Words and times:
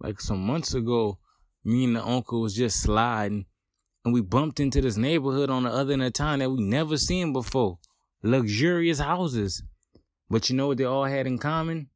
like 0.00 0.20
some 0.20 0.44
months 0.44 0.74
ago, 0.74 1.18
me 1.64 1.84
and 1.84 1.96
the 1.96 2.04
uncle 2.04 2.40
was 2.40 2.54
just 2.54 2.82
sliding 2.82 3.46
and 4.04 4.14
we 4.14 4.22
bumped 4.22 4.60
into 4.60 4.80
this 4.80 4.96
neighborhood 4.96 5.50
on 5.50 5.64
the 5.64 5.70
other 5.70 5.92
end 5.92 6.02
of 6.02 6.12
town 6.12 6.38
that 6.38 6.50
we 6.50 6.62
never 6.62 6.96
seen 6.96 7.32
before. 7.32 7.78
Luxurious 8.22 8.98
houses. 8.98 9.62
But 10.28 10.48
you 10.48 10.56
know 10.56 10.68
what 10.68 10.78
they 10.78 10.84
all 10.84 11.04
had 11.04 11.26
in 11.26 11.38
common? 11.38 11.88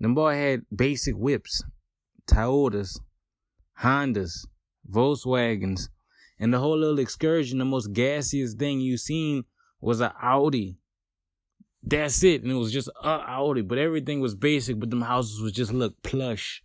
Them 0.00 0.14
boy 0.14 0.34
had 0.34 0.64
basic 0.74 1.14
whips, 1.14 1.62
Toyotas, 2.26 2.98
Hondas, 3.80 4.46
Volkswagens, 4.90 5.88
and 6.38 6.52
the 6.52 6.58
whole 6.58 6.78
little 6.78 6.98
excursion, 6.98 7.58
the 7.58 7.64
most 7.64 7.92
gassiest 7.92 8.58
thing 8.58 8.80
you 8.80 8.96
seen 8.96 9.44
was 9.80 10.00
an 10.00 10.12
Audi. 10.22 10.78
That's 11.82 12.24
it. 12.24 12.42
And 12.42 12.50
it 12.50 12.54
was 12.54 12.72
just 12.72 12.88
a 13.02 13.08
Audi, 13.08 13.60
but 13.60 13.78
everything 13.78 14.20
was 14.20 14.34
basic, 14.34 14.80
but 14.80 14.90
them 14.90 15.02
houses 15.02 15.40
was 15.40 15.52
just 15.52 15.72
look 15.72 16.02
plush. 16.02 16.62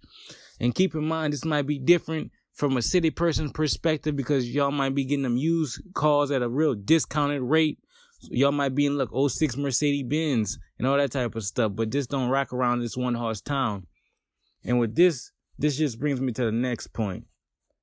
And 0.59 0.73
keep 0.75 0.95
in 0.95 1.07
mind, 1.07 1.33
this 1.33 1.45
might 1.45 1.67
be 1.67 1.79
different 1.79 2.31
from 2.53 2.77
a 2.77 2.81
city 2.81 3.09
person's 3.09 3.51
perspective 3.51 4.15
because 4.15 4.49
y'all 4.49 4.71
might 4.71 4.95
be 4.95 5.03
getting 5.03 5.23
them 5.23 5.37
used 5.37 5.81
cars 5.93 6.31
at 6.31 6.41
a 6.41 6.49
real 6.49 6.73
discounted 6.73 7.41
rate. 7.41 7.79
So 8.20 8.29
y'all 8.31 8.51
might 8.51 8.75
be 8.75 8.85
in 8.85 8.97
look 8.97 9.12
06 9.29 9.57
Mercedes 9.57 10.05
Benz 10.07 10.57
and 10.79 10.87
all 10.87 10.97
that 10.97 11.12
type 11.12 11.35
of 11.35 11.43
stuff, 11.43 11.73
but 11.75 11.91
this 11.91 12.07
don't 12.07 12.29
rock 12.29 12.53
around 12.53 12.79
this 12.79 12.95
one 12.95 13.15
horse 13.15 13.41
town. 13.41 13.87
And 14.63 14.79
with 14.79 14.95
this, 14.95 15.31
this 15.57 15.77
just 15.77 15.99
brings 15.99 16.21
me 16.21 16.31
to 16.34 16.45
the 16.45 16.51
next 16.51 16.87
point. 16.87 17.25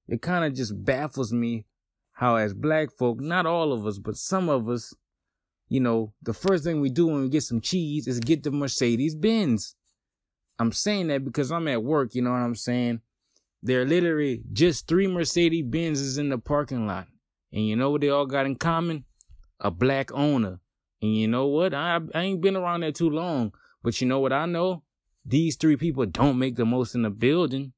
It 0.09 0.23
kind 0.23 0.45
of 0.45 0.55
just 0.55 0.85
baffles 0.85 1.33
me 1.33 1.67
how 2.13 2.37
as 2.37 2.55
black 2.55 2.91
folk, 2.91 3.21
not 3.21 3.47
all 3.47 3.73
of 3.73 3.87
us, 3.87 3.99
but 3.99 4.17
some 4.17 4.49
of 4.49 4.69
us, 4.69 4.95
you 5.69 5.81
know, 5.81 6.13
the 6.23 6.35
first 6.35 6.65
thing 6.65 6.81
we 6.81 6.91
do 6.91 7.07
when 7.07 7.23
we 7.23 7.29
get 7.29 7.43
some 7.43 7.61
cheese 7.61 8.07
is 8.07 8.21
get 8.21 8.43
the 8.43 8.51
Mercedes 8.51 9.15
Benz. 9.15 9.75
I'm 10.63 10.73
saying 10.73 11.09
that 11.09 11.25
because 11.25 11.51
I'm 11.51 11.67
at 11.67 11.83
work, 11.83 12.15
you 12.15 12.23
know 12.23 12.31
what 12.31 12.39
I'm 12.39 12.55
saying? 12.55 13.01
There 13.65 13.83
are 13.83 13.85
literally 13.85 14.43
just 14.53 14.87
three 14.87 15.09
Mercedes 15.09 15.65
Benzes 15.65 16.19
in 16.19 16.29
the 16.29 16.39
parking 16.39 16.87
lot. 16.87 17.09
And 17.53 17.67
you 17.67 17.75
know 17.77 17.91
what 17.91 18.01
they 18.01 18.11
all 18.11 18.27
got 18.27 18.47
in 18.47 18.55
common? 18.55 19.05
A 19.61 19.71
black 19.71 20.13
owner. 20.13 20.61
And 21.01 21.15
you 21.17 21.27
know 21.27 21.47
what? 21.47 21.75
I, 21.75 21.99
I 22.15 22.23
ain't 22.23 22.41
been 22.41 22.57
around 22.57 22.81
there 22.81 22.93
too 22.93 23.11
long. 23.11 23.53
But 23.83 24.01
you 24.01 24.07
know 24.07 24.21
what 24.21 24.33
I 24.33 24.47
know? 24.47 24.85
These 25.27 25.57
three 25.57 25.77
people 25.77 26.07
don't 26.07 26.39
make 26.39 26.55
the 26.55 26.65
most 26.65 26.95
in 26.95 27.03
the 27.03 27.11
building. 27.11 27.73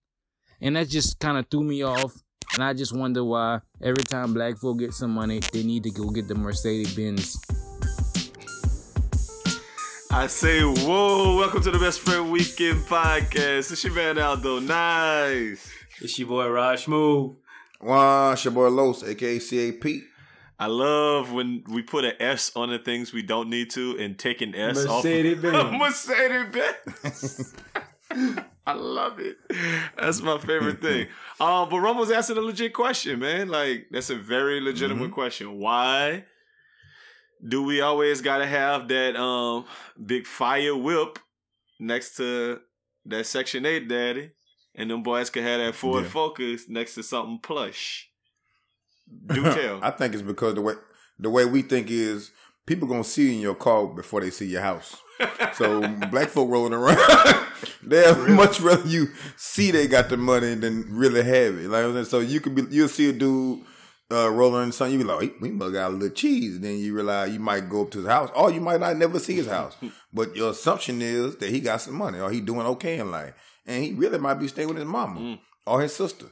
And 0.60 0.76
that 0.76 0.88
just 0.88 1.18
kind 1.18 1.38
of 1.38 1.48
threw 1.50 1.64
me 1.64 1.82
off. 1.82 2.12
And 2.54 2.62
I 2.62 2.74
just 2.74 2.94
wonder 2.94 3.24
why 3.24 3.60
every 3.82 4.04
time 4.04 4.34
black 4.34 4.58
folk 4.58 4.78
get 4.78 4.92
some 4.92 5.12
money, 5.12 5.40
they 5.52 5.62
need 5.62 5.84
to 5.84 5.90
go 5.90 6.10
get 6.10 6.28
the 6.28 6.34
Mercedes 6.34 6.94
Benz. 6.94 7.36
I 10.16 10.28
say, 10.28 10.62
whoa, 10.62 11.36
welcome 11.36 11.60
to 11.60 11.72
the 11.72 11.78
Best 11.80 11.98
Friend 11.98 12.30
Weekend 12.30 12.82
podcast. 12.82 13.72
It's 13.72 13.82
your 13.82 13.94
man 13.94 14.16
Aldo. 14.16 14.60
Nice. 14.60 15.68
It's 16.00 16.16
your 16.20 16.28
boy 16.28 16.48
Raj 16.48 16.84
Smooth. 16.84 17.34
Wow, 17.80 18.30
it's 18.30 18.44
your 18.44 18.54
boy 18.54 18.68
Los, 18.68 19.02
aka 19.02 19.40
CAP. 19.40 19.84
I 20.56 20.66
love 20.68 21.32
when 21.32 21.64
we 21.68 21.82
put 21.82 22.04
an 22.04 22.12
S 22.20 22.52
on 22.54 22.70
the 22.70 22.78
things 22.78 23.12
we 23.12 23.22
don't 23.22 23.50
need 23.50 23.70
to 23.70 23.98
and 23.98 24.16
take 24.16 24.40
an 24.40 24.54
S 24.54 24.86
Mercedes 24.86 25.44
off. 25.44 25.72
Mercedes 25.72 26.48
Benz. 26.52 26.92
Mercedes 26.92 27.54
Benz. 28.12 28.44
I 28.68 28.72
love 28.72 29.18
it. 29.18 29.36
That's 29.98 30.22
my 30.22 30.38
favorite 30.38 30.80
thing. 30.80 31.08
Um, 31.40 31.68
but 31.70 31.80
Rumble's 31.80 32.12
asking 32.12 32.38
a 32.38 32.40
legit 32.40 32.72
question, 32.72 33.18
man. 33.18 33.48
Like, 33.48 33.88
that's 33.90 34.10
a 34.10 34.16
very 34.16 34.60
legitimate 34.60 35.10
question. 35.10 35.58
Why 35.58 36.24
do 37.46 37.62
we 37.62 37.80
always 37.80 38.20
gotta 38.20 38.46
have 38.46 38.88
that 38.88 39.16
um 39.16 39.64
big 40.04 40.26
fire 40.26 40.76
whip 40.76 41.18
next 41.78 42.16
to 42.16 42.60
that 43.06 43.26
Section 43.26 43.66
8 43.66 43.88
daddy? 43.88 44.30
And 44.76 44.90
them 44.90 45.02
boys 45.04 45.30
could 45.30 45.44
have 45.44 45.60
that 45.60 45.74
Ford 45.74 46.04
Yeah. 46.04 46.10
Focus 46.10 46.68
next 46.68 46.94
to 46.94 47.02
something 47.02 47.38
plush. 47.40 48.08
Do 49.26 49.42
tell. 49.54 49.80
I 49.82 49.90
think 49.90 50.14
it's 50.14 50.22
because 50.22 50.54
the 50.54 50.62
way 50.62 50.74
the 51.18 51.30
way 51.30 51.44
we 51.44 51.62
think 51.62 51.90
is 51.90 52.32
people 52.66 52.88
gonna 52.88 53.04
see 53.04 53.26
you 53.28 53.32
in 53.34 53.40
your 53.40 53.54
car 53.54 53.86
before 53.86 54.20
they 54.20 54.30
see 54.30 54.46
your 54.46 54.62
house. 54.62 54.96
So 55.52 55.80
black 56.10 56.28
folk 56.28 56.50
rolling 56.50 56.72
around, 56.72 56.98
they'd 57.82 58.16
much 58.30 58.60
rather 58.60 58.88
you 58.88 59.08
see 59.36 59.70
they 59.70 59.86
got 59.86 60.08
the 60.08 60.16
money 60.16 60.54
than 60.54 60.86
really 60.90 61.22
have 61.22 61.56
it. 61.58 61.68
Like 61.68 62.06
so 62.06 62.18
you 62.18 62.40
could 62.40 62.54
be 62.56 62.62
you'll 62.70 62.88
see 62.88 63.10
a 63.10 63.12
dude 63.12 63.64
uh, 64.12 64.28
rolling 64.30 64.64
in 64.64 64.72
something, 64.72 64.98
you 64.98 65.04
be 65.04 65.10
like, 65.10 65.20
"Hey, 65.22 65.34
we 65.40 65.50
must 65.50 65.72
got 65.72 65.88
a 65.90 65.94
little 65.94 66.10
cheese. 66.14 66.56
And 66.56 66.64
then 66.64 66.78
you 66.78 66.94
realize 66.94 67.32
you 67.32 67.40
might 67.40 67.68
go 67.68 67.82
up 67.82 67.90
to 67.92 67.98
his 67.98 68.06
house, 68.08 68.30
or 68.36 68.50
you 68.50 68.60
might 68.60 68.80
not 68.80 68.96
never 68.96 69.18
see 69.18 69.34
his 69.34 69.46
house. 69.46 69.76
but 70.12 70.36
your 70.36 70.50
assumption 70.50 71.00
is 71.02 71.36
that 71.36 71.50
he 71.50 71.60
got 71.60 71.80
some 71.80 71.94
money, 71.94 72.20
or 72.20 72.30
he 72.30 72.40
doing 72.40 72.66
okay 72.66 72.98
in 72.98 73.10
life, 73.10 73.32
and 73.66 73.82
he 73.82 73.92
really 73.92 74.18
might 74.18 74.34
be 74.34 74.48
staying 74.48 74.68
with 74.68 74.76
his 74.76 74.86
mama 74.86 75.20
Mm. 75.20 75.38
or 75.66 75.80
his 75.80 75.94
sister. 75.94 76.26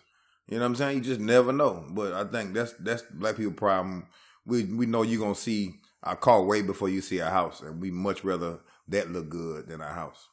You 0.48 0.58
know 0.58 0.64
what 0.64 0.66
I'm 0.66 0.76
saying? 0.76 0.98
You 0.98 1.02
just 1.04 1.20
never 1.20 1.52
know. 1.52 1.86
But 1.90 2.12
I 2.12 2.24
think 2.24 2.52
that's 2.52 2.72
that's 2.74 3.02
black 3.02 3.36
people 3.36 3.52
problem. 3.52 4.06
We 4.44 4.64
we 4.64 4.86
know 4.86 5.02
you're 5.02 5.20
gonna 5.20 5.34
see 5.34 5.72
our 6.02 6.16
car 6.16 6.42
way 6.42 6.62
before 6.62 6.88
you 6.90 7.00
see 7.00 7.20
our 7.20 7.30
house, 7.30 7.60
and 7.62 7.80
we 7.80 7.90
much 7.90 8.22
rather 8.24 8.58
that 8.88 9.10
look 9.10 9.28
good 9.30 9.68
than 9.68 9.80
our 9.80 9.94
house. 9.94 10.28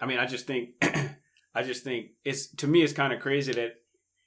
I 0.00 0.06
mean, 0.06 0.18
I 0.18 0.26
just 0.26 0.46
think, 0.46 0.70
I 1.54 1.62
just 1.62 1.82
think 1.84 2.10
it's 2.24 2.46
to 2.56 2.66
me, 2.66 2.82
it's 2.82 2.92
kind 2.92 3.12
of 3.12 3.20
crazy 3.20 3.52
that 3.52 3.74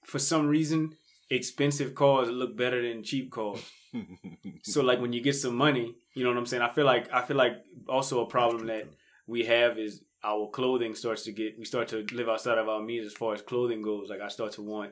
for 0.06 0.20
some 0.20 0.48
reason, 0.48 0.94
expensive 1.30 1.96
cars 1.96 2.30
look 2.30 2.58
better 2.58 2.82
than 2.82 3.04
cheap 3.04 3.32
cars. 3.32 3.64
so 4.64 4.82
like 4.82 5.00
when 5.00 5.14
you 5.14 5.22
get 5.22 5.36
some 5.36 5.56
money, 5.56 5.96
you 6.16 6.24
know 6.24 6.30
what 6.30 6.38
I'm 6.38 6.46
saying. 6.46 6.64
I 6.64 6.70
feel 6.70 6.86
like 6.86 7.12
I 7.14 7.22
feel 7.22 7.38
like 7.38 7.64
also 7.88 8.22
a 8.22 8.28
problem 8.28 8.68
that 8.68 8.86
we 9.28 9.46
have 9.46 9.78
is 9.78 10.02
our 10.24 10.50
clothing 10.50 10.96
starts 10.96 11.24
to 11.24 11.32
get 11.32 11.58
we 11.58 11.66
start 11.66 11.88
to 11.90 12.06
live 12.12 12.30
outside 12.30 12.58
of 12.58 12.68
our 12.68 12.82
means 12.82 13.06
as 13.06 13.14
far 13.14 13.34
as 13.34 13.42
clothing 13.42 13.82
goes. 13.82 14.10
Like 14.10 14.22
I 14.22 14.28
start 14.28 14.54
to 14.54 14.62
want, 14.62 14.92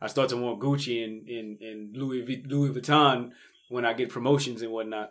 I 0.00 0.08
start 0.08 0.30
to 0.30 0.36
want 0.36 0.60
Gucci 0.60 1.04
and 1.04 1.28
and, 1.28 1.60
and 1.60 1.96
Louis 1.96 2.22
V, 2.22 2.44
Louis 2.46 2.70
Vuitton 2.70 3.30
when 3.68 3.84
I 3.84 3.92
get 3.92 4.10
promotions 4.10 4.62
and 4.62 4.72
whatnot. 4.72 5.10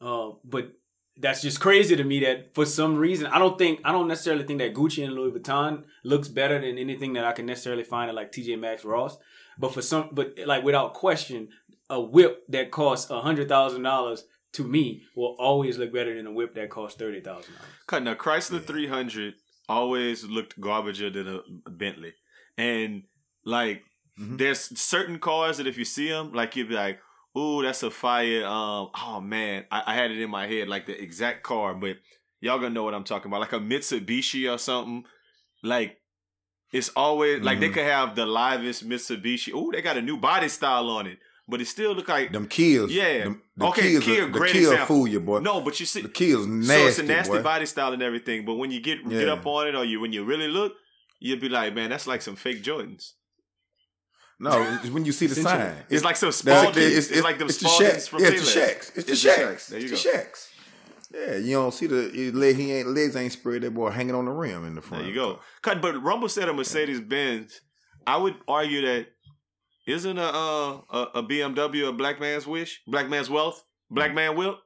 Uh, 0.00 0.30
but 0.44 0.72
that's 1.16 1.42
just 1.42 1.60
crazy 1.60 1.96
to 1.96 2.04
me 2.04 2.20
that 2.20 2.54
for 2.54 2.64
some 2.64 2.96
reason 2.96 3.26
I 3.26 3.38
don't 3.38 3.58
think 3.58 3.80
I 3.84 3.92
don't 3.92 4.08
necessarily 4.08 4.44
think 4.44 4.60
that 4.60 4.74
Gucci 4.74 5.04
and 5.04 5.14
Louis 5.14 5.38
Vuitton 5.38 5.84
looks 6.04 6.28
better 6.28 6.60
than 6.60 6.78
anything 6.78 7.14
that 7.14 7.24
I 7.24 7.32
can 7.32 7.46
necessarily 7.46 7.84
find 7.84 8.08
at 8.08 8.14
like 8.14 8.32
TJ 8.32 8.58
Maxx 8.58 8.84
Ross. 8.84 9.16
But 9.60 9.74
for 9.74 9.82
some 9.82 10.08
but 10.12 10.38
like 10.46 10.64
without 10.64 10.94
question, 10.94 11.48
a 11.90 12.00
whip 12.00 12.44
that 12.48 12.70
costs 12.70 13.10
a 13.10 13.20
hundred 13.20 13.48
thousand 13.48 13.82
dollars 13.82 14.24
to 14.54 14.64
me 14.64 15.02
will 15.14 15.36
always 15.38 15.78
look 15.78 15.92
better 15.92 16.14
than 16.16 16.26
a 16.26 16.32
whip 16.32 16.54
that 16.54 16.70
costs 16.70 16.98
thirty 16.98 17.20
thousand 17.20 17.54
dollars. 17.54 17.70
Cut 17.86 18.02
now, 18.02 18.14
Chrysler 18.14 18.64
300 18.64 19.34
always 19.68 20.24
looked 20.24 20.58
garbager 20.60 21.12
than 21.12 21.40
a 21.66 21.70
Bentley. 21.70 22.14
And 22.56 23.04
like, 23.44 23.84
Mhm. 24.18 24.38
there's 24.38 24.78
certain 24.80 25.18
cars 25.18 25.58
that 25.58 25.66
if 25.66 25.78
you 25.78 25.84
see 25.84 26.08
them, 26.08 26.32
like 26.32 26.56
you'd 26.56 26.68
be 26.68 26.74
like, 26.74 27.00
"Ooh, 27.38 27.62
that's 27.62 27.82
a 27.82 27.90
fire." 27.90 28.44
Um, 28.44 28.90
oh 28.94 29.20
man, 29.22 29.66
I, 29.70 29.82
I 29.88 29.94
had 29.94 30.10
it 30.10 30.20
in 30.20 30.30
my 30.30 30.46
head 30.46 30.68
like 30.68 30.86
the 30.86 31.00
exact 31.00 31.42
car, 31.42 31.74
but 31.74 31.96
y'all 32.40 32.58
gonna 32.58 32.70
know 32.74 32.82
what 32.82 32.94
I'm 32.94 33.04
talking 33.04 33.30
about, 33.30 33.40
like 33.40 33.52
a 33.52 33.60
Mitsubishi 33.60 34.52
or 34.52 34.58
something. 34.58 35.04
Like, 35.62 35.99
it's 36.72 36.90
always 36.96 37.42
like 37.42 37.60
they 37.60 37.68
Mhm. 37.68 37.74
could 37.74 37.84
have 37.84 38.14
the 38.14 38.26
livest 38.26 38.88
Mitsubishi. 38.88 39.52
Oh, 39.54 39.70
they 39.72 39.82
got 39.82 39.96
a 39.96 40.02
new 40.02 40.16
body 40.16 40.48
style 40.48 40.88
on 40.90 41.06
it, 41.06 41.18
but 41.48 41.60
it 41.60 41.66
still 41.66 41.92
look 41.94 42.08
like 42.08 42.32
Them 42.32 42.46
kills, 42.46 42.90
Yeah. 42.92 43.24
them, 43.24 43.42
the 43.56 43.66
Okay, 43.66 43.82
kills, 43.92 44.04
Kia, 44.04 44.22
are- 44.22 44.26
the 44.26 44.32
great 44.32 44.52
kill 44.52 44.70
example. 44.72 44.86
fool 44.86 45.08
you, 45.08 45.20
boy. 45.20 45.40
no, 45.40 45.60
but 45.60 45.78
you 45.80 45.86
see, 45.86 46.02
the 46.02 46.08
kills 46.08 46.46
nasty, 46.46 46.74
so 46.82 46.86
it's 46.88 46.98
a 46.98 47.02
nasty 47.02 47.32
boy. 47.32 47.42
body 47.42 47.66
style 47.66 47.92
and 47.92 48.02
everything. 48.02 48.44
But 48.44 48.54
when 48.54 48.70
you 48.70 48.80
get 48.80 49.08
get 49.08 49.28
up 49.28 49.44
on 49.46 49.68
it, 49.68 49.74
or 49.74 49.84
you 49.84 50.00
when 50.00 50.12
you 50.12 50.24
really 50.24 50.48
look, 50.48 50.74
you'd 51.18 51.40
be 51.40 51.48
like, 51.48 51.74
man, 51.74 51.90
that's 51.90 52.06
like 52.06 52.22
some 52.22 52.36
fake 52.36 52.62
Jordans. 52.62 53.12
No, 54.42 54.78
it's 54.82 54.88
when 54.90 55.04
you 55.04 55.12
see 55.12 55.26
the 55.26 55.34
sign. 55.34 55.76
It's 55.90 56.02
like 56.02 56.16
some 56.16 56.30
That's- 56.30 56.62
Spalding. 56.62 56.92
It's, 56.96 57.10
like 57.22 57.38
them 57.38 57.48
it's 57.48 57.58
the 57.58 57.68
Spaldings 57.68 57.94
Shaqs. 58.04 58.08
from 58.08 58.22
Yeah, 58.22 58.28
it's 58.28 58.54
the 58.54 58.60
Payless. 58.60 58.64
Shaqs. 58.70 58.76
It's 58.78 59.04
the 59.06 59.12
It's 59.12 59.22
the 59.22 59.28
Shaqs. 59.28 59.36
Shaqs. 59.36 59.66
There 59.68 59.80
you 59.80 59.92
It's 59.92 60.04
go. 60.04 60.10
The 61.10 61.18
Shaqs. 61.18 61.28
Yeah, 61.28 61.36
you 61.36 61.54
don't 61.54 61.74
see 61.74 61.86
the 61.86 62.30
leg. 62.32 62.56
He 62.56 62.72
ain't 62.72 62.88
legs 62.88 63.16
ain't 63.16 63.32
spread. 63.32 63.62
That 63.62 63.74
boy 63.74 63.90
hanging 63.90 64.14
on 64.14 64.24
the 64.24 64.30
rim 64.30 64.66
in 64.66 64.74
the 64.74 64.82
front. 64.82 65.04
There 65.04 65.12
you 65.12 65.14
go. 65.14 65.40
Cut, 65.62 65.82
but 65.82 66.02
Rumble 66.02 66.28
said 66.28 66.48
a 66.48 66.52
Mercedes 66.52 67.00
Benz. 67.00 67.60
I 68.06 68.16
would 68.16 68.36
argue 68.48 68.80
that 68.82 69.08
isn't 69.86 70.18
a, 70.18 70.22
uh, 70.22 70.80
a 70.90 71.02
a 71.16 71.22
BMW 71.22 71.88
a 71.88 71.92
black 71.92 72.20
man's 72.20 72.46
wish, 72.46 72.82
black 72.86 73.08
man's 73.08 73.28
wealth, 73.30 73.62
black 73.90 74.14
man 74.14 74.36
will. 74.36 74.58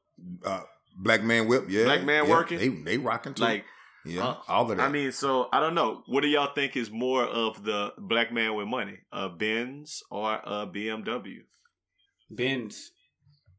Uh, 0.45 0.63
black 0.97 1.23
man 1.23 1.49
whip. 1.49 1.67
Yeah, 1.69 1.85
Black 1.85 2.05
man 2.05 2.25
yeah, 2.25 2.31
working. 2.31 2.59
They 2.59 2.69
they 2.69 2.99
rocking 2.99 3.35
too. 3.35 3.43
Like 3.43 3.65
Yeah, 4.05 4.25
Uh, 4.25 4.37
all 4.49 4.71
of 4.71 4.77
that. 4.77 4.85
I 4.85 4.89
mean, 4.89 5.13
so 5.13 5.49
I 5.53 5.61
don't 5.61 5.75
know. 5.75 6.03
What 6.07 6.23
do 6.23 6.29
y'all 6.29 6.53
think 6.55 6.77
is 6.77 6.91
more 6.91 7.25
of 7.25 7.65
the 7.65 7.93
black 7.99 8.33
man 8.33 8.55
with 8.55 8.69
money, 8.69 8.99
a 9.13 9.29
Benz 9.29 10.03
or 10.11 10.35
a 10.35 10.67
BMW? 10.67 11.39
Benz. 12.31 12.91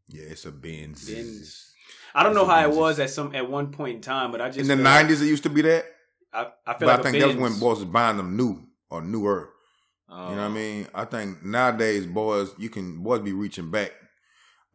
yeah, 0.08 0.24
it's 0.30 0.46
a 0.46 0.52
Benz. 0.52 1.10
Benz. 1.10 1.74
I 2.16 2.24
don't 2.24 2.34
know 2.34 2.46
how 2.46 2.62
it 2.64 2.72
was 2.76 3.00
at 3.00 3.10
some 3.10 3.36
at 3.36 3.50
one 3.50 3.72
point 3.72 3.96
in 3.98 4.02
time, 4.02 4.32
but 4.32 4.42
I 4.42 4.48
just 4.48 4.60
In 4.60 4.68
the 4.68 4.76
feel 4.76 4.84
like- 4.84 5.02
nineties, 5.02 5.22
it 5.22 5.28
used 5.28 5.44
to 5.44 5.50
be 5.50 5.62
that, 5.64 5.86
I, 6.34 6.42
I 6.66 6.74
but 6.74 6.80
feel 6.80 6.90
I 6.90 6.98
think 7.02 7.16
a 7.18 7.20
that 7.20 7.28
was 7.28 7.36
when 7.36 7.60
boys 7.60 7.78
was 7.80 7.86
buying 7.86 8.18
them 8.18 8.36
new 8.38 8.64
or 8.90 9.02
newer. 9.02 9.52
You 10.08 10.16
know 10.16 10.26
what 10.36 10.40
I 10.40 10.50
mean? 10.50 10.88
I 10.94 11.04
think 11.06 11.44
nowadays, 11.44 12.06
boys, 12.06 12.52
you 12.58 12.70
can 12.70 13.02
boys 13.04 13.20
be 13.22 13.34
reaching 13.34 13.70
back 13.72 13.92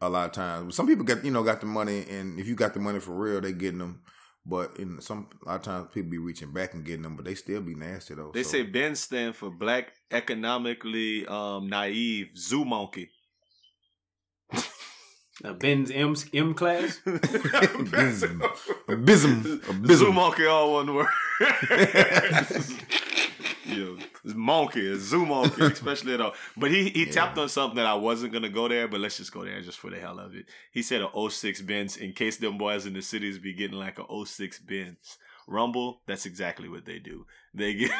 a 0.01 0.09
lot 0.09 0.25
of 0.25 0.33
times. 0.33 0.75
Some 0.75 0.85
people 0.87 1.03
got 1.05 1.23
you 1.25 1.31
know 1.31 1.41
got 1.43 1.61
the 1.61 1.65
money, 1.67 2.05
and 2.09 2.39
if 2.39 2.47
you 2.47 2.53
got 2.55 2.73
the 2.73 2.79
money 2.79 2.99
for 2.99 3.13
real, 3.13 3.41
they 3.41 3.53
getting 3.53 3.79
them. 3.79 4.01
But 4.45 4.77
in 4.77 4.99
some 5.01 5.29
a 5.45 5.49
lot 5.49 5.55
of 5.55 5.61
times, 5.63 5.87
people 5.93 6.11
be 6.11 6.17
reaching 6.17 6.51
back 6.51 6.73
and 6.73 6.83
getting 6.83 7.03
them, 7.03 7.15
but 7.15 7.25
they 7.25 7.35
still 7.35 7.61
be 7.61 7.75
nasty 7.75 8.13
though. 8.13 8.31
They 8.33 8.43
so. 8.43 8.49
say 8.51 8.63
Ben 8.63 8.95
stand 8.95 9.35
for 9.35 9.49
black, 9.49 9.93
economically 10.11 11.25
um, 11.27 11.67
naive 11.69 12.29
zoo 12.37 12.65
monkey. 12.65 13.09
A 15.43 15.53
Benz 15.53 15.89
M 15.91 16.15
M 16.33 16.53
class. 16.53 16.99
Abysm. 17.05 18.41
Abysm. 18.87 19.61
Abysm. 19.67 19.95
Zoo 19.95 20.13
monkey, 20.13 20.45
all 20.45 20.73
one 20.73 20.93
word. 20.93 21.07
Yo, 23.65 23.97
it's 24.25 24.35
monkey, 24.35 24.91
a 24.91 24.97
zoo 24.97 25.25
monkey, 25.25 25.63
especially 25.63 26.17
though. 26.17 26.33
But 26.57 26.71
he 26.71 26.89
he 26.89 27.05
tapped 27.05 27.37
on 27.37 27.49
something 27.49 27.77
that 27.77 27.85
I 27.85 27.93
wasn't 27.95 28.33
gonna 28.33 28.49
go 28.49 28.67
there, 28.67 28.87
but 28.87 28.99
let's 28.99 29.17
just 29.17 29.31
go 29.31 29.43
there 29.43 29.61
just 29.61 29.79
for 29.79 29.89
the 29.89 29.99
hell 29.99 30.19
of 30.19 30.35
it. 30.35 30.45
He 30.71 30.81
said 30.81 31.01
a 31.01 31.29
06 31.29 31.61
Benz 31.61 31.97
in 31.97 32.13
case 32.13 32.37
them 32.37 32.57
boys 32.57 32.85
in 32.85 32.93
the 32.93 33.01
cities 33.01 33.39
be 33.39 33.53
getting 33.53 33.77
like 33.77 33.97
a 33.97 34.25
06 34.25 34.59
Benz. 34.59 35.17
Rumble, 35.47 36.01
that's 36.07 36.25
exactly 36.25 36.69
what 36.69 36.85
they 36.85 36.99
do. 36.99 37.25
They 37.53 37.73
get 37.81 37.91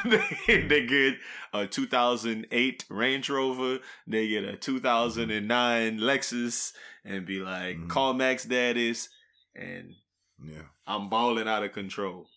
they, 0.48 0.62
they 0.68 0.86
get 0.86 1.16
a 1.54 1.68
2008 1.68 2.86
Range 2.90 3.30
Rover, 3.30 3.80
they 4.08 4.28
get 4.28 4.44
a 4.46 4.56
2009 4.56 6.00
Lexus, 6.00 6.74
and 7.04 7.26
be 7.26 7.40
like, 7.40 7.78
Mhm. 7.78 7.90
"Call 7.90 8.14
Max 8.14 8.46
Daddies," 8.46 9.10
and 9.56 9.96
Yeah, 10.44 10.64
I'm 10.88 11.10
balling 11.10 11.48
out 11.48 11.64
of 11.64 11.72
control. 11.74 12.28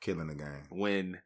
killing 0.00 0.26
the 0.28 0.34
game. 0.34 0.66
When 0.70 1.20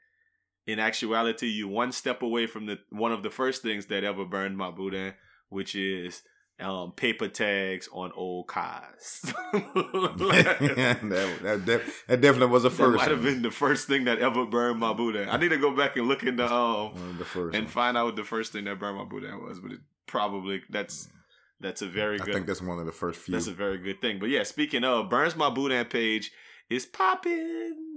in 0.67 0.79
actuality, 0.79 1.47
you 1.47 1.69
one 1.69 1.93
step 1.93 2.21
away 2.23 2.47
from 2.47 2.67
the 2.67 2.79
one 2.91 3.13
of 3.13 3.23
the 3.23 3.31
first 3.31 3.63
things 3.63 3.87
that 3.87 4.05
ever 4.05 4.25
burned 4.25 4.59
my 4.59 4.71
boudin, 4.71 5.15
which 5.49 5.75
is 5.75 6.23
um, 6.61 6.93
paper 6.93 7.29
tags 7.29 7.89
on 7.93 8.13
old 8.15 8.47
cars. 8.47 9.23
that, 9.53 11.39
that, 11.43 11.63
def- 11.65 12.05
that 12.07 12.21
definitely 12.21 12.53
was 12.53 12.65
a 12.65 12.71
first. 12.71 12.93
That 12.93 12.97
might 12.97 13.11
have 13.11 13.23
been 13.23 13.43
the 13.43 13.51
first 13.51 13.87
thing 13.89 14.05
that 14.05 14.19
ever 14.21 14.47
burned 14.47 14.81
my 14.81 14.93
boudin. 14.93 15.29
I 15.29 15.37
need 15.37 15.51
to 15.51 15.59
go 15.59 15.71
back 15.77 15.97
and 15.97 16.09
look 16.09 16.23
into 16.23 16.51
um 16.51 17.17
the 17.19 17.25
first. 17.25 17.55
and 17.55 17.65
ones. 17.65 17.75
find 17.75 17.97
out 17.97 18.07
what 18.07 18.17
the 18.17 18.25
first 18.25 18.53
thing 18.53 18.65
that 18.65 18.79
burned 18.79 18.97
my 18.97 19.05
boudin 19.05 19.43
was, 19.45 19.61
but 19.61 19.73
it 19.73 19.81
probably 20.07 20.63
that's 20.71 21.09
that's 21.61 21.83
a 21.83 21.87
very 21.87 22.17
I 22.21 22.25
good. 22.25 22.31
I 22.31 22.35
think 22.35 22.47
that's 22.47 22.63
one 22.63 22.79
of 22.79 22.87
the 22.87 22.93
first 22.93 23.21
few. 23.21 23.33
That's 23.33 23.49
a 23.49 23.53
very 23.53 23.79
good 23.79 24.01
thing. 24.01 24.19
But 24.19 24.31
yeah, 24.31 24.43
speaking 24.43 24.85
of 24.85 25.11
burns 25.11 25.37
my 25.37 25.51
boudin 25.51 25.87
page 25.87 26.33
is 26.71 26.87
popping. 26.87 27.97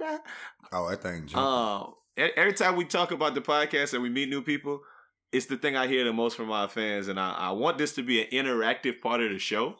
oh, 0.71 0.89
that 0.89 1.01
thing. 1.01 1.27
jumping. 1.27 1.37
Um, 1.37 1.93
e- 2.17 2.31
every 2.35 2.53
time 2.53 2.75
we 2.75 2.85
talk 2.85 3.11
about 3.11 3.35
the 3.35 3.41
podcast 3.41 3.93
and 3.93 4.03
we 4.03 4.09
meet 4.09 4.29
new 4.29 4.41
people, 4.41 4.81
it's 5.31 5.45
the 5.47 5.57
thing 5.57 5.75
I 5.75 5.87
hear 5.87 6.03
the 6.03 6.13
most 6.13 6.35
from 6.37 6.47
my 6.47 6.67
fans, 6.67 7.07
and 7.07 7.19
I, 7.19 7.31
I 7.33 7.51
want 7.51 7.77
this 7.77 7.93
to 7.95 8.03
be 8.03 8.21
an 8.21 8.27
interactive 8.31 8.99
part 9.01 9.21
of 9.21 9.29
the 9.31 9.39
show. 9.39 9.75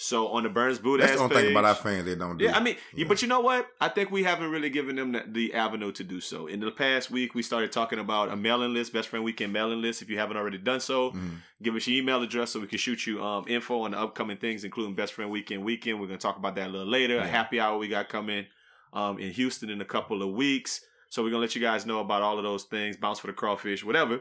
So 0.00 0.28
on 0.28 0.44
the 0.44 0.48
Burns 0.48 0.78
Boot 0.78 1.00
that's 1.00 1.14
the 1.14 1.18
only 1.18 1.34
page, 1.34 1.44
thing 1.46 1.52
about 1.56 1.64
our 1.64 1.74
fans 1.74 2.04
they 2.04 2.14
don't 2.14 2.38
do. 2.38 2.44
yeah, 2.44 2.56
I 2.56 2.60
mean, 2.62 2.76
Yeah. 2.94 3.06
but 3.08 3.20
you 3.20 3.26
know 3.26 3.40
what? 3.40 3.66
I 3.80 3.88
think 3.88 4.12
we 4.12 4.22
haven't 4.22 4.48
really 4.48 4.70
given 4.70 4.94
them 4.94 5.10
the, 5.10 5.24
the 5.26 5.54
avenue 5.54 5.90
to 5.90 6.04
do 6.04 6.20
so. 6.20 6.46
In 6.46 6.60
the 6.60 6.70
past 6.70 7.10
week, 7.10 7.34
we 7.34 7.42
started 7.42 7.72
talking 7.72 7.98
about 7.98 8.28
a 8.30 8.36
mailing 8.36 8.72
list, 8.72 8.92
best 8.92 9.08
friend 9.08 9.24
weekend 9.24 9.52
mailing 9.52 9.82
list. 9.82 10.00
If 10.00 10.08
you 10.08 10.16
haven't 10.16 10.36
already 10.36 10.58
done 10.58 10.78
so, 10.78 11.10
Mhm. 11.10 11.38
give 11.60 11.74
us 11.74 11.88
your 11.88 11.98
email 12.00 12.22
address 12.22 12.52
so 12.52 12.60
we 12.60 12.68
can 12.68 12.78
shoot 12.78 13.08
you 13.08 13.20
um, 13.24 13.44
info 13.48 13.80
on 13.82 13.90
the 13.90 13.98
upcoming 13.98 14.36
things, 14.36 14.62
including 14.62 14.94
best 14.94 15.14
friend 15.14 15.32
weekend 15.32 15.64
weekend. 15.64 15.98
We're 16.00 16.06
gonna 16.06 16.18
talk 16.18 16.36
about 16.36 16.54
that 16.54 16.68
a 16.68 16.70
little 16.70 16.86
later. 16.86 17.18
A 17.18 17.26
happy 17.26 17.58
hour 17.58 17.76
we 17.76 17.88
got 17.88 18.08
coming 18.08 18.46
um, 18.92 19.18
in 19.18 19.32
Houston 19.32 19.68
in 19.68 19.80
a 19.80 19.84
couple 19.84 20.22
of 20.22 20.30
weeks. 20.30 20.80
So 21.08 21.24
we're 21.24 21.30
gonna 21.30 21.40
let 21.40 21.56
you 21.56 21.60
guys 21.60 21.86
know 21.86 21.98
about 21.98 22.22
all 22.22 22.38
of 22.38 22.44
those 22.44 22.62
things. 22.64 22.96
Bounce 22.96 23.18
for 23.18 23.26
the 23.26 23.32
crawfish, 23.32 23.82
whatever. 23.84 24.20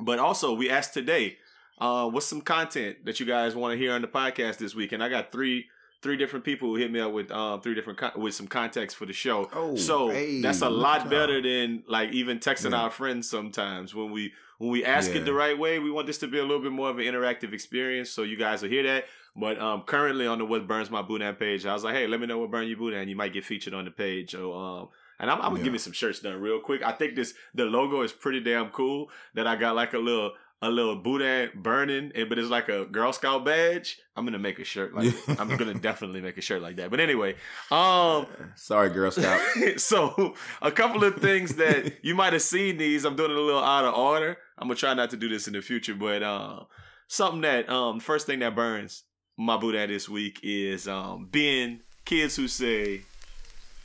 But 0.00 0.18
also, 0.18 0.52
we 0.54 0.68
asked 0.70 0.94
today, 0.94 1.38
uh, 1.78 2.08
what's 2.08 2.26
some 2.26 2.40
content 2.40 3.04
that 3.04 3.18
you 3.20 3.26
guys 3.26 3.54
want 3.54 3.72
to 3.72 3.78
hear 3.78 3.92
on 3.92 4.02
the 4.02 4.08
podcast 4.08 4.58
this 4.58 4.74
week? 4.74 4.92
And 4.92 5.02
I 5.02 5.08
got 5.08 5.32
three 5.32 5.66
three 6.02 6.16
different 6.16 6.44
people 6.44 6.68
who 6.68 6.76
hit 6.76 6.92
me 6.92 7.00
up 7.00 7.10
with 7.10 7.30
um, 7.32 7.60
three 7.62 7.74
different 7.74 7.98
con- 7.98 8.12
with 8.16 8.34
some 8.34 8.46
context 8.46 8.96
for 8.96 9.06
the 9.06 9.12
show. 9.12 9.48
Oh, 9.52 9.74
so 9.76 10.10
hey, 10.10 10.40
that's 10.40 10.60
a 10.60 10.68
lot 10.70 11.08
better 11.10 11.40
than 11.42 11.82
like 11.88 12.10
even 12.12 12.38
texting 12.38 12.70
Yeah. 12.72 12.82
our 12.82 12.90
friends 12.90 13.28
sometimes 13.28 13.94
when 13.94 14.12
we 14.12 14.32
when 14.58 14.70
we 14.70 14.84
ask 14.84 15.10
Yeah. 15.10 15.20
it 15.20 15.24
the 15.24 15.32
right 15.32 15.58
way. 15.58 15.78
We 15.78 15.90
want 15.90 16.06
this 16.06 16.18
to 16.18 16.28
be 16.28 16.38
a 16.38 16.42
little 16.42 16.62
bit 16.62 16.72
more 16.72 16.90
of 16.90 16.98
an 16.98 17.04
interactive 17.04 17.52
experience, 17.52 18.10
so 18.10 18.22
you 18.22 18.36
guys 18.36 18.62
will 18.62 18.68
hear 18.68 18.82
that. 18.84 19.06
But 19.34 19.58
um, 19.60 19.82
currently 19.82 20.26
on 20.26 20.38
the 20.38 20.44
What 20.46 20.66
Burns 20.66 20.90
My 20.90 21.02
Boudin 21.02 21.34
page, 21.34 21.66
I 21.66 21.72
was 21.74 21.84
like, 21.84 21.94
hey, 21.94 22.06
let 22.06 22.20
me 22.20 22.26
know 22.26 22.38
what 22.38 22.50
burn 22.50 22.66
you 22.68 22.76
Boudin, 22.76 23.00
and 23.00 23.10
you 23.10 23.16
might 23.16 23.32
get 23.32 23.44
featured 23.44 23.74
on 23.74 23.84
the 23.86 23.90
page. 23.90 24.30
So 24.32 24.52
um, 24.54 24.88
and 25.18 25.30
I'm, 25.30 25.38
I'm 25.38 25.44
gonna 25.48 25.58
Yeah. 25.58 25.64
give 25.64 25.72
me 25.72 25.78
some 25.78 25.92
shirts 25.92 26.20
done 26.20 26.40
real 26.40 26.60
quick. 26.60 26.82
I 26.82 26.92
think 26.92 27.14
this 27.16 27.34
the 27.54 27.64
logo 27.64 28.02
is 28.02 28.12
pretty 28.12 28.40
damn 28.40 28.70
cool. 28.70 29.10
That 29.34 29.46
I 29.46 29.56
got 29.56 29.74
like 29.76 29.92
a 29.94 29.98
little 29.98 30.32
a 30.62 30.70
little 30.70 30.96
Boudin 30.96 31.50
burning, 31.54 32.12
and 32.14 32.28
but 32.30 32.38
it's 32.38 32.48
like 32.48 32.70
a 32.70 32.86
Girl 32.86 33.12
Scout 33.12 33.44
badge. 33.44 33.98
I'm 34.16 34.24
gonna 34.24 34.38
make 34.38 34.58
a 34.58 34.64
shirt 34.64 34.94
like. 34.94 35.14
I'm 35.40 35.54
gonna 35.56 35.74
definitely 35.74 36.22
make 36.22 36.38
a 36.38 36.40
shirt 36.40 36.62
like 36.62 36.76
that. 36.76 36.90
But 36.90 36.98
anyway, 37.00 37.34
um, 37.70 38.26
Sorry, 38.56 38.88
Girl 38.90 39.10
Scout. 39.10 39.40
so 39.76 40.34
a 40.62 40.70
couple 40.72 41.04
of 41.04 41.16
things 41.16 41.56
that 41.56 41.92
you 42.02 42.14
might 42.14 42.32
have 42.32 42.42
seen 42.42 42.78
these. 42.78 43.04
I'm 43.04 43.16
doing 43.16 43.30
it 43.32 43.36
a 43.36 43.40
little 43.40 43.62
out 43.62 43.84
of 43.84 43.94
order. 43.94 44.38
I'm 44.58 44.68
gonna 44.68 44.76
try 44.76 44.94
not 44.94 45.10
to 45.10 45.16
do 45.18 45.28
this 45.28 45.46
in 45.46 45.52
the 45.52 45.60
future, 45.60 45.94
but 45.94 46.22
uh, 46.22 46.60
something 47.08 47.42
that 47.42 47.68
um 47.68 48.00
first 48.00 48.26
thing 48.26 48.38
that 48.38 48.54
burns 48.56 49.02
my 49.36 49.58
boudin 49.58 49.90
this 49.90 50.08
week 50.08 50.40
is 50.42 50.88
um 50.88 51.28
being 51.30 51.80
kids 52.06 52.34
who 52.34 52.48
say 52.48 53.02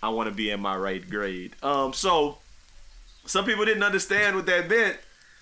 I 0.01 0.09
want 0.09 0.30
to 0.30 0.36
be 0.36 0.50
in 0.50 0.59
my 0.59 0.75
right 0.75 1.07
grade. 1.07 1.56
Um, 1.62 1.94
so 1.94 2.39
some 3.25 3.45
people 3.45 3.65
didn't 3.65 3.83
understand 3.83 4.36
what 4.36 4.45
that 4.48 4.69
meant. 4.69 4.98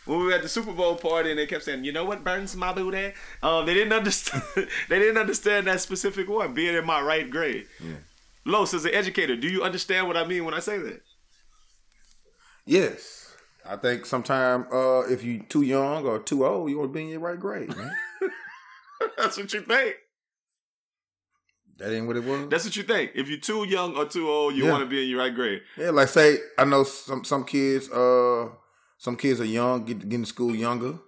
When 0.05 0.19
we 0.19 0.25
were 0.25 0.33
at 0.33 0.41
the 0.41 0.49
Super 0.49 0.71
Bowl 0.71 0.95
party 0.95 1.29
and 1.29 1.37
they 1.37 1.45
kept 1.45 1.63
saying, 1.63 1.83
"You 1.83 1.91
know 1.91 2.03
what 2.03 2.23
burns 2.23 2.55
my 2.55 2.73
booty?" 2.73 3.13
Um, 3.43 3.65
they 3.65 3.73
didn't 3.73 3.93
understand. 3.93 4.43
they 4.89 4.99
didn't 4.99 5.17
understand 5.17 5.67
that 5.67 5.81
specific 5.81 6.27
one, 6.27 6.53
being 6.53 6.73
in 6.75 6.85
my 6.85 6.99
right 7.01 7.29
grade. 7.29 7.67
Yeah. 7.79 7.97
Los, 8.45 8.73
as 8.73 8.85
an 8.85 8.93
educator, 8.93 9.35
do 9.35 9.47
you 9.47 9.63
understand 9.63 10.07
what 10.07 10.17
I 10.17 10.25
mean 10.25 10.45
when 10.45 10.53
I 10.53 10.59
say 10.59 10.79
that? 10.79 11.03
Yes. 12.65 13.35
I 13.65 13.75
think 13.75 14.05
sometimes 14.05 14.65
uh, 14.73 15.03
if 15.09 15.23
you're 15.23 15.43
too 15.43 15.61
young 15.61 16.05
or 16.05 16.17
too 16.19 16.45
old, 16.45 16.69
you 16.71 16.79
want 16.79 16.91
to 16.91 16.93
be 16.93 17.03
in 17.03 17.09
your 17.09 17.19
right 17.19 17.39
grade. 17.39 17.73
That's 19.17 19.37
what 19.37 19.53
you 19.53 19.61
think. 19.61 19.95
That 21.79 21.93
ain't 21.93 22.07
what 22.07 22.17
it 22.17 22.23
was. 22.23 22.49
That's 22.49 22.65
what 22.65 22.75
you 22.75 22.83
think. 22.83 23.11
If 23.15 23.29
you're 23.29 23.39
too 23.39 23.63
young 23.67 23.95
or 23.95 24.05
too 24.05 24.29
old, 24.29 24.55
you 24.55 24.65
Yeah. 24.65 24.71
want 24.71 24.83
to 24.83 24.89
be 24.89 25.03
in 25.03 25.09
your 25.09 25.19
right 25.19 25.33
grade. 25.33 25.61
yeah, 25.77 25.89
like 25.91 26.07
say 26.09 26.37
I 26.57 26.65
know 26.65 26.83
some 26.83 27.23
some 27.23 27.43
kids 27.43 27.89
uh 27.89 28.49
some 28.97 29.15
kids 29.15 29.39
are 29.41 29.45
young, 29.45 29.85
get 29.85 29.99
get 30.07 30.15
in 30.19 30.25
school 30.25 30.55
younger. 30.55 30.99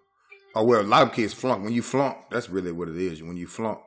Or 0.55 0.65
well, 0.65 0.81
a 0.81 0.83
lot 0.83 1.03
of 1.07 1.13
kids 1.13 1.33
flunk. 1.33 1.63
When 1.63 1.71
you 1.73 1.81
flunk, 1.81 2.17
that's 2.29 2.49
really 2.49 2.71
what 2.73 2.89
it 2.89 2.97
is. 2.97 3.23
When 3.23 3.37
you 3.37 3.47
flunk, 3.47 3.79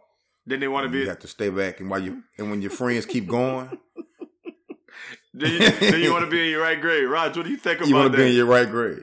Then 0.47 0.61
they 0.61 0.69
want 0.69 0.85
to 0.87 0.91
be. 0.91 1.01
you 1.01 1.09
have 1.09 1.19
to 1.21 1.29
stay 1.29 1.51
back, 1.51 1.81
and 1.81 1.91
while 1.91 2.03
you 2.03 2.23
and 2.39 2.51
when 2.51 2.63
your 2.63 2.71
friends 2.71 3.05
keep 3.07 3.27
going, 3.27 3.69
Then 5.37 5.51
you, 5.53 5.59
then 5.91 6.01
you 6.01 6.13
want 6.13 6.25
to 6.25 6.31
be 6.31 6.45
in 6.45 6.51
your 6.51 6.63
right 6.63 6.81
grade. 6.81 7.09
Raj, 7.09 7.37
what 7.37 7.45
do 7.45 7.51
you 7.51 7.57
think 7.57 7.79
about 7.79 7.87
that? 7.87 7.89
you 7.89 7.95
want 7.97 8.13
to 8.13 8.19
be 8.19 8.29
in 8.31 8.37
your 8.37 8.47
right 8.47 8.71
grade. 8.71 9.03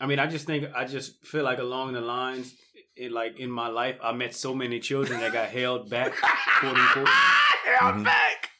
I 0.00 0.06
mean, 0.06 0.20
I 0.20 0.26
just 0.28 0.46
think 0.46 0.68
I 0.76 0.84
just 0.84 1.26
feel 1.26 1.42
like 1.42 1.58
along 1.58 1.92
the 1.94 2.00
lines, 2.00 2.54
in 2.98 3.12
like 3.12 3.38
in 3.38 3.50
my 3.50 3.68
life, 3.68 3.96
I 4.02 4.12
met 4.12 4.34
so 4.34 4.54
many 4.54 4.80
children 4.80 5.20
that 5.20 5.32
got 5.32 5.48
held 5.50 5.88
back, 5.90 6.12
quote 6.60 6.76
unquote, 6.76 7.08
Hey, 7.08 7.74
I'm 7.80 8.00
Mhm. 8.00 8.04
back. 8.04 8.50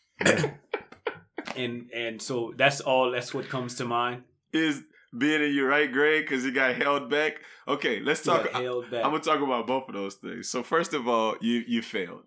and 1.56 1.90
and 1.92 2.20
so 2.22 2.52
that's 2.56 2.80
all. 2.80 3.10
That's 3.10 3.32
what 3.34 3.48
comes 3.48 3.74
to 3.76 3.84
mind. 3.84 4.22
Is 4.52 4.82
being 5.16 5.42
in 5.42 5.54
your 5.54 5.68
right 5.68 5.90
grade 5.90 6.24
because 6.24 6.44
you 6.44 6.52
got 6.52 6.74
held 6.76 7.10
back. 7.10 7.34
Okay, 7.66 8.00
let's 8.00 8.24
Got 8.24 8.44
talk. 8.50 8.62
held 8.62 8.90
back. 8.90 9.04
I'm 9.04 9.10
gonna 9.10 9.22
talk 9.22 9.40
about 9.40 9.66
both 9.66 9.88
of 9.88 9.94
those 9.94 10.14
things. 10.16 10.48
So 10.48 10.62
first 10.62 10.94
of 10.94 11.08
all, 11.08 11.36
you 11.40 11.64
you 11.66 11.82
failed. 11.82 12.22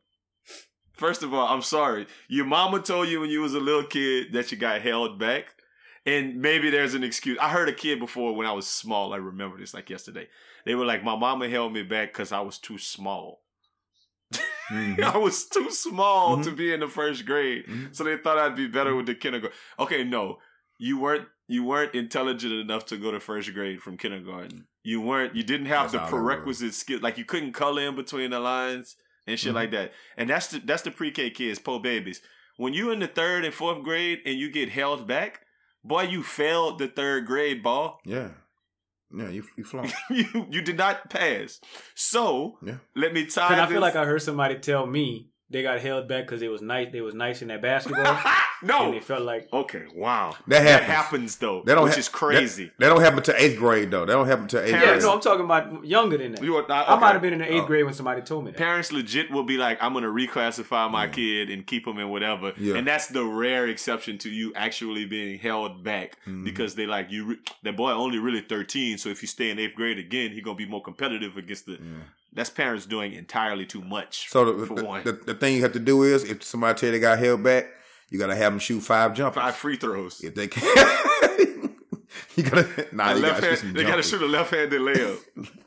First 0.94 1.24
of 1.24 1.34
all, 1.34 1.48
I'm 1.48 1.62
sorry. 1.64 2.06
Your 2.28 2.46
mama 2.46 2.80
told 2.80 3.08
you 3.08 3.22
when 3.22 3.30
you 3.30 3.42
was 3.42 3.56
a 3.56 3.60
little 3.60 3.84
kid 3.86 4.34
that 4.34 4.52
you 4.52 4.58
got 4.58 4.82
held 4.82 5.18
back. 5.18 5.56
And 6.06 6.42
maybe 6.42 6.70
there's 6.72 6.94
an 6.96 7.04
excuse. 7.04 7.38
I 7.40 7.50
heard 7.50 7.70
a 7.70 7.74
kid 7.74 8.00
before 8.00 8.36
when 8.36 8.48
I 8.48 8.52
was 8.54 8.68
small. 8.68 9.14
I 9.14 9.18
remember 9.18 9.58
this 9.60 9.74
like 9.74 9.90
yesterday. 9.90 10.28
They 10.66 10.74
were 10.76 10.86
like, 10.86 11.04
"My 11.04 11.16
mama 11.16 11.48
held 11.48 11.74
me 11.74 11.84
back 11.84 12.12
because 12.14 12.32
I 12.32 12.40
was 12.42 12.58
too 12.58 12.78
small. 12.80 13.42
Mhm. 14.72 15.00
I 15.04 15.18
was 15.18 15.48
too 15.48 15.70
small 15.72 16.38
Mhm. 16.38 16.44
to 16.46 16.52
be 16.52 16.74
in 16.74 16.80
the 16.80 16.88
first 16.88 17.26
grade, 17.26 17.66
Mhm. 17.68 17.96
so 17.96 18.04
they 18.04 18.18
thought 18.18 18.38
I'd 18.38 18.56
be 18.56 18.68
better 18.68 18.96
with 18.96 19.06
the 19.06 19.16
kindergarten." 19.16 19.58
Okay, 19.80 20.04
no, 20.04 20.40
you 20.78 20.98
weren't. 20.98 21.28
You 21.48 21.64
weren't 21.66 21.94
intelligent 21.94 22.54
enough 22.54 22.86
to 22.88 22.98
go 22.98 23.12
to 23.12 23.20
first 23.20 23.54
grade 23.54 23.82
from 23.84 23.98
kindergarten. 23.98 24.68
You 24.84 25.02
weren't. 25.02 25.36
You 25.36 25.44
didn't 25.44 25.66
have 25.68 25.92
That's 25.92 25.94
the 25.94 26.00
how 26.00 26.06
they 26.08 26.14
were. 26.14 26.20
prerequisite 26.36 26.74
skill. 26.74 27.00
Like 27.02 27.18
you 27.18 27.26
couldn't 27.26 27.52
color 27.54 27.82
in 27.88 27.96
between 27.96 28.32
the 28.32 28.40
lines 28.40 28.96
and 29.28 29.38
shit 29.38 29.54
like 29.54 29.72
that. 29.72 29.94
And 30.18 30.30
that's 30.30 30.48
the 30.48 30.60
that's 30.60 30.82
the 30.84 30.92
pre-K 30.92 31.30
kids, 31.32 31.60
po 31.60 31.78
babies. 31.80 32.22
when 32.58 32.74
you're 32.74 32.94
in 32.94 33.00
the 33.00 33.08
third 33.08 33.44
and 33.44 33.54
fourth 33.54 33.82
grade 33.84 34.20
and 34.26 34.38
you 34.38 34.50
get 34.50 34.70
held 34.70 35.08
back, 35.08 35.42
boy, 35.84 36.04
you 36.04 36.24
failed 36.24 36.80
the 36.80 36.88
third 36.88 37.26
grade 37.26 37.62
ball. 37.64 38.00
Yeah. 38.06 38.30
Yeah, 39.14 39.30
you 39.30 39.44
you 39.58 39.64
flunk. 39.66 39.92
you 40.10 40.48
you 40.50 40.62
did 40.62 40.78
not 40.78 41.10
pass. 41.10 41.60
So 41.96 42.58
Yeah. 42.66 42.78
let 42.96 43.14
me 43.14 43.26
tie. 43.26 43.54
I 43.60 43.66
this- 43.66 43.72
feel 43.74 43.82
like 43.82 43.96
I 43.98 44.06
heard 44.06 44.22
somebody 44.22 44.58
tell 44.60 44.86
me 44.86 45.31
they 45.52 45.62
got 45.64 45.80
held 45.80 46.08
back 46.08 46.26
because 46.26 46.40
they 46.40 46.48
was 46.48 46.62
nice. 46.62 46.88
They 46.92 47.02
was 47.02 47.14
nice 47.14 47.42
in 47.42 47.50
that 47.50 47.62
basketball, 47.62 48.04
no, 48.64 48.84
and 48.84 48.86
no. 48.88 48.92
they 48.94 49.00
felt 49.02 49.24
like 49.24 49.50
Okay, 49.52 49.84
wow. 49.94 50.32
That 50.48 50.64
That 50.64 50.84
happens. 50.84 50.88
happens 50.92 51.36
though, 51.38 51.64
That 51.66 51.76
don't 51.76 51.84
which 51.86 51.94
ha- 51.96 52.00
is 52.00 52.10
crazy. 52.10 52.66
That, 52.66 52.80
that 52.80 52.90
don't 52.90 53.02
happen 53.02 53.24
to 53.24 53.42
eighth 53.44 53.58
grade 53.58 53.92
though. 53.92 54.06
That 54.06 54.14
don't 54.14 54.28
happen 54.28 54.48
to 54.50 54.64
eighth. 54.64 54.72
Parents- 54.72 54.90
grade. 54.92 55.02
No, 55.04 55.14
I'm 55.14 55.20
talking 55.22 55.46
about 55.46 55.86
younger 55.86 56.18
than 56.18 56.32
that. 56.34 56.44
You 56.44 56.56
are 56.56 56.66
not- 56.68 56.90
I 56.90 56.98
might 57.00 57.12
have 57.14 57.22
been 57.22 57.34
in 57.34 57.40
the 57.40 57.52
eighth 57.54 57.64
Oh. 57.64 57.68
grade 57.68 57.86
when 57.86 57.94
somebody 57.94 58.22
told 58.22 58.46
me 58.46 58.52
that. 58.52 58.58
Parents 58.58 58.92
legit 58.92 59.30
will 59.32 59.44
be 59.44 59.58
like, 59.58 59.78
"I'm 59.84 59.94
gonna 59.94 60.08
reclassify 60.08 60.90
my 60.90 61.08
kid 61.08 61.50
and 61.50 61.66
keep 61.68 61.86
him 61.86 61.98
in 62.00 62.10
whatever," 62.10 62.54
Yeah. 62.58 62.76
and 62.76 62.88
that's 62.88 63.08
the 63.08 63.24
rare 63.26 63.68
exception 63.68 64.18
to 64.20 64.30
you 64.30 64.54
actually 64.56 65.06
being 65.06 65.38
held 65.40 65.84
back 65.84 66.18
Mhm. 66.28 66.46
because 66.46 66.76
they 66.76 66.86
like 66.86 67.12
you. 67.12 67.26
Re- 67.26 67.40
that 67.64 67.76
boy 67.76 67.92
only 67.92 68.20
really 68.20 68.42
13, 68.42 68.98
so 68.98 69.10
if 69.10 69.22
you 69.22 69.28
stay 69.28 69.50
in 69.50 69.60
eighth 69.60 69.76
grade 69.76 69.98
again, 69.98 70.32
he 70.32 70.42
gonna 70.42 70.56
be 70.56 70.66
more 70.66 70.82
competitive 70.82 71.36
against 71.38 71.66
the. 71.66 71.74
Yeah. 71.74 71.80
That's 72.34 72.50
parents 72.50 72.86
doing 72.86 73.14
entirely 73.14 73.66
too 73.66 73.82
much. 73.82 74.30
So 74.30 74.54
the, 74.54 74.66
for 74.66 74.76
the, 74.76 74.86
one, 74.86 75.04
the, 75.04 75.12
the 75.12 75.34
thing 75.36 75.56
you 75.56 75.62
have 75.64 75.74
to 75.74 75.80
do 75.80 76.04
is 76.04 76.24
if 76.24 76.44
somebody 76.44 76.80
tell 76.80 76.88
you 76.88 76.94
they 76.94 77.00
got 77.00 77.20
held 77.20 77.44
back, 77.44 77.66
you 78.10 78.18
gotta 78.20 78.36
have 78.36 78.54
them 78.54 78.60
shoot 78.60 78.82
five 78.82 79.14
jumpers. 79.14 79.42
five 79.42 79.56
free 79.56 79.76
throws. 79.76 80.22
If 80.22 80.36
they 80.36 80.48
can, 80.48 80.64
you 82.36 82.44
gotta 82.44 82.88
nah. 82.94 83.14
You 83.14 83.22
left 83.22 83.42
gotta 83.42 83.42
shoot 83.42 83.44
hand, 83.48 83.58
some 83.60 83.74
they 83.74 83.84
gotta 83.84 84.04
shoot 84.04 84.22
a 84.22 84.26
left-handed 84.28 84.82
layup. 84.82 85.18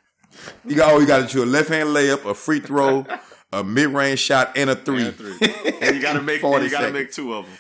You 0.65 0.75
got 0.75 0.93
oh, 0.93 0.99
you 0.99 1.07
gotta 1.07 1.29
shoot 1.29 1.45
a 1.45 1.47
left 1.47 1.69
hand 1.69 1.91
layup, 1.91 2.29
a 2.29 2.35
free 2.35 2.59
throw, 2.59 3.07
a 3.53 3.63
mid 3.63 3.91
range 3.91 4.19
shot, 4.19 4.57
and 4.57 4.69
a 4.69 4.75
three. 4.75 5.07
And 5.07 5.09
a 5.09 5.13
three. 5.13 5.75
and 5.81 5.95
you 5.97 6.03
gotta 6.03 6.21
make. 6.21 6.41
40 6.43 6.65
You 6.65 6.71
gotta 6.73 6.87
seconds. 6.87 6.93
make 7.01 7.13
two 7.13 7.35
of 7.35 7.47
them. 7.47 7.55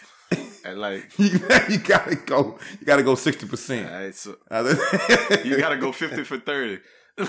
And 0.64 0.80
like, 0.80 1.16
you, 1.18 1.38
you 1.68 1.78
gotta 1.78 2.16
go. 2.16 2.58
You 2.80 2.84
gotta 2.86 3.04
go 3.04 3.14
sixty 3.14 3.46
percent. 3.46 3.86
alright, 3.88 4.14
so 4.16 4.36
you 5.44 5.56
gotta 5.56 5.76
go 5.76 5.92
50 5.92 6.24
for 6.24 6.38
30. 6.38 6.80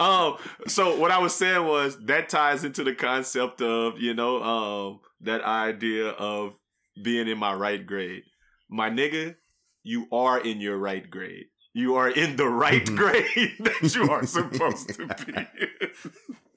um, 0.00 0.36
so 0.68 0.96
what 0.98 1.10
I 1.10 1.18
was 1.18 1.34
saying 1.34 1.66
was 1.66 1.96
that 2.06 2.28
ties 2.28 2.64
into 2.64 2.84
the 2.84 2.94
concept 2.94 3.60
of 3.60 3.98
you 3.98 4.14
know 4.14 4.42
um 4.42 5.00
that 5.22 5.42
idea 5.42 6.08
of 6.10 6.54
being 7.02 7.28
in 7.28 7.38
my 7.38 7.54
right 7.54 7.84
grade. 7.86 8.22
My 8.68 8.90
nigga, 8.90 9.36
you 9.82 10.06
are 10.12 10.38
in 10.40 10.60
your 10.60 10.76
right 10.78 11.08
grade. 11.08 11.46
You 11.74 11.94
are 11.96 12.10
in 12.10 12.36
the 12.36 12.46
right 12.48 12.84
Mhm. 12.84 12.96
grade 12.96 13.54
that 13.60 13.94
you 13.94 14.10
are 14.10 14.26
supposed 14.26 14.90
to 14.94 15.06
be. 15.06 15.46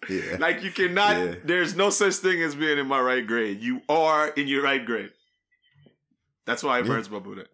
yeah. 0.14 0.38
like 0.40 0.62
you 0.62 0.72
cannot. 0.72 1.18
Yeah. 1.18 1.36
There's 1.44 1.76
no 1.76 1.90
such 1.90 2.16
thing 2.16 2.42
as 2.42 2.54
being 2.56 2.78
in 2.78 2.88
my 2.88 3.00
right 3.00 3.26
grade. 3.26 3.62
You 3.62 3.82
are 3.88 4.28
in 4.30 4.48
your 4.48 4.62
right 4.64 4.86
grade. 4.86 5.12
That's 6.46 6.64
why 6.64 6.80
it 6.80 6.86
Yeah. 6.86 6.92
burns 6.94 7.10
my 7.10 7.20
boudin. 7.20 7.46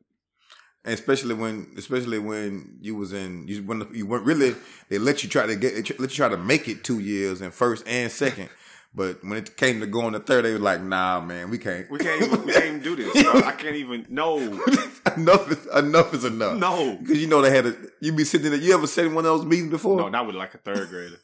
And 0.83 0.93
especially 0.95 1.35
when, 1.35 1.67
especially 1.77 2.17
when 2.17 2.77
you 2.81 2.95
was 2.95 3.13
in, 3.13 3.47
you 3.47 3.61
when 3.63 3.88
you 3.93 4.07
weren't 4.07 4.25
really, 4.25 4.55
they 4.89 4.97
let 4.97 5.21
you 5.21 5.29
try 5.29 5.45
to 5.45 5.55
get, 5.55 5.75
let 6.00 6.09
you 6.09 6.15
try 6.15 6.29
to 6.29 6.38
make 6.38 6.67
it 6.67 6.83
two 6.83 7.00
years 7.00 7.41
in 7.41 7.51
first 7.51 7.88
and 7.88 8.11
second. 8.11 8.50
But 8.93 9.23
when 9.23 9.38
it 9.38 9.55
came 9.55 9.79
to 9.79 9.88
going 9.88 10.11
to 10.11 10.19
third, 10.19 10.43
they 10.43 10.51
were 10.51 10.59
like, 10.59 10.81
"Nah, 10.81 11.21
man, 11.21 11.50
we 11.50 11.57
can't. 11.57 11.89
We 11.89 11.97
can't 11.97 12.21
even, 12.23 12.45
we 12.45 12.51
can't 12.51 12.65
even 12.65 12.81
do 12.81 12.97
this. 12.97 13.23
bro. 13.23 13.41
I 13.41 13.53
can't 13.53 13.77
even. 13.77 14.05
No, 14.09 14.38
enough 15.15 15.50
is 15.50 15.65
enough 15.67 16.13
is 16.13 16.25
enough. 16.25 16.57
no, 16.57 16.97
because 17.00 17.17
you 17.17 17.27
know 17.27 17.41
they 17.41 17.55
had 17.55 17.67
a. 17.67 17.75
You 18.01 18.11
be 18.11 18.25
sitting 18.25 18.51
there. 18.51 18.59
You 18.59 18.73
ever 18.73 18.88
sat 18.88 19.05
in 19.05 19.15
one 19.15 19.25
of 19.25 19.31
those 19.31 19.45
meetings 19.45 19.69
before? 19.69 19.95
no, 19.95 20.09
not 20.09 20.27
with 20.27 20.35
like 20.35 20.53
a 20.55 20.57
third 20.57 20.89
grader. 20.89 21.15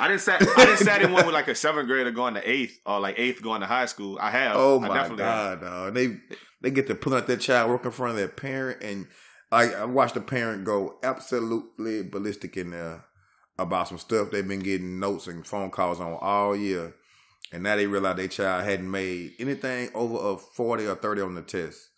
I 0.00 0.08
didn't 0.08 0.22
sat. 0.22 0.42
I 0.42 0.64
didn't 0.64 0.78
sat 0.78 1.02
in 1.02 1.12
one 1.12 1.26
with 1.26 1.34
like 1.40 1.48
a 1.48 1.54
seventh 1.54 1.86
grader 1.86 2.10
going 2.10 2.34
to 2.34 2.50
eighth 2.50 2.80
or 2.86 2.98
like 3.00 3.18
eighth 3.18 3.42
going 3.42 3.60
to 3.60 3.66
high 3.66 3.86
school. 3.86 4.18
I 4.20 4.30
have. 4.30 4.56
Oh 4.56 4.80
my 4.80 5.08
god, 5.08 5.60
dog. 5.60 5.94
They 5.94 6.16
they 6.62 6.70
get 6.70 6.86
to 6.86 6.94
pull 6.94 7.14
out 7.14 7.26
their 7.26 7.36
child 7.36 7.70
work 7.70 7.84
in 7.84 7.90
front 7.90 8.12
of 8.12 8.16
their 8.16 8.28
parent, 8.28 8.82
and 8.82 9.06
I, 9.52 9.72
I 9.74 9.84
watched 9.84 10.14
the 10.14 10.20
parent 10.20 10.64
go 10.64 10.98
absolutely 11.02 12.02
ballistic 12.02 12.56
in 12.56 12.70
there 12.70 13.04
about 13.58 13.88
some 13.88 13.98
stuff 13.98 14.30
they've 14.30 14.46
been 14.46 14.60
getting 14.60 14.98
notes 14.98 15.26
and 15.26 15.46
phone 15.46 15.70
calls 15.70 16.00
on 16.00 16.16
all 16.20 16.56
year, 16.56 16.94
and 17.52 17.62
now 17.62 17.76
they 17.76 17.86
realize 17.86 18.16
their 18.16 18.28
child 18.28 18.64
hadn't 18.64 18.90
made 18.90 19.32
anything 19.38 19.90
over 19.94 20.32
a 20.32 20.36
forty 20.38 20.86
or 20.86 20.96
thirty 20.96 21.20
on 21.20 21.34
the 21.34 21.42
test. 21.42 21.90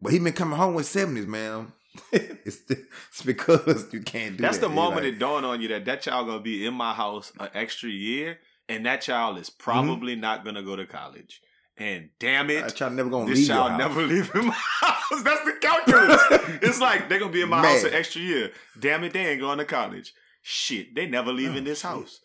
But 0.00 0.12
he 0.12 0.20
been 0.20 0.32
coming 0.32 0.58
home 0.58 0.74
with 0.74 0.86
seventies, 0.86 1.26
man. 1.26 1.72
it's, 2.12 2.62
it's 2.68 3.22
because 3.22 3.92
you 3.92 4.00
can't 4.00 4.36
do 4.36 4.42
That's 4.42 4.58
that. 4.58 4.68
the 4.68 4.74
moment 4.74 5.04
like, 5.04 5.14
it 5.14 5.18
dawned 5.18 5.44
on 5.44 5.60
you 5.60 5.68
that 5.68 5.84
that 5.84 6.02
child 6.02 6.26
gonna 6.26 6.40
be 6.40 6.64
in 6.66 6.74
my 6.74 6.92
house 6.94 7.32
an 7.38 7.48
extra 7.54 7.88
year, 7.90 8.38
and 8.68 8.86
that 8.86 9.00
child 9.02 9.38
is 9.38 9.50
Mm-hmm. 9.50 9.58
probably 9.62 10.16
not 10.16 10.44
gonna 10.44 10.62
go 10.62 10.74
to 10.76 10.86
college. 10.86 11.40
And 11.76 12.10
damn 12.18 12.50
it, 12.50 12.62
that 12.62 12.74
child 12.76 12.94
never 12.94 13.10
gonna 13.10 13.26
this 13.26 13.38
leave 13.40 13.48
child 13.48 13.78
never 13.78 14.02
leave 14.06 14.34
my 14.34 14.54
house. 14.80 15.22
That's 15.22 15.44
the 15.44 15.56
calculus. 15.60 16.22
it's 16.62 16.80
like 16.80 17.08
they're 17.08 17.18
gonna 17.18 17.32
be 17.32 17.42
in 17.42 17.48
my 17.48 17.60
house 17.66 17.84
an 17.84 17.92
extra 17.94 18.20
year. 18.20 18.52
Damn 18.78 19.04
it, 19.04 19.12
they 19.12 19.26
ain't 19.26 19.40
going 19.40 19.58
to 19.58 19.64
college. 19.64 20.14
Shit, 20.42 20.94
they 20.94 21.06
never 21.06 21.32
leaving 21.32 21.58
Oh, 21.62 21.64
this 21.64 21.80
shit. 21.80 21.90
house. 21.90 22.20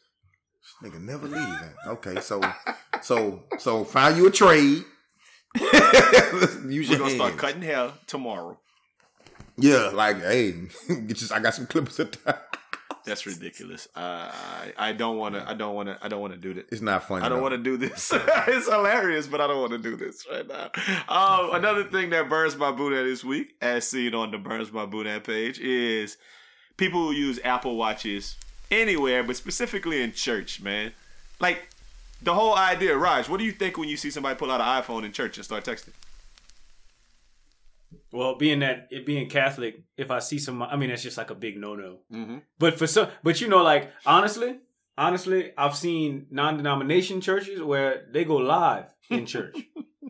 Nigga 0.83 1.01
never 1.01 1.27
leave. 1.27 1.59
Okay, 1.87 2.19
so 2.21 2.41
so 3.01 3.43
so 3.57 3.83
find 3.85 4.17
you 4.17 4.27
a 4.27 4.31
trade. 4.31 4.83
We're 5.59 6.71
your 6.71 6.97
gonna 6.99 7.09
start 7.11 7.37
cutting 7.37 7.61
hair 7.61 7.91
tomorrow. 8.05 8.59
Yeah, 9.57 9.89
like 9.93 10.21
hey, 10.21 10.51
get 10.87 11.21
your, 11.21 11.29
I 11.33 11.39
got 11.39 11.53
some 11.53 11.67
clippers. 11.67 11.99
At 11.99 12.13
that. 12.23 12.47
That's 13.07 13.25
ridiculous. 13.25 13.87
Uh, 13.95 14.29
I 14.31 14.73
I 14.77 14.91
don't 14.91 15.17
want 15.17 15.35
to. 15.35 15.49
I 15.49 15.53
don't 15.53 15.73
want 15.73 15.87
to. 15.87 15.97
I 16.01 16.09
don't 16.09 16.19
want 16.19 16.33
to 16.33 16.39
do 16.39 16.53
that. 16.55 16.67
it's 16.71 16.81
not 16.81 17.07
funny. 17.07 17.25
I 17.25 17.29
don't 17.29 17.41
want 17.41 17.53
to 17.53 17.57
do 17.57 17.77
this. 17.77 18.11
it's 18.47 18.67
hilarious, 18.67 19.27
but 19.27 19.39
I 19.39 19.47
don't 19.47 19.61
want 19.61 19.71
to 19.71 19.77
do 19.77 19.95
this 19.95 20.25
right 20.29 20.45
now. 20.45 20.69
Um, 21.07 21.55
another 21.55 21.85
thing 21.85 22.09
that 22.09 22.27
burns 22.29 22.57
my 22.57 22.71
boudin 22.71 23.05
this 23.05 23.23
week, 23.23 23.55
as 23.61 23.87
seen 23.87 24.13
on 24.13 24.31
the 24.31 24.37
burns 24.37 24.71
my 24.73 24.85
boudin 24.85 25.21
page, 25.21 25.57
is 25.59 26.17
people 26.75 27.07
who 27.07 27.11
use 27.13 27.39
Apple 27.45 27.77
watches 27.77 28.35
anywhere, 28.69 29.23
but 29.23 29.37
specifically 29.37 30.01
in 30.01 30.11
church. 30.11 30.61
Man, 30.61 30.91
like 31.39 31.69
the 32.21 32.33
whole 32.33 32.55
idea. 32.55 32.97
Raj, 32.97 33.29
what 33.29 33.37
do 33.37 33.45
you 33.45 33.53
think 33.53 33.77
when 33.77 33.87
you 33.87 33.95
see 33.95 34.11
somebody 34.11 34.37
pull 34.37 34.51
out 34.51 34.59
an 34.59 34.83
iPhone 34.83 35.05
in 35.05 35.13
church 35.13 35.37
and 35.37 35.45
start 35.45 35.63
texting? 35.63 35.93
Well, 38.11 38.35
being 38.35 38.59
that 38.59 38.87
it 38.89 39.05
being 39.05 39.29
Catholic, 39.29 39.83
if 39.97 40.11
I 40.11 40.19
see 40.19 40.39
some, 40.39 40.61
I 40.61 40.75
mean, 40.75 40.89
that's 40.89 41.03
just 41.03 41.17
like 41.17 41.29
a 41.29 41.35
big 41.35 41.57
no 41.57 41.75
no. 41.75 41.99
Mm-hmm. 42.13 42.37
But 42.57 42.77
for 42.77 42.87
some, 42.87 43.09
but 43.23 43.41
you 43.41 43.47
know, 43.47 43.63
like 43.63 43.91
honestly, 44.05 44.59
honestly, 44.97 45.51
I've 45.57 45.75
seen 45.75 46.27
non-denomination 46.31 47.21
churches 47.21 47.61
where 47.61 48.05
they 48.11 48.23
go 48.23 48.37
live 48.37 48.85
in 49.09 49.25
church. 49.25 49.57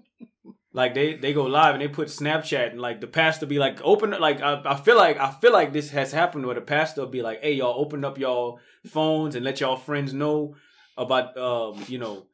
like 0.73 0.93
they 0.93 1.15
they 1.15 1.33
go 1.33 1.45
live 1.45 1.73
and 1.73 1.81
they 1.81 1.87
put 1.87 2.09
Snapchat 2.09 2.71
and 2.71 2.81
like 2.81 3.01
the 3.01 3.07
pastor 3.07 3.47
be 3.47 3.57
like 3.57 3.79
open 3.83 4.11
like 4.11 4.41
I, 4.41 4.61
I 4.63 4.75
feel 4.75 4.97
like 4.97 5.17
I 5.19 5.31
feel 5.31 5.51
like 5.51 5.73
this 5.73 5.89
has 5.89 6.11
happened 6.11 6.45
where 6.45 6.55
the 6.55 6.61
pastor 6.61 7.01
will 7.01 7.09
be 7.09 7.23
like, 7.23 7.41
hey 7.41 7.53
y'all 7.53 7.79
open 7.79 8.05
up 8.05 8.19
y'all 8.19 8.59
phones 8.85 9.33
and 9.35 9.43
let 9.43 9.59
y'all 9.59 9.75
friends 9.75 10.13
know 10.13 10.55
about 10.97 11.35
um 11.35 11.83
you 11.87 11.97
know 11.97 12.27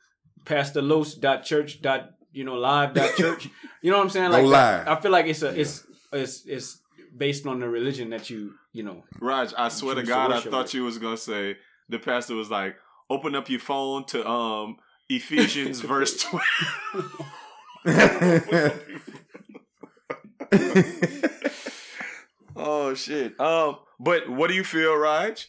Pastor 0.45 0.81
Los 2.33 2.33
dot 2.33 2.33
church 2.33 2.33
dot 2.33 2.35
you 2.35 2.43
know 2.43 2.55
live 2.55 2.93
dot 2.93 3.15
church. 3.17 3.49
You 3.81 3.91
know 3.91 3.97
what 3.97 4.03
I'm 4.03 4.09
saying? 4.09 4.31
Go 4.31 4.37
Like 4.37 4.45
live. 4.45 4.87
I 4.87 4.95
feel 5.01 5.11
like 5.11 5.25
it's 5.27 5.41
a 5.41 5.59
it's 5.59 5.85
it's 6.11 6.45
it's 6.45 6.79
based 7.15 7.45
on 7.45 7.59
the 7.59 7.69
religion 7.69 8.09
that 8.11 8.29
you 8.29 8.53
you 8.71 8.83
know 8.83 9.03
Raj, 9.19 9.53
I 9.57 9.69
swear 9.69 9.95
to 9.95 10.01
Choose 10.01 10.09
to 10.09 10.13
God, 10.13 10.31
I 10.31 10.41
thought 10.41 10.63
with. 10.65 10.73
you 10.73 10.83
was 10.83 10.97
gonna 10.97 11.17
say 11.17 11.57
the 11.89 11.99
pastor 11.99 12.35
was 12.35 12.49
like, 12.49 12.75
open 13.09 13.35
up 13.35 13.49
your 13.49 13.59
phone 13.59 14.05
to 14.05 14.27
um 14.27 14.77
Ephesians 15.09 15.81
verse 15.93 16.23
twelve. 16.23 17.21
Oh 22.55 22.93
shit. 22.93 23.39
Um, 23.39 23.77
but 23.99 24.29
what 24.29 24.47
do 24.49 24.53
you 24.55 24.63
feel, 24.63 24.95
Raj? 24.95 25.47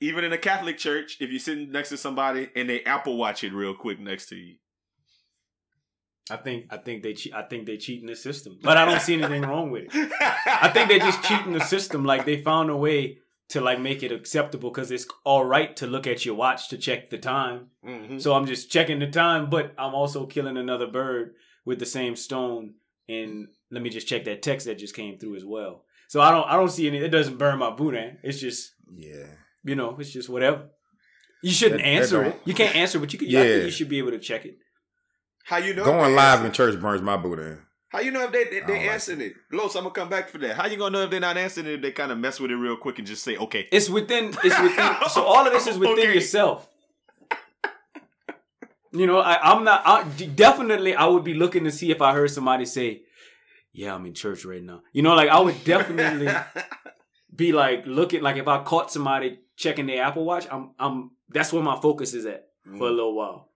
Even 0.00 0.24
in 0.24 0.32
a 0.32 0.38
Catholic 0.38 0.78
church, 0.78 1.18
if 1.20 1.30
you're 1.30 1.38
sitting 1.38 1.70
next 1.70 1.88
to 1.90 1.96
somebody 1.96 2.50
and 2.54 2.68
they 2.68 2.82
Apple 2.84 3.16
Watch 3.16 3.44
it 3.44 3.52
real 3.52 3.74
quick 3.74 3.98
next 4.00 4.26
to 4.30 4.36
you, 4.36 4.54
I 6.30 6.36
think 6.36 6.66
I 6.70 6.76
think 6.78 7.02
they 7.02 7.14
cheat. 7.14 7.32
I 7.34 7.42
think 7.42 7.66
they 7.66 7.76
cheating 7.76 8.06
the 8.08 8.16
system, 8.16 8.58
but 8.62 8.76
I 8.76 8.84
don't 8.84 9.00
see 9.00 9.14
anything 9.14 9.42
wrong 9.42 9.70
with 9.70 9.84
it. 9.94 10.12
I 10.20 10.68
think 10.72 10.88
they're 10.88 10.98
just 10.98 11.22
cheating 11.22 11.52
the 11.52 11.60
system. 11.60 12.04
Like 12.04 12.24
they 12.26 12.42
found 12.42 12.68
a 12.70 12.76
way 12.76 13.18
to 13.50 13.60
like 13.60 13.78
make 13.80 14.02
it 14.02 14.10
acceptable 14.10 14.70
because 14.70 14.90
it's 14.90 15.06
all 15.24 15.44
right 15.44 15.76
to 15.76 15.86
look 15.86 16.06
at 16.08 16.24
your 16.26 16.34
watch 16.34 16.68
to 16.70 16.76
check 16.78 17.10
the 17.10 17.18
time. 17.18 17.68
Mhm. 17.86 18.20
So 18.20 18.34
I'm 18.34 18.46
just 18.46 18.70
checking 18.72 18.98
the 18.98 19.06
time, 19.08 19.48
but 19.50 19.72
I'm 19.78 19.94
also 19.94 20.26
killing 20.26 20.56
another 20.56 20.88
bird 20.88 21.34
with 21.64 21.78
the 21.78 21.86
same 21.86 22.16
stone. 22.16 22.74
And 23.08 23.46
let 23.70 23.82
me 23.82 23.88
just 23.90 24.08
check 24.08 24.24
that 24.24 24.42
text 24.42 24.66
that 24.66 24.78
just 24.78 24.96
came 24.96 25.18
through 25.18 25.36
as 25.36 25.44
well. 25.44 25.84
So 26.08 26.20
I 26.20 26.32
don't 26.32 26.48
I 26.48 26.56
don't 26.56 26.70
see 26.70 26.88
any. 26.88 26.98
It 26.98 27.10
doesn't 27.10 27.38
burn 27.38 27.60
my 27.60 27.70
boudin. 27.70 28.18
It's 28.24 28.40
just 28.40 28.72
yeah. 28.92 29.26
you 29.62 29.76
know 29.76 29.96
it's 30.00 30.10
just 30.10 30.28
whatever. 30.28 30.70
You 31.42 31.52
shouldn't 31.52 31.82
That- 31.82 31.86
answer 31.86 32.24
it. 32.24 32.40
You 32.44 32.54
can't 32.54 32.74
answer, 32.74 32.98
but 32.98 33.12
you 33.12 33.18
can. 33.20 33.28
Yeah. 33.28 33.44
you 33.44 33.70
should 33.70 33.88
be 33.88 33.98
able 33.98 34.10
to 34.10 34.18
check 34.18 34.44
it. 34.44 34.56
How 35.46 35.58
you 35.58 35.74
know 35.74 35.84
Going 35.84 36.14
live 36.14 36.40
answer- 36.40 36.46
in 36.46 36.52
church 36.52 36.80
burns 36.80 37.02
my 37.02 37.16
boudin. 37.16 37.62
How 37.88 38.00
you 38.00 38.10
know 38.10 38.24
if 38.24 38.32
they 38.32 38.44
they, 38.44 38.62
I 38.62 38.66
don't 38.66 38.76
like 38.76 38.86
answering 38.86 39.20
it? 39.20 39.34
Los, 39.52 39.76
I'm 39.76 39.84
gonna 39.84 39.94
come 39.94 40.08
back 40.08 40.28
for 40.28 40.38
that. 40.38 40.56
How 40.56 40.66
you 40.66 40.76
gonna 40.76 40.90
know 40.90 41.04
if 41.04 41.10
they're 41.10 41.20
not 41.20 41.36
answering 41.36 41.66
it? 41.68 41.74
If 41.74 41.82
they 41.82 41.92
kind 41.92 42.10
of 42.10 42.18
mess 42.18 42.40
with 42.40 42.50
it 42.50 42.56
real 42.56 42.76
quick 42.76 42.98
and 42.98 43.06
just 43.06 43.22
say, 43.22 43.36
okay, 43.36 43.68
It's 43.70 43.88
within. 43.88 44.34
It's 44.42 44.60
within. 44.60 44.94
so 45.10 45.22
all 45.22 45.46
of 45.46 45.52
this 45.52 45.68
is 45.68 45.78
within 45.78 46.00
Okay. 46.00 46.14
yourself. 46.14 46.68
You 48.92 49.06
know, 49.06 49.18
I, 49.18 49.38
I'm 49.52 49.62
not. 49.62 49.82
I, 49.86 50.02
definitely, 50.34 50.94
I 50.94 51.06
would 51.06 51.22
be 51.24 51.34
looking 51.34 51.64
to 51.64 51.70
see 51.70 51.90
if 51.90 52.00
I 52.00 52.12
heard 52.12 52.30
somebody 52.30 52.64
say, 52.64 53.02
"Yeah, 53.72 53.94
I'm 53.94 54.06
in 54.06 54.14
church 54.14 54.44
right 54.44 54.62
now." 54.62 54.82
You 54.92 55.02
know, 55.02 55.14
like 55.14 55.28
I 55.28 55.38
would 55.38 55.62
definitely 55.64 56.32
be 57.34 57.52
like 57.52 57.86
looking 57.86 58.22
like 58.22 58.36
if 58.36 58.48
I 58.48 58.62
caught 58.62 58.90
somebody 58.90 59.38
checking 59.56 59.86
their 59.86 60.02
Apple 60.02 60.24
Watch, 60.24 60.46
I'm 60.50 60.70
I'm 60.78 61.10
that's 61.28 61.52
where 61.52 61.62
my 61.62 61.78
focus 61.80 62.14
is 62.14 62.24
at 62.26 62.48
for 62.64 62.70
mm-hmm. 62.70 62.82
a 62.82 62.90
little 62.90 63.14
while, 63.14 63.50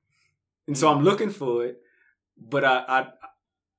and 0.71 0.79
so 0.79 0.89
I'm 0.89 1.03
looking 1.03 1.31
for 1.31 1.65
it. 1.67 1.79
But 2.39 2.65
I 2.65 2.85
I 2.89 3.07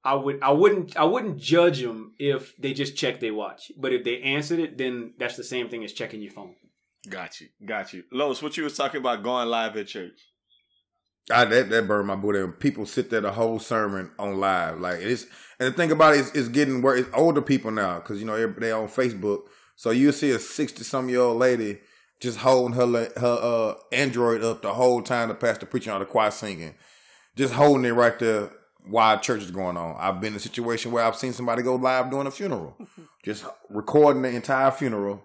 I 0.04 0.14
would 0.16 0.44
I 0.44 0.52
wouldn't 0.52 0.98
I 0.98 1.06
wouldn't 1.06 1.38
judge 1.38 1.82
them 1.82 2.14
if 2.20 2.54
they 2.58 2.74
just 2.74 2.98
check 2.98 3.22
their 3.22 3.34
watch. 3.34 3.72
But 3.78 3.94
if 3.94 4.04
they 4.04 4.20
answered 4.22 4.60
it, 4.60 4.78
then 4.78 5.14
that's 5.18 5.38
the 5.38 5.44
same 5.46 5.70
thing 5.70 5.86
as 5.86 5.94
checking 5.94 6.22
your 6.22 6.34
phone. 6.34 6.56
Got 7.10 7.40
you. 7.40 7.48
Got 7.66 7.94
you. 7.94 8.04
Los, 8.12 8.44
what 8.44 8.58
you 8.58 8.66
was 8.66 8.76
talking 8.76 9.00
about 9.00 9.24
going 9.24 9.48
live 9.48 9.78
at 9.78 9.88
church. 9.88 10.20
I, 11.32 11.46
that 11.46 11.70
that 11.70 11.88
burned 11.88 12.08
my 12.08 12.16
booty. 12.18 12.42
When 12.42 12.52
people 12.52 12.86
sit 12.86 13.10
there 13.10 13.22
the 13.22 13.32
whole 13.32 13.60
sermon 13.60 14.12
on 14.20 14.38
live, 14.38 14.82
like 14.82 15.00
it's 15.00 15.28
and 15.62 15.72
the 15.72 15.78
thing 15.78 15.92
about 15.92 16.16
it 16.16 16.20
is, 16.20 16.32
it's 16.36 16.50
getting 16.50 16.82
where 16.82 16.98
it's 16.98 17.10
older 17.14 17.42
people 17.42 17.72
now 17.72 18.00
because 18.00 18.20
you 18.20 18.26
know 18.26 18.36
every- 18.36 18.60
they 18.60 18.74
on 18.74 18.90
Facebook, 18.90 19.44
so 19.78 19.92
you 19.92 20.12
see 20.12 20.32
a 20.32 20.40
sixty 20.40 20.84
some 20.84 21.08
year 21.08 21.22
old 21.22 21.38
lady 21.38 21.80
just 22.22 22.38
holding 22.38 22.76
her 22.76 23.10
her 23.18 23.40
uh, 23.42 23.74
Android 23.92 24.44
up 24.44 24.62
the 24.62 24.74
whole 24.74 25.02
time 25.02 25.30
the 25.30 25.36
pastor 25.36 25.66
preaching 25.66 25.92
or 25.92 26.00
the 26.00 26.06
choir 26.06 26.32
singing, 26.32 26.76
just 27.36 27.54
holding 27.54 27.86
it 27.86 27.92
right 27.92 28.18
there 28.20 28.52
while 28.86 29.20
church 29.20 29.42
is 29.42 29.52
going 29.52 29.78
on. 29.78 29.96
I've 30.00 30.22
been 30.22 30.34
in 30.34 30.38
a 30.38 30.40
situation 30.40 30.92
where 30.92 31.04
I've 31.04 31.16
seen 31.16 31.34
somebody 31.34 31.64
go 31.64 31.76
live 31.76 32.10
during 32.10 32.28
a 32.28 32.32
funeral, 32.32 32.78
just 33.26 33.46
recording 33.70 34.22
the 34.22 34.30
entire 34.30 34.72
funeral 34.72 35.24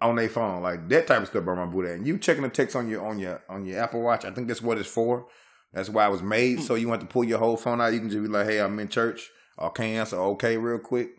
on 0.00 0.16
their 0.16 0.28
phone. 0.28 0.62
Like 0.62 0.88
that 0.88 1.06
type 1.06 1.22
of 1.22 1.28
stuff 1.28 1.44
burn 1.44 1.58
my 1.58 1.66
booty. 1.66 1.90
And 1.90 2.06
you 2.06 2.18
checking 2.18 2.42
the 2.42 2.48
text 2.48 2.76
on 2.76 2.88
your 2.88 3.04
on 3.04 3.18
your 3.18 3.42
on 3.48 3.66
your 3.66 3.80
Apple 3.80 4.02
Watch, 4.02 4.24
I 4.24 4.30
think 4.30 4.48
that's 4.48 4.62
what 4.62 4.78
it's 4.78 4.88
for. 4.88 5.26
That's 5.72 5.90
why 5.90 6.06
it 6.06 6.10
was 6.10 6.22
made. 6.22 6.62
So 6.62 6.76
you 6.76 6.88
want 6.88 7.00
to 7.00 7.06
pull 7.08 7.24
your 7.24 7.40
whole 7.40 7.56
phone 7.56 7.80
out. 7.80 7.92
You 7.92 7.98
can 7.98 8.08
just 8.08 8.22
be 8.22 8.28
like, 8.28 8.46
"Hey, 8.46 8.60
I'm 8.60 8.78
in 8.78 8.88
church." 8.88 9.30
Or 9.56 9.70
can 9.70 9.86
answer 9.86 10.16
okay 10.16 10.56
real 10.56 10.80
quick. 10.80 11.10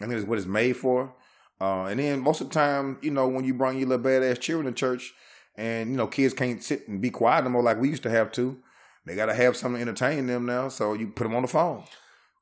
I 0.00 0.04
think 0.04 0.12
that's 0.12 0.26
what 0.26 0.38
it's 0.38 0.46
made 0.46 0.76
for. 0.76 1.14
Uh, 1.60 1.84
and 1.84 2.00
then 2.00 2.20
most 2.20 2.40
of 2.40 2.48
the 2.48 2.54
time, 2.54 2.98
you 3.02 3.10
know, 3.10 3.28
when 3.28 3.44
you 3.44 3.52
bring 3.54 3.78
your 3.78 3.88
little 3.88 4.04
badass 4.04 4.40
children 4.40 4.72
to 4.72 4.78
church, 4.78 5.12
and 5.56 5.90
you 5.90 5.96
know, 5.96 6.06
kids 6.06 6.32
can't 6.32 6.62
sit 6.62 6.88
and 6.88 7.00
be 7.00 7.10
quiet 7.10 7.44
no 7.44 7.50
more 7.50 7.62
like 7.62 7.78
we 7.80 7.88
used 7.90 8.02
to 8.04 8.10
have 8.10 8.32
to. 8.32 8.58
They 9.04 9.14
got 9.14 9.26
to 9.26 9.34
have 9.34 9.56
something 9.56 9.76
to 9.76 9.82
entertain 9.90 10.26
them 10.26 10.46
now. 10.46 10.68
So 10.68 10.94
you 10.94 11.08
put 11.08 11.24
them 11.24 11.34
on 11.34 11.42
the 11.42 11.48
phone. 11.48 11.84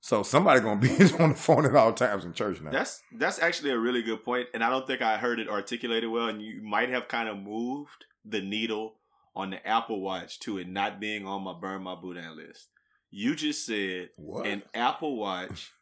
So 0.00 0.22
somebody 0.22 0.60
gonna 0.60 0.80
be 0.80 0.90
on 1.18 1.30
the 1.30 1.34
phone 1.34 1.64
at 1.64 1.74
all 1.74 1.92
times 1.92 2.24
in 2.24 2.32
church 2.32 2.60
now. 2.60 2.70
That's 2.70 3.02
that's 3.12 3.40
actually 3.40 3.70
a 3.70 3.78
really 3.78 4.02
good 4.02 4.24
point, 4.24 4.48
and 4.54 4.62
I 4.62 4.70
don't 4.70 4.86
think 4.86 5.02
I 5.02 5.16
heard 5.18 5.40
it 5.40 5.48
articulated 5.48 6.10
well. 6.10 6.28
And 6.28 6.40
you 6.40 6.62
might 6.62 6.88
have 6.90 7.08
kind 7.08 7.28
of 7.28 7.36
moved 7.38 8.04
the 8.24 8.40
needle 8.40 8.94
on 9.34 9.50
the 9.50 9.66
Apple 9.66 10.00
Watch 10.00 10.38
to 10.40 10.58
it 10.58 10.68
not 10.68 11.00
being 11.00 11.26
on 11.26 11.42
my 11.42 11.54
burn 11.58 11.82
my 11.82 11.94
boudin 11.94 12.36
list. 12.36 12.68
You 13.10 13.34
just 13.34 13.66
said 13.66 14.10
What? 14.16 14.46
an 14.46 14.62
Apple 14.74 15.16
Watch. 15.16 15.72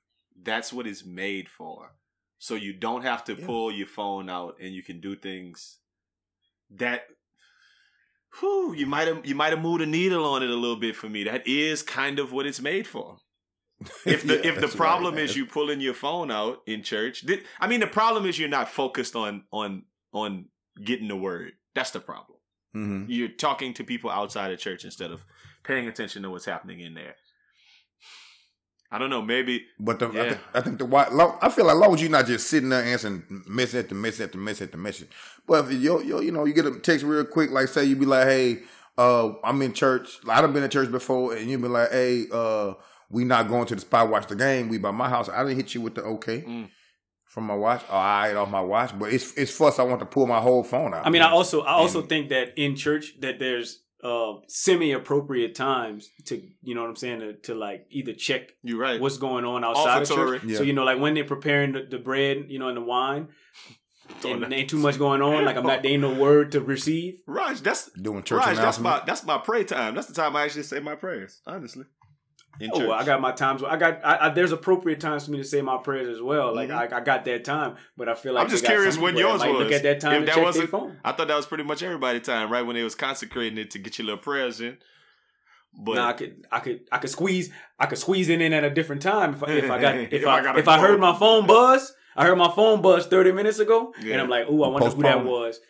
That's 0.41 0.73
what 0.73 0.87
it's 0.87 1.05
made 1.05 1.49
for. 1.49 1.91
So 2.39 2.55
you 2.55 2.73
don't 2.75 3.03
have 3.03 3.25
to 3.25 3.35
Yeah. 3.35 3.47
pull 3.47 3.73
your 3.73 3.87
phone 3.87 4.29
out, 4.29 4.57
and 4.61 4.75
you 4.75 4.83
can 4.83 5.01
do 5.01 5.17
things 5.17 5.79
that. 6.71 7.07
Whew, 8.41 8.75
you 8.75 8.87
might 8.87 9.09
have 9.09 9.25
you 9.25 9.35
might 9.35 9.53
have 9.53 9.63
moved 9.63 9.81
a 9.83 9.87
needle 9.87 10.25
on 10.27 10.43
it 10.43 10.51
a 10.51 10.55
little 10.55 10.77
bit 10.77 10.95
for 10.95 11.09
me. 11.09 11.25
That 11.25 11.47
is 11.47 11.83
kind 11.83 12.19
of 12.19 12.33
what 12.33 12.47
it's 12.47 12.61
made 12.61 12.87
for 12.87 13.19
if 14.07 14.27
the 14.27 14.35
Yeah, 14.37 14.51
if 14.53 14.61
the 14.61 14.69
problem 14.69 15.15
right. 15.15 15.25
is 15.25 15.37
you 15.37 15.47
pulling 15.47 15.81
your 15.81 15.95
phone 15.95 16.31
out 16.31 16.61
in 16.67 16.83
church, 16.83 17.27
th- 17.27 17.45
I 17.61 17.67
mean 17.67 17.81
the 17.81 17.87
problem 17.87 18.27
is 18.27 18.39
you're 18.39 18.49
not 18.49 18.69
focused 18.69 19.17
on 19.17 19.45
on 19.53 19.85
on 20.13 20.47
getting 20.85 21.09
the 21.09 21.17
word. 21.17 21.53
That's 21.75 21.93
the 21.93 22.01
problem. 22.01 22.39
Mhm. 22.75 23.07
You're 23.09 23.29
talking 23.29 23.73
to 23.75 23.85
people 23.85 24.11
outside 24.11 24.51
of 24.53 24.59
church 24.59 24.85
instead 24.85 25.11
of 25.11 25.25
paying 25.63 25.89
attention 25.89 26.23
to 26.25 26.31
what's 26.31 26.45
happening 26.45 26.81
in 26.81 26.93
there. 26.93 27.17
I 28.91 28.99
don't 28.99 29.11
know. 29.11 29.23
Maybe 29.23 29.67
But 29.81 29.99
the, 29.99 30.07
I, 30.09 30.13
Yeah. 30.13 30.29
think, 30.31 30.41
I 30.55 30.61
think 30.61 30.79
the 30.79 30.85
why, 30.87 31.09
lo- 31.11 31.37
I 31.43 31.49
feel 31.49 31.67
like 31.67 31.77
long 31.77 31.95
as 31.95 32.01
you're 32.01 32.11
not 32.11 32.27
just 32.27 32.49
sitting 32.49 32.69
there 32.69 32.83
answering 32.85 33.23
message 33.49 33.85
after 33.85 33.95
message 33.95 34.27
after 34.27 34.39
message 34.39 34.69
after 34.69 34.79
message. 34.79 35.09
But 35.47 35.65
if 35.67 35.73
you 35.73 36.03
you 36.03 36.21
you 36.23 36.33
know 36.33 36.45
you 36.45 36.53
get 36.53 36.67
a 36.67 36.79
text 36.79 37.05
real 37.05 37.25
quick, 37.25 37.51
like 37.51 37.69
say 37.69 37.85
you 37.85 37.97
be 37.97 38.07
like, 38.07 38.29
hey, 38.29 38.61
uh, 38.99 39.33
I'm 39.45 39.61
in 39.63 39.73
church. 39.73 40.19
Like, 40.25 40.39
I've 40.43 40.53
been 40.53 40.63
in 40.63 40.71
church 40.71 40.91
before, 40.91 41.35
and 41.35 41.51
you 41.51 41.59
be 41.59 41.69
like, 41.69 41.91
hey, 41.91 42.27
uh, 42.33 42.75
we 43.11 43.25
not 43.25 43.49
going 43.49 43.67
to 43.67 43.75
the 43.75 43.81
spot 43.81 44.09
watch 44.09 44.27
the 44.29 44.37
game. 44.37 44.69
We 44.69 44.79
by 44.79 44.91
my 44.93 45.09
house. 45.09 45.29
I 45.29 45.43
didn't 45.43 45.57
hit 45.57 45.75
you 45.75 45.81
with 45.83 45.95
the 45.97 46.03
okay 46.03 46.43
Mm. 46.43 46.69
from 47.25 47.45
my 47.45 47.55
watch. 47.55 47.83
Oh, 47.91 47.97
I 47.97 48.31
ate 48.31 48.37
off 48.37 48.49
my 48.51 48.61
watch, 48.61 48.97
but 48.99 49.13
it's 49.13 49.33
it's 49.35 49.51
first 49.51 49.79
I 49.79 49.83
want 49.83 50.01
to 50.01 50.07
pull 50.07 50.27
my 50.27 50.41
whole 50.41 50.63
phone 50.65 50.95
out. 50.95 51.07
I 51.07 51.11
mean, 51.11 51.23
I 51.23 51.31
also 51.31 51.63
I 51.63 51.73
also 51.73 52.01
And- 52.01 52.09
think 52.09 52.29
that 52.31 52.55
in 52.57 52.75
church 52.77 53.15
that 53.21 53.39
there's 53.39 53.81
uh 54.07 54.35
semi 54.47 54.93
appropriate 54.93 55.55
times 55.55 56.11
to 56.27 56.41
you 56.63 56.75
know 56.75 56.83
what 56.83 56.91
I'm 56.91 56.97
saying 56.97 57.21
to, 57.21 57.33
to 57.35 57.55
like 57.55 57.87
either 57.91 58.13
check 58.13 58.53
you're 58.63 58.79
right. 58.79 59.01
what's 59.01 59.19
going 59.19 59.45
on 59.45 59.65
outside 59.65 60.03
of 60.03 60.09
church. 60.09 60.45
Yeah. 60.45 60.59
So 60.59 60.63
you 60.63 60.73
know, 60.73 60.85
like 60.85 61.01
when 61.01 61.15
they're 61.15 61.25
preparing 61.25 61.73
the, 61.73 61.87
the 61.91 61.99
bread, 61.99 62.47
you 62.49 62.59
know, 62.61 62.69
and 62.69 62.77
the 62.77 62.83
wine, 62.83 63.29
Don't 64.21 64.45
and 64.45 64.53
ain't 64.53 64.71
too 64.71 64.79
much 64.79 64.97
going 64.99 65.23
on. 65.23 65.45
Like 65.45 65.57
I'm 65.57 65.67
not, 65.67 65.83
there 65.83 65.91
ain't 65.91 66.03
no 66.03 66.15
word 66.27 66.53
to 66.53 66.61
receive. 66.61 67.21
Raj, 67.27 67.61
that's 67.63 67.91
doing 67.93 68.23
church 68.23 68.39
Raj, 68.39 68.57
that's 68.57 68.79
announcement. 68.79 68.85
my 68.85 69.03
that's 69.07 69.25
my 69.25 69.39
pray 69.39 69.65
time. 69.65 69.97
That's 69.97 70.07
the 70.07 70.15
time 70.15 70.37
I 70.37 70.45
actually 70.45 70.63
say 70.63 70.79
my 70.79 70.95
prayers. 70.95 71.41
Honestly, 71.45 71.83
in 71.83 71.87
Oh, 72.73 72.79
well, 72.89 72.93
I 72.93 73.05
got 73.05 73.21
my 73.21 73.33
times. 73.33 73.63
I 73.63 73.77
got. 73.77 74.05
I, 74.05 74.27
I, 74.27 74.29
there's 74.31 74.53
appropriate 74.53 75.01
times 75.01 75.27
for 75.27 75.31
me 75.33 75.39
to 75.39 75.45
say 75.45 75.61
my 75.63 75.77
prayers 75.77 76.09
as 76.09 76.23
well. 76.23 76.55
Like 76.55 76.71
I, 76.71 76.85
I 76.91 77.01
got 77.01 77.25
that 77.27 77.45
time, 77.45 77.77
but 77.97 78.09
I 78.09 78.15
feel 78.15 78.33
like 78.33 78.47
Mm-hmm. 78.47 78.51
I'm 78.55 78.59
just 78.59 78.65
curious 78.65 78.97
when 78.99 79.17
yours 79.17 79.41
was. 79.45 79.51
Look 79.65 79.73
at 79.73 79.83
that 79.83 80.01
time 80.01 80.23
If 80.23 80.35
that 80.35 80.43
wasn't- 80.43 80.73
I 81.05 81.13
thought 81.13 81.29
that 81.29 81.37
was 81.37 81.47
pretty 81.47 81.65
much 81.65 81.83
everybody 81.83 82.21
time, 82.21 82.51
right? 82.51 82.63
When 82.63 82.75
they 82.77 82.83
was 82.83 82.95
consecrating 82.95 83.59
it 83.59 83.71
to 83.73 83.79
get 83.79 83.99
your 83.99 84.07
little 84.07 84.21
prayers 84.23 84.61
in. 84.61 84.79
But 85.79 85.97
Now 85.97 86.09
I 86.09 86.13
could, 86.15 86.47
I 86.51 86.61
could, 86.61 86.81
I 86.91 86.99
could 86.99 87.11
squeeze, 87.11 87.51
I 87.79 87.85
could 87.85 87.99
squeeze 87.99 88.31
it 88.31 88.41
in 88.41 88.53
at 88.55 88.65
a 88.65 88.71
different 88.71 89.03
time 89.03 89.35
if, 89.35 89.43
I- 89.43 89.51
if 89.53 89.71
I 89.71 89.81
got, 89.81 89.97
if, 89.97 90.13
If 90.13 90.27
I, 90.27 90.41
I 90.41 90.59
if 90.59 90.69
I 90.69 90.79
heard 90.79 90.99
my 91.01 91.15
phone 91.19 91.47
buzz. 91.49 91.93
I 92.19 92.25
heard 92.25 92.39
my 92.39 92.51
phone 92.51 92.81
buzz 92.81 93.07
thirty 93.07 93.31
minutes 93.31 93.59
ago, 93.59 93.93
Yeah. 94.01 94.13
and 94.15 94.23
I'm 94.23 94.31
like, 94.31 94.49
"Ooh, 94.49 94.63
I 94.63 94.69
wonder 94.69 94.89
who 94.89 95.03
that 95.03 95.23
was." 95.23 95.61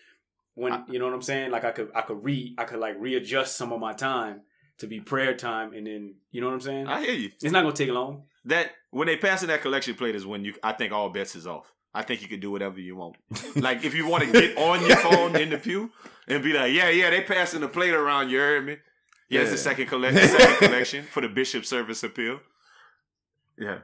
When 0.55 0.85
you 0.89 1.01
know 1.01 1.07
what 1.07 1.15
I'm 1.15 1.21
saying? 1.23 1.51
Like 1.51 1.65
I 1.65 1.73
could, 1.73 1.91
I 1.93 2.03
could 2.03 2.23
re, 2.25 2.55
I 2.57 2.63
could 2.63 2.79
like 2.79 2.95
readjust 3.01 3.57
some 3.57 3.73
of 3.73 3.81
my 3.81 3.93
time 3.93 4.43
to 4.79 4.87
be 4.87 5.01
prayer 5.01 5.35
time, 5.35 5.73
and 5.73 5.87
then 5.87 6.15
you 6.31 6.41
know 6.41 6.49
what 6.49 6.55
I'm 6.55 6.61
saying? 6.61 6.87
I 6.87 7.01
hear 7.05 7.15
you. 7.15 7.31
it's 7.43 7.53
not 7.53 7.63
gonna 7.63 7.75
take 7.75 7.91
long. 7.91 8.25
that 8.47 8.73
when 8.91 9.07
they 9.07 9.17
pass 9.17 9.43
in 9.43 9.49
that 9.49 9.63
collection 9.63 9.95
plate 9.95 10.15
is 10.15 10.25
when 10.27 10.45
you 10.45 10.55
I 10.63 10.73
think 10.73 10.93
all 10.93 11.11
bets 11.11 11.35
is 11.37 11.47
off. 11.47 11.73
I 11.95 12.03
think 12.03 12.21
you 12.21 12.29
can 12.29 12.41
do 12.41 12.51
whatever 12.51 12.79
you 12.79 12.95
want. 12.95 13.17
like 13.57 13.85
if 13.85 13.95
you 13.95 14.07
want 14.07 14.25
to 14.25 14.31
get 14.33 14.57
on 14.59 14.85
your 14.87 14.97
phone 14.97 15.35
in 15.37 15.49
the 15.49 15.57
pew 15.59 15.91
and 16.29 16.43
be 16.43 16.53
like, 16.53 16.73
yeah, 16.75 16.91
yeah, 16.91 17.09
they 17.09 17.23
passing 17.23 17.61
the 17.63 17.69
plate 17.69 17.95
around. 17.95 18.29
You 18.29 18.39
heard 18.39 18.67
me? 18.67 18.77
Yeah, 19.31 19.41
it's 19.41 19.51
the 19.51 19.57
second 19.57 19.87
collection, 19.87 20.29
second 20.29 20.57
collection 20.69 21.05
for 21.05 21.21
the 21.23 21.29
bishop 21.29 21.65
service 21.65 22.03
appeal. 22.05 22.39
Yeah, 23.59 23.79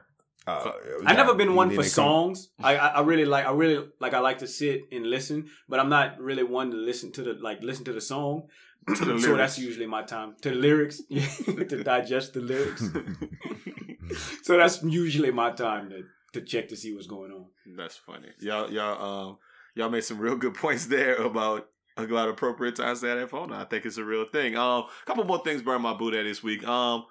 Uh, 0.45 0.71
I 1.05 1.13
never 1.15 1.33
been 1.33 1.55
one 1.55 1.71
for 1.71 1.83
songs. 1.83 2.49
I, 2.61 2.75
I 2.77 2.87
I 2.87 3.01
really 3.01 3.25
like 3.25 3.45
I 3.45 3.51
really 3.51 3.87
like 3.99 4.13
I 4.13 4.19
like 4.19 4.37
to 4.39 4.47
sit 4.47 4.83
and 4.91 5.07
listen, 5.09 5.49
but 5.67 5.79
I'm 5.79 5.89
not 5.89 6.19
really 6.19 6.43
one 6.43 6.69
to 6.71 6.77
listen 6.77 7.11
to 7.13 7.23
the 7.23 7.33
like 7.33 7.63
listen 7.63 7.83
to 7.85 7.93
the 7.93 8.01
song. 8.01 8.43
The 8.87 8.95
so 8.95 9.05
lyrics. 9.05 9.37
that's 9.37 9.59
usually 9.59 9.85
my 9.85 10.03
time 10.03 10.35
to 10.41 10.49
the 10.49 10.55
lyrics 10.55 11.01
to 11.45 11.83
digest 11.83 12.33
the 12.33 12.41
lyrics. 12.41 12.83
so 14.43 14.57
that's 14.57 14.83
usually 14.83 15.31
my 15.31 15.51
time 15.51 15.89
to 15.89 16.03
to 16.33 16.41
check 16.41 16.67
to 16.69 16.75
see 16.75 16.93
what's 16.93 17.07
going 17.07 17.31
on. 17.31 17.45
that's 17.77 17.95
funny. 17.95 18.29
Y'all, 18.39 18.69
y'all, 18.71 19.27
um, 19.29 19.37
y'all 19.75 19.89
made 19.89 20.03
some 20.03 20.17
real 20.17 20.35
good 20.35 20.53
points 20.63 20.87
there 20.87 21.15
about 21.15 21.67
about 21.95 22.27
appropriate 22.27 22.75
times 22.75 23.01
to 23.01 23.07
have 23.07 23.19
that 23.19 23.29
phone. 23.29 23.51
I 23.51 23.65
think 23.65 23.85
it's 23.85 23.97
a 23.97 24.03
real 24.03 24.25
thing. 24.25 24.57
Um, 24.57 24.85
a 24.85 25.05
couple 25.05 25.23
more 25.25 25.43
things 25.43 25.61
burned 25.61 25.83
my 25.83 25.93
boot 25.93 26.15
at 26.15 26.23
this 26.23 26.41
week. 26.41 26.67
Um, 26.67 27.05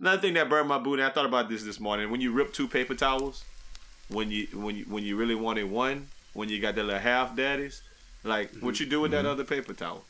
another 0.00 0.20
thing 0.20 0.34
that 0.34 0.48
burned 0.50 0.68
my 0.68 0.78
boot. 0.78 0.98
And 0.98 1.08
I 1.08 1.10
thought 1.10 1.26
about 1.26 1.48
this 1.48 1.62
this 1.62 1.78
morning. 1.78 2.10
When 2.10 2.20
you 2.20 2.32
rip 2.32 2.52
two 2.52 2.66
paper 2.66 2.96
towels, 2.96 3.44
when 4.08 4.30
you 4.30 4.48
when 4.52 4.76
you 4.76 4.84
when 4.86 5.04
you 5.04 5.16
really 5.16 5.36
wanted 5.36 5.70
one, 5.70 6.08
when 6.32 6.48
you 6.48 6.60
got 6.60 6.74
the 6.74 6.82
little 6.82 7.00
half 7.00 7.36
daddies, 7.36 7.82
like 8.24 8.52
what 8.58 8.80
you 8.80 8.86
do 8.86 9.00
with 9.00 9.12
that 9.12 9.24
other 9.24 9.44
paper 9.44 9.72
towel, 9.72 10.04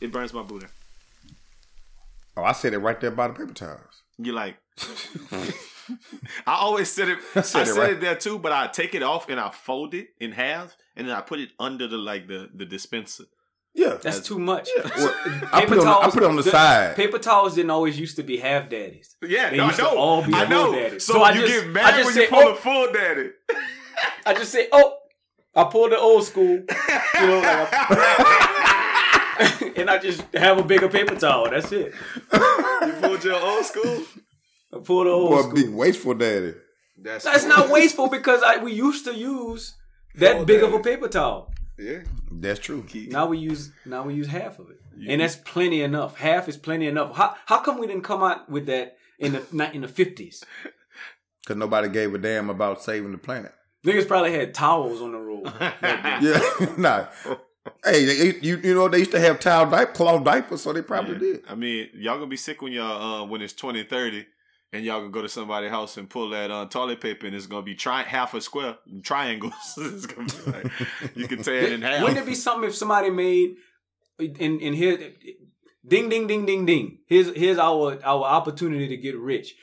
it 0.00 0.12
burns 0.12 0.32
my 0.32 0.42
boot. 0.42 0.64
Oh, 2.36 2.44
I 2.44 2.52
said 2.52 2.72
it 2.72 2.78
right 2.78 3.00
there 3.00 3.10
by 3.10 3.28
the 3.28 3.34
paper 3.34 3.52
towels. 3.52 4.02
You 4.18 4.32
like. 4.32 4.56
I 6.46 6.54
always 6.54 6.90
said 6.90 7.08
it. 7.08 7.18
I 7.34 7.38
I 7.38 7.42
said, 7.42 7.66
said 7.66 7.68
it, 7.68 7.76
it 7.76 7.80
right. 7.80 8.00
there 8.00 8.14
too, 8.14 8.38
but 8.38 8.52
I 8.52 8.66
take 8.68 8.94
it 8.94 9.02
off 9.02 9.28
and 9.28 9.40
I 9.40 9.50
fold 9.50 9.94
it 9.94 10.08
in 10.20 10.32
half, 10.32 10.76
and 10.96 11.08
then 11.08 11.14
I 11.16 11.20
put 11.22 11.40
it 11.40 11.50
under 11.58 11.86
the 11.88 11.96
like 11.98 12.28
the 12.28 12.48
the 12.54 12.64
dispenser. 12.66 13.24
Yeah, 13.74 13.96
That's 14.02 14.20
too 14.20 14.38
much. 14.40 14.68
Well, 14.96 15.14
I 15.52 15.64
put 15.64 15.78
it 15.78 15.80
on 15.80 15.84
the- 15.86 16.06
I 16.06 16.10
put 16.10 16.22
it 16.24 16.28
on 16.28 16.36
the 16.36 16.42
side. 16.42 16.96
Paper 16.96 17.18
towels 17.18 17.54
didn't 17.54 17.70
always 17.70 17.98
used 17.98 18.16
to 18.16 18.24
be 18.24 18.36
half 18.36 18.68
daddies. 18.68 19.14
Yeah, 19.22 19.50
They 19.50 19.56
no, 19.58 19.66
used 19.66 19.78
to 19.78 19.88
all 19.88 20.22
be 20.24 20.34
I 20.34 20.48
know. 20.48 20.72
daddies. 20.72 21.04
So, 21.04 21.12
So 21.14 21.22
I 21.22 21.32
you 21.32 21.42
just- 21.42 21.52
get 21.54 21.64
I 21.64 21.68
mad 21.68 21.94
just 21.94 22.04
when 22.06 22.14
say, 22.14 22.22
you 22.22 22.28
pull 22.28 22.38
oh. 22.40 22.52
a 22.52 22.56
full 22.56 22.92
daddy. 22.92 23.30
I 24.26 24.34
just 24.34 24.50
say, 24.50 24.66
oh, 24.72 24.96
I 25.54 25.64
pulled 25.64 25.92
the 25.92 25.98
old 25.98 26.24
school, 26.24 26.44
you 27.20 27.26
know, 27.26 27.38
like 27.40 27.68
I- 27.72 28.47
and 29.76 29.90
I 29.90 29.98
just 29.98 30.22
have 30.34 30.58
a 30.58 30.62
bigger 30.62 30.88
paper 30.88 31.14
towel. 31.14 31.50
That's 31.50 31.70
it. 31.72 31.92
you 32.32 32.92
pulled 33.00 33.24
your 33.24 33.40
old 33.40 33.64
school. 33.64 34.02
I 34.72 34.78
pulled 34.78 35.06
the 35.06 35.10
old 35.10 35.30
boy, 35.30 35.40
school. 35.42 35.54
big 35.54 35.70
wasteful 35.70 36.14
daddy. 36.14 36.54
That's 37.00 37.24
That's 37.24 37.44
not 37.44 37.70
wasteful 37.70 38.08
because 38.08 38.42
I 38.42 38.56
we 38.58 38.72
used 38.72 39.04
to 39.04 39.14
use 39.14 39.76
that 40.16 40.36
Full 40.36 40.44
big 40.44 40.62
of 40.62 40.72
a 40.72 40.80
paper 40.80 41.08
towel. 41.08 41.52
Yeah. 41.78 42.00
That's 42.30 42.58
true. 42.58 42.84
Now 43.08 43.26
we 43.26 43.38
use 43.38 43.72
now 43.86 44.02
we 44.04 44.14
use 44.14 44.26
half 44.26 44.58
of 44.58 44.70
it, 44.70 44.78
and 45.08 45.20
that's 45.20 45.36
plenty 45.36 45.82
enough. 45.82 46.18
Half 46.18 46.48
is 46.48 46.56
plenty 46.56 46.86
enough. 46.86 47.16
How 47.16 47.36
how 47.46 47.58
come 47.60 47.78
we 47.78 47.86
didn't 47.86 48.04
come 48.04 48.22
out 48.22 48.50
with 48.50 48.66
that 48.66 48.96
in 49.18 49.32
the 49.32 49.46
not 49.52 49.74
in 49.74 49.82
the 49.82 49.88
fifties? 49.88 50.44
Because 51.42 51.60
nobody 51.60 51.88
gave 51.88 52.12
a 52.12 52.18
damn 52.18 52.50
about 52.50 52.82
saving 52.82 53.10
the 53.10 53.16
planet. 53.16 53.54
Niggas 53.82 54.06
probably 54.06 54.32
had 54.32 54.52
towels 54.52 55.00
on 55.00 55.12
the 55.12 55.18
road. 55.18 55.50
Yeah, 56.20 56.74
nah. 56.76 57.06
Hey, 57.84 58.04
they, 58.04 58.38
you 58.40 58.56
you 58.58 58.74
know 58.74 58.88
they 58.88 58.98
used 58.98 59.12
to 59.12 59.20
have 59.20 59.38
towel 59.40 59.70
diaper, 59.70 59.92
cloth 59.92 60.24
diapers, 60.24 60.62
so 60.62 60.72
they 60.72 60.82
probably 60.82 61.12
Yeah. 61.14 61.18
did. 61.34 61.44
I 61.48 61.54
mean, 61.54 61.88
y'all 61.94 62.14
gonna 62.16 62.26
be 62.26 62.36
sick 62.36 62.60
when 62.62 62.72
y'all 62.72 63.22
uh, 63.22 63.24
when 63.24 63.40
it's 63.40 63.52
twenty 63.52 63.84
thirty, 63.84 64.26
and 64.72 64.84
y'all 64.84 64.98
gonna 65.00 65.10
go 65.12 65.22
to 65.22 65.28
somebody's 65.28 65.70
house 65.70 65.96
and 65.96 66.10
pull 66.10 66.30
that 66.30 66.50
uh, 66.50 66.66
toilet 66.66 67.00
paper, 67.00 67.26
and 67.26 67.36
it's 67.36 67.46
gonna 67.46 67.62
be 67.62 67.74
tri- 67.74 68.02
half 68.02 68.34
a 68.34 68.40
square 68.40 68.76
triangles. 69.02 69.52
it's 69.76 70.06
gonna 70.06 70.26
be 70.26 70.50
like 70.50 70.72
you 71.16 71.28
can 71.28 71.42
tear 71.42 71.64
it 71.64 71.72
in 71.72 71.82
half. 71.82 72.02
Wouldn't 72.02 72.18
it 72.20 72.26
be 72.26 72.34
something 72.34 72.68
if 72.68 72.74
somebody 72.74 73.10
made 73.10 73.56
in 74.18 74.60
in 74.60 74.72
here 74.74 75.12
ding 75.86 76.08
ding 76.08 76.26
ding 76.26 76.46
ding 76.46 76.66
ding. 76.66 76.98
Here's 77.06 77.34
here's 77.36 77.58
our 77.58 77.98
our 78.04 78.24
opportunity 78.24 78.88
to 78.88 78.96
get 78.96 79.16
rich. 79.16 79.54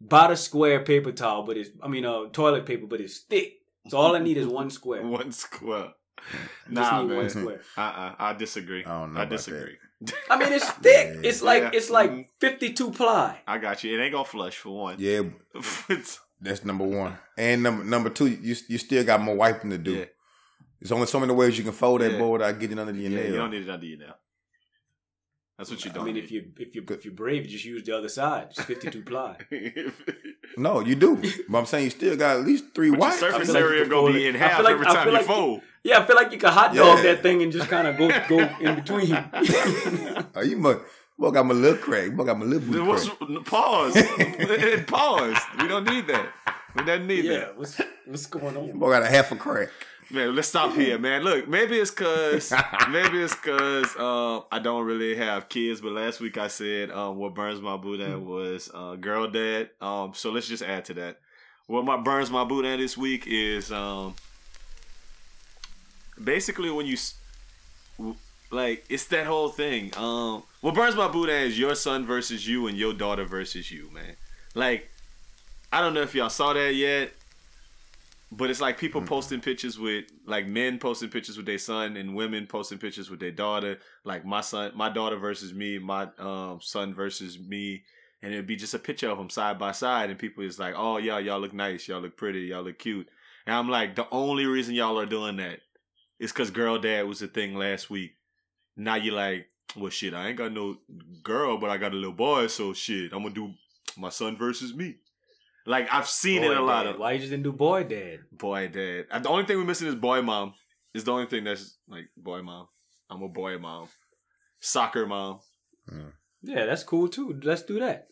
Buy 0.00 0.28
the 0.28 0.36
square 0.36 0.80
paper 0.80 1.12
towel, 1.12 1.42
but 1.42 1.56
it's 1.58 1.70
I 1.82 1.88
mean 1.88 2.06
uh 2.06 2.24
toilet 2.32 2.64
paper, 2.64 2.86
but 2.86 3.00
it's 3.00 3.18
thick. 3.18 3.58
So 3.88 3.98
all 3.98 4.16
I 4.16 4.18
need 4.20 4.36
is 4.38 4.46
one 4.46 4.70
square. 4.70 5.06
one 5.06 5.32
square? 5.32 5.92
Just 6.30 6.70
Nah, 6.70 7.02
need 7.02 7.08
man. 7.08 7.16
one 7.16 7.30
square. 7.30 7.60
Uh, 7.76 7.80
uh 7.80 8.14
I 8.18 8.32
disagree. 8.34 8.84
I 8.84 9.00
don't 9.00 9.14
know 9.14 9.20
I 9.20 9.24
disagree. 9.24 9.76
I 10.30 10.38
mean 10.38 10.52
it's 10.52 10.70
thick. 10.84 11.14
Yeah. 11.14 11.28
It's 11.28 11.42
like 11.42 11.62
Yeah. 11.62 11.70
it's 11.74 11.90
like 11.90 12.10
Mhm. 12.10 12.26
fifty 12.40 12.72
two 12.72 12.90
ply. 12.90 13.40
I 13.46 13.58
got 13.58 13.82
you. 13.84 13.98
It 13.98 14.02
ain't 14.02 14.12
gonna 14.12 14.24
flush 14.24 14.56
for 14.56 14.70
one. 14.70 14.96
Yeah, 14.98 15.22
It's- 15.88 16.20
that's 16.40 16.64
number 16.64 16.84
one. 16.84 17.18
And 17.36 17.62
number 17.62 17.84
number 17.84 18.08
two, 18.10 18.28
you 18.28 18.54
you 18.68 18.78
still 18.78 19.04
got 19.04 19.20
more 19.20 19.34
wiping 19.36 19.70
to 19.70 19.78
do. 19.78 19.92
Yeah. 19.92 20.04
There's 20.80 20.92
only 20.92 21.06
so 21.06 21.20
many 21.20 21.34
ways 21.34 21.58
you 21.58 21.64
can 21.64 21.72
fold 21.74 22.00
that 22.00 22.12
Yeah. 22.12 22.18
board 22.18 22.40
without 22.40 22.58
getting 22.58 22.78
under 22.78 22.92
your 22.94 23.10
yeah, 23.10 23.18
nail. 23.18 23.30
you 23.30 23.36
don't 23.36 23.50
need 23.50 23.62
it 23.62 23.70
under 23.70 23.84
you 23.86 23.98
nail. 23.98 24.14
That's 25.58 25.70
what 25.70 25.84
you 25.84 25.90
I 25.90 25.94
don't 25.94 26.02
I 26.04 26.06
mean 26.06 26.14
need. 26.14 26.24
if 26.24 26.30
you 26.30 26.52
if 26.58 26.74
you 26.74 26.82
if 26.88 27.04
you're 27.04 27.12
brave, 27.12 27.44
you 27.44 27.50
just 27.50 27.66
use 27.66 27.82
the 27.82 27.94
other 27.94 28.08
side. 28.08 28.52
Just 28.54 28.66
fifty 28.66 28.90
two 28.90 29.02
ply. 29.02 29.36
No, 30.56 30.80
you 30.80 30.96
do. 30.96 31.16
but 31.48 31.58
I'm 31.58 31.66
saying 31.66 31.84
you 31.84 31.90
still 31.90 32.16
got 32.16 32.38
at 32.38 32.44
least 32.44 32.74
three 32.74 32.90
But 32.90 32.96
your 32.96 33.00
wipes. 33.00 33.20
surface 33.20 33.46
feel 33.46 33.54
like 33.54 33.62
you 33.64 33.68
area 33.70 33.86
gonna 33.86 34.12
be 34.12 34.26
in 34.26 34.34
half 34.34 34.62
like- 34.64 34.72
every 34.72 34.86
I 34.86 34.92
time 34.94 35.04
feel 35.04 35.12
you 35.12 35.18
like- 35.18 35.26
fold. 35.26 35.60
Yeah, 35.82 36.00
I 36.00 36.06
feel 36.06 36.16
like 36.16 36.30
you 36.32 36.38
can 36.38 36.52
hot 36.52 36.74
dog 36.74 36.98
Yeah. 36.98 37.02
that 37.14 37.22
thing 37.22 37.42
and 37.42 37.50
just 37.50 37.68
kind 37.68 37.86
of 37.88 37.96
go 37.96 38.08
go 38.28 38.38
in 38.60 38.74
between. 38.76 39.12
Oh, 40.34 40.42
you 40.42 40.56
must. 40.56 40.80
Boy, 41.18 41.30
got 41.32 41.44
my 41.46 41.54
little 41.54 41.76
crack. 41.78 42.12
Boy, 42.12 42.24
got 42.24 42.38
my 42.38 42.46
little 42.46 42.66
booty 42.66 42.80
What's, 42.80 43.08
crack. 43.08 43.44
pause. 43.44 43.94
pause. 44.86 45.38
We 45.60 45.68
don't 45.68 45.84
need 45.84 46.06
that. 46.06 46.28
We 46.74 46.84
don't 46.84 47.06
need 47.06 47.24
yeah, 47.26 47.38
that. 47.40 47.58
what's 47.58 47.80
what's 48.06 48.26
going 48.26 48.56
on? 48.56 48.78
Boy, 48.78 48.90
got 48.90 49.02
a 49.02 49.06
half 49.06 49.30
a 49.32 49.36
crack. 49.36 49.68
Man, 50.10 50.34
let's 50.34 50.48
stop 50.48 50.74
here, 50.74 50.98
man. 51.06 51.22
Look, 51.22 51.46
maybe 51.48 51.78
it's 51.78 51.90
cause 51.90 52.52
maybe 52.90 53.22
it's 53.22 53.34
cause 53.34 53.94
um 53.96 54.44
I 54.50 54.58
don't 54.60 54.84
really 54.84 55.14
have 55.16 55.48
kids, 55.48 55.80
but 55.80 55.92
last 55.92 56.20
week 56.20 56.36
I 56.38 56.48
said 56.48 56.90
um 56.90 57.16
what 57.16 57.34
burns 57.34 57.60
my 57.60 57.76
boudin 57.76 58.26
was 58.26 58.70
uh 58.74 58.96
girl 58.96 59.30
dad. 59.30 59.70
Um 59.80 60.12
so 60.14 60.30
let's 60.30 60.48
just 60.48 60.62
add 60.62 60.84
to 60.86 60.94
that. 60.94 61.18
What 61.66 61.84
my 61.84 61.96
burns 61.96 62.30
my 62.30 62.44
boudin 62.44 62.80
this 62.80 62.96
week 62.96 63.24
is 63.26 63.70
um 63.72 64.14
basically 66.22 66.70
when 66.70 66.86
you 66.86 66.96
like 68.50 68.84
it's 68.88 69.06
that 69.06 69.26
whole 69.26 69.48
thing. 69.48 69.92
Um 69.96 70.42
what 70.60 70.74
burns 70.74 70.96
my 70.96 71.08
boudin 71.08 71.42
is 71.42 71.58
your 71.58 71.74
son 71.74 72.04
versus 72.04 72.46
you 72.46 72.66
and 72.66 72.76
your 72.76 72.92
daughter 72.92 73.24
versus 73.24 73.70
you, 73.70 73.90
man. 73.92 74.16
Like 74.54 74.90
I 75.72 75.80
don't 75.80 75.94
know 75.94 76.02
if 76.02 76.14
y'all 76.14 76.30
saw 76.30 76.52
that 76.52 76.74
yet. 76.74 77.12
But 78.32 78.48
it's 78.48 78.60
like 78.60 78.78
people 78.78 79.02
posting 79.02 79.40
pictures 79.40 79.76
with 79.76 80.04
like 80.24 80.46
men 80.46 80.78
posting 80.78 81.08
pictures 81.08 81.36
with 81.36 81.46
their 81.46 81.58
son 81.58 81.96
and 81.96 82.14
women 82.14 82.46
posting 82.46 82.78
pictures 82.78 83.10
with 83.10 83.18
their 83.18 83.32
daughter. 83.32 83.78
Like 84.04 84.24
my 84.24 84.40
son, 84.40 84.70
my 84.76 84.88
daughter 84.88 85.16
versus 85.16 85.52
me, 85.52 85.78
my 85.78 86.06
um, 86.16 86.60
son 86.62 86.94
versus 86.94 87.40
me, 87.40 87.82
and 88.22 88.32
it'd 88.32 88.46
be 88.46 88.54
just 88.54 88.72
a 88.72 88.78
picture 88.78 89.10
of 89.10 89.18
them 89.18 89.30
side 89.30 89.58
by 89.58 89.72
side. 89.72 90.10
And 90.10 90.18
people 90.18 90.44
is 90.44 90.60
like, 90.60 90.74
"Oh 90.76 90.98
yeah, 90.98 91.18
y'all 91.18 91.40
look 91.40 91.52
nice, 91.52 91.88
y'all 91.88 92.00
look 92.00 92.16
pretty, 92.16 92.42
y'all 92.42 92.62
look 92.62 92.78
cute." 92.78 93.08
And 93.46 93.54
I'm 93.56 93.68
like, 93.68 93.96
the 93.96 94.06
only 94.12 94.46
reason 94.46 94.76
y'all 94.76 95.00
are 95.00 95.06
doing 95.06 95.38
that 95.38 95.58
is 96.20 96.30
because 96.32 96.50
girl 96.52 96.78
dad 96.78 97.06
was 97.06 97.20
a 97.22 97.26
thing 97.26 97.56
last 97.56 97.90
week. 97.90 98.12
Now 98.76 98.94
you're 98.94 99.14
like, 99.14 99.48
well 99.76 99.90
shit, 99.90 100.14
I 100.14 100.28
ain't 100.28 100.38
got 100.38 100.52
no 100.52 100.76
girl, 101.24 101.58
but 101.58 101.70
I 101.70 101.76
got 101.78 101.92
a 101.92 101.96
little 101.96 102.12
boy, 102.12 102.46
so 102.46 102.72
shit, 102.72 103.12
I'm 103.12 103.22
gonna 103.22 103.34
do 103.34 103.52
my 103.96 104.10
son 104.10 104.36
versus 104.36 104.72
me. 104.74 104.96
Like 105.66 105.92
I've 105.92 106.08
seen 106.08 106.42
it 106.42 106.48
Boy 106.48 106.58
a 106.58 106.62
lot 106.62 106.86
of 106.86 106.98
Why 106.98 107.12
you 107.12 107.18
just 107.18 107.30
didn't 107.30 107.42
do 107.44 107.52
boy 107.52 107.84
dad? 107.84 108.20
boy 108.32 108.68
dad. 108.68 109.06
The 109.22 109.28
only 109.28 109.44
thing 109.44 109.56
we're 109.58 109.64
missing 109.64 109.88
is 109.88 109.94
boy 109.94 110.22
mom. 110.22 110.54
Is 110.94 111.04
the 111.04 111.12
only 111.12 111.26
thing 111.26 111.44
that's 111.44 111.76
like 111.88 112.06
boy 112.16 112.42
mom. 112.42 112.66
I'm 113.10 113.22
a 113.22 113.28
boy 113.28 113.58
mom. 113.58 113.88
Soccer 114.60 115.06
mom. 115.06 115.40
Yeah, 116.42 116.66
that's 116.66 116.82
cool 116.82 117.08
too. 117.08 117.38
Let's 117.42 117.62
do 117.62 117.78
that. 117.80 118.08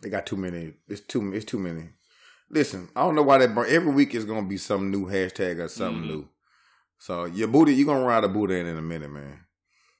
They 0.00 0.08
got 0.10 0.26
too 0.26 0.36
many. 0.36 0.74
It's 0.88 1.00
too. 1.00 1.32
It's 1.32 1.44
too 1.44 1.58
many. 1.58 1.90
Listen, 2.50 2.88
I 2.96 3.02
don't 3.02 3.14
know 3.14 3.22
why 3.22 3.38
that. 3.38 3.56
Every 3.68 3.92
week 3.92 4.14
is 4.14 4.24
gonna 4.24 4.46
be 4.46 4.56
some 4.58 4.90
new 4.90 5.06
hashtag 5.06 5.58
or 5.58 5.68
something 5.68 6.02
Mhm. 6.04 6.06
new. 6.06 6.28
So 7.04 7.24
your 7.24 7.48
booty, 7.48 7.74
you 7.74 7.84
gonna 7.84 8.04
ride 8.04 8.22
a 8.22 8.28
booty 8.28 8.60
in 8.60 8.66
in 8.66 8.76
a 8.78 8.82
minute, 8.82 9.10
man. 9.10 9.40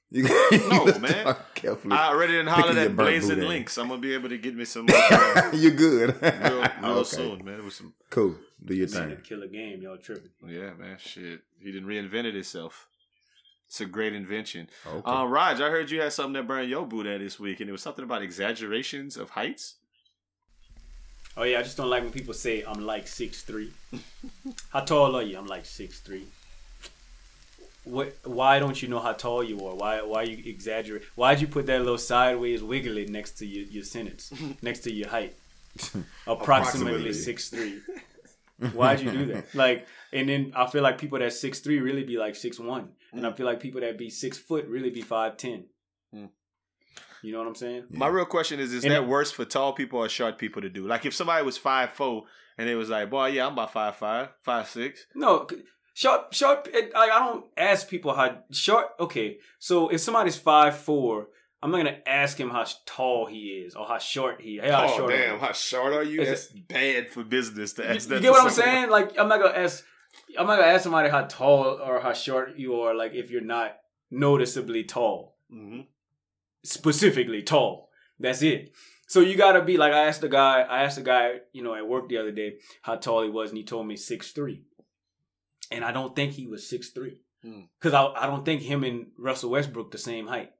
You, 0.09 0.23
No, 0.23 0.85
you 0.87 0.99
man. 1.01 1.35
Carefully. 1.53 1.93
I 1.97 2.07
already 2.07 2.31
didn't 2.31 2.47
Picking 2.47 2.61
holler 2.63 2.73
your 2.75 2.81
at 2.83 2.95
burnt 2.95 2.97
Blazing 3.09 3.29
boudin. 3.35 3.47
Links. 3.49 3.77
I'm 3.77 3.89
gonna 3.89 3.99
be 3.99 4.13
able 4.13 4.29
to 4.29 4.37
get 4.37 4.55
me 4.55 4.63
some 4.63 4.85
uh, 4.93 5.51
You're 5.53 5.71
good. 5.71 6.15
real, 6.21 6.61
real 6.61 6.69
Okay. 6.99 7.03
soon, 7.03 7.43
man. 7.43 7.55
It 7.59 7.63
was 7.65 7.75
some 7.75 7.93
Cool. 8.09 8.35
Do 8.63 8.73
your 8.73 8.85
This 8.85 8.95
ain't 8.95 9.11
a 9.11 9.15
thing. 9.15 9.23
killer 9.25 9.47
game. 9.47 9.81
Y'all 9.81 9.97
tripping. 9.97 10.29
yeah, 10.47 10.73
man. 10.75 10.95
Shit, 10.97 11.41
he 11.59 11.73
didn't 11.73 11.89
reinvent 11.89 12.23
it 12.23 12.35
himself. 12.35 12.87
It's 13.67 13.81
a 13.81 13.85
great 13.85 14.13
invention. 14.13 14.69
Okay. 14.87 15.11
Uh, 15.11 15.25
Raj, 15.25 15.59
I 15.59 15.69
heard 15.69 15.91
you 15.91 15.99
had 15.99 16.13
something 16.13 16.33
that 16.33 16.47
burned 16.47 16.69
your 16.69 16.85
boot 16.85 17.05
at 17.05 17.19
this 17.19 17.37
week, 17.37 17.59
and 17.59 17.67
it 17.67 17.73
was 17.73 17.81
something 17.81 18.05
about 18.05 18.21
exaggerations 18.21 19.17
of 19.17 19.31
heights. 19.31 19.75
Oh 21.35 21.43
yeah, 21.43 21.59
I 21.59 21.63
just 21.63 21.75
don't 21.75 21.89
like 21.89 22.03
when 22.03 22.13
people 22.13 22.33
say 22.33 22.63
I'm 22.65 22.79
like 22.85 23.07
six 23.07 23.41
three. 23.41 23.73
how 24.69 24.81
tall 24.81 25.17
are 25.17 25.23
you? 25.23 25.37
I'm 25.37 25.47
like 25.47 25.65
six 25.65 25.99
three. 25.99 26.27
What? 27.85 28.15
Why 28.23 28.59
don't 28.59 28.81
you 28.81 28.87
know 28.87 28.99
how 28.99 29.13
tall 29.13 29.43
you 29.43 29.59
are? 29.65 29.75
Why? 29.75 30.01
Why 30.01 30.23
you 30.23 30.41
exaggerate? 30.45 31.03
Why'd 31.15 31.41
you 31.41 31.47
put 31.47 31.65
that 31.65 31.79
little 31.79 31.97
sideways 31.97 32.63
wiggly 32.63 33.05
next 33.07 33.31
to 33.39 33.45
your, 33.45 33.65
your 33.67 33.83
sentence, 33.83 34.31
next 34.61 34.79
to 34.81 34.93
your 34.93 35.09
height? 35.09 35.35
Approximately 36.27 37.13
six 37.13 37.49
three. 37.49 37.79
Why'd 38.73 39.01
you 39.01 39.11
do 39.11 39.25
that? 39.33 39.53
Like, 39.53 39.87
and 40.13 40.29
then 40.29 40.53
I 40.55 40.67
feel 40.67 40.83
like 40.83 40.97
people 40.97 41.19
that 41.19 41.33
six 41.33 41.59
three 41.59 41.79
really 41.79 42.03
be 42.03 42.17
like 42.17 42.35
six 42.35 42.59
one, 42.59 42.89
and 43.11 43.27
I 43.27 43.33
feel 43.33 43.45
like 43.45 43.59
people 43.59 43.81
that 43.81 43.97
be 43.97 44.09
six 44.09 44.37
foot 44.37 44.65
really 44.67 44.89
be 44.89 45.01
five 45.01 45.37
ten. 45.37 45.65
Mm. 46.15 46.29
You 47.21 47.31
know 47.31 47.39
what 47.39 47.47
I'm 47.47 47.55
saying? 47.55 47.85
My 47.89 48.07
real 48.07 48.25
question 48.25 48.59
is: 48.59 48.73
Is 48.73 48.83
And- 48.83 48.93
that 48.93 49.07
worse 49.07 49.31
for 49.31 49.43
tall 49.45 49.73
people 49.73 49.99
or 49.99 50.07
short 50.09 50.37
people 50.37 50.61
to 50.61 50.69
do? 50.69 50.87
Like, 50.87 51.05
if 51.05 51.13
somebody 51.13 51.43
was 51.43 51.57
five 51.57 51.91
four 51.91 52.23
and 52.57 52.69
they 52.69 52.75
was 52.75 52.89
like, 52.89 53.09
"Boy, 53.09 53.27
yeah, 53.27 53.47
I'm 53.47 53.53
about 53.53 53.73
five 53.73 53.95
five, 53.95 54.29
five 54.43 54.67
six. 54.67 55.05
No, 55.15 55.47
short, 55.93 56.33
short. 56.33 56.67
It, 56.73 56.91
I, 56.95 57.09
I 57.09 57.19
don't 57.19 57.45
ask 57.57 57.87
people 57.89 58.13
how 58.13 58.37
short. 58.51 58.87
Okay, 58.99 59.37
so 59.59 59.89
if 59.89 60.01
somebody's 60.01 60.37
five 60.37 60.77
four, 60.77 61.27
I'm 61.61 61.71
not 61.71 61.77
gonna 61.77 61.99
ask 62.05 62.37
him 62.39 62.49
how 62.49 62.65
tall 62.85 63.25
he 63.25 63.63
is 63.65 63.75
or 63.75 63.85
how 63.87 63.97
short 63.99 64.41
he. 64.41 64.59
Hey, 64.61 64.69
how 64.71 64.85
oh 64.85 64.97
short 64.97 65.13
are 65.13 65.17
damn, 65.17 65.33
you? 65.35 65.39
how 65.39 65.51
short 65.53 65.93
are 65.93 66.03
you? 66.03 66.21
Is 66.21 66.27
That's 66.29 66.47
bad 66.67 67.09
for 67.11 67.23
business 67.23 67.73
to 67.73 67.83
You, 67.83 67.89
ask 67.89 68.07
that. 68.09 68.15
you 68.15 68.21
get 68.21 68.31
what 68.31 68.43
I'm 68.43 68.49
saying? 68.49 68.89
Like, 68.89 69.17
I'm 69.19 69.27
not 69.29 69.39
gonna 69.41 69.57
ask. 69.57 69.83
I'm 70.37 70.45
not 70.45 70.57
gonna 70.57 70.71
ask 70.71 70.83
somebody 70.83 71.09
how 71.09 71.23
tall 71.23 71.79
or 71.83 71.99
how 71.99 72.13
short 72.13 72.57
you 72.57 72.81
are. 72.81 72.93
Like, 72.93 73.13
if 73.13 73.31
you're 73.31 73.41
not 73.41 73.77
noticeably 74.11 74.83
tall, 74.83 75.37
Mhm. 75.51 75.87
specifically 76.63 77.41
tall. 77.41 77.89
That's 78.19 78.41
it. 78.41 78.71
So 79.07 79.19
you 79.19 79.35
gotta 79.35 79.61
be 79.61 79.77
like 79.77 79.93
I 79.93 80.05
asked 80.07 80.21
the 80.21 80.29
guy. 80.29 80.61
I 80.61 80.83
asked 80.83 80.95
the 80.97 81.03
guy, 81.03 81.39
you 81.51 81.63
know, 81.63 81.75
at 81.75 81.87
work 81.87 82.09
the 82.09 82.17
other 82.17 82.31
day 82.31 82.57
how 82.81 82.95
tall 82.95 83.23
he 83.23 83.29
was, 83.29 83.49
and 83.49 83.57
he 83.57 83.63
told 83.63 83.87
me 83.87 83.95
six 83.95 84.31
three. 84.31 84.63
And 85.73 85.83
I 85.83 85.91
don't 85.91 86.15
think 86.15 86.31
he 86.33 86.47
was 86.47 86.69
six 86.69 86.89
three, 86.89 87.19
Hmm. 87.43 87.61
because 87.79 87.93
I 87.93 88.05
I 88.23 88.27
don't 88.27 88.45
think 88.45 88.61
him 88.61 88.83
and 88.83 89.07
Russell 89.17 89.49
Westbrook 89.51 89.91
the 89.91 89.97
same 89.97 90.27
height. 90.27 90.51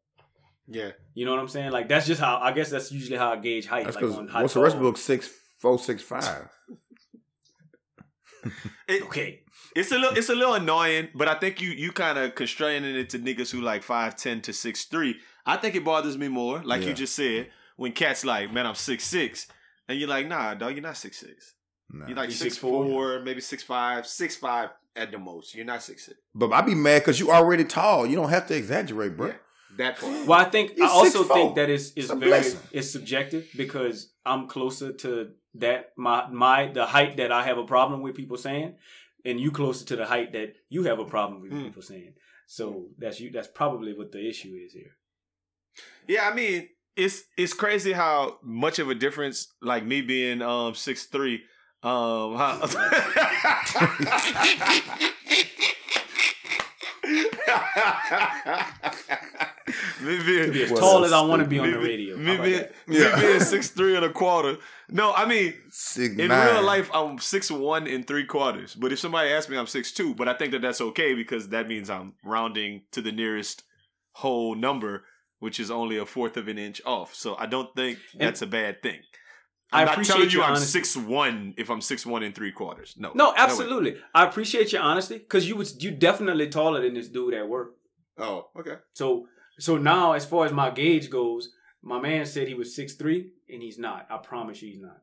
Yeah, 0.68 0.92
You 1.14 1.26
know 1.26 1.32
what 1.32 1.42
I'm 1.42 1.50
saying? 1.50 1.72
Like 1.72 1.88
that's 1.90 2.08
just 2.08 2.22
how 2.22 2.38
I 2.38 2.52
guess 2.54 2.70
that's 2.70 2.92
usually 2.92 3.18
how 3.18 3.32
I 3.34 3.38
gauge 3.38 3.66
height. 3.68 3.84
That's 3.86 3.96
like 3.98 4.06
on 4.06 4.28
how 4.30 4.42
what's 4.42 4.54
the 4.54 4.60
tall- 4.60 4.64
rest 4.64 4.76
of 4.78 4.82
the 4.82 4.88
book? 4.90 4.98
Six 4.98 5.30
four, 5.60 5.78
six 5.78 6.02
five. 6.02 6.50
it, 8.88 9.04
Okay, 9.04 9.42
it's 9.76 9.92
a 9.92 9.98
little, 9.98 10.18
it's 10.18 10.30
a 10.30 10.36
little 10.36 10.54
annoying, 10.56 11.10
but 11.16 11.28
I 11.28 11.36
think 11.36 11.62
you 11.62 11.70
you 11.72 11.92
kind 11.92 12.18
of 12.18 12.36
constraining 12.36 12.96
it 12.96 13.10
to 13.12 13.20
niggas 13.20 13.52
who 13.52 13.62
like 13.62 13.84
five 13.84 14.16
ten 14.16 14.42
to 14.42 14.54
six 14.54 14.86
three. 14.86 15.16
I 15.46 15.58
think 15.58 15.76
it 15.76 15.84
bothers 15.84 16.18
me 16.18 16.28
more, 16.30 16.62
like 16.64 16.82
Yeah. 16.82 16.90
you 16.90 16.94
just 16.94 17.16
said, 17.16 17.50
when 17.76 17.92
cats 17.92 18.24
like, 18.26 18.52
man, 18.54 18.66
I'm 18.66 18.76
six 18.76 19.04
six, 19.06 19.48
and 19.88 20.00
you're 20.00 20.10
like, 20.10 20.28
nah, 20.28 20.54
dog, 20.54 20.74
you're 20.74 20.82
not 20.82 20.98
six 20.98 21.18
six. 21.20 21.56
Nah. 21.90 22.08
You're 22.08 22.18
like 22.18 22.30
You 22.30 22.36
six 22.36 22.58
6'4"? 22.58 22.60
four, 22.62 23.20
maybe 23.24 23.42
six 23.42 23.62
five, 23.64 24.08
six 24.08 24.36
five 24.36 24.70
at 24.96 25.12
the 25.12 25.18
most. 25.20 25.56
You're 25.56 25.66
not 25.66 25.82
six 25.84 26.06
six. 26.06 26.18
But 26.36 26.52
I'd 26.54 26.66
be 26.66 26.76
mad 26.76 27.00
because 27.00 27.20
you 27.20 27.32
already 27.32 27.66
tall. 27.66 28.06
You 28.06 28.16
don't 28.16 28.30
have 28.30 28.48
to 28.48 28.56
exaggerate, 28.56 29.18
bro. 29.18 29.28
Yeah, 29.28 29.34
that 29.78 30.00
part. 30.00 30.28
well 30.28 30.40
I 30.40 30.46
think 30.46 30.74
You're 30.78 30.88
I 30.88 30.90
also 30.90 31.24
6'4". 31.24 31.34
think 31.34 31.56
that 31.56 31.70
is 31.70 31.94
is 31.96 32.06
It's 32.06 32.10
a 32.12 32.16
very 32.16 32.32
blessing. 32.32 32.60
it's 32.72 32.92
subjective 32.92 33.48
because 33.58 34.12
I'm 34.26 34.48
closer 34.48 34.94
to 34.94 35.32
that 35.56 35.94
my 35.98 36.28
my 36.30 36.68
the 36.68 36.86
height 36.86 37.18
that 37.18 37.32
I 37.32 37.44
have 37.44 37.58
a 37.58 37.66
problem 37.66 38.02
with 38.02 38.16
people 38.16 38.38
saying. 38.38 38.76
and 39.26 39.40
you 39.40 39.52
closer 39.52 39.86
to 39.86 39.96
the 39.96 40.06
height 40.06 40.34
that 40.34 40.50
you 40.70 40.84
have 40.84 41.00
a 41.00 41.06
problem 41.06 41.42
with 41.42 41.52
Hmm. 41.54 41.64
people 41.64 41.82
saying. 41.82 42.14
So 42.46 42.88
that's 42.98 43.20
you. 43.22 43.32
That's 43.32 43.48
probably 43.48 43.94
what 43.94 44.12
the 44.12 44.20
issue 44.32 44.54
is 44.66 44.74
here. 44.74 44.98
Yeah, 46.08 46.28
I 46.30 46.34
mean, 46.36 46.68
it's 46.96 47.24
it's 47.38 47.54
crazy 47.54 47.94
how 47.94 48.38
much 48.44 48.80
of 48.80 48.90
a 48.90 48.96
difference, 48.96 49.48
like 49.62 49.86
me 49.86 50.02
being 50.02 50.42
um 50.42 50.76
six 50.76 51.06
three, 51.06 51.44
um, 51.84 52.36
how, 52.36 52.60
me 60.02 60.18
being, 60.26 60.52
be 60.52 60.64
as 60.64 60.72
tall 60.72 61.06
as 61.06 61.14
I 61.14 61.22
want 61.22 61.42
to 61.42 61.48
be 61.48 61.60
on 61.60 61.72
the 61.72 61.80
radio. 61.80 62.18
me 62.18 62.26
How 62.26 62.34
about 62.36 62.46
being, 62.46 62.64
me 62.88 63.22
being 63.22 63.40
six 63.40 63.70
three 63.70 63.96
and 63.96 64.06
a 64.06 64.12
quarter. 64.12 64.58
No, 64.90 65.14
I 65.14 65.26
mean 65.26 65.54
Six 65.70 66.16
in 66.18 66.28
nine. 66.30 66.54
real 66.54 66.64
life, 66.64 66.90
I'm 66.94 67.20
six 67.20 67.50
one 67.52 67.88
and 67.88 68.06
three 68.06 68.26
quarters. 68.26 68.76
But 68.76 68.92
if 68.92 69.00
somebody 69.00 69.30
asks 69.32 69.50
me, 69.50 69.58
I'm 69.58 69.68
six 69.68 69.92
two. 69.92 70.14
But 70.16 70.28
I 70.28 70.34
think 70.34 70.52
that 70.52 70.62
that's 70.62 70.82
okay 70.82 71.14
because 71.14 71.50
that 71.50 71.68
means 71.68 71.90
I'm 71.90 72.14
rounding 72.24 72.84
to 72.92 73.02
the 73.02 73.12
nearest 73.12 73.64
whole 74.14 74.56
number, 74.56 75.04
which 75.40 75.60
is 75.60 75.72
only 75.72 75.98
a 75.98 76.06
fourth 76.06 76.38
of 76.38 76.48
an 76.48 76.58
inch 76.58 76.82
off. 76.86 77.14
So 77.16 77.36
I 77.36 77.46
don't 77.46 77.74
think 77.76 78.00
And- 78.14 78.22
that's 78.22 78.42
a 78.42 78.48
bad 78.48 78.82
thing. 78.82 79.00
I 79.74 79.82
I'm 79.82 79.86
not 79.86 79.94
appreciate 79.94 80.16
telling 80.16 80.30
you 80.30 80.44
I'm 80.44 80.56
six 80.58 80.96
one 80.96 81.54
if 81.58 81.70
I'm 81.70 81.82
six 81.82 82.06
one 82.06 82.24
and 82.24 82.34
three 82.34 82.52
quarters. 82.52 82.96
No, 82.98 83.12
No, 83.14 83.34
absolutely. 83.36 83.98
I 84.14 84.26
appreciate 84.26 84.72
your 84.72 84.82
honesty 84.82 85.18
because 85.18 85.48
you 85.48 85.56
was 85.56 85.82
you 85.84 85.92
definitely 85.92 86.50
taller 86.50 86.82
than 86.82 86.94
this 86.94 87.08
dude 87.10 87.34
at 87.34 87.48
work. 87.48 87.76
Oh, 88.18 88.50
okay. 88.60 88.76
So 88.94 89.28
so 89.60 89.78
now 89.78 90.14
as 90.14 90.26
far 90.26 90.46
as 90.46 90.52
my 90.52 90.70
gauge 90.70 91.10
goes, 91.10 91.52
my 91.82 92.00
man 92.00 92.26
said 92.26 92.48
he 92.48 92.54
was 92.54 92.76
six 92.76 92.94
three 92.94 93.32
and 93.50 93.62
he's 93.62 93.78
not. 93.80 94.08
I 94.10 94.18
promise 94.18 94.62
you 94.62 94.70
he's 94.70 94.82
not. 94.82 95.02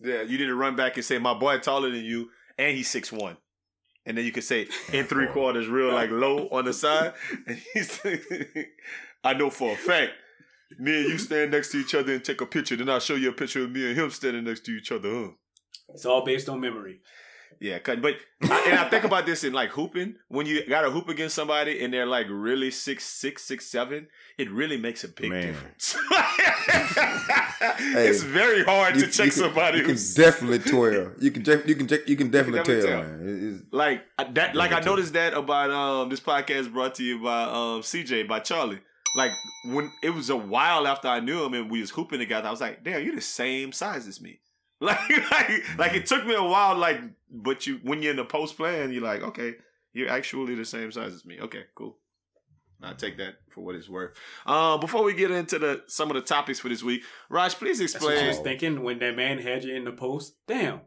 Yeah, 0.00 0.22
you 0.22 0.38
didn't 0.38 0.58
run 0.58 0.76
back 0.76 0.96
and 0.96 1.04
say 1.04 1.18
my 1.18 1.34
boy 1.34 1.58
taller 1.58 1.90
than 1.90 2.04
you 2.04 2.30
and 2.58 2.76
he's 2.76 2.88
six 2.88 3.12
one. 3.12 3.36
And 4.04 4.16
then 4.16 4.24
you 4.24 4.30
could 4.30 4.44
say 4.44 4.68
in 4.92 5.04
three 5.06 5.26
quarters, 5.26 5.66
real 5.66 5.92
like 5.92 6.10
low 6.10 6.48
on 6.52 6.64
the 6.64 6.72
side. 6.72 7.14
And 7.46 7.60
he's 7.74 8.00
I 9.24 9.34
know 9.34 9.50
for 9.50 9.72
a 9.72 9.76
fact, 9.76 10.12
me 10.78 11.00
and 11.00 11.08
you 11.10 11.18
stand 11.18 11.50
next 11.52 11.70
to 11.72 11.78
each 11.78 11.94
other 11.94 12.12
and 12.14 12.24
take 12.24 12.40
a 12.40 12.46
picture. 12.46 12.76
Then 12.76 12.88
I'll 12.88 13.00
show 13.00 13.14
you 13.14 13.30
a 13.30 13.32
picture 13.32 13.64
of 13.64 13.70
me 13.70 13.86
and 13.88 13.96
him 13.98 14.10
standing 14.10 14.44
next 14.44 14.64
to 14.66 14.72
each 14.72 14.90
other. 14.92 15.10
Huh? 15.10 15.28
It's 15.90 16.04
all 16.06 16.24
based 16.24 16.48
on 16.48 16.60
memory. 16.60 17.00
Yeah, 17.58 17.78
cut. 17.78 18.02
But 18.02 18.16
I, 18.42 18.66
and 18.68 18.78
I 18.78 18.88
think 18.90 19.04
about 19.04 19.24
this 19.24 19.42
in 19.42 19.52
like 19.54 19.70
hooping. 19.70 20.16
When 20.28 20.44
you 20.44 20.66
got 20.66 20.82
to 20.82 20.90
hoop 20.90 21.08
against 21.08 21.34
somebody 21.34 21.82
and 21.82 21.94
they're 21.94 22.04
like 22.04 22.26
really 22.28 22.70
six 22.70 23.04
six 23.04 23.44
six 23.44 23.66
seven, 23.70 24.08
it 24.36 24.50
really 24.50 24.76
makes 24.76 25.04
a 25.04 25.08
big 25.08 25.30
Man. 25.30 25.46
difference. 25.46 25.96
it's 27.96 28.22
very 28.22 28.62
hard 28.64 28.96
You- 28.96 29.02
to 29.02 29.06
check 29.10 29.26
you 29.26 29.32
can, 29.32 29.40
somebody 29.40 29.78
You 29.78 29.84
can 29.84 29.92
who's 29.92 30.14
definitely 30.24 30.58
tell. 30.58 31.12
You 31.18 31.30
can 31.30 31.42
def- 31.42 31.66
you 31.66 31.74
can 31.76 31.86
je- 31.88 32.02
you 32.06 32.16
can 32.16 32.30
definitely, 32.30 32.58
definitely 32.60 32.88
tell, 32.90 33.00
tell. 33.02 33.10
man. 33.10 33.66
Like 33.70 34.04
I- 34.18 34.24
that. 34.24 34.54
Like 34.54 34.72
I 34.72 34.74
Definitely. 34.80 34.90
noticed 34.90 35.12
that 35.14 35.34
about 35.34 35.70
um 35.70 36.08
this 36.10 36.20
podcast 36.20 36.72
brought 36.72 36.94
to 36.96 37.04
you 37.04 37.22
by 37.22 37.44
um 37.44 37.80
CJ 37.82 38.28
by 38.28 38.40
Charlie. 38.40 38.80
Like 39.16 39.32
when 39.64 39.90
it 40.02 40.10
was 40.10 40.30
a 40.30 40.36
while 40.36 40.86
after 40.86 41.08
I 41.08 41.20
knew 41.20 41.44
him 41.44 41.54
and 41.54 41.70
we 41.70 41.80
was 41.80 41.90
hooping 41.90 42.18
together, 42.18 42.48
I 42.48 42.50
was 42.50 42.60
like, 42.60 42.84
damn, 42.84 43.02
you're 43.04 43.14
the 43.14 43.20
same 43.20 43.72
size 43.72 44.06
as 44.06 44.20
me. 44.20 44.40
Like, 44.78 45.08
like, 45.30 45.78
like 45.78 45.94
it 45.94 46.04
took 46.04 46.26
me 46.26 46.34
a 46.34 46.42
while, 46.42 46.76
like, 46.76 47.00
but 47.30 47.66
you 47.66 47.80
when 47.82 48.02
you're 48.02 48.10
in 48.10 48.18
the 48.18 48.26
post 48.26 48.58
plan, 48.58 48.92
you're 48.92 49.02
like, 49.02 49.22
okay, 49.22 49.54
you're 49.94 50.10
actually 50.10 50.54
the 50.54 50.66
same 50.66 50.92
size 50.92 51.14
as 51.14 51.24
me. 51.24 51.40
Okay, 51.40 51.64
cool. 51.74 51.96
I 52.82 52.92
take 52.92 53.16
that 53.16 53.36
for 53.48 53.62
what 53.64 53.74
it's 53.74 53.88
worth. 53.88 54.18
Uh, 54.44 54.76
before 54.76 55.02
we 55.02 55.14
get 55.14 55.30
into 55.30 55.58
the 55.58 55.82
some 55.86 56.10
of 56.10 56.14
the 56.16 56.20
topics 56.20 56.58
for 56.60 56.68
this 56.68 56.82
week, 56.82 57.02
Raj, 57.30 57.54
please 57.54 57.78
That's 57.78 57.94
what 57.94 58.02
you 58.02 58.08
explain. 58.16 58.28
was 58.28 58.38
thinking 58.40 58.82
when 58.82 58.98
that 58.98 59.16
man 59.16 59.38
had 59.38 59.64
you 59.64 59.74
in 59.74 59.84
the 59.84 59.92
post. 59.92 60.34
Damn, 60.46 60.82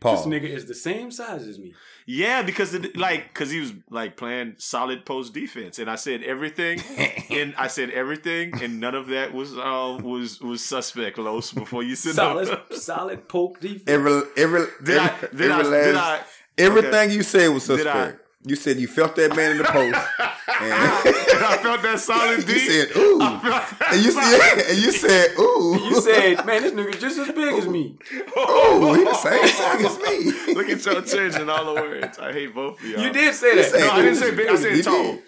Paul. 0.00 0.16
this 0.16 0.26
nigga 0.26 0.48
is 0.48 0.66
the 0.66 0.74
same 0.74 1.10
size 1.10 1.46
as 1.46 1.58
me. 1.58 1.74
Yeah, 2.06 2.42
because 2.42 2.72
it, 2.72 2.96
like, 2.96 3.28
because 3.34 3.50
he 3.50 3.60
was 3.60 3.72
like 3.90 4.16
playing 4.16 4.54
solid 4.58 5.04
post 5.04 5.34
defense, 5.34 5.78
and 5.78 5.90
I 5.90 5.96
said 5.96 6.22
everything, 6.22 6.80
and 7.30 7.54
I 7.58 7.66
said 7.66 7.90
everything, 7.90 8.62
and 8.62 8.80
none 8.80 8.94
of 8.94 9.08
that 9.08 9.34
was 9.34 9.56
um 9.58 10.02
was 10.02 10.40
was 10.40 10.64
suspect, 10.64 11.18
Los. 11.18 11.52
Before 11.52 11.82
you 11.82 11.96
sit 11.96 12.14
Solid, 12.14 12.48
up. 12.48 12.72
solid 12.72 13.28
poke 13.28 13.60
defense. 13.60 13.84
every 13.88 14.22
every 14.36 14.66
Did 14.84 14.98
I? 14.98 15.06
every, 15.08 15.28
Did 15.38 15.50
I? 15.50 15.58
every 15.60 15.70
Did 15.70 15.94
I? 15.94 15.94
last- 15.94 16.24
everything 16.56 17.10
you 17.10 17.22
said 17.22 17.48
was 17.48 17.66
Did 17.66 17.86
I- 17.86 17.92
suspect. 17.92 18.24
You 18.44 18.54
said 18.56 18.78
you 18.78 18.86
felt 18.86 19.16
that 19.16 19.34
man 19.34 19.50
in 19.52 19.58
the 19.58 19.64
post. 19.64 19.94
and 20.60 20.72
I 20.72 21.58
felt 21.60 21.82
that 21.82 21.98
solid 21.98 22.46
D. 22.46 22.52
you 22.56 22.58
said 22.60 22.96
ooh, 22.96 23.18
I 23.20 23.64
felt 23.66 23.92
and 23.92 24.04
you 24.04 24.10
solid- 24.12 24.40
said 24.40 24.58
and 24.70 24.78
you 24.78 24.92
said 24.92 25.30
ooh. 25.38 25.80
you 25.84 26.00
said, 26.00 26.46
man, 26.46 26.62
this 26.62 26.72
nigga 26.72 27.00
just 27.00 27.18
as 27.18 27.32
big 27.32 27.54
as 27.54 27.66
me. 27.66 27.98
ooh, 28.38 28.94
he 28.94 29.02
the 29.04 29.14
same 29.14 29.46
size 29.48 29.84
as 29.84 29.98
me. 29.98 30.32
Look 30.54 30.68
at 30.68 30.84
y'all 30.86 31.02
changing 31.02 31.50
all 31.50 31.74
the 31.74 31.80
words. 31.82 32.18
I 32.18 32.32
hate 32.32 32.54
both 32.54 32.80
of 32.80 32.86
y'all. 32.88 33.00
You 33.02 33.12
did 33.12 33.34
say 33.34 33.50
He 33.50 33.56
that. 33.56 33.70
said 33.70 33.80
No, 33.80 33.90
I 33.90 33.96
didn't 34.02 34.16
ooh. 34.16 34.20
say 34.20 34.30
big. 34.34 34.48
I 34.48 34.54
said 34.56 34.74
He 34.76 34.82
tall. 34.82 35.02
did. 35.02 35.22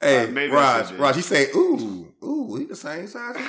Hey, 0.00 0.24
Uh, 0.24 0.26
maybe 0.30 0.52
I 0.52 0.56
Raj, 0.56 0.88
should, 0.88 0.98
Raj, 0.98 1.16
he 1.16 1.22
say 1.22 1.46
ooh, 1.56 2.12
ooh, 2.22 2.56
he 2.56 2.64
the 2.66 2.76
same 2.76 3.06
size 3.06 3.36
as 3.36 3.42
me. 3.42 3.48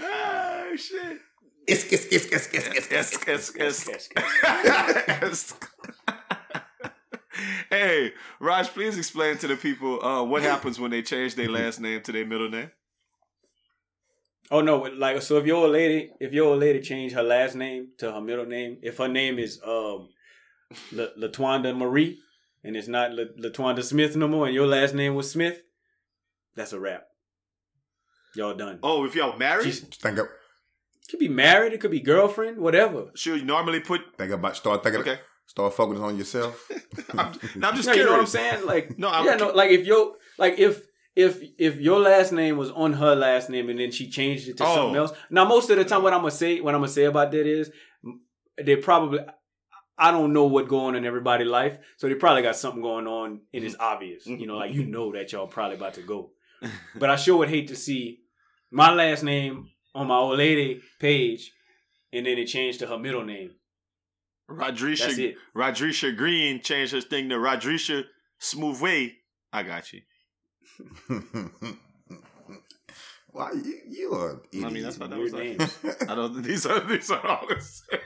Ah, 0.00 0.64
shit. 0.76 1.18
It's, 1.68 1.84
it's, 1.92 2.06
it's, 2.06 2.26
Yes, 2.90 3.12
it's, 3.28 3.54
yes, 3.58 3.86
yes. 3.88 4.08
Yes. 4.14 5.54
hey, 7.70 8.12
Raj, 8.40 8.68
please 8.68 8.96
explain 8.96 9.36
to 9.38 9.46
the 9.48 9.56
people 9.56 10.02
uh, 10.04 10.22
what 10.24 10.42
happens 10.42 10.80
when 10.80 10.90
they 10.90 11.02
change 11.02 11.34
their 11.34 11.48
last 11.50 11.80
name 11.80 12.00
to 12.02 12.12
their 12.12 12.26
middle 12.26 12.48
name. 12.48 12.70
Oh 14.50 14.62
no, 14.62 14.78
like 14.78 15.20
so 15.20 15.36
if 15.36 15.44
your 15.44 15.58
old 15.64 15.72
lady, 15.72 16.10
if 16.20 16.32
your 16.32 16.46
old 16.46 16.60
lady 16.60 16.80
changed 16.80 17.14
her 17.14 17.22
last 17.22 17.54
name 17.54 17.88
to 17.98 18.10
her 18.12 18.20
middle 18.22 18.46
name, 18.46 18.78
if 18.82 18.96
her 18.96 19.08
name 19.08 19.38
is 19.38 19.60
um 19.62 20.08
La- 20.90 21.12
Latwanda 21.18 21.76
Marie 21.76 22.18
and 22.64 22.74
it's 22.74 22.88
not 22.88 23.12
La- 23.12 23.24
Latwanda 23.38 23.84
Smith 23.84 24.16
no 24.16 24.26
more, 24.26 24.46
and 24.46 24.54
your 24.54 24.66
last 24.66 24.94
name 24.94 25.14
was 25.14 25.30
Smith, 25.30 25.60
that's 26.56 26.72
a 26.72 26.80
wrap. 26.80 27.02
Y'all 28.34 28.54
done. 28.54 28.78
Oh, 28.82 29.04
if 29.04 29.14
y'all 29.14 29.36
married, 29.36 29.64
She's- 29.64 29.84
Think, 31.08 31.14
up, 31.14 31.20
could 31.20 31.20
be 31.20 31.28
married, 31.28 31.72
it 31.72 31.80
could 31.80 31.90
be 31.90 32.00
girlfriend, 32.00 32.58
whatever. 32.58 33.06
should 33.14 33.40
you 33.40 33.46
normally 33.46 33.80
put? 33.80 34.00
think 34.16 34.32
about 34.32 34.56
start 34.56 34.82
thinking. 34.82 35.00
Okay, 35.00 35.18
Start 35.48 35.72
focusing 35.72 36.04
on 36.04 36.18
yourself. 36.18 36.70
I'm, 37.18 37.32
now 37.56 37.70
I'm 37.70 37.76
just 37.76 37.88
No, 37.88 37.94
you 37.94 38.04
know 38.04 38.12
what 38.12 38.20
I'm 38.20 38.26
saying? 38.26 38.66
Like 38.66 38.98
No, 38.98 39.08
I'm 39.08 39.24
yeah, 39.24 39.36
no, 39.36 39.48
like 39.48 39.70
if 39.70 39.86
your 39.86 40.16
like 40.36 40.58
if 40.58 40.82
if 41.16 41.42
if 41.58 41.80
your 41.80 42.00
last 42.00 42.32
name 42.32 42.58
was 42.58 42.70
on 42.70 42.92
her 42.92 43.14
last 43.14 43.48
name 43.48 43.70
and 43.70 43.80
then 43.80 43.90
she 43.90 44.10
changed 44.10 44.46
it 44.46 44.58
to 44.58 44.64
Oh. 44.64 44.74
something 44.74 44.96
else. 44.96 45.12
Now 45.30 45.46
most 45.46 45.70
of 45.70 45.78
the 45.78 45.86
time, 45.86 46.02
what 46.02 46.12
I'm 46.12 46.20
gonna 46.20 46.32
say, 46.32 46.60
what 46.60 46.74
I'm 46.74 46.82
gonna 46.82 46.92
say 46.92 47.04
about 47.04 47.32
that 47.32 47.46
is, 47.46 47.72
they 48.62 48.76
probably. 48.76 49.20
I 50.00 50.12
don't 50.12 50.32
know 50.32 50.44
what 50.44 50.68
going 50.68 50.88
on 50.90 50.96
in 50.96 51.04
everybody's 51.06 51.48
life, 51.48 51.76
so 51.96 52.08
they 52.08 52.14
probably 52.14 52.42
got 52.42 52.54
something 52.54 52.82
going 52.82 53.08
on, 53.08 53.40
and 53.52 53.64
it's 53.64 53.74
mm-hmm. 53.74 53.82
obvious. 53.82 54.26
You 54.28 54.46
know, 54.46 54.58
like 54.58 54.72
you 54.72 54.82
mm-hmm. 54.82 54.92
know 54.92 55.12
that 55.12 55.32
y'all 55.32 55.48
probably 55.48 55.74
about 55.76 55.94
to 55.94 56.02
go. 56.02 56.30
But 56.94 57.10
I 57.10 57.16
sure 57.16 57.38
would 57.38 57.48
hate 57.48 57.68
to 57.68 57.76
see 57.76 58.20
my 58.70 58.92
last 58.92 59.24
name 59.24 59.70
on 59.98 60.06
my 60.08 60.16
old 60.16 60.38
lady 60.38 60.80
page, 60.98 61.52
and 62.12 62.26
then 62.26 62.38
it 62.38 62.46
changed 62.46 62.80
to 62.80 62.86
her 62.86 62.98
middle 62.98 63.24
name. 63.24 63.50
That's 64.48 64.80
Rodrisha. 64.80 65.34
Rodrisha 65.54 66.16
Green 66.16 66.60
changed 66.62 66.92
her 66.92 67.00
thing 67.00 67.28
to 67.28 67.34
Rodrisha 67.36 68.04
Smooth 68.38 68.80
Way. 68.80 69.16
I 69.52 69.62
got 69.62 69.92
you. 69.92 70.00
Why 73.30 73.52
you 73.52 73.78
you 73.86 74.12
are 74.14 74.40
idiot. 74.52 74.66
I 74.66 74.70
mean, 74.70 74.82
that's 74.82 74.98
what 74.98 75.10
that 75.10 75.18
Weird 75.18 75.32
was 75.32 75.34
like. 75.34 75.58
names. 75.84 75.96
I 76.08 76.14
don't. 76.14 76.42
These 76.42 76.64
are 76.66 76.80
these 76.80 77.10
are 77.10 77.24
all 77.26 77.46
the 77.46 77.60
same. 77.60 78.00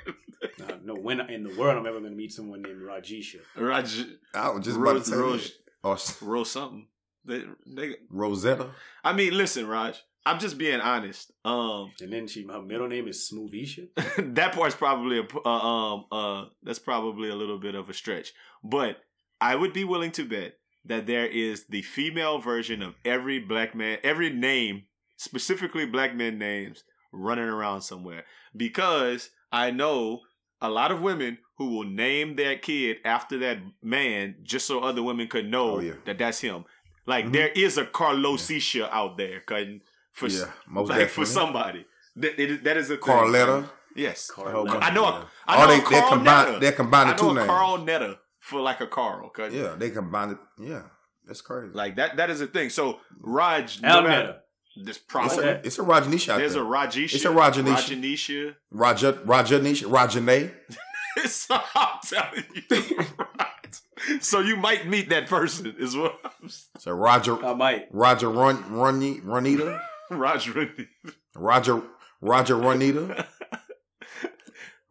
Uh, 0.68 0.72
no, 0.82 0.94
when 0.94 1.20
in 1.30 1.44
the 1.44 1.54
world 1.56 1.78
I'm 1.78 1.86
ever 1.86 2.00
going 2.00 2.10
to 2.10 2.16
meet 2.16 2.32
someone 2.32 2.62
named 2.62 2.80
Rajisha. 2.82 3.36
Raj, 3.56 4.04
I 4.34 4.48
was 4.50 4.64
just 4.64 4.76
Rose- 4.78 4.90
about 4.90 5.04
to 5.04 5.10
say 5.10 5.16
Rose- 5.16 5.44
that. 5.48 5.88
Or 5.88 5.94
s- 5.94 6.20
Rose 6.22 6.50
something. 6.50 6.86
They, 7.24 7.44
they, 7.66 7.94
Rosetta. 8.10 8.70
I 9.04 9.12
mean, 9.12 9.36
listen, 9.36 9.66
Raj. 9.68 10.02
I'm 10.24 10.38
just 10.38 10.56
being 10.58 10.80
honest. 10.80 11.32
Um, 11.44 11.90
And 12.00 12.12
then 12.12 12.26
she, 12.28 12.46
her 12.46 12.62
middle 12.62 12.86
name 12.88 13.08
is 13.08 13.28
Smoothisha. 13.32 13.88
that 14.34 14.52
part's 14.54 14.76
probably 14.76 15.18
a 15.18 15.26
uh, 15.44 15.48
um 15.50 16.04
uh 16.12 16.44
that's 16.62 16.78
probably 16.78 17.28
a 17.28 17.34
little 17.34 17.58
bit 17.58 17.74
of 17.74 17.88
a 17.90 17.94
stretch, 17.94 18.32
but 18.62 18.98
I 19.40 19.56
would 19.56 19.72
be 19.72 19.84
willing 19.84 20.12
to 20.12 20.24
bet 20.24 20.54
that 20.84 21.06
there 21.06 21.26
is 21.26 21.66
the 21.66 21.82
female 21.82 22.38
version 22.38 22.82
of 22.82 22.94
every 23.04 23.38
black 23.40 23.74
man, 23.74 23.98
every 24.04 24.30
name, 24.30 24.84
specifically 25.16 25.86
black 25.86 26.14
men 26.14 26.38
names, 26.38 26.84
running 27.12 27.44
around 27.44 27.82
somewhere 27.82 28.24
because 28.56 29.30
I 29.50 29.70
know 29.70 30.20
a 30.60 30.70
lot 30.70 30.92
of 30.92 31.00
women 31.02 31.38
who 31.58 31.66
will 31.76 31.84
name 31.84 32.36
their 32.36 32.56
kid 32.56 32.98
after 33.04 33.38
that 33.38 33.58
man 33.82 34.36
just 34.44 34.66
so 34.66 34.80
other 34.80 35.02
women 35.02 35.26
could 35.28 35.48
know 35.50 35.76
Oh, 35.76 35.80
yeah. 35.80 35.94
that 36.04 36.18
that's 36.18 36.40
him. 36.40 36.64
Like 37.06 37.26
Mhm. 37.26 37.32
there 37.32 37.48
is 37.48 37.76
a 37.78 37.84
Carlosisha 37.84 38.88
out 38.90 39.16
there, 39.16 39.40
cutting 39.40 39.80
for 40.12 40.28
yeah, 40.28 40.44
most 40.68 40.88
like 40.90 41.08
for 41.08 41.26
somebody. 41.26 41.84
That, 42.16 42.40
it- 42.40 42.64
that 42.64 42.76
is 42.76 42.90
a 42.90 42.96
thing. 42.96 43.02
Carletta. 43.14 43.68
Yes. 43.94 44.30
A 44.36 44.40
whole 44.40 44.68
I 44.70 44.90
know. 44.90 45.06
of 45.06 45.14
A, 45.14 45.18
them. 45.18 45.28
I 45.46 45.56
oh, 45.56 45.60
know 45.60 45.66
they, 45.68 45.74
a 45.74 45.76
they 45.78 45.84
Carl 46.00 46.08
combine 46.10 46.46
Netta. 46.46 46.58
they 46.60 46.72
combine 46.72 47.06
I 47.08 47.12
the 47.12 47.22
know 47.22 47.28
two 47.28 47.34
names. 47.34 47.46
Carl 47.46 47.78
Netta 47.78 48.18
for 48.40 48.60
like 48.60 48.80
a 48.80 48.86
Carl. 48.86 49.28
'cause 49.28 49.52
Yeah, 49.52 49.74
they 49.76 49.90
combine 49.90 50.30
it. 50.30 50.38
Yeah, 50.58 50.82
that's 51.26 51.40
crazy. 51.42 51.74
Like 51.74 51.96
that. 51.96 52.16
That 52.16 52.30
is 52.30 52.40
a 52.40 52.46
thing. 52.46 52.70
So 52.70 53.00
Raj, 53.20 53.80
no 53.82 54.02
matter- 54.02 54.08
Netta. 54.08 54.38
This 54.74 54.98
It's 55.14 55.36
a, 55.36 55.66
it's 55.66 55.78
a 55.78 55.82
Rajneesh 55.82 56.30
out 56.30 56.38
there's 56.38 56.52
a 56.54 56.60
there. 56.60 56.64
Rajesh. 56.64 57.14
It's 57.14 57.26
a 57.26 57.28
Rajneesh. 57.28 57.74
Rajanisha. 57.76 58.54
Raja 58.70 59.12
Rajneesh 59.12 59.82
Rajane. 59.84 60.50
so 61.28 61.60
I'm 61.74 61.98
telling 62.02 62.44
you. 62.54 62.96
right. 63.18 63.80
So 64.22 64.40
you 64.40 64.56
might 64.56 64.88
meet 64.88 65.10
that 65.10 65.28
person, 65.28 65.74
is 65.78 65.94
what 65.94 66.18
I'm 66.24 66.48
saying. 66.48 66.68
It's 66.76 66.86
Roger 66.86 67.44
I 67.44 67.52
might. 67.52 67.88
Roger 67.90 68.30
Run 68.30 68.72
Runny 68.72 69.20
Runita. 69.20 69.78
Roger. 70.18 70.74
Roger 71.34 71.82
Roger 72.20 72.56
Runita. 72.56 73.26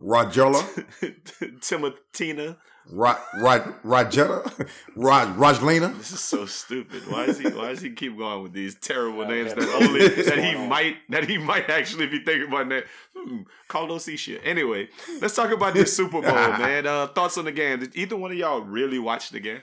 Rajola. 0.01 0.63
Timothina. 1.61 2.57
Raj 2.89 3.17
Raj 3.39 3.61
Rajetta. 3.83 4.69
Raj 4.95 5.27
Rajlena. 5.37 5.95
This 5.97 6.11
is 6.11 6.19
so 6.19 6.45
stupid. 6.47 7.03
Why 7.09 7.25
is 7.25 7.37
he? 7.37 7.47
Why 7.47 7.69
does 7.69 7.81
he 7.81 7.91
keep 7.91 8.17
going 8.17 8.41
with 8.43 8.53
these 8.53 8.75
terrible 8.75 9.21
Oh, 9.21 9.27
names 9.27 9.53
that 9.53 9.63
only 9.81 10.07
that 10.23 10.39
he 10.39 10.67
might 10.67 10.95
that 11.09 11.29
he 11.29 11.37
might 11.37 11.69
actually 11.69 12.07
be 12.07 12.23
thinking 12.23 12.47
about 12.47 12.69
that? 12.69 12.85
Hmm, 13.15 13.41
call 13.67 13.87
those 13.87 14.09
shit. 14.19 14.41
Anyway, 14.43 14.89
let's 15.21 15.35
talk 15.35 15.51
about 15.51 15.75
this 15.75 15.95
Super 15.95 16.21
Bowl, 16.21 16.21
man. 16.31 16.87
Uh, 16.87 17.07
thoughts 17.07 17.37
on 17.37 17.45
the 17.45 17.51
game? 17.51 17.79
Did 17.79 17.95
either 17.95 18.17
one 18.17 18.31
of 18.31 18.37
y'all 18.37 18.61
really 18.61 18.99
watch 18.99 19.29
the 19.29 19.39
game? 19.39 19.61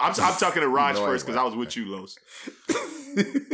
I'm, 0.00 0.12
I'm 0.20 0.36
talking 0.38 0.60
to 0.62 0.68
Raj 0.68 0.96
No, 0.96 1.06
first 1.06 1.24
because 1.24 1.38
I 1.38 1.44
was 1.44 1.54
with 1.54 1.74
you, 1.76 1.86
Los. 1.86 2.18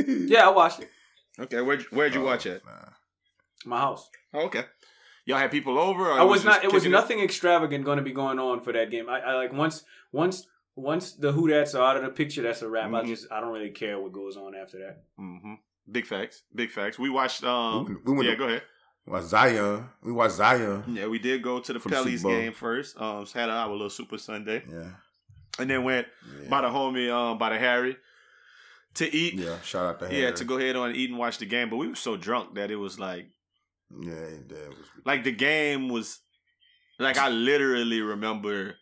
Yeah, 0.02 0.48
I 0.48 0.50
watched 0.50 0.80
it. 0.80 0.90
Okay, 1.38 1.61
where'd 1.61 1.83
where'd 1.85 2.14
you 2.14 2.23
Oh, 2.23 2.27
watch 2.27 2.47
it? 2.47 2.62
nah. 2.64 2.90
My 3.66 3.81
house. 3.81 4.09
Oh, 4.33 4.47
okay. 4.47 4.64
Y'all 5.27 5.38
had 5.38 5.51
people 5.51 5.79
over. 5.79 6.11
Or 6.11 6.18
I 6.20 6.23
was 6.23 6.42
just 6.42 6.47
not. 6.47 6.64
It 6.64 6.73
was 6.73 6.83
kicking 6.83 6.92
nothing 6.92 7.20
extravagant 7.20 7.85
going 7.85 7.97
to 7.99 8.05
be 8.05 8.12
going 8.12 8.38
on 8.38 8.61
for 8.61 8.73
that 8.73 8.90
game. 8.90 9.09
I, 9.09 9.20
I 9.20 9.35
like 9.35 9.53
once 9.53 9.85
once 10.12 10.47
once 10.77 11.12
the 11.12 11.33
Who 11.33 11.49
Dats 11.49 11.75
are 11.75 11.83
out 11.90 11.97
of 11.97 12.03
the 12.03 12.11
picture. 12.11 12.42
That's 12.42 12.62
a 12.62 12.68
wrap. 12.68 12.92
I 12.92 13.03
Mhm. 13.03 13.07
just 13.09 13.33
I 13.33 13.40
don't 13.40 13.53
really 13.53 13.70
care 13.70 13.99
what 13.99 14.12
goes 14.12 14.37
on 14.37 14.55
after 14.55 14.79
that. 14.81 15.03
hmm 15.16 15.55
Big 15.90 16.07
facts. 16.07 16.42
Big 16.55 16.70
facts. 16.70 16.99
We 16.99 17.11
watched. 17.11 17.42
Um, 17.44 17.85
We 17.87 17.94
went- 17.94 18.05
we 18.07 18.12
went 18.12 18.25
yeah, 18.27 18.31
to- 18.33 18.38
go 18.38 18.44
ahead. 18.47 18.62
We 19.07 19.12
watched 19.12 19.27
Zion. 19.27 19.88
We 20.03 20.12
watched 20.12 20.35
Zion. 20.35 20.85
Yeah, 20.88 21.07
we 21.09 21.18
did 21.18 21.42
go 21.42 21.61
to 21.61 21.73
the 21.75 21.81
For 21.81 21.90
Pelly's 21.90 22.23
game 22.23 22.53
first. 22.55 22.99
Um, 23.01 23.27
had 23.27 23.51
our 23.51 23.68
little 23.70 23.90
Super 23.90 24.16
Sunday, 24.16 24.64
Yeah. 24.70 24.90
and 25.59 25.68
then 25.68 25.85
went 25.85 26.07
Yeah. 26.42 26.49
by 26.49 26.62
the 26.62 26.68
homie, 26.68 27.11
um, 27.12 27.37
by 27.37 27.51
the 27.51 27.59
Harry, 27.59 27.99
to 28.94 29.14
eat. 29.14 29.35
yeah. 29.35 29.61
Shout 29.62 29.87
out 29.87 30.00
to 30.09 30.14
Yeah, 30.14 30.30
to 30.33 30.44
go 30.44 30.57
ahead 30.59 30.76
on 30.76 30.88
and 30.90 30.96
eat 30.96 31.11
and 31.11 31.18
watch 31.18 31.38
the 31.38 31.46
game. 31.46 31.70
But 31.70 31.76
we 31.76 31.88
were 31.88 31.94
so 31.96 32.16
drunk 32.16 32.54
that 32.54 32.70
it 32.70 32.76
was 32.76 32.98
like, 32.98 33.28
Yeah, 33.90 34.12
that 34.48 34.68
was 34.68 34.87
like 35.04 35.24
the 35.24 35.33
game 35.33 35.88
was, 35.88 36.20
like 36.98 37.18
I 37.18 37.28
literally 37.28 38.00
remember 38.00 38.76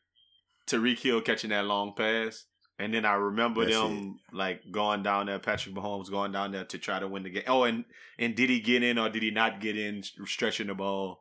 Tyreek 0.68 0.98
Hill 0.98 1.20
catching 1.22 1.50
that 1.50 1.64
long 1.64 1.94
pass, 1.96 2.44
and 2.78 2.92
then 2.94 3.04
I 3.04 3.14
remember 3.14 3.64
That's 3.64 3.76
them 3.76 4.18
like 4.32 4.60
going 4.70 5.02
down 5.02 5.26
there, 5.26 5.38
Patrick 5.38 5.74
Mahomes 5.74 6.10
going 6.10 6.32
down 6.32 6.52
there 6.52 6.64
to 6.64 6.78
try 6.78 6.98
to 7.00 7.08
win 7.08 7.22
the 7.22 7.30
game. 7.30 7.44
Oh, 7.46 7.64
and 7.64 7.84
and 8.18 8.34
did 8.34 8.50
he 8.50 8.60
get 8.60 8.82
in 8.82 8.98
or 8.98 9.08
did 9.08 9.22
he 9.22 9.30
not 9.30 9.60
get 9.60 9.76
in, 9.78 10.02
stretching 10.02 10.66
the 10.68 10.74
ball? 10.74 11.20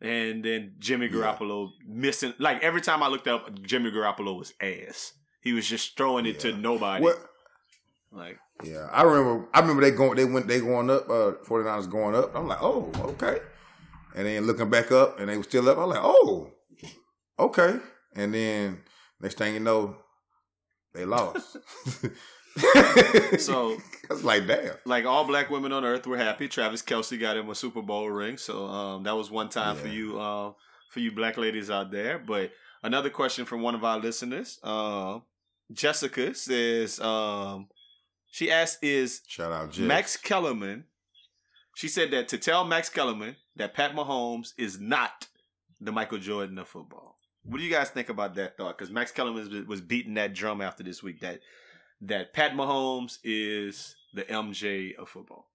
And 0.00 0.44
then 0.44 0.74
Jimmy 0.78 1.06
Yeah. 1.06 1.12
Garoppolo 1.12 1.70
missing. 1.86 2.32
Like 2.38 2.62
every 2.62 2.80
time 2.80 3.02
I 3.02 3.08
looked 3.08 3.26
up, 3.26 3.60
Jimmy 3.62 3.90
Garoppolo 3.90 4.38
was 4.38 4.54
ass. 4.60 5.12
He 5.42 5.52
was 5.52 5.66
just 5.68 5.96
throwing 5.96 6.26
it 6.26 6.40
to 6.40 6.56
nobody. 6.56 7.02
What? 7.02 7.18
Like 8.12 8.38
Yeah, 8.64 8.88
I 8.92 9.02
remember. 9.02 9.48
I 9.52 9.60
remember 9.60 9.82
they 9.82 9.90
going. 9.90 10.16
They 10.16 10.24
went. 10.24 10.48
They 10.48 10.60
going 10.60 10.90
up. 10.90 11.08
Uh, 11.08 11.32
49ers 11.46 11.90
going 11.90 12.14
up. 12.14 12.34
I'm 12.34 12.48
like, 12.48 12.62
oh, 12.62 12.90
okay. 12.96 13.38
And 14.14 14.26
then 14.26 14.46
looking 14.46 14.70
back 14.70 14.90
up, 14.90 15.20
and 15.20 15.28
they 15.28 15.36
were 15.36 15.42
still 15.42 15.68
up. 15.68 15.78
I'm 15.78 15.88
like, 15.90 16.00
oh, 16.02 16.50
okay. 17.38 17.78
And 18.16 18.34
then 18.34 18.80
next 19.20 19.38
thing 19.38 19.54
you 19.54 19.60
know, 19.60 19.96
they 20.94 21.04
lost. 21.04 21.56
So- 23.38 23.76
was 24.08 24.24
like, 24.24 24.46
damn. 24.46 24.74
like 24.86 25.04
all 25.04 25.24
black 25.24 25.50
women 25.50 25.72
on 25.72 25.84
earth 25.84 26.06
were 26.06 26.16
happy. 26.16 26.48
Travis 26.48 26.82
Kelce 26.82 27.20
got 27.20 27.36
him 27.36 27.50
a 27.50 27.54
Super 27.54 27.82
Bowl 27.82 28.08
ring, 28.08 28.38
so 28.38 28.66
um, 28.66 29.02
that 29.02 29.14
was 29.14 29.30
one 29.30 29.48
time 29.50 29.76
for 29.76 29.86
you, 29.88 30.18
uh, 30.18 30.52
for 30.90 31.00
you 31.00 31.12
black 31.12 31.36
ladies 31.36 31.70
out 31.70 31.90
there. 31.90 32.18
But 32.18 32.50
another 32.82 33.10
question 33.10 33.44
from 33.44 33.60
one 33.60 33.74
of 33.74 33.84
our 33.84 33.98
listeners, 33.98 34.58
uh, 34.62 35.18
Jessica 35.72 36.34
says, 36.34 36.98
um, 37.00 37.68
she 38.30 38.50
asked, 38.50 38.82
"Is 38.82 39.22
Shout 39.26 39.52
out, 39.52 39.72
Jeff. 39.72 39.86
Max 39.86 40.16
Kellerman?" 40.16 40.84
She 41.76 41.88
said 41.88 42.10
that 42.10 42.28
to 42.28 42.38
tell 42.38 42.64
Max 42.64 42.88
Kellerman 42.88 43.36
that 43.56 43.74
Pat 43.74 43.94
Mahomes 43.94 44.52
is 44.58 44.80
not 44.80 45.28
the 45.80 45.92
Michael 45.92 46.18
Jordan 46.18 46.58
of 46.58 46.68
football. 46.68 47.16
What 47.44 47.58
do 47.58 47.64
you 47.64 47.70
guys 47.70 47.90
think 47.90 48.08
about 48.08 48.34
that 48.34 48.56
thought? 48.56 48.76
Because 48.76 48.90
Max 48.90 49.12
Kellerman 49.12 49.48
was- 49.48 49.66
was 49.66 49.80
beating 49.80 50.14
that 50.14 50.34
drum 50.34 50.60
after 50.60 50.82
this 50.82 51.02
week 51.02 51.20
that 51.20 51.40
that 52.00 52.32
Pat 52.32 52.52
Mahomes 52.52 53.18
is 53.24 53.96
the 54.12 54.24
MJ 54.24 54.94
of 54.96 55.08
football. 55.08 55.50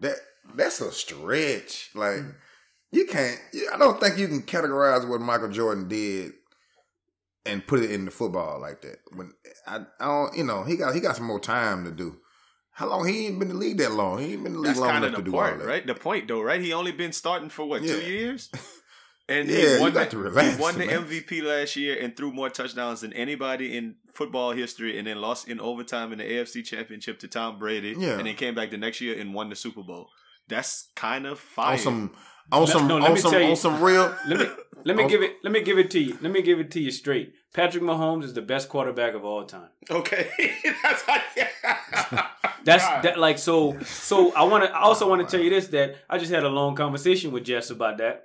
That 0.00 0.16
that's 0.54 0.80
a 0.80 0.92
stretch. 0.92 1.90
Like 1.94 2.20
hmm. 2.20 2.30
you 2.90 3.06
can't. 3.06 3.40
I 3.72 3.78
don't 3.78 4.00
think 4.00 4.18
you 4.18 4.28
can 4.28 4.42
categorize 4.42 5.08
what 5.08 5.20
Michael 5.20 5.50
Jordan 5.50 5.88
did 5.88 6.32
and 7.46 7.66
put 7.66 7.80
it 7.80 7.90
in 7.90 8.04
the 8.04 8.10
football 8.10 8.60
like 8.60 8.82
that. 8.82 8.98
When 9.12 9.32
I, 9.66 9.80
I 9.98 10.04
don't, 10.04 10.36
you 10.36 10.44
know, 10.44 10.62
he 10.64 10.76
got 10.76 10.94
he 10.94 11.00
got 11.00 11.16
some 11.16 11.26
more 11.26 11.40
time 11.40 11.84
to 11.84 11.90
do. 11.90 12.16
How 12.72 12.88
long 12.88 13.06
he 13.06 13.26
ain't 13.26 13.38
been 13.38 13.50
in 13.50 13.56
the 13.58 13.60
league 13.60 13.78
that 13.78 13.92
long? 13.92 14.18
He 14.20 14.32
ain't 14.32 14.42
been 14.44 14.52
in 14.52 14.52
the 14.54 14.58
league 14.60 14.66
That's 14.68 14.78
long 14.80 14.96
enough 15.02 15.16
to 15.16 15.22
do 15.22 15.36
all 15.36 15.42
that. 15.42 15.66
right? 15.66 15.86
The 15.86 15.94
point, 15.94 16.28
though, 16.28 16.40
right? 16.40 16.60
He 16.60 16.72
only 16.72 16.92
been 16.92 17.12
starting 17.12 17.50
for 17.50 17.66
what 17.66 17.82
two 17.82 18.00
years, 18.00 18.48
and 19.28 19.48
Yeah, 19.50 19.74
he 19.76 19.80
won, 19.80 19.92
got 19.92 20.04
the, 20.10 20.16
to 20.16 20.18
relax, 20.22 20.56
he 20.56 20.62
won 20.62 20.78
the. 20.78 20.86
MVP 20.86 21.42
last 21.42 21.76
year 21.76 21.98
and 22.00 22.16
threw 22.16 22.32
more 22.32 22.48
touchdowns 22.48 23.02
than 23.02 23.12
anybody 23.12 23.76
in 23.76 23.96
football 24.14 24.52
history, 24.52 24.96
and 24.98 25.06
then 25.06 25.20
lost 25.20 25.48
in 25.48 25.60
overtime 25.60 26.12
in 26.12 26.18
the 26.18 26.24
AFC 26.24 26.64
Championship 26.64 27.18
to 27.18 27.28
Tom 27.28 27.58
Brady, 27.58 27.94
Yeah. 27.98 28.16
and 28.18 28.26
then 28.26 28.34
came 28.36 28.54
back 28.54 28.70
the 28.70 28.78
next 28.78 29.00
year 29.02 29.18
and 29.18 29.34
won 29.34 29.50
the 29.50 29.56
Super 29.56 29.82
Bowl. 29.82 30.08
That's 30.48 30.88
kind 30.96 31.26
of 31.26 31.38
fire. 31.38 31.72
On 31.72 31.78
some, 31.78 32.12
on 32.52 32.66
some, 32.66 32.86
no, 32.88 32.96
let 32.98 33.08
on 33.08 33.14
me 33.14 33.20
some, 33.20 33.34
you- 33.34 33.40
on 33.50 33.56
some 33.56 33.82
real. 33.82 34.14
Let 34.28 34.38
me 34.40 34.46
let 34.84 34.96
me 34.96 35.08
give 35.12 35.22
it 35.22 35.36
let 35.44 35.52
me 35.52 35.62
give 35.62 35.78
it 35.78 35.90
to 35.92 35.98
you. 36.00 36.18
Let 36.20 36.32
me 36.32 36.42
give 36.42 36.58
it 36.60 36.70
to 36.72 36.80
you 36.80 36.90
straight. 36.90 37.32
Patrick 37.52 37.82
Mahomes 37.82 38.24
is 38.24 38.34
the 38.34 38.42
best 38.42 38.68
quarterback 38.68 39.14
of 39.14 39.24
all 39.24 39.44
time. 39.44 39.68
okay, 39.90 40.30
that's 40.82 41.02
how, 41.02 42.26
That's 42.64 42.84
God. 42.84 43.02
that 43.04 43.18
like 43.18 43.38
so 43.38 43.78
so 43.80 44.32
I 44.34 44.42
want 44.44 44.64
to 44.64 44.70
I 44.70 44.80
also 44.82 45.08
want 45.08 45.26
to 45.26 45.36
tell 45.36 45.42
you 45.42 45.50
this 45.50 45.68
that 45.68 45.96
I 46.08 46.18
just 46.18 46.30
had 46.30 46.44
a 46.44 46.48
long 46.48 46.74
conversation 46.76 47.32
with 47.32 47.44
Jess 47.44 47.70
about 47.70 47.98
that 47.98 48.24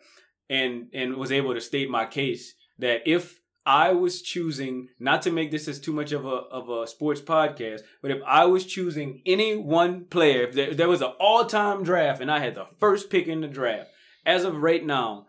and 0.49 0.87
and 0.93 1.15
was 1.15 1.31
able 1.31 1.53
to 1.53 1.61
state 1.61 1.89
my 1.89 2.05
case 2.05 2.53
that 2.79 3.01
if 3.05 3.39
I 3.65 3.93
was 3.93 4.21
choosing 4.21 4.89
not 4.99 5.21
to 5.23 5.31
make 5.31 5.49
this 5.51 5.67
as 5.67 5.79
too 5.79 5.93
much 5.93 6.11
of 6.11 6.25
a 6.25 6.29
of 6.29 6.69
a 6.69 6.85
sports 6.85 7.21
podcast, 7.21 7.81
but 8.01 8.11
if 8.11 8.21
I 8.27 8.45
was 8.45 8.65
choosing 8.65 9.21
any 9.25 9.55
one 9.55 10.05
player, 10.05 10.43
if 10.43 10.53
there, 10.53 10.73
there 10.73 10.89
was 10.89 11.01
an 11.01 11.13
all 11.19 11.45
time 11.45 11.83
draft 11.83 12.21
and 12.21 12.29
I 12.29 12.39
had 12.39 12.55
the 12.55 12.67
first 12.79 13.09
pick 13.09 13.27
in 13.27 13.39
the 13.41 13.47
draft, 13.47 13.89
as 14.25 14.43
of 14.43 14.55
right 14.61 14.85
now, 14.85 15.27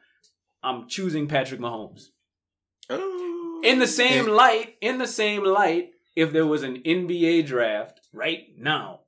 I'm 0.62 0.88
choosing 0.88 1.28
Patrick 1.28 1.60
Mahomes. 1.60 2.06
Ooh. 2.90 3.60
In 3.64 3.78
the 3.78 3.86
same 3.86 4.26
And- 4.26 4.34
light, 4.34 4.76
in 4.80 4.98
the 4.98 5.06
same 5.06 5.44
light, 5.44 5.90
if 6.14 6.32
there 6.32 6.46
was 6.46 6.62
an 6.62 6.82
NBA 6.84 7.42
draft 7.46 8.00
right 8.12 8.46
now, 8.58 9.00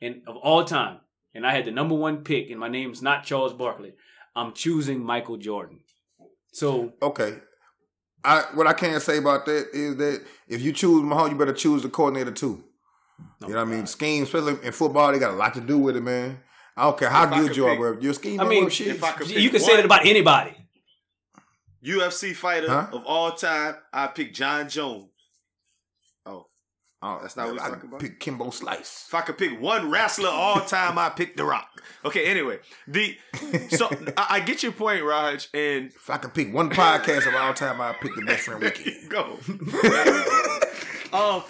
and 0.00 0.22
of 0.26 0.36
all 0.36 0.64
time, 0.64 1.00
and 1.34 1.46
I 1.46 1.52
had 1.54 1.64
the 1.64 1.70
number 1.70 1.94
one 1.94 2.24
pick, 2.24 2.50
and 2.50 2.58
my 2.58 2.68
name's 2.68 3.02
not 3.02 3.24
Charles 3.24 3.52
Barkley, 3.52 3.92
I'm 4.34 4.52
choosing 4.52 5.02
Michael 5.04 5.36
Jordan. 5.36 5.80
So 6.52 6.92
Okay. 7.02 7.38
I 8.24 8.44
what 8.54 8.66
I 8.66 8.72
can 8.72 8.98
say 9.00 9.18
about 9.18 9.46
that 9.46 9.68
is 9.72 9.96
that 9.96 10.24
if 10.48 10.60
you 10.60 10.72
choose 10.72 11.02
Mahomes, 11.02 11.30
you 11.30 11.36
better 11.36 11.52
choose 11.52 11.82
the 11.82 11.88
coordinator 11.88 12.32
too. 12.32 12.64
Oh 13.20 13.48
you 13.48 13.54
know 13.54 13.60
what 13.64 13.68
I 13.68 13.70
mean? 13.76 13.86
Schemes, 13.86 14.28
especially 14.28 14.64
in 14.66 14.72
football, 14.72 15.12
they 15.12 15.18
got 15.18 15.32
a 15.34 15.36
lot 15.36 15.54
to 15.54 15.60
do 15.60 15.78
with 15.78 15.96
it, 15.96 16.00
man. 16.02 16.40
I 16.78 16.82
don't 16.84 16.96
care 16.98 17.10
how 17.10 17.24
If 17.24 17.30
good 17.30 17.48
could 17.48 17.56
you 17.56 17.66
are, 17.66 17.76
bro. 17.76 17.92
If 17.94 18.02
Your 18.04 18.14
scheme 18.14 18.38
I 18.40 18.44
mean, 18.44 18.64
work, 18.64 18.72
shit. 18.72 19.02
I 19.02 19.10
could 19.12 19.28
you 19.28 19.50
can 19.50 19.60
say 19.60 19.76
that 19.76 19.84
about 19.84 20.06
anybody. 20.06 20.54
UFC 21.84 22.34
fighter 22.34 22.68
Huh? 22.68 22.86
of 22.92 23.04
all 23.04 23.32
time, 23.32 23.74
I 23.92 24.06
pick 24.08 24.32
Jon 24.32 24.68
Jones. 24.68 25.10
Oh, 26.24 26.46
oh 27.02 27.18
That's 27.20 27.36
not 27.36 27.46
what 27.46 27.54
we're 27.54 27.68
talking 27.68 27.88
about? 27.88 28.00
Pick 28.00 28.20
Kimbo 28.20 28.50
Slice. 28.50 29.06
If 29.08 29.14
I 29.14 29.22
could 29.22 29.36
pick 29.38 29.60
one 29.60 29.90
wrestler 29.90 30.28
all 30.30 30.60
time, 30.60 30.98
I 30.98 31.08
pick 31.10 31.36
The 31.36 31.44
Rock. 31.44 31.68
Okay, 32.04 32.26
anyway, 32.26 32.58
the 32.86 33.16
so 33.70 33.88
I, 34.16 34.26
I 34.30 34.40
get 34.40 34.62
your 34.62 34.70
point, 34.72 35.02
Raj, 35.02 35.48
and 35.52 35.86
If 35.92 36.08
I 36.10 36.18
could 36.18 36.32
pick 36.32 36.54
one 36.54 36.70
podcast 36.70 37.26
of 37.26 37.34
all 37.34 37.54
time, 37.54 37.80
I'd 37.80 38.00
pick 38.00 38.14
the 38.14 38.22
best 38.22 38.42
friend 38.44 38.62
there 38.62 38.72
weekend. 38.76 39.02
you 39.02 39.08
go. 39.08 39.38
um, 41.36 41.42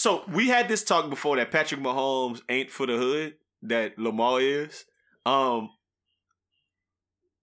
so 0.00 0.24
we 0.32 0.48
had 0.48 0.66
this 0.66 0.82
talk 0.82 1.10
before 1.10 1.36
that 1.36 1.50
Patrick 1.50 1.80
Mahomes 1.80 2.40
ain't 2.48 2.70
for 2.70 2.86
the 2.86 2.96
hood 2.96 3.34
that 3.62 3.98
Lamar 3.98 4.40
is. 4.40 4.86
Um, 5.26 5.70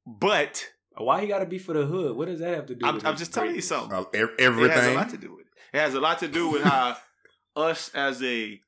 but 0.08 0.66
Why 0.98 1.22
he 1.22 1.28
got 1.28 1.40
to 1.40 1.46
be 1.46 1.60
for 1.60 1.74
the 1.74 1.86
hood? 1.86 2.16
What 2.16 2.28
does 2.28 2.40
that 2.40 2.56
have 2.56 2.66
to 2.68 2.76
do? 2.76 2.86
I'm, 2.86 2.96
with 2.96 3.06
I'm 3.06 3.16
just 3.16 3.34
telling 3.34 3.54
you 3.54 3.62
something. 3.62 3.94
Uh, 3.96 4.06
ev- 4.14 4.30
It 4.40 4.72
has 4.72 4.88
a 4.88 4.94
lot 4.96 5.10
to 5.10 5.18
do 5.18 5.32
with 5.36 5.46
it. 5.46 5.78
It 5.78 5.80
has 5.80 5.94
a 5.94 6.00
lot 6.00 6.20
to 6.20 6.28
do 6.28 6.50
with 6.50 6.64
how 6.64 6.98
us 7.56 7.92
as 7.94 8.24
a 8.24 8.60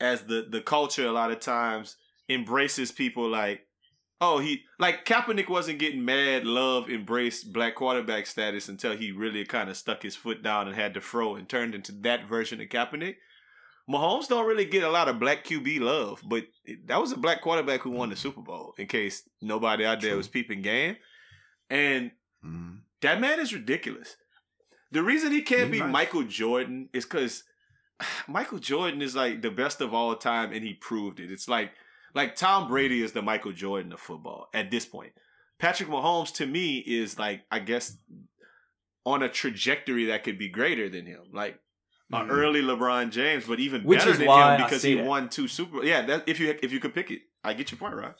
as 0.00 0.22
the 0.22 0.46
the 0.48 0.60
culture 0.60 1.06
a 1.06 1.12
lot 1.12 1.30
of 1.32 1.40
times 1.40 1.96
embraces 2.28 2.92
people 2.92 3.28
like 3.28 3.66
oh 4.20 4.38
he 4.38 4.62
like 4.78 5.04
Kaepernick 5.04 5.48
wasn't 5.48 5.78
getting 5.78 6.04
mad 6.04 6.44
love 6.46 6.88
embraced 6.88 7.52
black 7.52 7.74
quarterback 7.74 8.26
status 8.26 8.68
until 8.68 8.96
he 8.96 9.12
really 9.12 9.44
kind 9.44 9.68
of 9.68 9.76
stuck 9.76 10.02
his 10.02 10.16
foot 10.16 10.42
down 10.42 10.66
and 10.68 10.76
had 10.76 10.94
to 10.94 11.00
throw 11.00 11.34
and 11.36 11.48
turned 11.48 11.74
into 11.74 11.92
that 11.92 12.28
version 12.28 12.60
of 12.60 12.68
Kaepernick. 12.68 13.16
Mahomes 13.90 14.28
don't 14.28 14.46
really 14.46 14.64
get 14.64 14.82
a 14.82 14.90
lot 14.90 15.08
of 15.08 15.18
black 15.20 15.44
QB 15.44 15.80
love, 15.80 16.22
but 16.26 16.44
that 16.86 16.98
was 17.00 17.12
a 17.12 17.18
black 17.18 17.42
quarterback 17.42 17.82
who 17.82 17.90
won 17.90 18.08
the 18.08 18.16
Super 18.16 18.40
Bowl. 18.40 18.72
In 18.78 18.86
case 18.86 19.28
nobody 19.42 19.84
out 19.84 20.00
there 20.00 20.10
True. 20.12 20.16
was 20.18 20.28
peeping 20.28 20.62
game, 20.62 20.96
and 21.68 22.10
Mhm. 22.42 22.78
that 23.02 23.20
man 23.20 23.40
is 23.40 23.52
ridiculous. 23.52 24.16
The 24.90 25.02
reason 25.02 25.32
he 25.32 25.42
can't 25.42 25.70
be 25.70 25.80
Nice. 25.80 25.92
Michael 25.92 26.22
Jordan 26.22 26.88
is 26.94 27.04
because 27.04 27.44
Michael 28.28 28.58
Jordan 28.58 29.02
is 29.02 29.14
like 29.14 29.42
the 29.42 29.50
best 29.50 29.80
of 29.82 29.92
all 29.92 30.16
time, 30.16 30.52
and 30.52 30.64
he 30.64 30.72
proved 30.72 31.20
it. 31.20 31.30
It's 31.30 31.48
like 31.48 31.72
like 32.14 32.36
Tom 32.36 32.68
Brady 32.68 33.02
is 33.02 33.12
the 33.12 33.22
Michael 33.22 33.52
Jordan 33.52 33.92
of 33.92 34.00
football 34.00 34.48
at 34.54 34.70
this 34.70 34.86
point. 34.86 35.12
Patrick 35.58 35.88
Mahomes 35.88 36.32
to 36.34 36.46
me 36.46 36.78
is 36.78 37.18
like 37.18 37.42
I 37.50 37.58
guess 37.60 37.96
on 39.06 39.22
a 39.22 39.28
trajectory 39.28 40.06
that 40.06 40.24
could 40.24 40.38
be 40.38 40.48
greater 40.48 40.88
than 40.88 41.06
him, 41.06 41.20
like 41.32 41.58
an 42.12 42.28
Mhm. 42.28 42.30
early 42.30 42.62
LeBron 42.62 43.10
James, 43.10 43.44
but 43.46 43.60
even 43.60 43.82
Which 43.84 43.98
better 44.00 44.10
is 44.12 44.18
than 44.18 44.28
him 44.28 44.64
because 44.66 44.82
he 44.82 44.94
that. 44.94 45.04
won 45.04 45.28
two 45.28 45.48
Super. 45.48 45.84
Yeah, 45.84 46.02
that, 46.06 46.24
if 46.28 46.40
you 46.40 46.56
if 46.62 46.72
you 46.72 46.80
could 46.80 46.94
pick 46.94 47.10
it, 47.10 47.22
I 47.42 47.54
get 47.54 47.70
your 47.70 47.78
point, 47.78 47.94
right? 47.94 48.14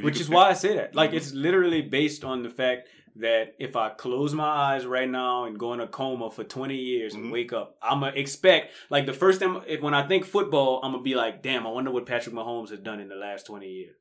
Which 0.00 0.20
is 0.20 0.26
pick- 0.28 0.36
why 0.36 0.50
I 0.50 0.52
say 0.54 0.74
that. 0.76 0.94
Like 0.94 1.12
it's 1.12 1.32
literally 1.32 1.82
based 1.82 2.24
on 2.24 2.42
the 2.42 2.50
fact 2.50 2.88
that 3.20 3.54
if 3.58 3.76
I 3.76 3.90
close 3.90 4.34
my 4.34 4.46
eyes 4.46 4.86
right 4.86 5.08
now 5.08 5.44
and 5.44 5.58
go 5.58 5.72
in 5.72 5.80
a 5.80 5.86
coma 5.86 6.30
for 6.30 6.44
20 6.44 6.74
years 6.74 7.14
and 7.14 7.24
mm-hmm. 7.24 7.32
wake 7.32 7.52
up, 7.52 7.76
I'm 7.82 8.00
gonna 8.00 8.12
expect 8.16 8.72
like 8.90 9.06
the 9.06 9.12
first 9.12 9.40
time 9.40 9.62
if 9.66 9.80
when 9.80 9.94
I 9.94 10.06
think 10.06 10.24
football, 10.24 10.80
I'm 10.82 10.92
gonna 10.92 11.02
be 11.02 11.14
like, 11.14 11.42
damn, 11.42 11.66
I 11.66 11.70
wonder 11.70 11.90
what 11.90 12.06
Patrick 12.06 12.34
Mahomes 12.34 12.70
has 12.70 12.80
done 12.80 13.00
in 13.00 13.08
the 13.08 13.14
last 13.14 13.46
20 13.46 13.66
years. 13.66 13.96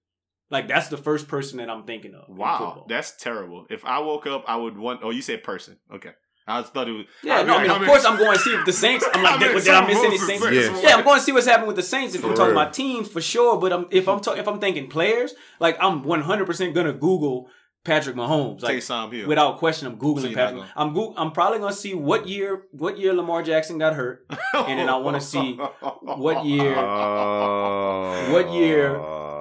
Like 0.49 0.67
that's 0.67 0.89
the 0.89 0.97
first 0.97 1.27
person 1.27 1.57
that 1.57 1.69
I'm 1.69 1.83
thinking 1.83 2.13
of. 2.13 2.35
Wow, 2.35 2.85
that's 2.87 3.15
terrible. 3.17 3.65
If 3.69 3.83
I 3.83 3.99
woke 3.99 4.27
up, 4.27 4.43
I 4.47 4.55
would 4.55 4.77
want. 4.77 5.01
Oh, 5.03 5.09
you 5.09 5.21
said 5.21 5.43
person. 5.43 5.77
Okay, 5.91 6.11
I 6.47 6.61
thought 6.61 6.87
it 6.87 6.91
was. 6.91 7.05
yeah, 7.23 7.41
no, 7.41 7.57
I 7.57 7.63
mean, 7.63 7.71
of 7.71 7.77
many- 7.81 7.87
course, 7.87 8.05
I'm 8.05 8.19
going 8.19 8.37
to 8.37 8.39
see 8.39 8.55
the 8.65 8.71
Saints. 8.71 9.03
I'm 9.11 9.23
like, 9.23 9.33
how 9.39 9.39
many 9.39 9.59
did, 9.59 9.67
I 9.69 9.87
miss 9.87 9.97
any 9.97 10.17
Saints? 10.19 10.45
Yeah. 10.51 10.81
Yeah, 10.81 10.95
I'm 10.97 11.03
going 11.03 11.17
to 11.17 11.23
see 11.23 11.31
what's 11.31 11.47
happening 11.47 11.67
with 11.67 11.75
the 11.75 11.83
Saints 11.83 12.13
if 12.13 12.21
For 12.21 12.27
we're 12.27 12.35
talking 12.35 12.53
real. 12.53 12.61
about 12.61 12.73
teams 12.73 13.09
for 13.09 13.19
sure. 13.19 13.59
But 13.59 13.73
I'm, 13.73 13.87
if 13.89 14.07
I'm 14.07 14.19
talking, 14.19 14.39
if 14.39 14.47
I'm 14.47 14.59
thinking 14.59 14.87
players, 14.87 15.33
like 15.59 15.75
I'm 15.79 16.03
100 16.03 16.45
percent 16.45 16.75
gonna 16.75 16.93
Google 16.93 17.49
Patrick 17.85 18.15
Mahomes. 18.17 18.61
Like 18.61 18.77
Taysom 18.77 19.13
Hill. 19.13 19.27
without 19.27 19.57
question, 19.59 19.87
I'm 19.87 19.97
googling 19.97 20.23
you're 20.23 20.33
Patrick. 20.33 20.57
gonna- 20.61 20.73
I'm 20.75 20.93
go- 20.93 21.13
I'm 21.15 21.31
probably 21.31 21.59
gonna 21.59 21.71
see 21.71 21.93
what 21.93 22.27
year 22.27 22.63
what 22.71 22.97
year 22.97 23.13
Lamar 23.13 23.41
Jackson 23.43 23.77
got 23.77 23.93
hurt, 23.93 24.25
and 24.53 24.77
then 24.79 24.89
I 24.89 24.97
wanna 24.97 25.21
see 25.21 25.53
what 26.01 26.43
year-. 26.45 26.75
What 28.31 28.51
year- 28.51 28.89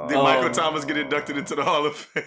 Did 0.09 0.16
Oh. 0.18 0.22
Michael 0.22 0.51
Thomas 0.51 0.84
get 0.84 0.97
inducted 0.99 1.38
into 1.38 1.55
the 1.55 1.64
Hall 1.64 1.86
of 1.86 1.97
Fame? 1.97 2.24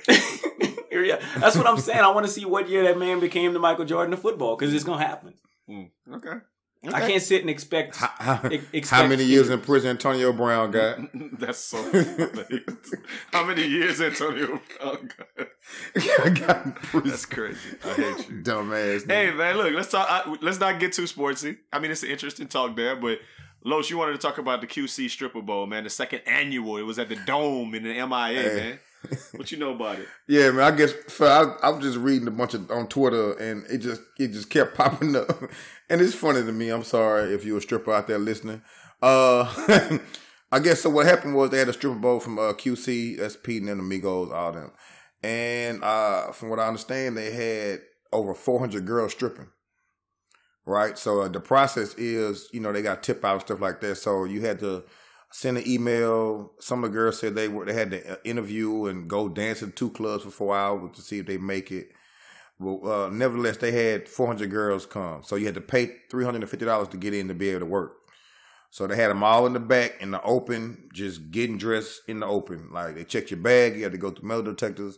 yeah, 1.06 1.20
that's 1.38 1.56
what 1.56 1.68
I'm 1.68 1.78
saying. 1.78 2.00
I 2.00 2.10
want 2.10 2.26
to 2.26 2.32
see 2.32 2.44
what 2.46 2.68
year 2.68 2.84
that 2.84 2.98
man 2.98 3.20
became 3.20 3.54
the 3.54 3.60
Michael 3.60 3.86
Jordan 3.86 4.14
of 4.14 4.20
football 4.22 4.56
because 4.58 4.74
it's 4.74 4.84
gonna 4.84 5.06
happen. 5.06 5.36
Mm, 5.70 5.90
okay. 6.16 6.38
I 6.94 7.08
can't 7.08 7.22
sit 7.22 7.42
and 7.42 7.50
expect. 7.50 7.96
How, 7.98 8.12
how- 8.18 8.50
ex- 8.74 8.90
how 8.90 9.06
many 9.08 9.24
years 9.24 9.50
in 9.50 9.60
prison 9.62 9.90
Antonio 9.92 10.32
Brown 10.34 10.72
got? 10.72 11.00
That's 11.40 11.60
so. 11.60 11.78
funny. 11.84 12.62
How 13.32 13.46
many 13.46 13.68
years 13.68 14.00
Antonio 14.02 14.60
Brown 14.80 15.10
got? 15.18 16.36
got. 16.36 17.04
That's 17.06 17.26
crazy. 17.26 17.60
I 17.86 17.94
hate 17.94 18.30
you. 18.30 18.42
Dumbass. 18.44 19.02
nigga. 19.06 19.12
Hey 19.12 19.32
man, 19.32 19.58
look, 19.58 19.74
let's 19.74 19.90
talk. 19.92 20.08
I, 20.10 20.36
let's 20.42 20.60
not 20.60 20.80
get 20.80 20.94
too 20.94 21.04
sportsy. 21.04 21.58
I 21.72 21.80
mean, 21.80 21.92
it's 21.92 22.04
an 22.04 22.10
interesting 22.10 22.48
talk 22.48 22.76
there, 22.76 22.96
but 22.96 23.20
Los, 23.64 23.90
you 23.90 23.98
wanted 23.98 24.14
to 24.14 24.18
talk 24.20 24.38
about 24.38 24.62
the 24.62 24.68
QC 24.68 25.10
Stripper 25.10 25.42
Bowl, 25.42 25.66
man. 25.68 25.84
The 25.84 25.90
second 25.90 26.22
annual. 26.26 26.78
It 26.78 26.84
was 26.84 27.00
at 27.00 27.10
the 27.10 27.16
Dome 27.16 27.76
in 27.76 27.84
the 27.84 27.90
MIA, 27.94 28.42
Hey. 28.42 28.56
man. 28.56 28.80
What 29.36 29.52
you 29.52 29.58
know 29.58 29.72
about 29.74 30.00
it? 30.00 30.08
Yeah, 30.28 30.50
man. 30.52 30.74
I 30.74 30.76
guess 30.76 30.92
so 31.08 31.26
I, 31.26 31.68
I 31.68 31.70
was 31.70 31.84
just 31.84 31.98
reading 31.98 32.28
a 32.28 32.32
bunch 32.32 32.54
of 32.56 32.70
on 32.72 32.88
Twitter, 32.88 33.34
and 33.34 33.64
it 33.70 33.78
just 33.78 34.02
it 34.20 34.30
just 34.30 34.50
kept 34.50 34.76
popping 34.76 35.16
up, 35.16 35.30
and 35.90 36.02
it's 36.02 36.14
funny 36.14 36.44
to 36.44 36.52
me. 36.52 36.70
I'm 36.70 36.84
sorry 36.84 37.34
if 37.34 37.46
you're 37.46 37.58
a 37.58 37.62
stripper 37.62 37.94
out 37.94 38.08
there 38.08 38.18
listening. 38.18 38.62
Uh, 39.02 39.98
I 40.52 40.60
guess 40.60 40.82
so. 40.82 40.90
What 40.90 41.06
happened 41.06 41.36
was 41.36 41.50
they 41.50 41.60
had 41.60 41.70
a 41.70 41.74
stripper 41.74 42.00
bowl 42.00 42.20
from 42.20 42.40
uh, 42.40 42.54
QC, 42.54 43.18
that's 43.18 43.36
Pete 43.36 43.64
and 43.64 43.80
Amigos, 43.80 44.32
all 44.32 44.52
them, 44.52 44.72
and 45.22 45.84
uh, 45.84 46.32
from 46.32 46.50
what 46.50 46.60
I 46.60 46.68
understand, 46.68 47.18
they 47.18 47.32
had 47.32 47.82
over 48.14 48.34
400 48.34 48.86
girls 48.86 49.12
stripping. 49.12 49.50
Right, 50.66 50.98
so 50.98 51.22
uh, 51.22 51.30
the 51.30 51.40
process 51.40 51.94
is, 51.94 52.50
you 52.52 52.60
know, 52.60 52.74
they 52.74 52.82
got 52.82 53.02
tip 53.02 53.24
out 53.24 53.34
and 53.34 53.42
stuff 53.42 53.62
like 53.62 53.80
that. 53.80 53.96
So 53.96 54.26
you 54.26 54.42
had 54.42 54.60
to 54.60 54.84
send 55.32 55.58
an 55.58 55.68
email. 55.68 56.52
Some 56.60 56.84
of 56.84 56.92
the 56.92 56.98
girls 56.98 57.20
said 57.20 57.36
they 57.36 57.48
were 57.48 57.66
they 57.66 57.74
had 57.74 57.92
to 57.92 58.14
uh, 58.14 58.16
interview 58.26 58.86
and 58.88 59.10
go 59.10 59.30
dance 59.30 59.62
in 59.62 59.72
two 59.72 59.90
clubs 59.92 60.24
for 60.24 60.30
four 60.30 60.56
hours 60.56 60.96
to 60.96 61.02
see 61.02 61.20
if 61.20 61.26
they 61.26 61.38
make 61.38 61.72
it. 61.72 61.90
Well, 62.60 62.92
uh, 62.92 63.10
nevertheless, 63.10 63.58
they 63.58 63.72
had 63.72 64.10
400 64.10 64.50
girls 64.50 64.86
come, 64.86 65.22
so 65.24 65.36
you 65.36 65.46
had 65.46 65.56
to 65.56 65.62
pay 65.62 65.92
350 66.10 66.66
dollars 66.66 66.88
to 66.90 66.98
get 66.98 67.14
in 67.14 67.28
to 67.28 67.34
be 67.34 67.50
able 67.50 67.60
to 67.60 67.66
work. 67.68 67.98
So 68.70 68.88
they 68.88 68.96
had 68.96 69.10
them 69.10 69.24
all 69.24 69.46
in 69.46 69.54
the 69.54 69.60
back 69.60 70.02
in 70.02 70.12
the 70.12 70.22
open, 70.24 70.90
just 70.94 71.32
getting 71.32 71.58
dressed 71.58 72.02
in 72.08 72.20
the 72.20 72.26
open. 72.26 72.70
Like 72.72 72.96
they 72.96 73.04
checked 73.04 73.32
your 73.32 73.40
bag, 73.40 73.76
you 73.76 73.84
had 73.84 73.92
to 73.92 73.98
go 73.98 74.12
through 74.12 74.28
metal 74.28 74.44
detectors, 74.44 74.98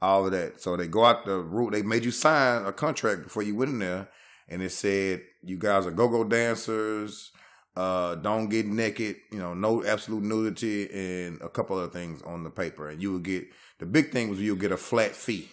all 0.00 0.26
of 0.26 0.32
that. 0.32 0.60
So 0.60 0.76
they 0.76 0.86
go 0.86 1.04
out 1.04 1.24
the 1.24 1.38
route. 1.38 1.72
They 1.72 1.82
made 1.82 2.04
you 2.04 2.10
sign 2.10 2.64
a 2.64 2.72
contract 2.72 3.24
before 3.24 3.42
you 3.42 3.56
went 3.56 3.72
in 3.72 3.78
there, 3.78 4.08
and 4.48 4.62
it 4.62 4.70
said 4.70 5.22
you 5.42 5.58
guys 5.58 5.86
are 5.86 5.90
go-go 5.90 6.24
dancers. 6.24 7.32
Uh, 7.76 8.16
don't 8.16 8.48
get 8.48 8.66
naked. 8.66 9.16
You 9.30 9.38
know, 9.38 9.54
no 9.54 9.84
absolute 9.84 10.24
nudity, 10.24 10.90
and 10.90 11.40
a 11.40 11.48
couple 11.48 11.78
other 11.78 11.88
things 11.88 12.22
on 12.22 12.44
the 12.44 12.50
paper. 12.50 12.88
And 12.88 13.00
you 13.02 13.12
would 13.14 13.22
get 13.22 13.46
the 13.78 13.86
big 13.86 14.12
thing 14.12 14.28
was 14.28 14.40
you'll 14.40 14.56
get 14.56 14.72
a 14.72 14.76
flat 14.76 15.12
fee. 15.12 15.48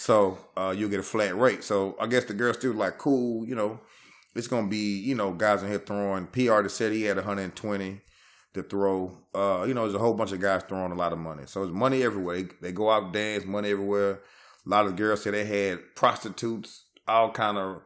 So 0.00 0.38
uh, 0.56 0.74
you'll 0.74 0.88
get 0.88 1.00
a 1.00 1.02
flat 1.02 1.36
rate. 1.36 1.62
So 1.62 1.94
I 2.00 2.06
guess 2.06 2.24
the 2.24 2.32
girl 2.32 2.54
still 2.54 2.72
like 2.72 2.96
cool. 2.96 3.46
You 3.46 3.54
know, 3.54 3.80
it's 4.34 4.46
gonna 4.46 4.66
be 4.66 4.98
you 4.98 5.14
know 5.14 5.30
guys 5.30 5.62
in 5.62 5.68
here 5.68 5.78
throwing. 5.78 6.26
PR 6.28 6.52
artist 6.52 6.78
said 6.78 6.92
he 6.92 7.02
had 7.02 7.18
120 7.18 8.00
to 8.54 8.62
throw. 8.62 9.14
Uh, 9.34 9.66
you 9.68 9.74
know, 9.74 9.82
there's 9.82 9.94
a 9.94 9.98
whole 9.98 10.14
bunch 10.14 10.32
of 10.32 10.40
guys 10.40 10.62
throwing 10.66 10.92
a 10.92 10.94
lot 10.94 11.12
of 11.12 11.18
money. 11.18 11.42
So 11.44 11.64
it's 11.64 11.72
money 11.72 12.02
everywhere. 12.02 12.36
They, 12.36 12.48
they 12.62 12.72
go 12.72 12.90
out 12.90 13.12
dance, 13.12 13.44
money 13.44 13.72
everywhere. 13.72 14.20
A 14.64 14.68
lot 14.70 14.86
of 14.86 14.96
girls 14.96 15.22
said 15.22 15.34
they 15.34 15.44
had 15.44 15.80
prostitutes, 15.94 16.86
all 17.06 17.30
kind 17.30 17.58
of 17.58 17.82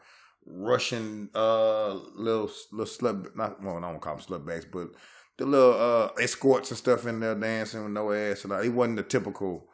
Russian 0.47 1.31
uh 1.35 1.95
little 2.15 2.49
little 2.71 2.87
slut 2.87 3.35
not 3.35 3.61
well 3.61 3.79
I 3.79 3.91
don't 3.91 4.01
call 4.01 4.19
them 4.19 4.25
slut 4.25 4.47
bags, 4.47 4.67
but 4.73 4.91
the 5.37 5.47
little 5.47 5.73
uh 5.73 6.11
escorts 6.23 6.71
and 6.71 6.79
stuff 6.79 7.09
in 7.09 7.19
there 7.19 7.35
dancing 7.35 7.83
with 7.83 7.93
no 7.93 8.13
ass 8.13 8.45
and 8.45 8.53
all. 8.53 8.61
It 8.61 8.69
wasn't 8.69 8.99
the 8.99 9.03
typical 9.03 9.67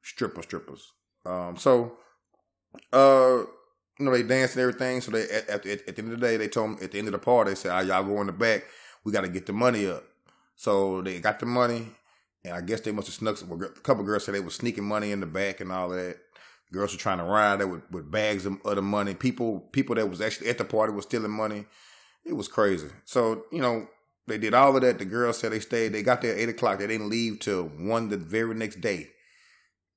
stripper 0.00 0.42
strippers. 0.42 0.92
Um 1.28 1.56
so 1.56 1.98
uh 2.92 3.44
you 3.98 4.04
know 4.04 4.12
they 4.12 4.22
danced 4.22 4.54
and 4.54 4.62
everything. 4.62 5.00
So 5.00 5.10
they 5.10 5.24
at, 5.28 5.48
at, 5.48 5.66
at 5.66 5.96
the 5.96 5.98
end 5.98 6.12
of 6.12 6.20
the 6.20 6.26
day 6.26 6.36
they 6.36 6.48
told 6.48 6.70
them 6.70 6.84
at 6.84 6.92
the 6.92 6.98
end 6.98 7.08
of 7.08 7.12
the 7.12 7.18
party 7.18 7.50
they 7.50 7.54
said, 7.56 7.72
"Ah, 7.72 7.80
y'all 7.80 8.04
go 8.04 8.20
in 8.20 8.26
the 8.28 8.32
back. 8.32 8.64
We 9.04 9.12
got 9.12 9.22
to 9.22 9.28
get 9.28 9.46
the 9.46 9.52
money 9.52 9.86
up." 9.86 10.04
So 10.56 11.02
they 11.02 11.20
got 11.20 11.38
the 11.38 11.46
money, 11.46 11.86
and 12.44 12.54
I 12.54 12.60
guess 12.60 12.80
they 12.80 12.92
must 12.92 13.08
have 13.08 13.14
snuck. 13.14 13.36
Some, 13.36 13.52
a 13.52 13.68
couple 13.80 14.04
girls 14.04 14.24
said 14.24 14.34
they 14.34 14.40
were 14.40 14.50
sneaking 14.50 14.84
money 14.84 15.12
in 15.12 15.20
the 15.20 15.26
back 15.26 15.60
and 15.60 15.70
all 15.70 15.88
that. 15.90 16.16
Girls 16.72 16.92
were 16.92 16.98
trying 16.98 17.18
to 17.18 17.24
ride 17.24 17.60
there 17.60 17.66
with, 17.66 17.90
with 17.90 18.10
bags 18.10 18.44
of, 18.44 18.62
the 18.62 18.82
money. 18.82 19.14
People 19.14 19.60
people 19.72 19.94
that 19.96 20.10
was 20.10 20.20
actually 20.20 20.48
at 20.48 20.58
the 20.58 20.64
party 20.64 20.92
was 20.92 21.04
stealing 21.04 21.30
money. 21.30 21.64
It 22.24 22.34
was 22.34 22.48
crazy. 22.48 22.88
So 23.04 23.44
you 23.50 23.62
know 23.62 23.88
they 24.26 24.38
did 24.38 24.54
all 24.54 24.76
of 24.76 24.82
that. 24.82 24.98
The 24.98 25.04
girls 25.04 25.38
said 25.38 25.52
they 25.52 25.60
stayed. 25.60 25.92
They 25.92 26.02
got 26.02 26.20
there 26.20 26.34
at 26.34 26.38
eight 26.38 26.48
o'clock. 26.50 26.78
They 26.78 26.86
didn't 26.86 27.08
leave 27.08 27.40
till 27.40 27.64
one 27.64 28.08
the 28.08 28.18
very 28.18 28.54
next 28.54 28.80
day. 28.80 29.08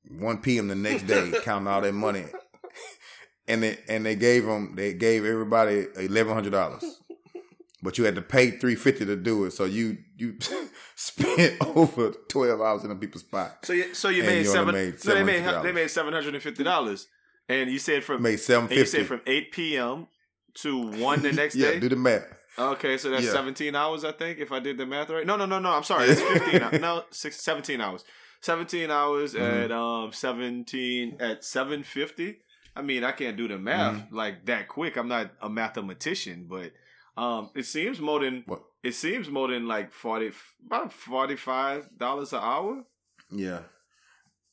1 0.09 0.37
p.m. 0.39 0.67
the 0.67 0.75
next 0.75 1.03
day, 1.07 1.31
counting 1.43 1.67
all 1.67 1.81
that 1.81 1.93
money, 1.93 2.25
and 3.47 3.63
they 3.63 3.77
and 3.87 4.05
they 4.05 4.15
gave 4.15 4.45
them 4.45 4.75
they 4.75 4.93
gave 4.93 5.25
everybody 5.25 5.87
eleven 5.97 6.33
hundred 6.33 6.51
dollars, 6.51 6.83
but 7.81 7.97
you 7.97 8.03
had 8.05 8.15
to 8.15 8.21
pay 8.21 8.51
three 8.51 8.75
fifty 8.75 9.05
to 9.05 9.15
do 9.15 9.45
it. 9.45 9.51
So 9.51 9.65
you 9.65 9.97
you 10.17 10.37
spent 10.95 11.57
over 11.75 12.11
twelve 12.29 12.61
hours 12.61 12.83
in 12.83 12.91
a 12.91 12.95
people's 12.95 13.23
spot. 13.23 13.57
So 13.65 13.73
you, 13.73 13.93
so 13.93 14.09
you 14.09 14.23
made 14.23 14.39
you 14.39 14.45
seven. 14.45 14.73
made 14.73 14.99
so 14.99 15.13
they 15.13 15.23
made 15.23 15.43
$750. 15.43 15.63
they 15.63 15.71
made 15.71 15.89
seven 15.89 16.13
hundred 16.13 16.33
and 16.33 16.43
fifty 16.43 16.63
dollars, 16.63 17.07
and 17.49 17.69
you 17.69 17.79
said 17.79 18.03
from 18.03 18.21
Made 18.21 18.39
seven 18.39 18.69
you 18.71 18.85
said 18.85 19.05
from 19.07 19.21
eight 19.27 19.51
p.m. 19.51 20.07
to 20.55 20.91
one 20.99 21.21
the 21.21 21.31
next 21.31 21.55
yeah, 21.55 21.71
day. 21.71 21.79
do 21.79 21.89
the 21.89 21.95
math. 21.95 22.25
Okay, 22.59 22.97
so 22.97 23.09
that's 23.09 23.23
Yeah. 23.23 23.31
17 23.31 23.73
hours, 23.77 24.03
I 24.03 24.11
think, 24.11 24.37
if 24.39 24.51
I 24.51 24.59
did 24.59 24.77
the 24.77 24.85
math 24.85 25.09
right. 25.09 25.25
No, 25.25 25.37
no, 25.37 25.45
no, 25.45 25.57
no. 25.57 25.71
I'm 25.71 25.83
sorry. 25.83 26.09
It's 26.09 26.21
15. 26.21 26.61
hou- 26.61 26.77
no, 26.79 27.05
six, 27.09 27.41
17 27.41 27.79
hours. 27.79 28.03
17 28.41 28.89
hours 28.91 29.33
Mhm. 29.33 29.63
at 29.65 29.71
um 29.71 30.11
17 30.11 31.17
at 31.19 31.43
750. 31.43 32.39
I 32.75 32.81
mean, 32.81 33.03
I 33.03 33.11
can't 33.11 33.37
do 33.37 33.47
the 33.47 33.57
math 33.57 33.95
Mm-hmm. 33.95 34.15
like 34.15 34.45
that 34.45 34.67
quick. 34.67 34.97
I'm 34.97 35.07
not 35.07 35.31
a 35.41 35.49
mathematician, 35.49 36.47
but 36.49 36.71
um 37.21 37.49
it 37.55 37.65
seems 37.65 37.99
more 37.99 38.19
than 38.19 38.43
What? 38.45 38.63
it 38.83 38.93
seems 38.95 39.29
more 39.29 39.47
than 39.49 39.67
like 39.67 39.91
40 39.91 40.31
about 40.65 40.91
45 40.93 41.97
dollars 41.97 42.33
an 42.33 42.39
hour. 42.41 42.83
Yeah, 43.29 43.61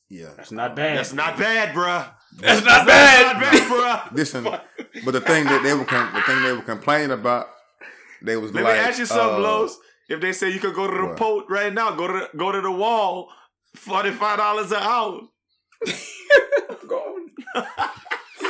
yeah. 0.09 0.31
That's 0.37 0.51
not 0.51 0.75
bad. 0.75 0.97
That's 0.97 1.13
not 1.13 1.37
bad, 1.37 1.73
bruh. 1.75 2.09
That's 2.37 2.63
not 2.63 2.85
That's 2.85 3.23
not 3.23 3.41
bad. 3.41 3.51
bad, 3.51 3.61
bruh. 3.71 4.11
Listen, 4.15 4.43
but 4.43 5.11
the 5.11 5.21
thing 5.21 5.45
that 5.45 5.63
they 5.63 5.73
were 5.73 5.85
com- 5.85 6.13
the 6.13 6.21
thing 6.21 6.41
they 6.43 6.51
were 6.53 6.61
complaining 6.61 7.11
about, 7.11 7.47
they 8.21 8.37
was 8.37 8.53
Let 8.53 8.63
like, 8.65 8.73
me 8.73 8.79
ask 8.79 8.99
you 8.99 9.05
something, 9.05 9.37
uh, 9.37 9.39
Los. 9.39 9.77
If 10.07 10.21
they 10.21 10.31
say 10.33 10.49
you 10.49 10.59
could 10.59 10.73
go 10.73 10.87
to 10.89 10.97
the 10.97 11.05
what? 11.07 11.17
post 11.17 11.45
right 11.49 11.71
now, 11.73 11.91
go 11.91 12.07
to 12.07 12.13
the, 12.13 12.37
go 12.37 12.51
to 12.51 12.61
the 12.61 12.71
wall, 12.71 13.29
forty 13.75 14.11
five 14.11 14.37
dollars 14.37 14.71
an 14.71 14.77
hour. 14.77 15.21
I'm 16.69 16.87
going. 16.87 17.29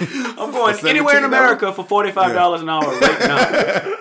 I'm 0.02 0.52
going 0.52 0.88
anywhere 0.88 1.18
in 1.18 1.24
America 1.24 1.74
for 1.74 1.84
forty 1.84 2.12
five 2.12 2.34
dollars 2.34 2.62
an 2.62 2.70
hour 2.70 2.82
right 2.82 3.20
now. 3.20 3.96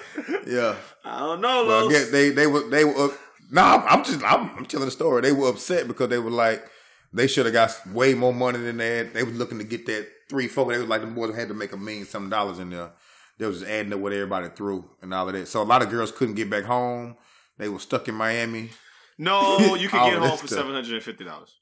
yeah. 0.46 0.76
I 1.04 1.20
don't 1.20 1.40
know, 1.40 1.64
Well, 1.66 1.84
Los. 1.84 1.94
again, 1.94 2.12
they 2.12 2.30
they 2.30 2.46
were 2.46 2.68
they 2.68 2.84
were. 2.84 3.10
No, 3.50 3.62
nah, 3.62 3.84
I'm 3.88 4.04
just 4.04 4.22
I'm, 4.22 4.50
I'm 4.56 4.66
telling 4.66 4.86
the 4.86 4.90
story. 4.92 5.22
They 5.22 5.32
were 5.32 5.48
upset 5.48 5.88
because 5.88 6.08
they 6.08 6.18
were 6.18 6.30
like 6.30 6.68
they 7.12 7.26
should 7.26 7.46
have 7.46 7.54
got 7.54 7.74
way 7.92 8.14
more 8.14 8.34
money 8.34 8.58
than 8.58 8.76
that. 8.78 9.14
They 9.14 9.22
was 9.22 9.34
looking 9.34 9.58
to 9.58 9.64
get 9.64 9.86
that 9.86 10.06
three 10.28 10.48
four. 10.48 10.70
They 10.70 10.78
was 10.78 10.88
like 10.88 11.00
the 11.00 11.06
boys 11.06 11.34
had 11.34 11.48
to 11.48 11.54
make 11.54 11.72
a 11.72 11.76
million 11.76 12.04
something 12.06 12.30
dollars 12.30 12.58
in 12.58 12.70
there. 12.70 12.90
They 13.38 13.46
was 13.46 13.60
just 13.60 13.70
adding 13.70 13.92
up 13.92 14.00
what 14.00 14.12
everybody 14.12 14.48
threw 14.48 14.84
and 15.00 15.14
all 15.14 15.28
of 15.28 15.34
that. 15.34 15.48
So 15.48 15.62
a 15.62 15.64
lot 15.64 15.82
of 15.82 15.90
girls 15.90 16.12
couldn't 16.12 16.34
get 16.34 16.50
back 16.50 16.64
home. 16.64 17.16
They 17.56 17.68
were 17.68 17.78
stuck 17.78 18.08
in 18.08 18.14
Miami. 18.14 18.70
No, 19.18 19.58
you 19.74 19.88
can 19.88 20.10
get 20.10 20.18
home 20.18 20.38
for 20.38 20.46
seven 20.46 20.72
hundred 20.72 20.94
and 20.94 21.02
fifty 21.02 21.24
dollars. 21.24 21.54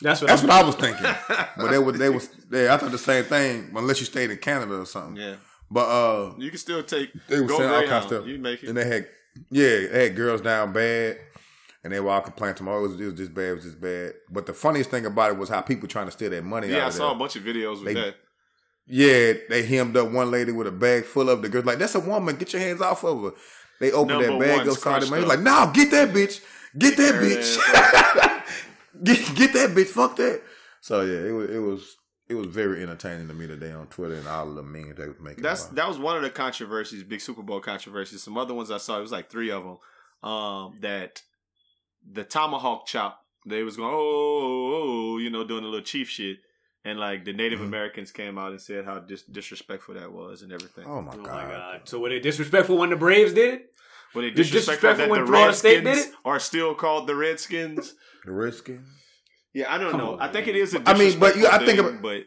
That's 0.00 0.20
what 0.20 0.26
That's 0.28 0.42
I'm, 0.42 0.48
what 0.48 0.62
I 0.62 0.66
was 0.66 0.74
thinking. 0.74 1.06
but 1.56 1.70
they 1.70 1.78
were 1.78 1.92
they 1.92 2.10
was 2.10 2.28
they, 2.50 2.68
I 2.68 2.76
thought 2.76 2.90
the 2.90 2.98
same 2.98 3.24
thing 3.24 3.70
unless 3.74 4.00
you 4.00 4.06
stayed 4.06 4.30
in 4.30 4.38
Canada 4.38 4.80
or 4.80 4.86
something. 4.86 5.16
Yeah, 5.16 5.36
But 5.70 5.86
uh 5.88 6.34
you 6.38 6.50
can 6.50 6.58
still 6.58 6.82
take. 6.82 7.10
they 7.28 7.40
were 7.40 7.46
go 7.46 7.58
saying 7.58 7.70
all 7.70 7.82
kinds 7.86 8.04
of 8.06 8.10
stuff. 8.10 8.26
You 8.26 8.38
make 8.38 8.62
it. 8.62 8.68
And 8.68 8.76
they 8.76 8.86
had 8.86 9.06
yeah, 9.50 9.86
they 9.92 10.04
had 10.04 10.16
girls 10.16 10.40
down 10.40 10.72
bad. 10.72 11.18
And 11.84 11.92
they 11.92 12.00
were 12.00 12.10
all 12.10 12.22
complaining 12.22 12.54
to 12.56 12.62
me, 12.62 12.70
oh, 12.70 12.78
it 12.78 12.88
was, 12.88 13.00
it 13.00 13.04
was 13.04 13.14
this 13.14 13.28
bad, 13.28 13.44
it 13.50 13.54
was 13.56 13.64
this 13.64 13.74
bad. 13.74 14.14
But 14.30 14.46
the 14.46 14.54
funniest 14.54 14.88
thing 14.90 15.04
about 15.04 15.32
it 15.32 15.36
was 15.36 15.50
how 15.50 15.60
people 15.60 15.86
trying 15.86 16.06
to 16.06 16.12
steal 16.12 16.30
that 16.30 16.42
money 16.42 16.68
yeah, 16.68 16.76
out 16.78 16.82
I 16.84 16.86
of 16.86 16.92
saw 16.94 17.06
a 17.06 17.10
there. 17.10 17.18
bunch 17.18 17.36
of 17.36 17.42
videos 17.42 17.84
with 17.84 17.84
They- 17.84 17.94
that. 17.94 18.14
Yeah, 18.86 19.32
they 19.48 19.62
hemmed 19.64 19.96
up 19.96 20.10
one 20.10 20.30
lady 20.30 20.50
with 20.52 20.66
a 20.66 20.70
bag 20.72 21.04
full 21.04 21.30
of 21.30 21.40
the 21.42 21.48
girls. 21.48 21.64
Like, 21.64 21.78
that's 21.78 21.94
a 21.94 22.00
woman. 22.00 22.36
Get 22.36 22.52
your 22.52 22.60
hands 22.60 22.80
off 22.82 23.02
of 23.04 23.22
her. 23.22 23.30
They 23.80 23.92
opened 23.92 24.20
Number 24.20 24.32
that 24.32 24.40
bag 24.40 24.66
one's 24.66 24.76
up, 24.76 24.82
saw 24.82 24.92
the 24.92 24.98
crushed 25.06 25.10
money. 25.10 25.24
Like, 25.24 25.40
no, 25.40 25.70
get 25.74 25.90
that 25.90 26.10
bitch. 26.10 26.42
Get 26.78 26.96
that 26.96 27.14
bitch. 27.14 28.64
get, 29.04 29.34
get 29.36 29.52
that 29.52 29.70
bitch. 29.70 29.86
Fuck 29.86 30.16
that. 30.16 30.42
So 30.80 31.02
yeah, 31.02 31.28
it 31.28 31.32
was 31.32 31.50
it 31.50 31.58
was 31.58 31.96
it 32.28 32.34
was 32.34 32.46
very 32.46 32.82
entertaining 32.82 33.28
to 33.28 33.34
me 33.34 33.46
today 33.46 33.70
on 33.72 33.86
Twitter 33.88 34.14
and 34.14 34.26
all 34.26 34.48
of 34.48 34.54
the 34.54 34.62
memes 34.62 34.96
they 34.96 35.06
were 35.06 35.16
making. 35.20 35.42
That's 35.42 35.64
about 35.66 35.74
that 35.76 35.88
was 35.88 35.98
one 35.98 36.16
of 36.16 36.22
the 36.22 36.30
controversies, 36.30 37.02
big 37.04 37.20
Super 37.20 37.42
Bowl 37.42 37.60
controversies. 37.60 38.22
Some 38.22 38.36
other 38.38 38.54
ones 38.54 38.70
I 38.70 38.78
saw, 38.78 38.98
it 38.98 39.02
was 39.02 39.12
like 39.12 39.30
three 39.30 39.50
of 39.50 39.62
them. 39.64 39.78
Um, 40.28 40.78
that 40.80 41.22
the 42.10 42.24
tomahawk 42.24 42.86
chop, 42.86 43.20
they 43.46 43.62
was 43.62 43.76
going, 43.76 43.92
oh, 43.92 43.98
oh, 43.98 45.14
oh, 45.14 45.18
you 45.18 45.28
know, 45.30 45.44
doing 45.44 45.64
a 45.64 45.66
little 45.66 45.84
chief 45.84 46.08
shit, 46.08 46.38
and 46.84 46.98
like 46.98 47.24
the 47.26 47.32
Native 47.34 47.60
Mhm. 47.60 47.66
Americans 47.66 48.10
came 48.10 48.38
out 48.38 48.52
and 48.52 48.60
said 48.60 48.86
how 48.86 49.00
dis- 49.00 49.22
disrespectful 49.24 49.94
that 49.94 50.10
was 50.10 50.40
and 50.42 50.50
everything. 50.50 50.84
Oh 50.86 51.02
my 51.02 51.12
oh 51.12 51.16
god. 51.18 51.26
my 51.26 51.42
god. 51.54 51.80
So 51.84 51.98
were 51.98 52.08
they 52.08 52.20
disrespectful 52.20 52.78
when 52.78 52.88
the 52.90 52.96
Braves 52.96 53.34
did 53.34 53.54
it? 53.54 53.73
Were 54.14 54.22
they 54.22 54.30
The 54.30 54.36
disrespectful 54.36 54.90
disrespectful 54.90 54.96
that 55.06 55.10
when 55.10 55.20
the 55.22 55.26
Florida 55.26 55.56
State 55.56 55.74
did 55.78 55.84
Redskins 55.86 56.12
it? 56.14 56.18
are 56.24 56.38
still 56.40 56.74
called 56.74 57.06
the 57.08 57.14
Redskins? 57.16 57.94
The 58.24 58.32
Redskins. 58.32 58.88
Yeah, 59.52 59.72
I 59.72 59.78
don't 59.78 59.90
Come 59.92 60.00
know. 60.00 60.12
on, 60.14 60.20
I 60.20 60.28
think 60.32 60.48
it 60.48 60.56
is 60.56 60.74
a 60.74 60.82
I 60.88 60.94
mean, 60.98 61.18
but 61.18 61.36
you- 61.36 61.46
I 61.46 61.58
think 61.58 61.70
thing, 61.70 61.78
about- 61.80 62.02
but 62.02 62.24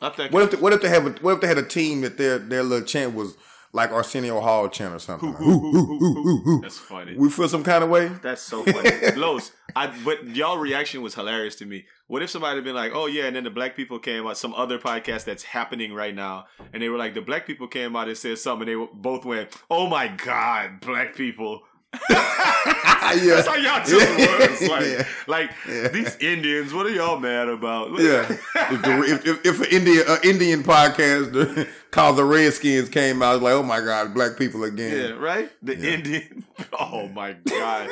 I 0.00 0.10
think 0.10 0.32
What 0.32 0.42
if 0.42 0.50
they, 0.50 0.56
what 0.58 0.72
if 0.74 0.82
they 0.82 0.88
have 0.88 1.06
a 1.06 1.10
what 1.22 1.34
if 1.34 1.40
they 1.40 1.46
had 1.46 1.58
a 1.58 1.62
team 1.62 2.02
that 2.02 2.18
their 2.18 2.38
their 2.38 2.62
little 2.62 2.86
chant 2.86 3.14
was 3.14 3.36
like 3.72 3.90
Arsenio 3.90 4.40
Hall 4.40 4.68
chant 4.68 4.94
or 4.94 4.98
something? 4.98 5.30
Like, 5.30 5.38
"Hoo, 5.38 5.58
hoo, 5.60 5.98
hoo, 5.98 5.98
hoo, 5.98 6.40
hoo." 6.42 6.60
that's 6.62 6.78
funny. 6.78 7.14
We 7.16 7.30
feel 7.30 7.48
some 7.48 7.62
kind 7.62 7.84
of 7.84 7.90
way. 7.90 8.08
That's 8.22 8.42
so 8.42 8.62
funny. 8.64 8.90
Los, 9.16 9.52
I 9.74 9.94
but 10.04 10.26
y'all 10.34 10.58
reaction 10.58 11.02
was 11.02 11.14
hilarious 11.14 11.56
to 11.56 11.66
me. 11.66 11.86
What 12.06 12.22
if 12.22 12.30
somebody 12.30 12.56
had 12.56 12.64
been 12.64 12.74
like, 12.74 12.92
"Oh 12.94 13.06
yeah," 13.06 13.24
and 13.26 13.36
then 13.36 13.44
the 13.44 13.50
black 13.50 13.76
people 13.76 13.98
came 13.98 14.26
out, 14.26 14.38
some 14.38 14.54
other 14.54 14.78
podcast 14.78 15.24
that's 15.24 15.42
happening 15.42 15.92
right 15.92 16.14
now, 16.14 16.46
and 16.72 16.82
they 16.82 16.88
were 16.88 16.98
like, 16.98 17.14
the 17.14 17.20
black 17.20 17.46
people 17.46 17.68
came 17.68 17.96
out 17.96 18.08
and 18.08 18.16
said 18.16 18.38
something, 18.38 18.68
and 18.68 18.80
they 18.80 18.88
both 18.94 19.24
went, 19.24 19.50
"Oh 19.70 19.86
my 19.86 20.08
god, 20.08 20.80
black 20.80 21.14
people." 21.14 21.62
yeah. 22.10 23.36
That's 23.36 23.46
how 23.46 23.54
y'all 23.56 23.84
two 23.84 23.96
was 23.96 24.62
like, 24.68 24.84
Yeah. 24.86 25.06
like 25.26 25.50
Yeah. 25.68 25.88
these 25.88 26.16
Indians. 26.18 26.72
What 26.72 26.86
are 26.86 26.90
y'all 26.90 27.18
mad 27.18 27.48
about? 27.48 27.90
Yeah, 28.00 28.30
if, 28.30 28.82
the, 28.82 29.02
if, 29.06 29.26
if, 29.26 29.46
if 29.46 29.60
an 29.60 29.66
Indian 29.70 30.04
uh, 30.08 30.16
Indian 30.24 30.62
podcast 30.62 31.68
called 31.90 32.16
the 32.18 32.24
Redskins 32.24 32.88
came 32.88 33.22
out, 33.22 33.42
like, 33.42 33.54
oh 33.54 33.62
my 33.62 33.80
god, 33.80 34.12
black 34.14 34.36
people 34.36 34.64
again. 34.64 35.10
yeah, 35.10 35.10
right. 35.16 35.50
The 35.62 35.76
Yeah. 35.76 35.90
Indian. 35.90 36.44
Oh 36.78 37.08
my 37.08 37.32
god. 37.32 37.90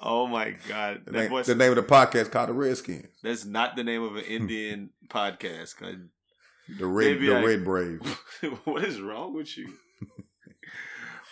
Oh 0.00 0.26
my 0.26 0.56
god. 0.68 1.02
The, 1.04 1.12
name, 1.12 1.28
voice, 1.30 1.46
the 1.46 1.54
name 1.54 1.70
of 1.70 1.76
the 1.76 1.82
podcast 1.82 2.30
called 2.30 2.48
the 2.48 2.54
Redskins, 2.54 3.06
that's 3.22 3.44
not 3.44 3.76
the 3.76 3.84
name 3.84 4.02
of 4.02 4.16
an 4.16 4.24
Indian 4.24 4.90
podcast. 5.08 5.74
the 6.78 6.86
red 6.86 7.20
the 7.20 7.28
Red 7.44 7.64
Braves. 7.64 8.08
what 8.64 8.84
is 8.84 9.00
wrong 9.00 9.34
with 9.34 9.56
you? 9.58 9.72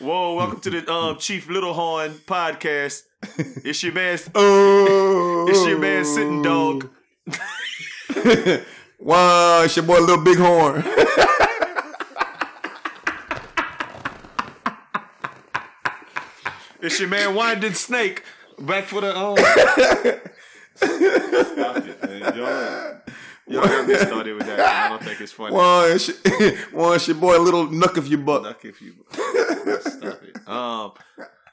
Whoa, 0.00 0.34
welcome 0.34 0.60
to 0.60 0.70
the 0.70 0.90
um, 0.92 1.18
Chief 1.18 1.48
Little 1.48 1.72
Horn 1.74 2.12
podcast. 2.26 3.02
It's 3.64 3.82
your 3.82 3.92
man. 3.92 4.18
Oh, 4.34 5.46
It's 5.48 5.66
your 5.66 5.78
man 5.78 6.04
sitting 6.04 6.42
dog. 6.42 6.88
wow, 8.98 9.62
it's 9.64 9.76
your 9.76 9.84
boy 9.84 9.98
Little 10.00 10.22
Big 10.22 10.38
Horn. 10.38 10.84
It's 16.80 17.00
your 17.00 17.08
man 17.08 17.34
Winding 17.34 17.74
Snake. 17.74 18.22
Back 18.58 18.84
for 18.84 19.00
the 19.00 19.16
um. 19.16 19.36
Stop 20.76 21.76
it, 21.78 22.02
man. 22.02 22.36
Y'all, 22.36 23.00
y'all 23.48 23.64
got 23.64 23.86
me 23.88 23.94
started 23.96 24.34
with 24.34 24.46
that. 24.46 24.60
I 24.60 24.88
don't 24.88 25.02
think 25.02 25.20
it's 25.20 25.32
funny. 25.32 25.54
One, 25.54 25.90
it's 25.92 26.08
your, 26.08 26.56
one, 26.72 26.94
it's 26.96 27.08
your 27.08 27.16
boy 27.16 27.38
Little 27.38 27.66
Nuck 27.68 27.96
of 27.96 28.06
your 28.08 28.20
butt. 28.20 28.42
Luck 28.42 28.64
if 28.64 28.80
you 28.80 28.94
stop 29.80 30.20
it. 30.22 30.48
Um, 30.48 30.92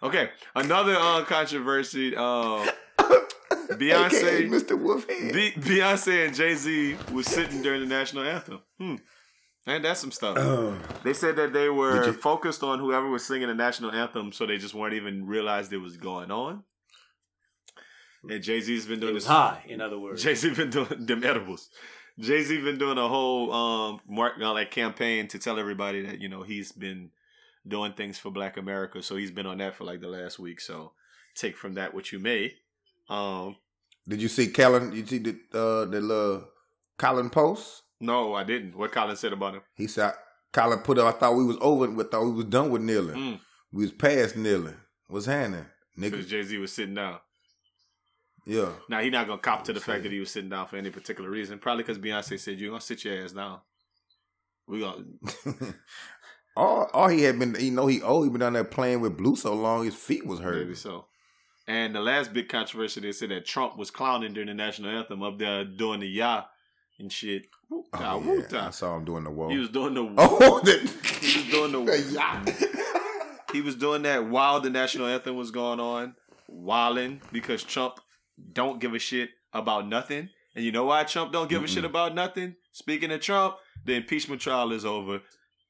okay, 0.03 0.29
another 0.55 0.95
uh, 0.95 1.23
controversy. 1.23 2.15
Um, 2.15 2.67
Beyonce, 3.71 4.47
Mr. 4.49 4.79
Wolfhead. 4.79 5.33
Be- 5.33 5.51
Beyonce 5.51 6.27
and 6.27 6.35
Jay 6.35 6.55
Z 6.55 6.95
was 7.11 7.25
sitting 7.25 7.61
during 7.61 7.81
the 7.81 7.87
national 7.87 8.23
anthem. 8.23 8.59
Hmm. 8.79 8.95
And 9.67 9.83
that's 9.83 9.99
some 9.99 10.11
stuff. 10.11 10.37
They 11.03 11.13
said 11.13 11.35
that 11.37 11.51
they 11.53 11.69
were 11.69 12.05
you- 12.07 12.13
focused 12.13 12.61
on 12.63 12.79
whoever 12.79 13.09
was 13.09 13.25
singing 13.25 13.47
the 13.47 13.55
national 13.55 13.91
anthem, 13.91 14.31
so 14.31 14.45
they 14.45 14.57
just 14.57 14.73
weren't 14.75 14.93
even 14.93 15.25
realized 15.25 15.73
it 15.73 15.77
was 15.77 15.97
going 15.97 16.29
on. 16.31 16.63
And 18.29 18.41
Jay 18.43 18.59
Z's 18.61 18.85
been 18.85 18.97
It 18.97 19.01
doing 19.01 19.13
was 19.13 19.23
this. 19.23 19.31
high, 19.31 19.63
in 19.67 19.81
other 19.81 19.99
words. 19.99 20.23
Jay 20.23 20.35
Z 20.35 20.53
been 20.55 20.69
doing 20.69 20.87
them 21.05 21.23
edibles. 21.23 21.69
Jay 22.19 22.41
Z 22.43 22.61
been 22.61 22.77
doing 22.77 22.97
a 22.97 23.07
whole 23.07 23.51
um 23.51 23.99
mark 24.07 24.33
uh, 24.41 24.53
like 24.53 24.71
campaign 24.71 25.27
to 25.29 25.39
tell 25.39 25.59
everybody 25.59 26.01
that 26.05 26.19
you 26.19 26.29
know 26.29 26.43
he's 26.43 26.71
been 26.71 27.11
doing 27.67 27.93
things 27.93 28.17
for 28.17 28.29
Black 28.31 28.57
America. 28.57 29.01
So 29.03 29.15
he's 29.15 29.31
been 29.31 29.45
on 29.45 29.57
that 29.57 29.75
for 29.75 29.83
like 29.83 29.99
the 30.01 30.07
last 30.07 30.39
week. 30.39 30.61
So 30.61 30.93
take 31.35 31.57
from 31.57 31.73
that 31.75 31.93
what 31.93 32.11
you 32.11 32.19
may. 32.19 32.53
Um, 33.09 33.57
Did 34.07 34.21
you 34.21 34.27
see 34.27 34.47
Colin? 34.47 34.91
You 34.93 35.05
see 35.05 35.17
the 35.19 35.31
uh, 35.53 35.85
the 35.85 36.01
little 36.01 36.47
Colin 36.97 37.29
post? 37.29 37.83
no, 37.99 38.33
I 38.33 38.43
didn't. 38.43 38.77
What 38.77 38.91
Colin 38.91 39.15
said 39.15 39.33
about 39.33 39.55
him? 39.55 39.61
He 39.73 39.87
said, 39.87 40.13
Colin 40.51 40.79
put 40.79 40.97
up, 40.99 41.15
I 41.15 41.17
thought 41.17 41.35
we 41.35 41.45
was 41.45 41.57
over, 41.61 41.89
we 41.89 42.03
thought 42.03 42.23
we 42.25 42.31
was 42.31 42.45
done 42.45 42.69
with 42.69 42.81
kneeling. 42.81 43.15
Mm. 43.15 43.39
We 43.71 43.83
was 43.83 43.91
past 43.93 44.35
kneeling. 44.37 44.75
What's 45.07 45.25
happening? 45.25 45.65
Because 45.97 46.25
Nigga. 46.25 46.29
Jay 46.29 46.43
Z 46.43 46.57
was 46.57 46.71
sitting 46.73 46.93
down. 46.95 47.19
Yeah. 48.45 48.69
Now 48.89 48.99
he 49.01 49.09
not 49.09 49.27
gonna 49.27 49.41
cop 49.41 49.63
to 49.65 49.73
the 49.73 49.79
fact 49.79 50.03
that 50.03 50.11
he 50.11 50.19
was 50.19 50.31
sitting 50.31 50.49
down 50.49 50.67
for 50.67 50.77
any 50.77 50.91
particular 50.91 51.29
reason. 51.29 51.57
Probably 51.59 51.83
because 51.83 51.97
Beyonce 51.97 52.39
said 52.39 52.59
you're 52.59 52.69
gonna 52.69 52.81
sit 52.81 53.03
your 53.03 53.23
ass 53.23 53.31
down. 53.31 53.59
We 54.67 54.81
gonna 54.81 55.03
all, 56.55 56.89
all 56.93 57.07
he 57.07 57.23
had 57.23 57.39
been, 57.39 57.55
you 57.59 57.71
know, 57.71 57.87
he 57.87 58.01
oh, 58.01 58.23
he 58.23 58.29
been 58.29 58.41
down 58.41 58.53
there 58.53 58.63
playing 58.63 59.01
with 59.01 59.17
Blue 59.17 59.35
so 59.35 59.53
long, 59.53 59.85
his 59.85 59.95
feet 59.95 60.25
was 60.25 60.39
hurt. 60.39 60.57
Maybe 60.57 60.75
so. 60.75 61.05
And 61.67 61.95
the 61.95 61.99
last 62.01 62.31
big 62.33 62.47
controversy, 62.47 63.01
they 63.01 63.11
said 63.11 63.29
that 63.29 63.45
Trump 63.45 63.77
was 63.77 63.89
clowning 63.89 64.33
during 64.33 64.47
the 64.47 64.53
national 64.53 64.91
anthem 64.91 65.23
up 65.23 65.39
there 65.39 65.65
doing 65.65 65.99
the 66.01 66.07
yah 66.07 66.43
and 66.99 67.11
shit. 67.11 67.47
Woo, 67.69 67.83
Oh, 67.93 67.97
ta, 67.97 68.17
yeah. 68.19 68.25
woo. 68.25 68.45
I 68.53 68.69
saw 68.69 68.95
him 68.95 69.05
doing 69.05 69.23
the 69.23 69.31
wall. 69.31 69.49
He 69.49 69.57
was 69.57 69.69
doing 69.69 69.95
the 69.95 70.01
oh, 70.17 70.61
that, 70.63 70.79
he 71.21 71.39
was 71.39 71.49
doing 71.49 71.71
the 71.85 72.09
yeah. 72.13 72.45
he 73.51 73.61
was 73.61 73.75
doing 73.75 74.03
that 74.03 74.27
while 74.27 74.61
the 74.61 74.69
national 74.69 75.07
anthem 75.07 75.35
was 75.35 75.49
going 75.49 75.79
on, 75.79 76.13
wilding 76.47 77.21
because 77.31 77.63
Trump 77.63 77.99
don't 78.53 78.79
give 78.79 78.93
a 78.93 78.99
shit 78.99 79.29
about 79.53 79.87
nothing. 79.87 80.29
And 80.55 80.63
you 80.63 80.71
know 80.71 80.85
why 80.85 81.03
Trump 81.03 81.33
don't 81.33 81.49
give 81.49 81.63
a 81.63 81.67
shit 81.67 81.85
about 81.85 82.15
nothing? 82.15 82.55
Speaking 82.71 83.11
of 83.11 83.21
Trump, 83.21 83.55
the 83.83 83.93
impeachment 83.93 84.41
trial 84.41 84.71
is 84.71 84.85
over. 84.85 85.21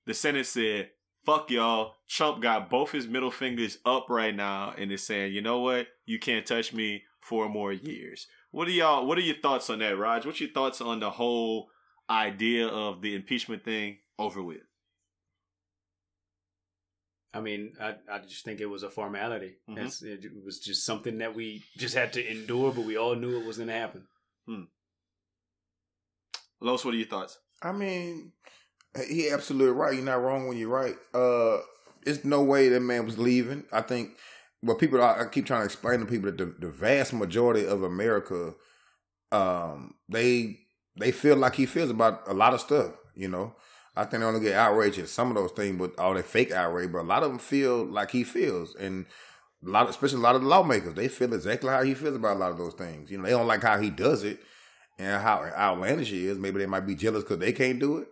The 0.06 0.14
Senate 0.14 0.46
said, 0.46 0.90
fuck 1.26 1.50
y'all. 1.50 1.96
Trump 2.08 2.42
got 2.42 2.70
both 2.70 2.92
his 2.92 3.08
middle 3.08 3.32
fingers 3.32 3.80
up 3.86 4.06
right 4.10 4.36
now 4.36 4.74
and 4.78 4.92
is 4.92 5.06
saying, 5.06 5.34
you 5.34 5.42
know 5.42 5.60
what? 5.60 5.88
You 6.06 6.20
can't 6.20 6.46
touch 6.46 6.72
me 6.72 7.04
four 7.22 7.50
more 7.50 7.74
years. 7.74 8.28
What 8.52 8.68
are 8.68 8.72
y'all 8.72 9.06
what 9.06 9.18
are 9.18 9.22
your 9.22 9.38
thoughts 9.38 9.70
on 9.70 9.80
that, 9.80 9.98
Raj? 9.98 10.26
What's 10.26 10.40
your 10.40 10.52
thoughts 10.52 10.80
on 10.80 11.00
the 11.00 11.10
whole 11.10 11.70
idea 12.10 12.68
of 12.68 13.02
the 13.02 13.16
impeachment 13.16 13.66
thing 13.66 13.98
over 14.20 14.42
with? 14.42 14.62
I 17.36 17.42
mean, 17.42 17.74
I, 17.82 17.96
I 18.10 18.20
just 18.20 18.46
think 18.46 18.62
it 18.62 18.66
was 18.66 18.84
a 18.84 18.90
formality. 18.90 19.56
Mhm. 19.70 19.78
It's- 19.78 20.02
It, 20.02 20.32
was 20.44 20.60
just 20.60 20.86
something 20.86 21.18
that 21.18 21.36
we 21.36 21.64
just 21.78 21.94
had 21.94 22.14
to 22.14 22.32
endure, 22.32 22.72
but 22.72 22.86
we 22.86 22.98
all 22.98 23.16
knew 23.16 23.38
it 23.40 23.46
was 23.46 23.58
going 23.58 23.68
to 23.70 23.74
happen. 23.74 24.08
Los, 26.62 26.86
what 26.86 26.94
are 26.94 26.98
your 26.98 27.08
thoughts? 27.08 27.38
I 27.62 27.72
mean, 27.72 28.32
he 29.08 29.30
absolutely 29.30 29.74
right. 29.74 29.94
You're 29.94 30.04
not 30.04 30.22
wrong 30.24 30.48
when 30.48 30.58
you're 30.58 30.70
right. 30.70 30.96
Uh, 31.14 31.58
it's 32.06 32.24
no 32.24 32.44
way 32.44 32.70
that 32.70 32.80
man 32.80 33.06
was 33.06 33.18
leaving. 33.18 33.66
I 33.72 33.82
think. 33.82 34.12
Well, 34.64 34.78
people, 34.78 35.02
I, 35.04 35.22
I 35.22 35.26
keep 35.26 35.46
trying 35.46 35.62
to 35.62 35.66
explain 35.66 36.00
to 36.00 36.06
people 36.06 36.32
that 36.32 36.38
the, 36.38 36.56
the 36.60 36.72
vast 36.72 37.14
majority 37.14 37.68
of 37.68 37.84
America, 37.84 38.54
um, 39.32 39.96
they 40.10 40.60
they 40.98 41.12
feel 41.12 41.36
like 41.36 41.56
he 41.56 41.66
feels 41.66 41.90
about 41.92 42.22
a 42.28 42.34
lot 42.34 42.54
of 42.54 42.62
stuff. 42.62 42.94
You 43.16 43.28
know, 43.28 43.56
I 43.96 44.04
think 44.04 44.22
they 44.22 44.28
only 44.28 44.42
get 44.42 44.56
outraged 44.56 45.00
at 45.00 45.10
some 45.10 45.30
of 45.30 45.36
those 45.36 45.52
things, 45.52 45.78
but 45.78 45.98
all 45.98 46.14
that 46.14 46.26
fake 46.26 46.52
outrage. 46.52 46.92
But 46.92 47.02
a 47.02 47.04
lot 47.04 47.24
of 47.24 47.30
them 47.30 47.40
feel 47.40 47.86
like 47.86 48.12
he 48.12 48.24
feels, 48.24 48.76
and 48.76 49.06
a 49.66 49.70
lot, 49.70 49.84
of, 49.84 49.90
especially 49.90 50.20
a 50.20 50.22
lot 50.22 50.36
of 50.36 50.42
the 50.42 50.48
lawmakers, 50.48 50.94
they 50.96 51.08
feel 51.08 51.34
exactly 51.34 51.70
how 51.70 51.82
he 51.84 51.94
feels 51.94 52.16
about 52.16 52.36
a 52.36 52.40
lot 52.40 52.52
of 52.52 52.58
those 52.58 52.74
things. 52.74 53.10
You 53.10 53.18
know, 53.18 53.24
they 53.24 53.30
don't 53.30 53.48
like 53.48 53.64
how 53.64 53.80
he 53.80 53.90
does 53.90 54.24
it 54.24 54.40
and 55.00 55.22
how 55.22 55.44
outlandish 55.56 56.10
he 56.10 56.28
is. 56.28 56.38
Maybe 56.38 56.60
they 56.60 56.66
might 56.66 56.86
be 56.86 56.96
jealous 56.96 57.24
because 57.24 57.40
they 57.40 57.54
can't 57.54 57.80
do 57.80 58.00
it 58.00 58.08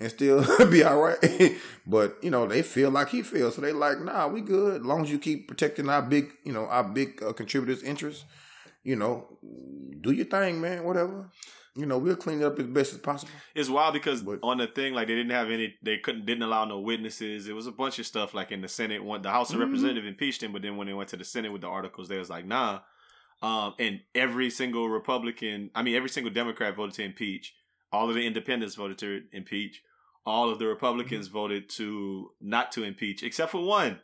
and 0.00 0.10
still 0.10 0.44
be 0.70 0.82
all 0.82 1.00
right. 1.00 1.56
but 1.86 2.16
you 2.22 2.30
know, 2.30 2.46
they 2.46 2.62
feel 2.62 2.90
like 2.90 3.10
he 3.10 3.22
feels, 3.22 3.54
so 3.54 3.60
they 3.60 3.72
like, 3.72 4.00
nah, 4.00 4.28
we 4.28 4.40
good. 4.40 4.80
As 4.80 4.86
long 4.86 5.02
as 5.02 5.10
you 5.10 5.18
keep 5.18 5.46
protecting 5.46 5.90
our 5.90 6.02
big, 6.02 6.30
you 6.44 6.52
know, 6.52 6.66
our 6.66 6.84
big 6.84 7.22
uh, 7.22 7.32
contributors' 7.32 7.82
interests. 7.82 8.24
You 8.84 8.96
know, 8.96 9.26
do 10.00 10.12
your 10.12 10.24
thing, 10.24 10.62
man. 10.62 10.84
Whatever 10.84 11.28
you 11.78 11.86
know, 11.86 11.96
we'll 11.96 12.16
clean 12.16 12.40
it 12.40 12.44
up 12.44 12.58
as 12.58 12.66
best 12.66 12.92
as 12.92 12.98
possible. 12.98 13.30
It's 13.54 13.68
wild 13.68 13.94
because 13.94 14.22
but, 14.22 14.40
on 14.42 14.58
the 14.58 14.66
thing, 14.66 14.94
like 14.94 15.06
they 15.06 15.14
didn't 15.14 15.30
have 15.30 15.48
any, 15.48 15.76
they 15.80 15.98
couldn't, 15.98 16.26
didn't 16.26 16.42
allow 16.42 16.64
no 16.64 16.80
witnesses. 16.80 17.46
It 17.46 17.54
was 17.54 17.68
a 17.68 17.72
bunch 17.72 18.00
of 18.00 18.06
stuff 18.06 18.34
like 18.34 18.50
in 18.50 18.60
the 18.60 18.68
Senate. 18.68 19.04
One, 19.04 19.22
the 19.22 19.30
House 19.30 19.50
of 19.50 19.54
mm-hmm. 19.54 19.66
Representatives 19.66 20.08
impeached 20.08 20.42
him, 20.42 20.52
but 20.52 20.62
then 20.62 20.76
when 20.76 20.88
they 20.88 20.92
went 20.92 21.10
to 21.10 21.16
the 21.16 21.24
Senate 21.24 21.52
with 21.52 21.60
the 21.60 21.68
articles, 21.68 22.08
they 22.08 22.18
was 22.18 22.28
like, 22.28 22.44
nah. 22.44 22.80
Um, 23.42 23.74
and 23.78 24.00
every 24.12 24.50
single 24.50 24.88
Republican, 24.88 25.70
I 25.72 25.82
mean, 25.82 25.94
every 25.94 26.08
single 26.08 26.32
Democrat 26.32 26.74
voted 26.74 26.96
to 26.96 27.04
impeach. 27.04 27.54
All 27.92 28.08
of 28.08 28.16
the 28.16 28.26
Independents 28.26 28.74
voted 28.74 28.98
to 28.98 29.22
impeach. 29.32 29.80
All 30.26 30.50
of 30.50 30.58
the 30.58 30.66
Republicans 30.66 31.28
mm-hmm. 31.28 31.38
voted 31.38 31.68
to 31.70 32.32
not 32.40 32.72
to 32.72 32.82
impeach, 32.82 33.22
except 33.22 33.52
for 33.52 33.64
one. 33.64 34.00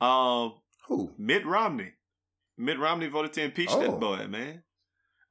Um, 0.00 0.54
who? 0.88 1.12
Mitt 1.16 1.46
Romney. 1.46 1.92
Mitt 2.56 2.80
Romney 2.80 3.06
voted 3.06 3.32
to 3.34 3.42
impeach 3.42 3.70
oh. 3.70 3.80
that 3.80 4.00
boy, 4.00 4.26
man. 4.26 4.64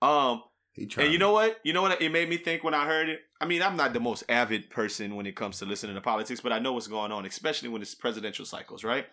Um, 0.02 0.44
and 0.78 1.12
you 1.12 1.18
know 1.18 1.32
what? 1.32 1.60
You 1.64 1.74
know 1.74 1.82
what 1.82 2.02
it 2.02 2.12
made 2.12 2.30
me 2.30 2.38
think 2.38 2.64
when 2.64 2.74
I 2.74 2.86
heard 2.86 3.10
it? 3.10 3.22
I 3.42 3.46
mean, 3.46 3.64
I'm 3.64 3.76
not 3.76 3.94
the 3.94 4.00
most 4.00 4.24
avid 4.30 4.70
person 4.70 5.16
when 5.16 5.26
it 5.26 5.36
comes 5.36 5.60
to 5.60 5.66
listening 5.66 5.96
to 5.96 6.02
politics, 6.02 6.40
but 6.40 6.52
I 6.52 6.60
know 6.60 6.74
what's 6.74 6.88
going 6.88 7.12
on, 7.12 7.26
especially 7.26 7.70
when 7.70 7.82
it's 7.82 7.96
presidential 7.96 8.46
cycles, 8.46 8.84
right? 8.84 9.06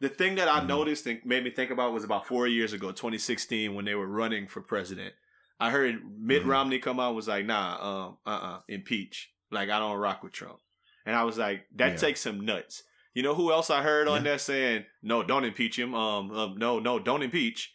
The 0.00 0.08
thing 0.08 0.36
that 0.36 0.48
I 0.48 0.58
mm-hmm. 0.58 0.68
noticed 0.68 1.06
and 1.06 1.20
made 1.24 1.44
me 1.44 1.50
think 1.50 1.70
about 1.70 1.92
was 1.92 2.04
about 2.04 2.26
four 2.26 2.46
years 2.46 2.72
ago, 2.72 2.88
2016, 2.88 3.74
when 3.74 3.84
they 3.84 3.94
were 3.94 4.06
running 4.06 4.46
for 4.46 4.60
president. 4.60 5.14
I 5.60 5.70
heard 5.70 6.00
Mitt 6.18 6.42
mm-hmm. 6.42 6.50
Romney 6.50 6.78
come 6.78 6.98
out 6.98 7.08
and 7.08 7.16
was 7.16 7.28
like, 7.28 7.46
nah, 7.46 8.06
um, 8.06 8.16
uh 8.26 8.30
uh-uh, 8.30 8.60
impeach. 8.68 9.30
Like, 9.50 9.70
I 9.70 9.78
don't 9.78 9.96
rock 9.96 10.22
with 10.22 10.32
Trump. 10.32 10.58
And 11.04 11.14
I 11.14 11.24
was 11.24 11.38
like, 11.38 11.66
that 11.76 11.92
yeah. 11.92 11.96
takes 11.96 12.20
some 12.20 12.44
nuts. 12.44 12.82
You 13.14 13.22
know 13.22 13.34
who 13.34 13.52
else 13.52 13.70
I 13.70 13.82
heard 13.82 14.08
yeah. 14.08 14.14
on 14.14 14.24
there 14.24 14.38
saying, 14.38 14.86
no, 15.02 15.22
don't 15.22 15.44
impeach 15.44 15.78
him. 15.78 15.94
Um, 15.94 16.30
um, 16.32 16.58
no, 16.58 16.78
no, 16.78 16.98
don't 16.98 17.22
impeach 17.22 17.72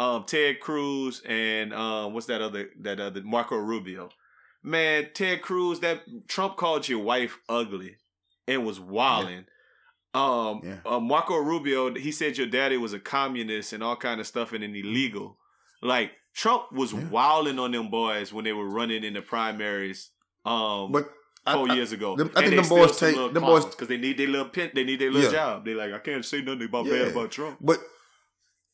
um, 0.00 0.24
Ted 0.24 0.60
Cruz 0.60 1.20
and 1.28 1.74
um, 1.74 2.14
what's 2.14 2.26
that 2.26 2.40
other 2.40 2.70
that 2.80 2.98
other 2.98 3.22
Marco 3.22 3.56
Rubio. 3.56 4.08
Man, 4.62 5.08
Ted 5.14 5.42
Cruz, 5.42 5.80
that 5.80 6.02
Trump 6.26 6.56
called 6.56 6.88
your 6.88 7.00
wife 7.00 7.38
ugly 7.48 7.96
and 8.48 8.64
was 8.64 8.80
wilding. 8.80 9.44
Yeah. 10.14 10.22
Um, 10.22 10.60
yeah. 10.64 10.76
uh, 10.86 11.00
Marco 11.00 11.36
Rubio, 11.36 11.94
he 11.94 12.12
said 12.12 12.38
your 12.38 12.46
daddy 12.46 12.76
was 12.78 12.94
a 12.94 12.98
communist 12.98 13.72
and 13.74 13.82
all 13.82 13.96
kind 13.96 14.20
of 14.20 14.26
stuff 14.26 14.52
and 14.54 14.64
an 14.64 14.74
illegal. 14.74 15.36
Like 15.82 16.12
Trump 16.34 16.72
was 16.72 16.92
yeah. 16.94 17.06
wilding 17.08 17.58
on 17.58 17.72
them 17.72 17.90
boys 17.90 18.32
when 18.32 18.44
they 18.44 18.52
were 18.52 18.68
running 18.68 19.04
in 19.04 19.12
the 19.12 19.22
primaries. 19.22 20.10
Um, 20.46 20.92
but 20.92 21.10
four 21.46 21.70
I, 21.70 21.74
years 21.74 21.92
ago. 21.92 22.16
Them, 22.16 22.30
I 22.34 22.48
think 22.48 22.62
the 22.62 22.68
boys 22.68 22.98
take 22.98 23.16
the 23.16 23.40
boys 23.40 23.66
because 23.66 23.88
they 23.88 23.98
need 23.98 24.16
their 24.16 24.28
little 24.28 24.48
pin, 24.48 24.70
they 24.74 24.84
need 24.84 25.00
their 25.00 25.10
little 25.10 25.30
yeah. 25.30 25.38
job. 25.38 25.64
They 25.66 25.74
like 25.74 25.92
I 25.92 25.98
can't 25.98 26.24
say 26.24 26.40
nothing 26.40 26.64
about 26.64 26.86
yeah. 26.86 27.04
bad 27.04 27.08
about 27.12 27.30
Trump. 27.30 27.58
But 27.60 27.80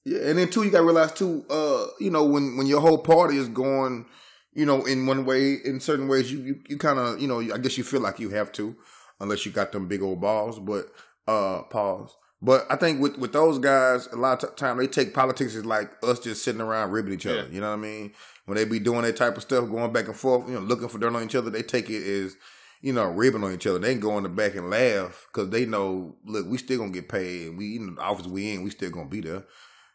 yeah, 0.07 0.20
and 0.20 0.38
then 0.38 0.48
too, 0.48 0.62
you 0.62 0.70
got 0.70 0.78
to 0.78 0.84
realize 0.84 1.11
too, 1.11 1.44
uh, 1.50 1.86
you 1.98 2.11
know, 2.11 2.24
when 2.24 2.57
when 2.57 2.68
your 2.68 2.80
whole 2.80 2.98
party 2.98 3.38
is 3.38 3.48
going, 3.48 4.07
you 4.54 4.64
know, 4.64 4.84
in 4.84 5.04
one 5.04 5.24
way, 5.24 5.54
in 5.54 5.80
certain 5.80 6.07
ways, 6.07 6.30
you 6.30 6.38
you, 6.38 6.61
you 6.68 6.78
kind 6.78 7.00
of, 7.00 7.20
you 7.20 7.26
know, 7.26 7.40
I 7.40 7.59
guess 7.59 7.76
you 7.76 7.82
feel 7.82 8.00
like 8.00 8.20
you 8.20 8.30
have 8.30 8.52
to, 8.52 8.76
unless 9.18 9.44
you 9.44 9.50
got 9.50 9.72
them 9.72 9.88
big 9.88 10.02
old 10.02 10.20
balls. 10.20 10.61
But 10.61 10.92
uh, 11.26 11.62
pause. 11.64 12.16
But 12.40 12.66
I 12.70 12.76
think 12.76 13.00
with 13.00 13.18
with 13.18 13.32
those 13.32 13.59
guys, 13.59 14.07
a 14.12 14.16
lot 14.16 14.44
of 14.44 14.54
time 14.54 14.76
they 14.76 14.86
take 14.86 15.12
politics 15.12 15.57
as 15.57 15.66
like 15.66 15.90
us 16.04 16.20
just 16.20 16.44
sitting 16.44 16.61
around 16.61 16.92
ribbing 16.92 17.14
each 17.14 17.26
other. 17.26 17.38
Yeah. 17.38 17.54
You 17.54 17.61
know 17.61 17.70
what 17.70 17.80
I 17.80 17.82
mean? 17.82 18.12
When 18.44 18.54
they 18.54 18.64
be 18.64 18.78
doing 18.78 19.02
that 19.02 19.16
type 19.16 19.36
of 19.36 19.42
stuff, 19.42 19.68
going 19.68 19.92
back 19.92 20.07
and 20.07 20.14
forth, 20.14 20.46
you 20.46 20.54
know, 20.54 20.61
looking 20.61 20.86
for 20.86 20.98
dirt 20.98 21.16
on 21.16 21.24
each 21.24 21.34
other, 21.34 21.50
they 21.50 21.62
take 21.62 21.90
it 21.90 22.07
as 22.07 22.36
you 22.80 22.92
know, 22.92 23.07
ribbing 23.07 23.42
on 23.42 23.52
each 23.52 23.66
other. 23.66 23.80
They 23.80 23.90
can 23.90 24.00
go 24.00 24.16
in 24.18 24.22
the 24.22 24.28
back 24.28 24.54
and 24.54 24.70
laugh 24.70 25.26
because 25.32 25.50
they 25.50 25.66
know, 25.66 26.14
look, 26.24 26.46
we 26.46 26.59
still 26.59 26.78
gonna 26.78 26.92
get 26.92 27.09
paid. 27.09 27.57
We 27.57 27.74
in 27.74 27.96
the 27.96 28.00
office 28.00 28.28
we 28.28 28.52
in, 28.52 28.62
we 28.62 28.70
still 28.70 28.90
gonna 28.90 29.09
be 29.09 29.22
there 29.22 29.42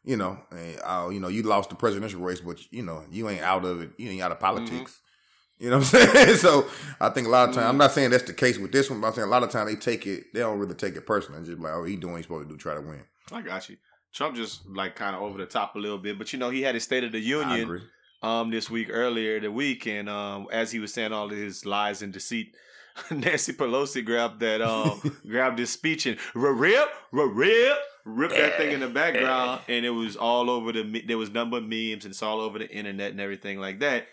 you 0.03 0.17
know, 0.17 0.39
and, 0.51 0.79
uh, 0.83 1.09
you 1.11 1.19
know, 1.19 1.27
you 1.27 1.43
lost 1.43 1.69
the 1.69 1.75
presidential 1.75 2.21
race, 2.21 2.41
but 2.41 2.59
you 2.71 2.83
know, 2.83 3.03
you 3.11 3.29
ain't 3.29 3.41
out 3.41 3.65
of 3.65 3.81
it. 3.81 3.91
You 3.97 4.09
ain't 4.09 4.21
out 4.21 4.31
of 4.31 4.39
politics. 4.39 4.91
Mm-hmm. 4.91 5.63
You 5.63 5.69
know 5.69 5.77
what 5.77 5.93
I'm 5.93 6.09
saying? 6.15 6.37
so 6.37 6.67
I 6.99 7.09
think 7.09 7.27
a 7.27 7.29
lot 7.29 7.49
of 7.49 7.55
time, 7.55 7.63
mm-hmm. 7.63 7.69
I'm 7.69 7.77
not 7.77 7.91
saying 7.91 8.09
that's 8.09 8.23
the 8.23 8.33
case 8.33 8.57
with 8.57 8.71
this 8.71 8.89
one, 8.89 8.99
but 8.99 9.07
I'm 9.07 9.13
saying 9.13 9.27
a 9.27 9.31
lot 9.31 9.43
of 9.43 9.51
time 9.51 9.67
they 9.67 9.75
take 9.75 10.07
it, 10.07 10.33
they 10.33 10.39
don't 10.39 10.57
really 10.57 10.73
take 10.73 10.95
it 10.95 11.05
personally. 11.05 11.45
Just 11.45 11.59
like, 11.59 11.73
oh, 11.73 11.83
he 11.83 11.95
doing 11.95 12.13
what 12.13 12.17
he's 12.17 12.25
supposed 12.25 12.47
to 12.47 12.53
do, 12.53 12.57
try 12.57 12.73
to 12.73 12.81
win. 12.81 13.01
I 13.31 13.41
got 13.41 13.69
you. 13.69 13.77
Trump 14.11 14.35
just 14.35 14.67
like 14.67 14.95
kind 14.95 15.15
of 15.15 15.21
over 15.21 15.37
the 15.37 15.45
top 15.45 15.75
a 15.75 15.79
little 15.79 15.97
bit, 15.97 16.17
but 16.17 16.33
you 16.33 16.39
know, 16.39 16.49
he 16.49 16.63
had 16.63 16.75
his 16.75 16.83
State 16.83 17.03
of 17.03 17.11
the 17.11 17.19
Union 17.19 17.81
um 18.23 18.51
this 18.51 18.69
week 18.69 18.89
earlier 18.91 19.39
the 19.39 19.51
week, 19.51 19.87
and 19.87 20.09
um 20.09 20.47
as 20.51 20.71
he 20.71 20.79
was 20.79 20.93
saying 20.93 21.13
all 21.13 21.25
of 21.25 21.37
his 21.37 21.65
lies 21.65 22.01
and 22.01 22.11
deceit. 22.11 22.55
Nancy 23.09 23.53
Pelosi 23.53 24.03
grabbed 24.03 24.41
that 24.41 24.61
um 24.61 24.99
grabbed 25.27 25.59
his 25.59 25.69
speech 25.69 26.07
and 26.07 26.17
rip 26.35 26.89
rip 27.11 27.77
ripped 28.05 28.35
that 28.35 28.57
thing 28.57 28.71
in 28.71 28.79
the 28.79 28.87
background, 28.87 29.61
eh. 29.67 29.75
and 29.75 29.85
it 29.85 29.91
was 29.91 30.15
all 30.15 30.49
over 30.49 30.71
the. 30.71 31.03
There 31.05 31.17
was 31.17 31.29
number 31.29 31.57
of 31.57 31.63
memes, 31.63 32.05
and 32.05 32.11
it's 32.11 32.23
all 32.23 32.39
over 32.39 32.59
the 32.59 32.69
internet 32.69 33.11
and 33.11 33.19
everything 33.19 33.59
like 33.59 33.79
that. 33.79 34.07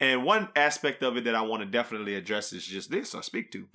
And 0.00 0.24
one 0.24 0.48
aspect 0.54 1.02
of 1.02 1.16
it 1.16 1.24
that 1.24 1.34
I 1.34 1.42
want 1.42 1.62
to 1.62 1.66
definitely 1.66 2.14
address 2.14 2.52
is 2.52 2.64
just 2.64 2.90
this 2.90 3.14
I 3.14 3.20
speak 3.20 3.50
to. 3.52 3.66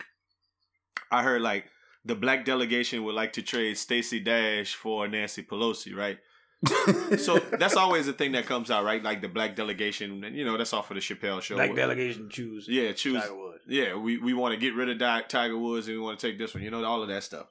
I 1.11 1.22
heard 1.22 1.41
like 1.41 1.66
the 2.05 2.16
black 2.16 2.45
delegation 2.45 3.03
would 3.03 3.16
like 3.16 3.34
to 3.34 3.41
trade 3.41 3.78
Stacey 3.78 4.20
Dash 4.20 4.74
for 4.74 5.07
Nancy 5.07 5.43
Pelosi, 5.43 5.95
right? 5.95 6.18
so 7.20 7.39
that's 7.59 7.76
always 7.76 8.05
the 8.05 8.14
thing 8.14 8.32
that 8.32 8.45
comes 8.45 8.72
out, 8.72 8.86
right? 8.86 9.03
Like 9.03 9.22
the 9.22 9.28
black 9.28 9.55
delegation, 9.55 10.24
and 10.24 10.36
you 10.36 10.45
know 10.45 10.57
that's 10.57 10.72
all 10.72 10.82
for 10.82 10.93
the 10.93 11.01
Chappelle 11.01 11.41
show. 11.41 11.55
Black 11.55 11.76
delegation 11.76 12.30
choose, 12.30 12.68
yeah, 12.70 12.93
choose. 12.93 13.22
Tiger 13.22 13.36
Woods. 13.36 13.64
Yeah, 13.68 13.95
we 13.95 14.18
we 14.18 14.34
want 14.34 14.53
to 14.53 14.59
get 14.59 14.74
rid 14.74 14.89
of 14.89 15.28
Tiger 15.28 15.57
Woods 15.57 15.88
and 15.88 15.97
we 15.97 16.01
want 16.01 16.20
to 16.20 16.28
take 16.28 16.38
this 16.38 16.53
one. 16.53 16.64
You 16.64 16.72
know, 16.72 16.84
all 16.86 17.01
of 17.01 17.09
that 17.09 17.24
stuff 17.24 17.47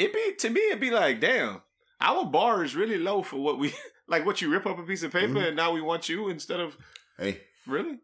it 0.00 0.14
be 0.14 0.34
to 0.38 0.50
me 0.50 0.60
it'd 0.68 0.80
be 0.80 0.90
like, 0.90 1.20
damn, 1.20 1.60
our 2.00 2.24
bar 2.24 2.64
is 2.64 2.74
really 2.74 2.96
low 2.96 3.22
for 3.22 3.36
what 3.36 3.58
we 3.58 3.72
like. 4.08 4.24
What 4.24 4.40
you 4.40 4.50
rip 4.50 4.66
up 4.66 4.78
a 4.78 4.82
piece 4.82 5.02
of 5.02 5.12
paper 5.12 5.28
mm-hmm. 5.28 5.36
and 5.38 5.56
now 5.56 5.72
we 5.72 5.82
want 5.82 6.08
you 6.08 6.30
instead 6.30 6.60
of 6.60 6.76
hey, 7.18 7.40
really? 7.66 7.98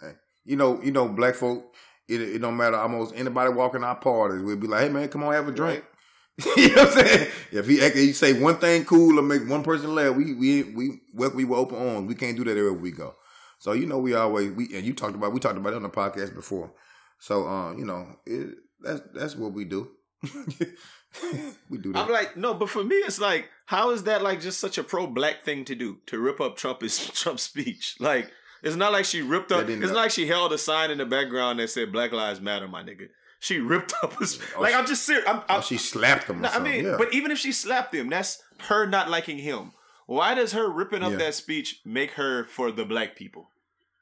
Hey, 0.00 0.12
you 0.44 0.56
know, 0.56 0.80
you 0.82 0.92
know, 0.92 1.08
black 1.08 1.34
folk. 1.34 1.74
It, 2.08 2.20
it 2.20 2.38
don't 2.40 2.56
matter. 2.56 2.76
Almost 2.76 3.14
anybody 3.16 3.52
walking 3.52 3.84
our 3.84 3.96
parties, 3.96 4.42
we'd 4.42 4.60
be 4.60 4.66
like, 4.66 4.82
"Hey 4.82 4.88
man, 4.88 5.08
come 5.08 5.24
on, 5.24 5.32
have 5.32 5.48
a 5.48 5.52
drink." 5.52 5.84
Right. 5.84 6.56
you 6.56 6.74
know 6.74 6.84
what 6.84 6.98
I'm 6.98 7.06
saying? 7.06 7.28
If 7.52 7.66
he 7.66 7.88
he 7.90 8.12
say 8.12 8.32
one 8.32 8.56
thing 8.56 8.84
cool 8.84 9.18
or 9.18 9.22
make 9.22 9.48
one 9.48 9.62
person 9.62 9.94
laugh, 9.94 10.14
we 10.14 10.34
we 10.34 10.62
we 10.62 11.00
we 11.34 11.44
were 11.44 11.56
open 11.56 11.78
on. 11.78 12.06
We 12.06 12.14
can't 12.14 12.36
do 12.36 12.44
that 12.44 12.50
everywhere 12.52 12.72
we 12.72 12.90
go. 12.90 13.14
So 13.58 13.72
you 13.72 13.86
know, 13.86 13.98
we 13.98 14.14
always 14.14 14.50
we 14.52 14.64
and 14.74 14.84
you 14.84 14.94
talked 14.94 15.14
about 15.14 15.32
we 15.32 15.40
talked 15.40 15.58
about 15.58 15.72
it 15.72 15.76
on 15.76 15.82
the 15.82 15.88
podcast 15.88 16.34
before. 16.34 16.72
So 17.18 17.46
uh, 17.46 17.72
you 17.74 17.84
know, 17.84 18.06
it, 18.26 18.56
that's 18.80 19.02
that's 19.14 19.36
what 19.36 19.52
we 19.52 19.64
do. 19.64 19.90
we 21.68 21.78
do 21.78 21.92
that. 21.92 22.04
I'm 22.04 22.10
like, 22.10 22.36
no, 22.36 22.54
but 22.54 22.70
for 22.70 22.84
me, 22.84 22.96
it's 22.96 23.20
like, 23.20 23.48
how 23.66 23.90
is 23.90 24.04
that 24.04 24.22
like 24.22 24.40
just 24.40 24.60
such 24.60 24.78
a 24.78 24.84
pro 24.84 25.06
black 25.06 25.42
thing 25.42 25.64
to 25.66 25.74
do 25.74 25.98
to 26.06 26.18
rip 26.18 26.40
up 26.40 26.56
Trump's 26.56 27.08
Trump's 27.20 27.42
speech? 27.42 27.96
Like, 27.98 28.30
it's 28.62 28.76
not 28.76 28.92
like 28.92 29.04
she 29.04 29.22
ripped 29.22 29.50
up. 29.50 29.68
It's 29.68 29.92
not 29.92 29.96
like 29.96 30.10
she 30.10 30.26
held 30.26 30.52
a 30.52 30.58
sign 30.58 30.90
in 30.90 30.98
the 30.98 31.06
background 31.06 31.58
that 31.58 31.70
said 31.70 31.92
"Black 31.92 32.12
Lives 32.12 32.40
Matter," 32.40 32.68
my 32.68 32.82
nigga. 32.82 33.08
She 33.40 33.58
ripped 33.58 33.92
up 34.02 34.18
his. 34.18 34.38
Oh, 34.56 34.60
like, 34.60 34.74
I'm 34.74 34.86
just 34.86 35.04
serious. 35.04 35.24
I'm, 35.26 35.38
I'm, 35.48 35.58
oh, 35.58 35.60
she 35.60 35.76
slapped 35.76 36.28
him. 36.28 36.44
I 36.44 36.60
mean, 36.60 36.84
yeah. 36.84 36.96
but 36.96 37.12
even 37.12 37.30
if 37.30 37.38
she 37.38 37.52
slapped 37.52 37.94
him, 37.94 38.08
that's 38.08 38.40
her 38.68 38.86
not 38.86 39.10
liking 39.10 39.38
him. 39.38 39.72
Why 40.06 40.34
does 40.34 40.52
her 40.52 40.70
ripping 40.70 41.02
up 41.02 41.12
yeah. 41.12 41.18
that 41.18 41.34
speech 41.34 41.80
make 41.84 42.12
her 42.12 42.44
for 42.44 42.70
the 42.70 42.84
black 42.84 43.16
people? 43.16 43.48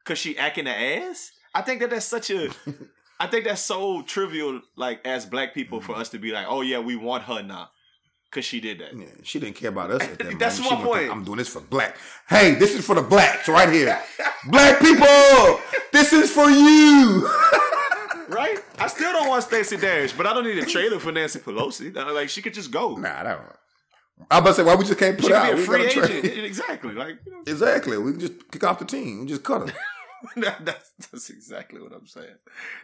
Cause 0.05 0.18
she 0.18 0.37
acting 0.37 0.64
the 0.64 0.77
ass. 0.77 1.33
I 1.55 1.62
think 1.62 1.81
that 1.81 1.91
that's 1.91 2.07
such 2.07 2.31
a 2.31 2.51
I 3.21 3.27
think 3.27 3.45
that's 3.45 3.61
so 3.61 4.03
trivial, 4.03 4.62
like 4.77 5.07
as 5.07 5.27
black 5.27 5.53
people, 5.53 5.83
for 5.83 5.93
mm-hmm. 5.93 6.01
us 6.01 6.09
to 6.11 6.18
be 6.18 6.33
like, 6.33 6.47
"Oh 6.49 6.62
yeah, 6.62 6.79
we 6.79 6.97
want 6.97 7.25
her 7.25 7.43
now." 7.43 7.71
Cause 8.31 8.45
she 8.45 8.61
did 8.61 8.79
that. 8.79 8.97
Yeah, 8.97 9.07
she 9.25 9.41
didn't 9.41 9.57
care 9.57 9.71
about 9.71 9.91
us. 9.91 10.03
At 10.03 10.18
that 10.21 10.39
That's 10.39 10.61
my 10.61 10.77
point. 10.77 11.11
I'm 11.11 11.25
doing 11.25 11.39
this 11.39 11.49
for 11.49 11.61
black. 11.61 11.97
Hey, 12.29 12.55
this 12.55 12.75
is 12.77 12.87
for 12.87 12.95
the 12.95 13.03
blacks 13.03 13.49
right 13.49 13.68
here. 13.68 14.01
black 14.47 14.79
people, 14.81 15.61
this 15.93 16.12
is 16.12 16.31
for 16.31 16.49
you. 16.49 17.29
right? 18.29 18.59
I 18.79 18.87
still 18.87 19.12
don't 19.12 19.29
want 19.29 19.43
Stacey 19.43 19.77
Dash, 19.77 20.12
but 20.12 20.27
I 20.27 20.33
don't 20.33 20.45
need 20.45 20.59
a 20.59 20.64
trailer 20.64 21.01
for 21.01 21.11
Nancy 21.11 21.41
Pelosi. 21.41 21.93
Like 21.95 22.29
she 22.29 22.41
could 22.41 22.55
just 22.55 22.71
go. 22.71 22.95
Nah, 22.95 23.18
I 23.18 23.23
don't. 23.25 23.43
I'm 24.31 24.43
about 24.43 24.51
to 24.51 24.55
say 24.55 24.62
why 24.62 24.77
we 24.77 24.85
just 24.85 24.99
can't 24.99 25.18
put 25.18 25.27
she 25.27 25.33
out. 25.33 25.57
Be 25.57 25.62
a 25.62 25.64
free 25.64 25.87
agent. 25.87 26.25
exactly. 26.25 26.95
Like 26.95 27.18
you 27.27 27.33
know. 27.33 27.43
exactly. 27.47 27.99
We 27.99 28.12
can 28.12 28.21
just 28.21 28.51
kick 28.51 28.62
off 28.62 28.79
the 28.79 28.85
team. 28.85 29.21
We 29.23 29.27
just 29.27 29.43
cut 29.43 29.68
her. 29.68 29.77
that's, 30.37 30.91
that's 31.11 31.31
exactly 31.31 31.81
what 31.81 31.93
I'm 31.93 32.07
saying. 32.07 32.37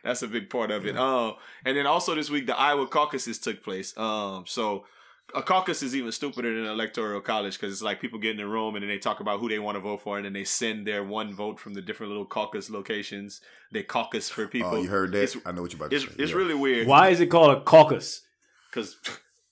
That's 0.03 0.22
a 0.22 0.28
big 0.28 0.51
part 0.51 0.70
of 0.70 0.87
it. 0.87 0.97
Um, 0.97 1.34
and 1.64 1.76
then 1.76 1.87
also 1.87 2.14
this 2.14 2.30
week 2.30 2.47
the 2.47 2.59
Iowa 2.59 2.87
caucuses 2.87 3.39
took 3.39 3.62
place. 3.62 3.97
Um, 3.97 4.45
so 4.47 4.84
a 5.34 5.43
caucus 5.43 5.82
is 5.82 5.97
even 5.97 6.12
stupider 6.12 6.55
than 6.55 6.64
an 6.64 6.70
electoral 6.70 7.20
college 7.20 7.55
because 7.59 7.72
it's 7.72 7.82
like 7.82 8.01
people 8.01 8.18
get 8.18 8.32
in 8.32 8.37
the 8.37 8.47
room 8.47 8.76
and 8.76 8.82
then 8.82 8.89
they 8.89 8.99
talk 8.99 9.20
about 9.20 9.41
who 9.41 9.49
they 9.49 9.59
want 9.59 9.76
to 9.76 9.80
vote 9.80 10.01
for 10.01 10.16
and 10.16 10.24
then 10.24 10.32
they 10.32 10.45
send 10.45 10.87
their 10.87 11.03
one 11.03 11.34
vote 11.34 11.59
from 11.59 11.74
the 11.74 11.82
different 11.82 12.11
little 12.11 12.26
caucus 12.26 12.70
locations. 12.70 13.41
They 13.72 13.82
caucus 13.82 14.30
for 14.30 14.47
people. 14.47 14.70
Oh, 14.70 14.82
you 14.82 14.89
heard 14.89 15.12
that? 15.12 15.22
It's, 15.22 15.37
I 15.45 15.53
know 15.53 15.62
what 15.62 15.72
you're 15.72 15.78
about 15.78 15.91
to 15.91 15.97
it's, 15.97 16.05
say. 16.05 16.12
it's 16.18 16.30
yeah. 16.30 16.37
really 16.37 16.55
weird. 16.55 16.87
Why 16.87 17.09
is 17.09 17.20
it 17.20 17.26
called 17.26 17.57
a 17.57 17.61
caucus? 17.62 18.22
Because 18.70 18.97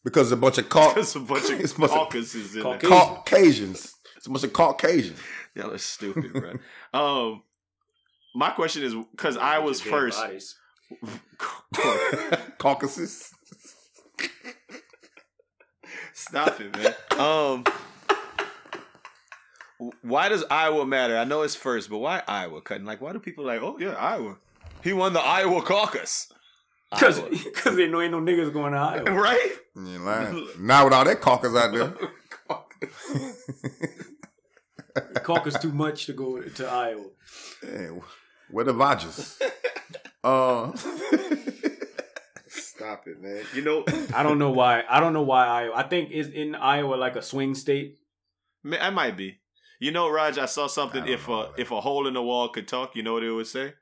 because 0.04 0.30
a 0.32 0.36
bunch 0.36 0.58
of 0.58 0.68
cau- 0.68 0.92
there's 0.94 1.16
a 1.16 1.20
bunch 1.20 1.50
of 1.50 1.60
It's 1.60 1.72
a 1.72 1.78
bunch 1.78 1.92
of 1.92 1.98
caucuses 1.98 2.54
in 2.54 2.62
there. 2.62 2.78
Caucasian. 2.78 2.98
Caucasians. 2.98 3.94
It's 4.16 4.26
a 4.26 4.30
bunch 4.30 4.44
of 4.44 4.52
Caucasians. 4.52 5.18
Y'all 5.54 5.72
are 5.72 5.78
stupid, 5.78 6.32
bro. 6.32 6.52
um, 6.94 7.42
my 8.34 8.50
question 8.50 8.82
is 8.82 8.94
because 9.12 9.36
I 9.36 9.58
was 9.58 9.80
first. 9.80 10.18
bodies. 10.18 10.56
Caucasus. 12.58 13.32
Stop 16.14 16.60
it, 16.60 16.76
man. 16.76 16.94
Um, 17.18 17.64
why 20.02 20.28
does 20.28 20.44
Iowa 20.50 20.86
matter? 20.86 21.16
I 21.16 21.24
know 21.24 21.42
it's 21.42 21.54
first, 21.54 21.90
but 21.90 21.98
why 21.98 22.22
Iowa? 22.26 22.60
Cutting 22.60 22.84
like, 22.84 23.00
why 23.00 23.12
do 23.12 23.18
people 23.18 23.44
like? 23.44 23.60
Oh 23.62 23.78
yeah, 23.78 23.94
Iowa. 23.94 24.38
He 24.82 24.92
won 24.92 25.12
the 25.12 25.20
Iowa 25.20 25.62
caucus. 25.62 26.32
Because 26.90 27.18
Iowa. 27.18 27.30
because 27.44 27.76
they 27.76 27.88
know 27.88 28.00
ain't 28.00 28.12
no 28.12 28.20
niggas 28.20 28.52
going 28.52 28.72
to 28.72 28.78
Iowa. 28.78 29.10
right? 29.12 29.52
You 29.76 29.98
lying. 29.98 30.48
Not 30.58 30.84
with 30.84 30.94
all 30.94 31.04
that 31.04 31.20
caucus 31.20 31.54
out 31.54 31.72
there. 31.72 31.94
Caucus 35.22 35.58
too 35.58 35.72
much 35.72 36.06
to 36.06 36.12
go 36.12 36.40
to 36.40 36.66
Iowa. 36.68 37.06
Hey, 37.60 37.90
where 38.50 38.64
the 38.64 38.72
Vodges? 38.74 39.38
Uh, 40.24 40.72
Stop 42.48 43.06
it, 43.06 43.20
man. 43.20 43.42
You 43.54 43.60
know, 43.62 43.84
I 44.14 44.22
don't 44.22 44.38
know 44.38 44.50
why. 44.52 44.82
I 44.88 44.98
don't 45.00 45.12
know 45.12 45.22
why 45.22 45.46
Iowa. 45.46 45.74
I 45.76 45.82
think 45.82 46.10
is 46.12 46.28
in 46.28 46.54
Iowa 46.54 46.94
like 46.94 47.14
a 47.16 47.20
swing 47.22 47.54
state. 47.54 47.98
ma- 48.62 48.78
I 48.80 48.88
might 48.88 49.18
be. 49.18 49.38
You 49.80 49.90
know, 49.90 50.08
Raj, 50.08 50.38
I 50.38 50.46
saw 50.46 50.66
something. 50.66 51.02
I 51.02 51.08
if 51.08 51.28
know, 51.28 51.34
a 51.34 51.42
man. 51.44 51.52
if 51.58 51.70
a 51.72 51.80
hole 51.82 52.06
in 52.06 52.14
the 52.14 52.22
wall 52.22 52.48
could 52.48 52.66
talk, 52.66 52.96
you 52.96 53.02
know 53.02 53.12
what 53.12 53.22
it 53.22 53.32
would 53.32 53.46
say? 53.46 53.74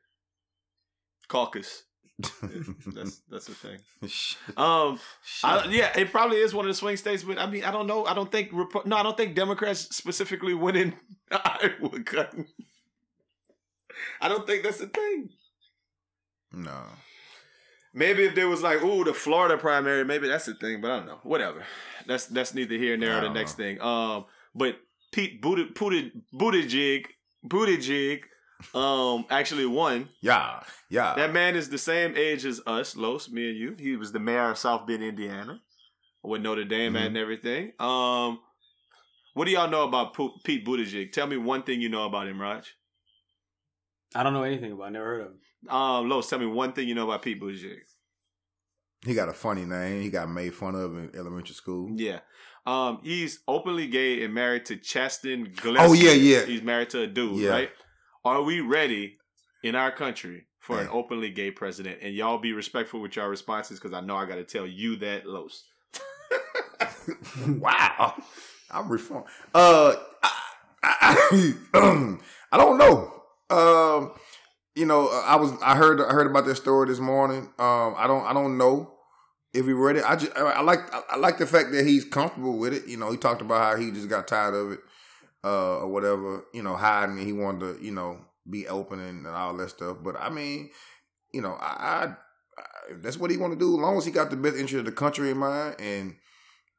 Caucus. 1.28 1.84
That's 2.86 3.20
that's 3.30 3.46
the 3.46 3.54
thing. 3.54 3.78
Um, 4.56 4.98
I, 5.42 5.66
yeah, 5.70 5.96
it 5.98 6.10
probably 6.10 6.38
is 6.38 6.54
one 6.54 6.64
of 6.66 6.70
the 6.70 6.74
swing 6.74 6.96
states, 6.96 7.22
but 7.24 7.38
I 7.38 7.46
mean, 7.46 7.64
I 7.64 7.70
don't 7.72 7.86
know. 7.86 8.04
I 8.04 8.14
don't 8.14 8.30
think 8.30 8.52
no, 8.84 8.96
I 8.96 9.02
don't 9.02 9.16
think 9.16 9.34
Democrats 9.34 9.94
specifically 9.96 10.54
win 10.54 10.76
in 10.76 10.94
Iowa. 11.32 12.00
I 14.20 14.28
don't 14.28 14.46
think 14.46 14.62
that's 14.62 14.78
the 14.78 14.86
thing. 14.88 15.30
no. 16.52 16.82
Maybe 17.94 18.24
if 18.24 18.34
there 18.34 18.48
was 18.48 18.62
like, 18.62 18.82
ooh, 18.82 19.04
the 19.04 19.12
Florida 19.12 19.58
primary, 19.58 20.02
maybe 20.02 20.26
that's 20.26 20.46
the 20.46 20.54
thing. 20.54 20.80
But 20.80 20.90
I 20.92 20.96
don't 20.96 21.06
know. 21.06 21.18
Whatever. 21.24 21.62
That's 22.06 22.24
that's 22.24 22.54
neither 22.54 22.76
here 22.76 22.96
nor 22.96 23.20
the 23.20 23.28
next 23.28 23.58
know. 23.58 23.64
thing. 23.64 23.80
Um, 23.82 24.24
but 24.54 24.76
Pete 25.12 25.42
Buttig- 25.42 25.74
Buttig- 25.74 26.22
Buttigieg, 26.32 27.04
Buttigieg, 27.46 28.22
um, 28.74 29.26
actually 29.28 29.66
won. 29.66 30.08
Yeah. 30.22 30.62
Yeah. 30.88 31.12
That 31.16 31.34
man 31.34 31.54
is 31.54 31.68
the 31.68 31.76
same 31.76 32.16
age 32.16 32.46
as 32.46 32.62
us, 32.66 32.96
Los, 32.96 33.28
me 33.28 33.50
and 33.50 33.58
you. 33.58 33.76
He 33.78 33.96
was 33.96 34.10
the 34.12 34.20
mayor 34.20 34.48
of 34.52 34.56
South 34.56 34.86
Bend, 34.86 35.02
Indiana, 35.02 35.60
with 36.22 36.40
Notre 36.40 36.64
Dame 36.64 36.94
Mhm. 36.94 37.06
and 37.08 37.16
everything. 37.18 37.72
Um, 37.78 38.40
what 39.34 39.44
do 39.44 39.50
y'all 39.50 39.68
know 39.68 39.82
about 39.86 40.16
Pete 40.44 40.64
Buttigieg? 40.64 41.12
Tell 41.12 41.26
me 41.26 41.36
one 41.36 41.62
thing 41.62 41.82
you 41.82 41.90
know 41.90 42.06
about 42.06 42.26
him, 42.26 42.40
Raj. 42.40 42.74
I 44.14 44.22
don't 44.22 44.32
know 44.32 44.42
anything 44.42 44.72
about. 44.72 44.84
it. 44.84 44.86
I 44.86 44.90
never 44.90 45.04
heard 45.04 45.20
of 45.22 45.26
him. 45.28 45.74
Um, 45.74 46.08
Los, 46.08 46.28
tell 46.28 46.38
me 46.38 46.46
one 46.46 46.72
thing 46.72 46.88
you 46.88 46.94
know 46.94 47.04
about 47.04 47.22
Pete 47.22 47.40
Buttigieg. 47.40 47.78
he 49.06 49.14
got 49.14 49.28
a 49.28 49.32
funny 49.32 49.64
name. 49.64 50.02
He 50.02 50.10
got 50.10 50.28
made 50.30 50.54
fun 50.54 50.74
of 50.74 50.96
in 50.98 51.10
elementary 51.16 51.54
school. 51.54 51.90
Yeah. 51.94 52.20
Um, 52.66 53.00
he's 53.02 53.40
openly 53.48 53.86
gay 53.88 54.22
and 54.24 54.32
married 54.34 54.66
to 54.66 54.76
Chasten 54.76 55.52
Gillespie. 55.62 55.84
Oh, 55.88 55.92
yeah, 55.92 56.12
yeah. 56.12 56.44
He's 56.44 56.62
married 56.62 56.90
to 56.90 57.02
a 57.02 57.06
dude, 57.06 57.38
Yeah. 57.40 57.50
right? 57.50 57.70
Are 58.24 58.42
we 58.42 58.60
ready 58.60 59.18
in 59.64 59.74
our 59.74 59.90
country 59.90 60.46
for 60.60 60.80
an 60.80 60.88
openly 60.92 61.30
gay 61.30 61.50
president? 61.50 61.98
And 62.02 62.14
y'all 62.14 62.38
be 62.38 62.52
respectful 62.52 63.00
with 63.00 63.16
your 63.16 63.28
responses 63.28 63.80
because 63.80 63.92
I 63.92 64.00
know 64.00 64.16
I 64.16 64.26
got 64.26 64.36
to 64.36 64.44
tell 64.44 64.66
you 64.66 64.96
that, 64.96 65.26
Los. 65.26 65.64
wow. 67.46 68.14
I'm 68.70 68.88
reformed. 68.88 69.26
Uh, 69.54 69.94
I, 70.22 70.32
I, 70.82 71.54
I 71.74 72.16
don't 72.56 72.78
know. 72.78 73.21
Um, 73.52 74.12
you 74.74 74.86
know, 74.86 75.08
I 75.08 75.36
was 75.36 75.52
I 75.62 75.76
heard 75.76 76.00
I 76.00 76.12
heard 76.12 76.26
about 76.26 76.46
this 76.46 76.58
story 76.58 76.88
this 76.88 76.98
morning. 76.98 77.42
Um, 77.58 77.94
I 77.96 78.06
don't 78.06 78.24
I 78.24 78.32
don't 78.32 78.56
know 78.56 78.94
if 79.52 79.66
he 79.66 79.72
read 79.72 79.96
it. 79.96 80.04
I 80.08 80.16
just 80.16 80.34
I, 80.36 80.62
like 80.62 80.80
I, 80.92 81.16
like 81.16 81.38
the 81.38 81.46
fact 81.46 81.72
that 81.72 81.86
he's 81.86 82.04
comfortable 82.04 82.58
with 82.58 82.72
it. 82.72 82.86
You 82.86 82.96
know, 82.96 83.10
he 83.10 83.18
talked 83.18 83.42
about 83.42 83.62
how 83.62 83.76
he 83.76 83.90
just 83.90 84.08
got 84.08 84.26
tired 84.26 84.54
of 84.54 84.72
it, 84.72 84.80
uh, 85.44 85.78
or 85.78 85.88
whatever. 85.88 86.44
You 86.54 86.62
know, 86.62 86.76
hiding. 86.76 87.18
He 87.18 87.34
wanted 87.34 87.78
to 87.78 87.84
you 87.84 87.92
know 87.92 88.18
be 88.48 88.66
open 88.66 89.00
and, 89.00 89.26
all 89.26 89.56
that 89.58 89.70
stuff. 89.70 89.98
But 90.02 90.16
I 90.18 90.30
mean, 90.30 90.70
you 91.32 91.42
know, 91.42 91.52
I, 91.60 92.14
I, 92.56 92.64
that's 92.94 93.18
what 93.18 93.30
he 93.30 93.36
want 93.36 93.52
to 93.52 93.58
do. 93.58 93.74
As 93.74 93.80
long 93.80 93.98
as 93.98 94.06
he 94.06 94.10
got 94.10 94.30
the 94.30 94.36
best 94.36 94.56
interest 94.56 94.80
of 94.80 94.84
the 94.86 94.92
country 94.92 95.30
in 95.30 95.36
mind, 95.36 95.76
and 95.78 96.16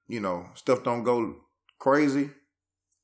you 0.08 0.20
know, 0.20 0.48
stuff 0.56 0.84
don't 0.84 1.04
go 1.04 1.36
crazy, 1.78 2.32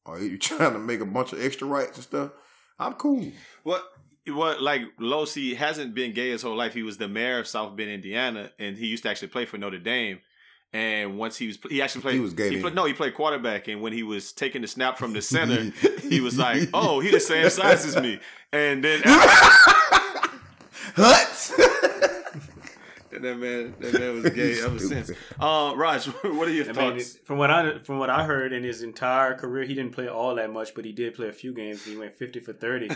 or 0.05 0.19
you 0.19 0.37
trying 0.39 0.73
to 0.73 0.79
make 0.79 1.01
a 1.01 1.05
bunch 1.05 1.33
of 1.33 1.43
extra 1.43 1.67
rights 1.67 1.97
and 1.97 2.03
stuff. 2.03 2.31
I'm 2.79 2.93
cool. 2.93 3.31
What? 3.63 3.83
What? 4.27 4.61
Like 4.61 4.81
Los, 4.99 5.33
he 5.33 5.55
hasn't 5.55 5.93
been 5.93 6.13
gay 6.13 6.29
his 6.29 6.41
whole 6.41 6.55
life. 6.55 6.73
He 6.73 6.83
was 6.83 6.97
the 6.97 7.07
mayor 7.07 7.39
of 7.39 7.47
South 7.47 7.75
Bend, 7.75 7.89
Indiana, 7.89 8.51
and 8.59 8.77
he 8.77 8.87
used 8.87 9.03
to 9.03 9.09
actually 9.09 9.29
play 9.29 9.45
for 9.45 9.57
Notre 9.57 9.79
Dame. 9.79 10.19
And 10.71 11.17
once 11.17 11.35
he 11.35 11.47
was, 11.47 11.57
he 11.67 11.81
actually 11.81 12.01
played. 12.01 12.13
He 12.13 12.19
was 12.19 12.33
gay 12.33 12.49
He 12.51 12.61
played, 12.61 12.75
no, 12.75 12.85
he 12.85 12.93
played 12.93 13.15
quarterback. 13.15 13.67
And 13.67 13.81
when 13.81 13.91
he 13.91 14.03
was 14.03 14.31
taking 14.31 14.61
the 14.61 14.67
snap 14.67 14.99
from 14.99 15.13
the 15.13 15.21
center, 15.33 15.71
he 16.07 16.21
was 16.21 16.37
like, 16.37 16.69
"Oh, 16.73 16.99
he 16.99 17.09
the 17.09 17.19
same 17.19 17.49
size 17.49 17.85
as 17.85 18.01
me." 18.01 18.19
And 18.53 18.83
then. 18.83 19.01
And 20.95 21.28
that 23.21 23.37
man, 23.37 23.75
that 23.79 23.93
man 23.99 24.21
was 24.21 24.29
gay 24.35 24.61
ever 24.61 24.79
since. 24.79 25.07
Stupid. 25.07 25.23
Uh, 25.39 25.73
Raj, 25.75 26.05
what 26.23 26.47
are 26.47 26.51
your 26.51 26.65
I 26.65 26.67
mean, 26.67 26.75
thoughts? 26.75 27.17
from 27.23 27.37
what 27.37 27.51
I 27.51 27.79
from 27.79 27.99
what 27.99 28.09
I 28.09 28.23
heard 28.25 28.53
in 28.53 28.63
his 28.63 28.81
entire 28.81 29.35
career, 29.35 29.63
he 29.63 29.73
didn't 29.73 29.93
play 29.93 30.07
all 30.07 30.35
that 30.35 30.51
much, 30.51 30.73
but 30.75 30.85
he 30.85 30.91
did 30.91 31.13
play 31.15 31.27
a 31.27 31.33
few 31.33 31.53
games. 31.53 31.83
He 31.83 31.97
went 31.97 32.15
fifty 32.17 32.39
for 32.39 32.53
thirty. 32.53 32.87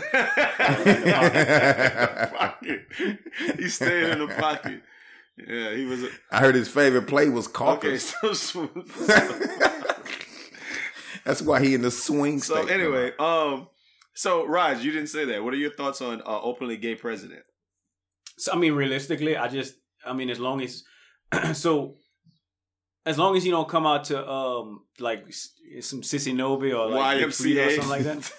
pocket. 2.32 2.80
he 3.58 3.68
stayed 3.68 4.10
in 4.10 4.18
the 4.20 4.34
pocket. 4.38 4.82
Yeah, 5.36 5.74
he 5.74 5.84
was. 5.84 6.04
A, 6.04 6.08
I 6.30 6.38
heard 6.40 6.54
his 6.54 6.68
favorite 6.68 7.06
play 7.08 7.28
was 7.28 7.48
okay, 7.54 7.98
so 7.98 8.32
so, 8.32 8.70
That's 11.24 11.42
why 11.42 11.60
he 11.64 11.74
in 11.74 11.82
the 11.82 11.90
swing 11.90 12.40
so 12.40 12.62
state. 12.62 12.72
anyway, 12.72 13.12
um, 13.18 13.68
so 14.14 14.46
Raj, 14.46 14.84
you 14.84 14.92
didn't 14.92 15.08
say 15.08 15.24
that. 15.24 15.42
What 15.42 15.54
are 15.54 15.56
your 15.58 15.72
thoughts 15.72 16.00
on 16.00 16.20
uh, 16.20 16.40
openly 16.40 16.76
gay 16.76 16.94
president? 16.94 17.42
So 18.36 18.52
I 18.52 18.56
mean, 18.56 18.74
realistically, 18.74 19.36
I 19.36 19.48
just 19.48 19.74
I 20.06 20.12
mean, 20.12 20.30
as 20.30 20.40
long 20.40 20.60
as 20.62 20.84
so 21.54 21.96
as 23.06 23.18
long 23.18 23.36
as 23.36 23.44
you 23.44 23.50
don't 23.50 23.68
come 23.68 23.86
out 23.86 24.04
to 24.04 24.28
um 24.28 24.82
like 24.98 25.26
some 25.80 26.02
sissy 26.02 26.34
Nobby 26.34 26.72
or 26.72 26.88
like 26.88 27.18
Freedia 27.26 27.66
or 27.66 27.70
something 27.70 27.90
like 27.90 28.02
that, 28.04 28.32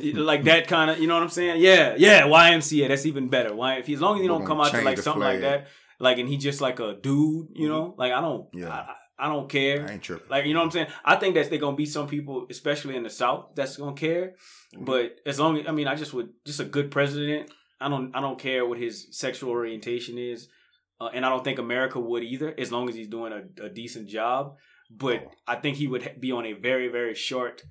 like 0.14 0.44
that 0.44 0.68
kind 0.68 0.90
of 0.90 0.98
you 0.98 1.06
know 1.06 1.14
what 1.14 1.22
I'm 1.22 1.28
saying? 1.28 1.60
Yeah, 1.60 1.94
yeah, 1.98 2.22
YMCA. 2.22 2.88
That's 2.88 3.06
even 3.06 3.28
better. 3.28 3.54
Why 3.54 3.76
if 3.78 3.88
as 3.88 4.00
long 4.00 4.16
as 4.18 4.22
you 4.24 4.30
We're 4.30 4.38
don't 4.38 4.46
come 4.46 4.60
out 4.60 4.72
to 4.72 4.82
like 4.82 4.98
something 4.98 5.22
like 5.22 5.40
that, 5.40 5.68
like 5.98 6.18
and 6.18 6.28
he 6.28 6.36
just 6.36 6.60
like 6.60 6.78
a 6.80 6.94
dude, 6.94 7.48
you 7.54 7.68
know, 7.68 7.94
like 7.96 8.12
I 8.12 8.20
don't, 8.20 8.46
Yeah. 8.52 8.68
I, 8.68 8.94
I- 9.18 9.28
don't 9.28 9.48
care. 9.48 9.86
I 9.88 9.92
ain't 9.92 10.02
tripping. 10.02 10.28
Like 10.28 10.44
you 10.44 10.52
know 10.52 10.60
what 10.60 10.66
I'm 10.66 10.70
saying? 10.72 10.88
I 11.04 11.16
think 11.16 11.34
that 11.36 11.48
they're 11.48 11.58
gonna 11.58 11.76
be 11.76 11.86
some 11.86 12.06
people, 12.06 12.46
especially 12.50 12.96
in 12.96 13.02
the 13.02 13.10
South, 13.10 13.46
that's 13.54 13.78
gonna 13.78 13.94
care. 13.94 14.34
But 14.78 15.16
as 15.24 15.40
long 15.40 15.58
as 15.58 15.66
I 15.66 15.72
mean, 15.72 15.88
I 15.88 15.94
just 15.94 16.12
would 16.12 16.28
just 16.44 16.60
a 16.60 16.64
good 16.64 16.90
president. 16.90 17.50
I 17.80 17.88
don't 17.88 18.14
I 18.14 18.20
don't 18.20 18.38
care 18.38 18.66
what 18.66 18.78
his 18.78 19.08
sexual 19.12 19.50
orientation 19.50 20.18
is, 20.18 20.48
uh, 21.00 21.08
and 21.12 21.24
I 21.24 21.28
don't 21.30 21.44
think 21.44 21.58
America 21.58 21.98
would 22.00 22.22
either, 22.22 22.54
as 22.58 22.70
long 22.72 22.88
as 22.88 22.94
he's 22.94 23.08
doing 23.08 23.32
a, 23.32 23.64
a 23.64 23.68
decent 23.68 24.08
job. 24.08 24.56
But 24.90 25.22
Oh. 25.24 25.30
I 25.48 25.56
think 25.56 25.76
he 25.78 25.88
would 25.88 26.16
be 26.20 26.30
on 26.32 26.46
a 26.46 26.52
very 26.52 26.88
very 26.88 27.14
short 27.14 27.64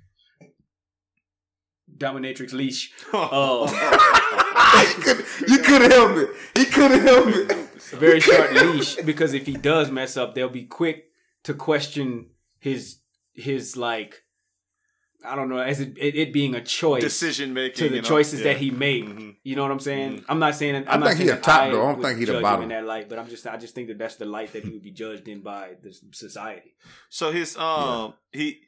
dominatrix 1.97 2.51
leash. 2.53 2.91
Oh. 3.13 3.67
you 4.97 5.03
couldn't 5.03 5.26
you 5.47 5.57
couldn't 5.59 5.91
help 5.91 6.17
it. 6.17 6.30
He 6.55 6.65
couldn't 6.65 7.01
help 7.01 7.28
it. 7.28 7.51
a 7.93 7.95
very 7.95 8.19
short 8.30 8.53
leash 8.53 8.95
because 8.97 9.34
if 9.34 9.45
he 9.45 9.53
does 9.53 9.91
mess 9.91 10.17
up, 10.17 10.36
they'll 10.36 10.49
be 10.49 10.65
quick 10.65 11.05
to 11.43 11.53
question 11.53 12.32
his 12.59 12.97
his 13.34 13.78
like 13.78 14.23
I 15.28 15.36
don't 15.36 15.49
know 15.49 15.57
as 15.57 15.80
it, 15.80 15.97
it, 15.97 16.15
it 16.15 16.34
being 16.34 16.55
a 16.55 16.61
choice 16.61 17.01
Decision 17.01 17.53
making 17.53 17.76
to 17.78 17.89
the 17.89 17.95
you 17.97 18.01
know? 18.01 18.07
choices 18.07 18.39
Yeah. 18.41 18.53
that 18.53 18.57
he 18.57 18.71
made. 18.71 19.05
Mhm. 19.05 19.36
You 19.43 19.55
know 19.55 19.63
what 19.63 19.71
I'm 19.71 19.80
saying? 19.80 20.19
Mhm. 20.19 20.26
I'm 20.30 20.39
not 20.39 20.55
saying 20.55 20.76
I'm 20.76 20.84
I 20.88 20.97
not 20.97 21.07
think 21.09 21.19
he 21.19 21.26
saying 21.28 21.30
a 21.30 21.34
that 21.36 21.43
top, 21.43 21.71
though. 21.71 21.84
I 21.88 21.91
don't 21.93 22.01
think 22.01 22.19
he 22.19 22.26
the 22.26 22.32
judge 22.34 22.36
him 22.38 22.41
bottom. 22.43 22.63
in 22.63 22.69
that 22.69 22.86
light, 22.86 23.09
but 23.09 23.19
I'm 23.19 23.28
just 23.30 23.45
I 23.47 23.57
just 23.57 23.76
think 23.76 23.88
that 23.89 23.97
that's 23.97 24.15
the 24.15 24.26
light 24.26 24.53
that 24.53 24.63
he 24.63 24.69
would 24.71 24.84
be 24.84 24.91
judged 24.91 25.28
in 25.28 25.41
by 25.41 25.71
the 25.84 25.91
society. 26.11 26.76
So 27.09 27.32
his 27.32 27.57
um 27.57 28.13
he 28.32 28.59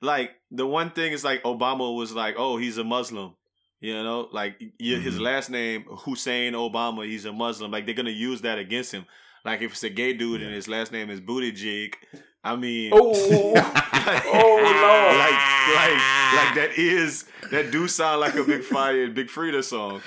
like 0.00 0.30
the 0.50 0.66
one 0.66 0.90
thing 0.90 1.12
is 1.12 1.24
like 1.24 1.42
Obama 1.44 1.94
was 1.94 2.12
like, 2.12 2.34
oh, 2.38 2.56
he's 2.56 2.78
a 2.78 2.84
Muslim. 2.84 3.34
You 3.80 3.94
know, 4.02 4.28
like 4.32 4.56
y 4.60 4.70
his 5.00 5.16
Mhm. 5.16 5.20
last 5.20 5.50
name 5.50 5.84
Hussein 6.04 6.52
Obama, 6.54 7.04
he's 7.06 7.24
a 7.24 7.32
Muslim. 7.32 7.70
Like 7.70 7.84
they're 7.86 7.94
gonna 7.96 8.10
use 8.10 8.40
that 8.42 8.58
against 8.58 8.92
him. 8.92 9.06
Like 9.44 9.60
if 9.60 9.72
it's 9.72 9.82
a 9.82 9.90
gay 9.90 10.12
dude 10.12 10.40
and 10.42 10.54
his 10.54 10.68
last 10.68 10.92
name 10.92 11.10
is 11.10 11.18
Booty 11.20 11.50
Jig, 11.50 11.96
I 12.44 12.54
mean, 12.56 12.92
Oh, 12.94 13.12
oh 13.12 13.52
lord! 13.54 15.16
like, 15.18 15.38
like, 15.74 15.90
like 16.34 16.54
that 16.56 16.70
is 16.76 17.24
that 17.50 17.70
do 17.70 17.88
sound 17.88 18.20
like 18.20 18.34
a 18.34 18.44
Big 18.44 18.62
Fire 18.62 19.04
and 19.04 19.14
Big 19.14 19.28
Freedia 19.28 19.62
song. 19.64 20.00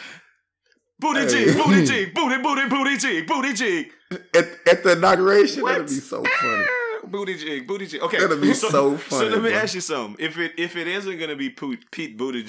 Booty 0.99 1.21
Hey. 1.21 1.27
jig, 1.27 1.57
booty 1.57 1.85
jig, 1.85 2.13
booty, 2.13 2.37
booty, 2.41 2.69
booty 2.69 2.97
jig, 2.97 3.27
booty 3.27 3.53
jig. 3.53 3.91
At, 4.33 4.47
at 4.67 4.83
the 4.83 4.93
inauguration, 4.93 5.61
What? 5.63 5.71
that'd 5.73 5.87
be 5.87 5.93
so 5.95 6.23
funny. 6.23 6.63
Ah, 7.03 7.05
booty 7.07 7.35
jig, 7.37 7.67
booty 7.67 7.85
jig. 7.87 8.01
Okay, 8.01 8.17
That'd 8.19 8.39
be 8.39 8.53
so 8.53 8.69
So 8.69 8.97
funny, 8.97 9.29
let 9.29 9.41
me 9.43 9.49
bro. 9.49 9.59
ask 9.59 9.75
you 9.75 9.81
something. 9.81 10.15
If 10.23 10.37
it 10.37 10.53
if 10.57 10.77
it 10.77 10.87
isn't 10.87 11.19
gonna 11.19 11.35
be 11.35 11.49
Pete, 11.49 11.91
Pete 11.91 12.17
Booty 12.17 12.45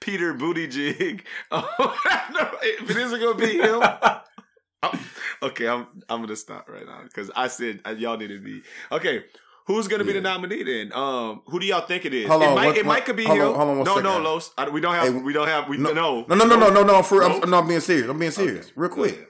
Peter 0.00 0.32
Booty 0.34 0.68
Jig, 0.68 1.24
oh, 1.50 1.66
no, 2.32 2.50
if 2.62 2.88
it 2.90 2.96
isn't 2.96 3.20
gonna 3.20 3.34
be 3.34 3.58
him, 3.58 3.82
I'm- 3.82 4.20
oh, 4.84 5.00
okay, 5.42 5.66
I'm 5.66 5.86
I'm 6.08 6.20
gonna 6.20 6.36
stop 6.36 6.68
right 6.68 6.86
now 6.86 7.00
because 7.02 7.30
I 7.34 7.48
said 7.48 7.80
y'all 7.98 8.16
need 8.16 8.28
to 8.28 8.38
be 8.38 8.62
okay. 8.92 9.24
Who's 9.66 9.88
gonna 9.88 10.04
be 10.04 10.12
the 10.12 10.20
nominee 10.20 10.62
then? 10.62 10.92
Um, 10.92 11.42
who 11.46 11.58
do 11.58 11.66
y'all 11.66 11.80
think 11.84 12.04
it 12.04 12.14
is? 12.14 12.28
Hold 12.28 12.42
it 12.42 12.48
on, 12.48 12.54
might 12.54 12.66
what- 12.66 12.76
it 12.78 12.86
what- 12.86 12.92
might 12.94 13.04
could 13.04 13.16
be 13.16 13.24
hold 13.24 13.38
him. 13.38 13.46
on, 13.48 13.54
hold 13.54 13.88
on 13.88 14.02
no, 14.02 14.18
no. 14.18 14.34
Los. 14.34 14.52
I, 14.56 14.68
we 14.68 14.80
don't 14.80 14.94
have 14.94 15.04
Hey, 15.12 15.20
we 15.20 15.32
don't 15.32 15.48
have 15.48 15.68
we 15.68 15.76
no, 15.76 15.92
no 15.92 16.24
No, 16.28 16.34
no, 16.36 16.44
no, 16.46 16.56
no, 16.56 16.70
no, 16.70 16.82
no. 16.84 16.96
I'm, 16.96 17.04
for, 17.04 17.22
I'm, 17.24 17.50
no, 17.50 17.58
I'm 17.58 17.66
being 17.66 17.80
serious. 17.80 18.08
I'm 18.08 18.18
being 18.18 18.30
serious. 18.30 18.66
Okay. 18.66 18.72
Real 18.76 18.90
quick. 18.90 19.28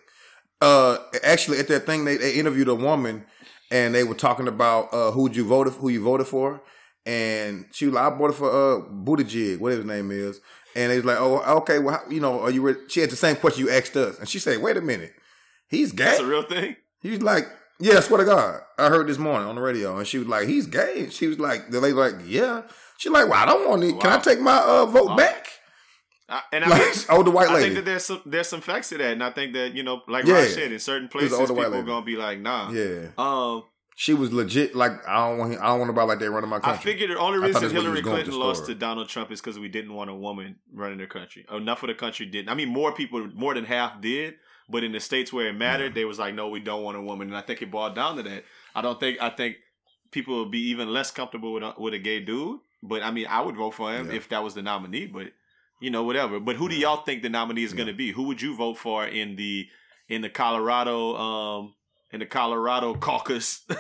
Uh, 0.61 0.99
actually, 1.25 1.59
at 1.59 1.69
that 1.69 1.87
thing, 1.87 2.05
they, 2.05 2.17
they 2.19 2.35
interviewed 2.35 2.69
a 2.69 2.75
woman, 2.75 3.25
and 3.71 3.95
they 3.95 4.05
were 4.05 4.15
talking 4.15 4.47
about 4.49 4.93
uh, 4.93 5.11
who 5.11 5.31
you 5.31 5.45
voted, 5.45 5.73
who 5.75 5.89
you 5.89 6.03
voted 6.03 6.27
for, 6.27 6.63
and 7.07 7.67
she 7.73 7.87
was 7.87 7.95
like, 7.95 8.13
"I 8.13 8.17
voted 8.17 8.37
for 8.37 8.51
uh, 8.51 8.81
Buttigieg, 8.91 9.59
whatever 9.59 9.83
his 9.83 9.89
name 9.91 10.11
is," 10.11 10.41
and 10.75 10.91
they 10.93 10.97
was 10.97 11.05
like, 11.07 11.19
"Oh, 11.19 11.39
okay, 11.59 11.79
well, 11.79 11.95
how, 12.03 12.11
you 12.11 12.21
know, 12.21 12.41
are 12.41 12.51
you?" 12.51 12.63
Re-? 12.63 12.75
She 12.89 13.01
had 13.01 13.11
the 13.11 13.17
same 13.17 13.37
question 13.37 13.65
you 13.67 13.71
asked 13.73 13.97
us, 13.97 14.19
and 14.19 14.29
she 14.29 14.39
said, 14.39 14.61
"Wait 14.63 14.77
a 14.77 14.81
minute, 14.83 15.13
he's 15.69 15.93
gay." 15.93 16.05
That's 16.05 16.21
a 16.21 16.27
real 16.27 16.43
thing. 16.43 16.77
He 17.01 17.11
was 17.11 17.23
like, 17.23 17.47
"Yeah, 17.79 17.99
I 17.99 18.01
swear 18.01 18.19
to 18.19 18.25
God, 18.25 18.61
I 18.79 18.89
heard 18.89 19.07
this 19.07 19.19
morning 19.19 19.49
on 19.49 19.55
the 19.57 19.61
radio," 19.61 19.97
and 19.99 20.07
she 20.07 20.19
was 20.19 20.29
like, 20.29 20.49
"He's 20.49 20.67
gay." 20.67 21.09
She 21.11 21.27
was 21.27 21.39
like, 21.39 21.71
"The 21.71 21.81
lady 21.81 21.95
like, 21.95 22.15
yeah." 22.25 22.63
She 22.99 23.09
like, 23.11 23.29
"Well, 23.29 23.35
I 23.43 23.47
don't 23.47 23.69
want 23.69 23.83
to. 23.83 23.93
Can 23.99 24.13
I 24.13 24.19
take 24.19 24.41
my 24.41 24.59
uh, 24.59 24.87
vote 24.87 25.09
Wow. 25.11 25.17
back?" 25.17 25.47
I, 26.29 26.41
and 26.53 26.65
I 26.65 26.69
Like, 26.69 26.83
think, 26.83 27.11
older 27.13 27.31
white 27.31 27.49
lady. 27.51 27.59
I 27.59 27.63
think 27.63 27.75
that 27.77 27.85
there's 27.85 28.05
some 28.05 28.23
there's 28.27 28.49
some 28.49 28.61
facts 28.61 28.89
to 28.89 28.99
that, 28.99 29.13
and 29.13 29.23
I 29.23 29.31
think 29.31 29.53
that 29.53 29.75
you 29.75 29.83
know, 29.83 30.03
like 30.09 30.25
Yeah. 30.25 30.35
Raj 30.41 30.49
said, 30.51 30.73
in 30.73 30.79
certain 30.79 31.09
places, 31.09 31.39
people 31.39 31.63
are 31.63 31.83
gonna 31.83 32.05
be 32.05 32.17
like, 32.17 32.41
nah. 32.41 32.71
yeah, 32.71 33.09
Um, 33.19 33.63
she 33.95 34.13
was 34.13 34.33
legit. 34.33 34.75
Like, 34.75 35.07
I 35.07 35.29
don't 35.29 35.39
want. 35.39 35.53
I 35.61 35.67
don't 35.69 35.79
want 35.79 35.89
nobody 35.89 36.09
like 36.09 36.19
that 36.19 36.31
running 36.31 36.51
my 36.51 36.59
country. 36.59 36.79
I 36.81 36.83
figured 36.83 37.11
the 37.11 37.19
only 37.19 37.39
I 37.39 37.47
reason 37.47 37.63
that's 37.63 37.73
where 37.73 37.83
you 37.83 37.89
Hillary 37.89 37.93
was 37.93 38.01
going 38.03 38.17
with 38.17 38.25
Clinton 38.25 38.41
the 38.41 38.45
lost 38.47 38.67
to 38.67 38.75
Donald 38.75 39.09
Trump 39.09 39.31
is 39.31 39.41
because 39.41 39.59
we 39.59 39.69
didn't 39.69 39.95
want 39.95 40.11
a 40.11 40.15
woman 40.15 40.57
running 40.73 40.99
the 40.99 41.07
country. 41.07 41.47
Enough 41.51 41.83
of 41.85 41.87
the 41.89 41.95
country 41.95 42.27
didn't. 42.27 42.49
I 42.49 42.55
mean, 42.55 42.69
more 42.71 42.93
people, 42.93 43.27
more 43.35 43.55
than 43.55 43.65
half 43.65 44.01
did, 44.01 44.35
but 44.69 44.85
in 44.85 44.93
the 44.93 45.01
states 45.01 45.33
where 45.33 45.49
it 45.49 45.55
mattered, 45.55 45.95
they 45.95 46.05
was 46.05 46.19
like, 46.19 46.35
no, 46.35 46.49
we 46.49 46.61
don't 46.61 46.83
want 46.83 46.97
a 46.97 47.01
woman, 47.03 47.29
and 47.29 47.37
I 47.37 47.41
think 47.43 47.63
it 47.63 47.71
boiled 47.71 47.95
down 47.95 48.17
to 48.17 48.23
that. 48.25 48.45
I 48.75 48.83
don't 48.83 48.99
think. 49.01 49.19
I 49.21 49.31
think 49.31 49.57
people 50.11 50.39
would 50.41 50.51
be 50.51 50.69
even 50.71 50.93
less 50.93 51.11
comfortable 51.11 51.53
with 51.55 51.63
a, 51.63 51.75
with 51.79 51.95
a 51.95 51.99
gay 51.99 52.21
dude. 52.21 52.61
But 52.83 53.03
I 53.03 53.11
mean, 53.11 53.27
I 53.29 53.41
would 53.41 53.57
vote 53.57 53.75
for 53.75 53.93
him 53.93 54.11
Yeah. 54.11 54.17
if 54.17 54.29
that 54.31 54.43
was 54.45 54.55
the 54.55 54.63
nominee. 54.63 55.07
But 55.07 55.29
you 55.81 55.91
know, 55.91 56.03
whatever. 56.05 56.41
But 56.41 56.57
who 56.57 56.69
do 56.69 56.77
y'all 56.77 57.03
think 57.03 57.23
the 57.23 57.29
nominee 57.29 57.65
is 57.65 57.73
Yeah. 57.73 57.77
going 57.79 57.89
to 57.89 57.95
be? 57.95 58.13
Who 58.13 58.25
would 58.25 58.41
you 58.43 58.55
vote 58.57 58.79
for 58.79 59.07
in 59.07 59.37
the 59.37 59.67
in 60.09 60.23
the 60.23 60.31
Colorado 60.31 61.17
um 61.17 61.75
in 62.13 62.21
the 62.21 62.27
Colorado 62.27 62.95
caucus? 62.95 63.65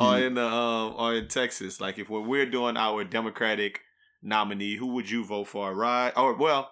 or 0.00 0.18
in 0.18 0.34
the 0.34 0.44
um 0.46 0.94
or 0.96 1.14
in 1.14 1.28
Texas. 1.28 1.80
Like 1.80 1.98
if 1.98 2.08
we're, 2.08 2.20
we're 2.20 2.46
doing 2.46 2.76
our 2.76 3.04
Democratic 3.04 3.80
nominee, 4.22 4.76
who 4.76 4.86
would 4.88 5.10
you 5.10 5.24
vote 5.24 5.48
for? 5.48 5.74
Right? 5.74 6.12
or 6.16 6.34
well, 6.34 6.70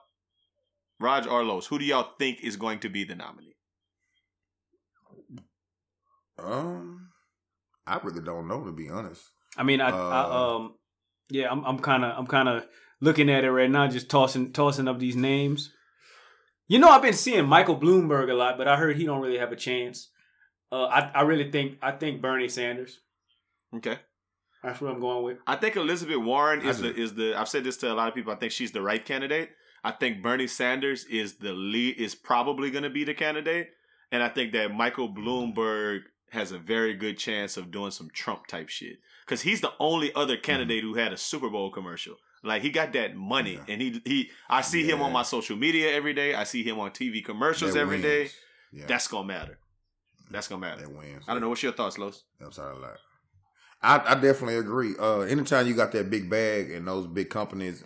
Raj 1.00 1.26
or 1.26 1.44
Los? 1.44 1.66
Who 1.66 1.78
do 1.78 1.84
y'all 1.84 2.12
think 2.18 2.40
is 2.42 2.56
going 2.56 2.80
to 2.80 2.88
be 2.88 3.04
the 3.04 3.14
nominee? 3.14 3.54
um, 6.38 7.08
I 7.86 7.98
really 8.02 8.20
don't 8.22 8.48
know 8.48 8.64
to 8.64 8.72
be 8.72 8.88
honest. 8.88 9.22
I 9.56 9.62
mean, 9.62 9.80
I, 9.80 9.90
Uh, 9.90 9.96
I 9.96 10.54
um, 10.54 10.74
yeah, 11.30 11.50
I'm 11.50 11.64
I'm 11.64 11.78
kind 11.78 12.04
of 12.04 12.18
I'm 12.18 12.26
kind 12.26 12.48
of 12.48 12.66
looking 13.00 13.30
at 13.30 13.44
it 13.44 13.50
right 13.50 13.70
now, 13.70 13.86
just 13.88 14.08
tossing 14.10 14.52
tossing 14.52 14.88
up 14.88 14.98
these 14.98 15.16
names. 15.16 15.72
You 16.68 16.78
know, 16.78 16.88
I've 16.88 17.02
been 17.02 17.12
seeing 17.12 17.46
Michael 17.46 17.78
Bloomberg 17.78 18.30
a 18.30 18.34
lot, 18.34 18.58
but 18.58 18.66
I 18.68 18.76
heard 18.76 18.96
he 18.96 19.04
don't 19.06 19.22
really 19.22 19.38
have 19.38 19.52
a 19.52 19.56
chance. 19.56 20.10
Uh, 20.70 20.86
I 20.86 21.10
I 21.14 21.22
really 21.22 21.50
think 21.50 21.78
I 21.80 21.92
think 21.92 22.20
Bernie 22.20 22.48
Sanders. 22.48 23.00
Okay. 23.74 23.98
That's 24.62 24.80
what 24.80 24.90
I'm 24.90 25.00
going 25.00 25.24
with. 25.24 25.38
I 25.46 25.54
think 25.56 25.76
Elizabeth 25.76 26.16
Warren 26.16 26.66
is 26.66 26.80
the 26.80 26.94
is 26.94 27.14
the 27.14 27.34
I've 27.38 27.48
said 27.48 27.62
this 27.64 27.76
to 27.78 27.92
a 27.92 27.94
lot 27.94 28.08
of 28.08 28.14
people. 28.14 28.32
I 28.32 28.36
think 28.36 28.52
she's 28.52 28.72
the 28.72 28.82
right 28.82 29.04
candidate. 29.04 29.50
I 29.84 29.92
think 29.92 30.22
Bernie 30.22 30.46
Sanders 30.46 31.04
is 31.04 31.34
the 31.36 31.52
lead 31.52 31.96
is 31.98 32.14
probably 32.14 32.70
going 32.70 32.84
to 32.84 32.90
be 32.90 33.04
the 33.04 33.14
candidate, 33.14 33.70
and 34.10 34.22
I 34.22 34.28
think 34.28 34.52
that 34.52 34.74
Michael 34.74 35.08
Bloomberg 35.08 36.00
has 36.30 36.52
a 36.52 36.58
very 36.58 36.94
good 36.94 37.18
chance 37.18 37.56
of 37.56 37.70
doing 37.70 37.90
some 37.92 38.10
Trump 38.12 38.46
type 38.48 38.68
shit 38.68 38.96
because 39.24 39.42
he's 39.42 39.60
the 39.60 39.72
only 39.78 40.12
other 40.14 40.36
candidate 40.36 40.82
who 40.82 40.94
had 40.94 41.12
a 41.12 41.16
Super 41.16 41.48
Bowl 41.48 41.70
commercial. 41.70 42.16
Like 42.42 42.62
he 42.62 42.70
got 42.70 42.92
that 42.92 43.16
money, 43.16 43.54
Yeah. 43.54 43.64
and 43.68 43.80
he 43.80 44.02
he 44.04 44.30
I 44.48 44.60
see 44.60 44.84
him 44.88 45.00
on 45.02 45.12
my 45.12 45.22
social 45.22 45.56
media 45.56 45.92
every 45.92 46.14
day. 46.14 46.34
I 46.34 46.44
see 46.44 46.62
him 46.62 46.78
on 46.78 46.90
TV 46.90 47.24
commercials 47.24 47.74
That 47.74 47.80
every 47.80 48.00
day. 48.02 48.18
wins. 48.22 48.34
Yeah, 48.72 48.84
That's 48.86 49.08
gonna 49.08 49.26
matter. 49.26 49.58
That's 50.30 50.48
gonna 50.48 50.60
matter. 50.60 50.82
that 50.82 50.92
wins. 50.92 51.24
I 51.28 51.32
don't 51.32 51.40
know. 51.42 51.48
What's 51.48 51.62
your 51.62 51.72
thoughts, 51.72 51.98
Los? 51.98 52.24
I'm 52.40 52.52
sorry, 52.52 52.76
a 52.76 52.78
lot. 52.78 52.96
I, 53.82 54.12
I 54.12 54.14
definitely 54.14 54.56
agree. 54.56 54.94
Uh, 54.98 55.20
anytime 55.20 55.66
you 55.66 55.74
got 55.74 55.92
that 55.92 56.10
big 56.10 56.28
bag 56.30 56.70
and 56.70 56.86
those 56.88 57.06
big 57.06 57.30
companies, 57.30 57.84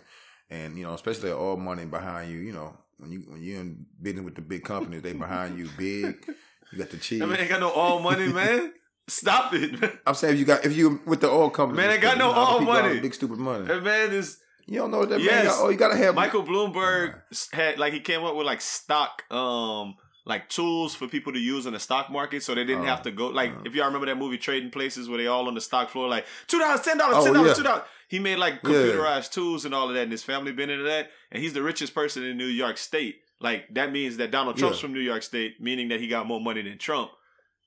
and 0.51 0.77
you 0.77 0.83
know, 0.83 0.93
especially 0.93 1.31
all 1.31 1.57
money 1.57 1.85
behind 1.85 2.31
you, 2.31 2.37
you 2.39 2.53
know, 2.53 2.77
when 2.97 3.11
you 3.11 3.21
when 3.27 3.41
you're 3.41 3.59
in 3.61 3.85
business 3.99 4.23
with 4.25 4.35
the 4.35 4.41
big 4.41 4.63
companies, 4.63 5.01
they 5.01 5.13
behind 5.13 5.57
you 5.57 5.67
big. 5.77 6.23
You 6.71 6.77
got 6.77 6.89
the 6.91 6.97
cheese. 6.97 7.21
I 7.21 7.25
mean, 7.25 7.37
ain't 7.37 7.49
got 7.49 7.59
no 7.59 7.71
all 7.71 7.99
money, 7.99 8.27
man. 8.31 8.73
Stop 9.07 9.53
it, 9.55 9.81
man. 9.81 9.97
I'm 10.05 10.13
saying 10.13 10.35
if 10.35 10.39
you 10.39 10.45
got 10.45 10.63
if 10.65 10.75
you 10.77 11.01
with 11.05 11.21
the 11.21 11.29
oil 11.29 11.49
company. 11.49 11.77
Man, 11.81 11.89
they 11.89 11.97
got 11.97 12.17
no 12.17 12.29
you 12.29 12.35
know, 12.35 12.47
oil 12.57 12.61
money. 12.61 12.99
big 12.99 13.13
stupid 13.15 13.39
money. 13.39 13.65
That 13.65 13.81
man 13.83 14.11
is 14.11 14.37
You 14.67 14.77
don't 14.79 14.91
know 14.91 14.99
what 14.99 15.09
that 15.09 15.17
man 15.17 15.25
Yes. 15.25 15.45
got. 15.57 15.65
Oh, 15.65 15.69
you 15.69 15.77
gotta 15.77 15.97
have 15.97 16.15
Michael 16.15 16.43
Bloomberg 16.43 17.15
had 17.51 17.79
like 17.79 17.93
he 17.93 17.99
came 17.99 18.23
up 18.23 18.35
with 18.35 18.45
like 18.45 18.61
stock 18.61 19.23
um 19.31 19.95
like 20.25 20.47
tools 20.49 20.93
for 20.93 21.07
people 21.07 21.33
to 21.33 21.39
use 21.39 21.65
in 21.65 21.73
the 21.73 21.79
stock 21.79 22.09
market 22.11 22.43
so 22.43 22.53
they 22.53 22.63
didn't 22.63 22.83
Oh, 22.83 22.85
have 22.85 23.01
to 23.01 23.11
go 23.11 23.27
like 23.29 23.51
oh. 23.57 23.61
if 23.65 23.73
y'all 23.73 23.87
remember 23.87 24.05
that 24.05 24.15
movie 24.17 24.37
Trading 24.37 24.69
Places 24.69 25.09
where 25.09 25.17
they 25.17 25.27
all 25.27 25.47
on 25.47 25.55
the 25.55 25.61
stock 25.61 25.89
floor 25.89 26.07
like 26.07 26.25
two 26.47 26.59
dollars, 26.59 26.81
ten 26.81 26.97
dollars, 26.97 27.17
Oh, 27.17 27.23
ten 27.25 27.33
dollars, 27.33 27.49
yeah. 27.49 27.53
two 27.55 27.63
dollars. 27.63 27.83
He 28.11 28.19
made 28.19 28.35
like 28.39 28.55
Yeah. 28.55 28.69
computerized 28.71 29.31
tools 29.31 29.63
and 29.63 29.73
all 29.73 29.87
of 29.87 29.95
that 29.95 30.03
and 30.03 30.11
his 30.11 30.21
family 30.21 30.51
been 30.51 30.69
into 30.69 30.83
that 30.83 31.09
and 31.31 31.41
he's 31.41 31.53
the 31.53 31.63
richest 31.63 31.95
person 31.95 32.23
in 32.25 32.35
New 32.37 32.45
York 32.45 32.77
State. 32.77 33.21
Like 33.39 33.73
that 33.73 33.93
means 33.93 34.17
that 34.17 34.31
Donald 34.31 34.57
Trump's 34.57 34.79
Yeah. 34.79 34.81
from 34.81 34.93
New 34.93 34.99
York 34.99 35.23
State, 35.23 35.61
meaning 35.61 35.87
that 35.87 36.01
he 36.01 36.09
got 36.09 36.27
more 36.27 36.41
money 36.41 36.61
than 36.61 36.77
Trump. 36.77 37.11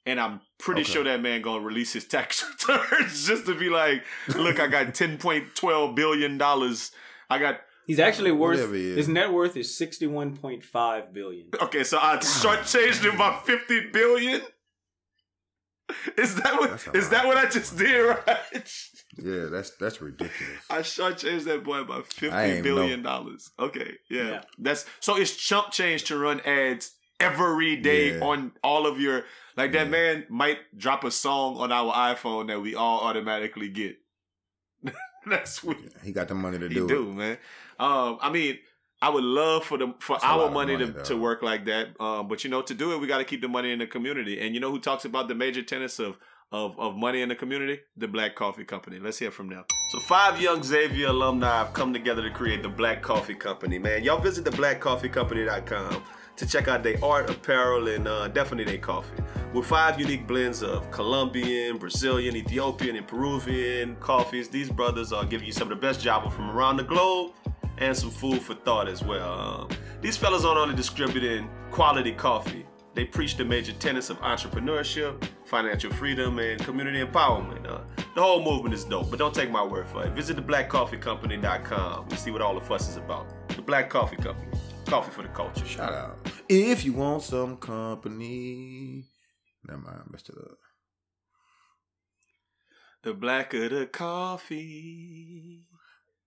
And 0.05 0.20
I'm 0.20 0.42
pretty 0.59 0.82
Okay. 0.82 0.92
sure 0.92 1.05
that 1.05 1.22
man 1.22 1.40
gonna 1.40 1.64
release 1.64 1.95
his 1.95 2.05
tax 2.05 2.45
returns 2.68 3.26
just 3.26 3.47
to 3.47 3.55
be 3.59 3.70
like, 3.70 4.05
look, 4.36 4.61
I 4.61 4.66
got 4.66 4.95
ten 5.03 5.16
point 5.16 5.55
twelve 5.55 5.95
billion 5.95 6.36
dollars. 6.36 6.90
I 7.30 7.38
got 7.38 7.62
He's 7.86 7.99
actually 7.99 8.30
uh, 8.32 8.34
worth 8.34 8.70
he 8.72 8.95
his 8.97 9.09
net 9.09 9.32
worth 9.32 9.57
is 9.57 9.76
sixty 9.78 10.07
one 10.07 10.36
point 10.36 10.62
five 10.62 11.14
billion. 11.14 11.49
Okay, 11.59 11.84
so 11.84 11.99
I 11.99 12.16
shortchanged 12.18 13.03
him 13.03 13.16
by 13.16 13.40
fifty 13.47 13.88
billion. 13.90 14.42
Is 16.16 16.34
that 16.36 16.59
what? 16.59 16.70
That's 16.70 16.86
a 16.86 16.92
Is 16.92 17.05
lot. 17.05 17.11
that 17.12 17.26
what 17.26 17.36
I 17.38 17.49
just 17.49 17.76
did, 17.76 18.01
right? 18.26 18.93
Yeah, 19.16 19.44
that's 19.46 19.70
that's 19.76 20.00
ridiculous. 20.00 20.58
I 20.70 20.78
shortchanged 20.80 21.44
that 21.44 21.62
boy 21.64 21.84
by 21.84 21.98
I 21.98 22.02
fifty 22.02 22.36
ain't 22.36 22.62
billion 22.64 23.02
dollars. 23.02 23.50
Okay, 23.58 23.94
yeah. 24.10 24.22
Yeah. 24.30 24.42
that's 24.58 24.86
so 25.00 25.16
it's 25.16 25.36
chump 25.36 25.70
change 25.70 26.04
to 26.04 26.18
run 26.18 26.40
ads 26.40 26.92
every 27.20 27.76
day 27.76 28.18
Yeah. 28.18 28.24
on 28.24 28.52
all 28.62 28.86
of 28.86 29.00
your 29.00 29.24
like 29.56 29.72
that 29.72 29.84
Yeah. 29.86 29.90
man 29.90 30.26
might 30.28 30.58
drop 30.76 31.04
a 31.04 31.10
song 31.10 31.56
on 31.58 31.70
our 31.70 31.92
iPhone 31.92 32.48
that 32.48 32.60
we 32.60 32.74
all 32.74 33.00
automatically 33.00 33.68
get. 33.68 33.96
that's 35.26 35.62
what 35.64 35.76
He 36.02 36.12
got 36.12 36.28
the 36.28 36.34
money 36.34 36.58
to 36.58 36.68
he 36.68 36.74
do, 36.74 36.88
do, 36.88 37.10
it. 37.10 37.14
man. 37.14 37.38
Um, 37.78 38.18
I 38.20 38.30
mean, 38.30 38.58
I 39.00 39.08
would 39.10 39.24
love 39.24 39.64
for 39.64 39.78
the 39.78 39.94
for 39.98 40.14
That's 40.14 40.24
our 40.24 40.50
money, 40.50 40.72
money, 40.74 40.86
to, 40.86 40.92
though. 40.92 41.02
to 41.04 41.16
work 41.16 41.42
like 41.42 41.66
that. 41.66 41.88
Um, 42.00 42.28
but 42.28 42.44
you 42.44 42.50
know, 42.50 42.62
to 42.62 42.74
do 42.74 42.92
it, 42.92 43.00
we 43.00 43.06
got 43.06 43.18
to 43.18 43.24
keep 43.24 43.40
the 43.40 43.48
money 43.48 43.70
in 43.72 43.78
the 43.78 43.86
community. 43.86 44.40
And 44.40 44.54
you 44.54 44.60
know 44.60 44.70
who 44.70 44.78
talks 44.80 45.04
about 45.04 45.28
the 45.28 45.34
major 45.34 45.62
tenets 45.62 45.98
of 45.98 46.16
of 46.53 46.78
of 46.78 46.97
money 46.97 47.22
in 47.22 47.28
the 47.28 47.34
community? 47.34 47.80
The 47.97 48.09
Black 48.09 48.34
Coffee 48.34 48.64
Company. 48.64 48.99
Let's 48.99 49.18
hear 49.18 49.30
from 49.30 49.49
them. 49.49 49.64
So 49.90 50.01
five 50.01 50.40
young 50.40 50.62
Xavier 50.62 51.09
alumni 51.09 51.59
have 51.59 51.72
come 51.72 51.92
together 51.92 52.22
to 52.22 52.30
create 52.30 52.62
the 52.62 52.68
Black 52.68 53.03
Coffee 53.03 53.34
Company. 53.34 53.78
Man, 53.78 54.05
y'all 54.05 54.20
visit 54.20 54.45
the 54.45 54.51
blackcoffeecompany.com 54.51 56.03
to 56.36 56.47
check 56.47 56.68
out 56.68 56.82
their 56.82 57.03
art, 57.05 57.30
apparel, 57.30 57.88
and 57.88 58.09
uh, 58.09 58.28
definitely 58.28 58.64
their 58.64 58.78
coffee. 58.78 59.22
With 59.53 59.66
five 59.66 60.01
unique 60.01 60.26
blends 60.26 60.62
of 60.62 60.90
Colombian, 60.90 61.78
Brazilian, 61.78 62.34
Ethiopian, 62.34 62.97
and 62.97 63.07
Peruvian 63.07 63.95
coffees, 63.97 64.49
these 64.49 64.68
brothers 64.68 65.12
are 65.12 65.24
giving 65.24 65.47
you 65.47 65.53
some 65.53 65.70
of 65.70 65.80
the 65.80 65.80
best 65.80 66.01
Java 66.01 66.28
from 66.30 66.51
around 66.51 66.76
the 66.76 66.82
globe 66.82 67.32
and 67.78 67.97
some 67.97 68.11
food 68.11 68.40
for 68.42 68.55
thought 68.55 68.88
as 68.88 69.05
well. 69.05 69.32
Um, 69.32 69.68
these 70.01 70.16
fellas 70.16 70.45
aren't 70.45 70.59
only 70.59 70.74
distributing 70.74 71.49
quality 71.70 72.12
coffee, 72.12 72.66
they 72.95 73.05
preach 73.05 73.36
the 73.36 73.45
major 73.45 73.72
tenets 73.72 74.11
of 74.11 74.18
entrepreneurship, 74.20 75.26
financial 75.45 75.92
freedom, 75.92 76.38
and 76.38 76.62
community 76.64 77.05
empowerment. 77.05 77.68
Uh, 77.68 77.80
the 78.14 78.22
whole 78.22 78.42
movement 78.42 78.74
is 78.74 78.84
dope, 78.84 79.11
but 79.11 79.18
don't 79.18 79.34
take 79.34 79.51
my 79.51 79.64
word 79.64 79.88
for 79.88 80.05
it. 80.05 80.12
Visit 80.12 80.36
theblackcoffeecompany.com 80.36 82.09
and 82.09 82.18
see 82.18 82.30
what 82.30 82.40
all 82.40 82.55
the 82.55 82.64
fuss 82.64 82.88
is 82.88 82.97
about. 82.97 83.26
The 83.49 83.62
Black 83.62 83.90
Coffee 83.90 84.16
Company, 84.16 84.53
coffee 84.86 85.11
for 85.11 85.22
the 85.22 85.28
culture. 85.28 85.66
Shout 85.66 85.92
out. 85.92 86.30
If 86.49 86.84
you 86.84 86.92
want 86.92 87.22
some 87.22 87.57
company. 87.57 89.05
Never 89.66 89.80
mind, 89.80 90.03
Mr. 90.12 90.34
The 93.03 93.12
blacker 93.12 93.68
the 93.68 93.86
coffee. 93.86 95.66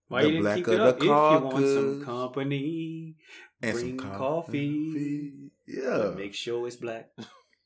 Why 0.09 0.21
The 0.21 0.29
you 0.29 0.41
didn't 0.43 0.55
keep 0.55 0.67
it 0.67 0.77
the 0.77 0.83
up? 0.83 0.97
If 0.97 1.03
you 1.03 1.09
want 1.09 1.65
some 1.65 2.05
company, 2.05 3.15
And 3.61 3.73
bring 3.73 3.99
some 3.99 4.09
coffee. 4.09 5.51
Yeah. 5.67 6.11
make 6.15 6.33
sure 6.33 6.67
it's 6.67 6.75
black. 6.75 7.09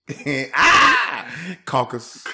ah! 0.54 1.36
Caucus. 1.66 2.26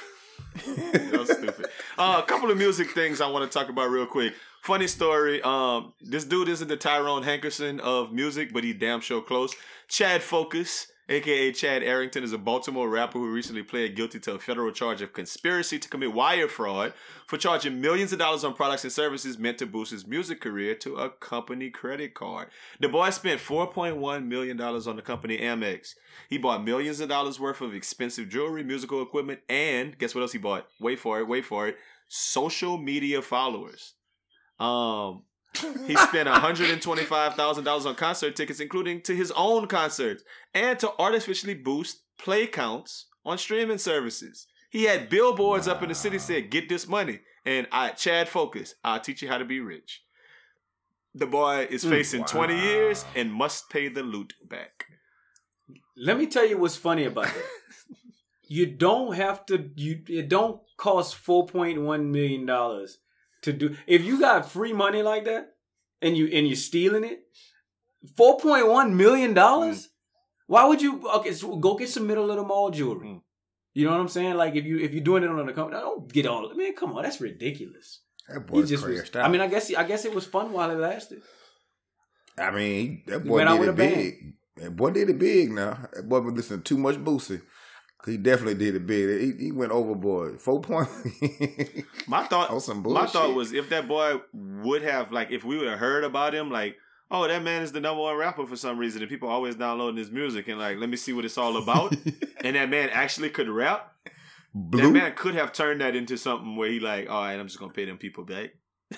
That's 0.65 1.33
stupid. 1.37 1.67
Uh, 1.97 2.21
a 2.23 2.27
couple 2.27 2.51
of 2.51 2.57
music 2.57 2.91
things 2.91 3.21
I 3.21 3.29
want 3.29 3.49
to 3.49 3.57
talk 3.57 3.69
about 3.69 3.89
real 3.89 4.05
quick. 4.05 4.33
Funny 4.61 4.87
story. 4.87 5.41
Um, 5.41 5.93
this 6.01 6.25
dude 6.25 6.49
isn't 6.49 6.67
the 6.67 6.77
Tyrone 6.77 7.23
Hankerson 7.23 7.79
of 7.79 8.11
music, 8.11 8.53
but 8.53 8.63
he 8.63 8.73
damn 8.73 9.01
sure 9.01 9.21
close. 9.21 9.53
Chad 9.87 10.21
Focus, 10.21 10.87
aka 11.09 11.51
Chad 11.51 11.83
Arrington, 11.83 12.23
is 12.23 12.33
a 12.33 12.37
Baltimore 12.37 12.89
rapper 12.89 13.19
who 13.19 13.31
recently 13.31 13.63
pled 13.63 13.95
guilty 13.95 14.19
to 14.19 14.33
a 14.33 14.39
federal 14.39 14.71
charge 14.71 15.01
of 15.01 15.13
conspiracy 15.13 15.79
to 15.79 15.89
commit 15.89 16.13
wire 16.13 16.47
fraud 16.47 16.93
for 17.25 17.37
charging 17.37 17.79
millions 17.79 18.11
of 18.11 18.19
dollars 18.19 18.43
on 18.43 18.53
products 18.53 18.83
and 18.83 18.91
services 18.91 19.37
meant 19.37 19.57
to 19.57 19.65
boost 19.65 19.91
his 19.91 20.07
music 20.07 20.41
career 20.41 20.75
to 20.75 20.95
a 20.95 21.09
company 21.09 21.69
credit 21.69 22.13
card. 22.13 22.49
The 22.79 22.89
boy 22.89 23.09
spent 23.11 23.39
$4.1 23.39 24.25
million 24.25 24.59
on 24.61 24.95
the 24.95 25.01
company 25.01 25.37
Amex. 25.37 25.93
He 26.29 26.37
bought 26.37 26.63
millions 26.63 26.99
of 26.99 27.09
dollars 27.09 27.39
worth 27.39 27.61
of 27.61 27.73
expensive 27.73 28.29
jewelry, 28.29 28.63
musical 28.63 29.01
equipment, 29.01 29.39
and 29.47 29.97
guess 29.97 30.13
what 30.13 30.21
else 30.21 30.33
he 30.33 30.39
bought? 30.39 30.67
Wait 30.79 30.99
for 30.99 31.19
it, 31.19 31.27
wait 31.27 31.45
for 31.45 31.67
it. 31.67 31.77
Social 32.09 32.77
media 32.77 33.21
followers. 33.21 33.93
Um, 34.59 35.23
he 35.87 35.95
spent 35.95 36.27
$125,000 36.27 37.85
on 37.85 37.95
concert 37.95 38.35
tickets, 38.35 38.59
including 38.59 39.01
to 39.01 39.15
his 39.15 39.31
own 39.31 39.67
concerts, 39.67 40.23
and 40.53 40.77
to 40.79 40.91
artificially 40.99 41.53
boost 41.53 42.03
play 42.17 42.47
counts 42.47 43.07
on 43.25 43.37
streaming 43.37 43.77
services. 43.77 44.47
He 44.69 44.83
had 44.83 45.09
billboards 45.09 45.67
up 45.67 45.81
in 45.81 45.89
the 45.89 45.95
city 45.95 46.19
said, 46.19 46.49
"Get 46.49 46.69
this 46.69 46.87
money," 46.87 47.19
and 47.45 47.67
I, 47.71 47.89
Chad, 47.89 48.27
focus. 48.27 48.75
I'll 48.83 48.99
teach 48.99 49.21
you 49.21 49.27
how 49.27 49.37
to 49.37 49.45
be 49.45 49.59
rich. 49.59 50.03
The 51.15 51.25
boy 51.25 51.67
is 51.69 51.83
mm. 51.83 51.89
facing 51.89 52.25
20 52.25 52.59
years 52.59 53.05
and 53.15 53.33
must 53.33 53.69
pay 53.69 53.87
the 53.87 54.03
loot 54.03 54.33
back. 54.47 54.85
Let 55.95 56.17
me 56.17 56.27
tell 56.27 56.45
you 56.45 56.57
what's 56.57 56.75
funny 56.75 57.05
about 57.05 57.25
that. 57.25 57.45
you 58.47 58.65
don't 58.65 59.15
have 59.15 59.45
to. 59.47 59.71
You 59.75 60.03
it 60.07 60.29
don't 60.29 60.61
cost 60.77 61.15
four 61.15 61.47
point 61.47 61.81
one 61.81 62.11
million 62.11 62.45
dollars 62.45 62.99
to 63.43 63.53
do. 63.53 63.75
If 63.85 64.03
you 64.03 64.19
got 64.19 64.51
free 64.51 64.73
money 64.73 65.01
like 65.01 65.25
that, 65.25 65.53
and 66.01 66.17
you 66.17 66.27
and 66.27 66.47
you're 66.47 66.55
stealing 66.55 67.03
it, 67.03 67.21
four 68.15 68.37
point 68.37 68.67
one 68.67 68.95
million 68.95 69.33
dollars. 69.33 69.89
Why 70.47 70.65
would 70.65 70.81
you? 70.81 71.07
Okay, 71.15 71.33
so 71.33 71.57
go 71.57 71.75
get 71.75 71.89
some 71.89 72.07
middle 72.07 72.29
of 72.31 72.37
the 72.37 72.43
mall 72.43 72.69
jewelry. 72.69 73.07
Mm. 73.07 73.21
You 73.73 73.85
know 73.85 73.91
what 73.91 73.99
I'm 73.99 74.07
saying? 74.07 74.35
Like 74.35 74.55
if 74.55 74.65
you 74.65 74.79
if 74.79 74.93
you're 74.93 75.03
doing 75.03 75.23
it 75.23 75.29
on 75.29 75.45
the 75.45 75.53
company, 75.53 75.79
don't 75.79 76.11
get 76.11 76.25
all. 76.25 76.53
Man, 76.55 76.73
come 76.73 76.93
on, 76.93 77.03
that's 77.03 77.21
ridiculous. 77.21 78.01
That 78.27 78.41
He 78.41 78.45
boy's 78.45 78.69
just 78.69 78.85
was. 78.85 79.11
I 79.15 79.27
mean, 79.27 79.41
I 79.41 79.47
guess 79.47 79.73
I 79.73 79.83
guess 79.83 80.05
it 80.05 80.13
was 80.13 80.25
fun 80.25 80.51
while 80.51 80.71
it 80.71 80.77
lasted. 80.77 81.21
I 82.37 82.51
mean, 82.51 83.03
that 83.07 83.25
boy 83.25 83.45
did 83.45 83.69
it 83.69 83.75
big. 83.75 84.33
That 84.55 84.75
boy 84.75 84.91
did 84.91 85.09
it 85.09 85.19
big 85.19 85.51
now. 85.51 85.77
That 85.93 86.07
boy 86.07 86.21
been 86.21 86.35
listening 86.35 86.61
to 86.61 86.63
too 86.63 86.77
much 86.77 86.95
Boosie. 86.95 87.41
He 88.05 88.15
definitely 88.17 88.55
did 88.55 88.75
a 88.75 88.79
bit. 88.79 89.19
He, 89.21 89.45
he 89.45 89.51
went 89.51 89.71
overboard. 89.71 90.39
Four 90.39 90.61
point. 90.61 90.87
My 92.07 92.23
thought, 92.25 92.49
Oh, 92.51 92.59
some 92.59 92.83
my 92.83 93.05
thought 93.07 93.33
was 93.33 93.51
if 93.53 93.69
that 93.69 93.87
boy 93.87 94.21
would 94.33 94.81
have 94.83 95.11
like 95.11 95.31
if 95.31 95.43
we 95.43 95.57
would 95.57 95.67
have 95.67 95.79
heard 95.79 96.03
about 96.03 96.33
him 96.33 96.49
like. 96.51 96.77
Oh, 97.09 97.25
that 97.25 97.41
man 97.41 97.61
is 97.61 97.71
the 97.71 97.79
number 97.79 98.01
one 98.01 98.17
rapper 98.17 98.45
for 98.45 98.57
some 98.57 98.77
reason, 98.77 99.01
and 99.01 99.09
people 99.09 99.29
always 99.29 99.55
downloading 99.55 99.95
his 99.97 100.11
music 100.11 100.49
and 100.49 100.59
like, 100.59 100.75
let 100.77 100.89
me 100.89 100.97
see 100.97 101.13
what 101.13 101.23
it's 101.23 101.37
all 101.37 101.55
about. 101.55 101.95
and 102.43 102.57
that 102.57 102.69
man 102.69 102.89
actually 102.91 103.29
could 103.29 103.47
rap. 103.47 103.93
That 104.03 104.11
Blue. 104.53 104.91
man 104.91 105.13
could 105.15 105.33
have 105.35 105.53
turned 105.53 105.79
that 105.79 105.95
into 105.95 106.17
something 106.17 106.57
where 106.57 106.69
he 106.69 106.81
like, 106.81 107.09
all 107.09 107.21
right, 107.21 107.39
I'm 107.39 107.47
just 107.47 107.59
gonna 107.59 107.71
pay 107.71 107.85
them 107.85 107.97
people 107.97 108.25
back. 108.25 108.49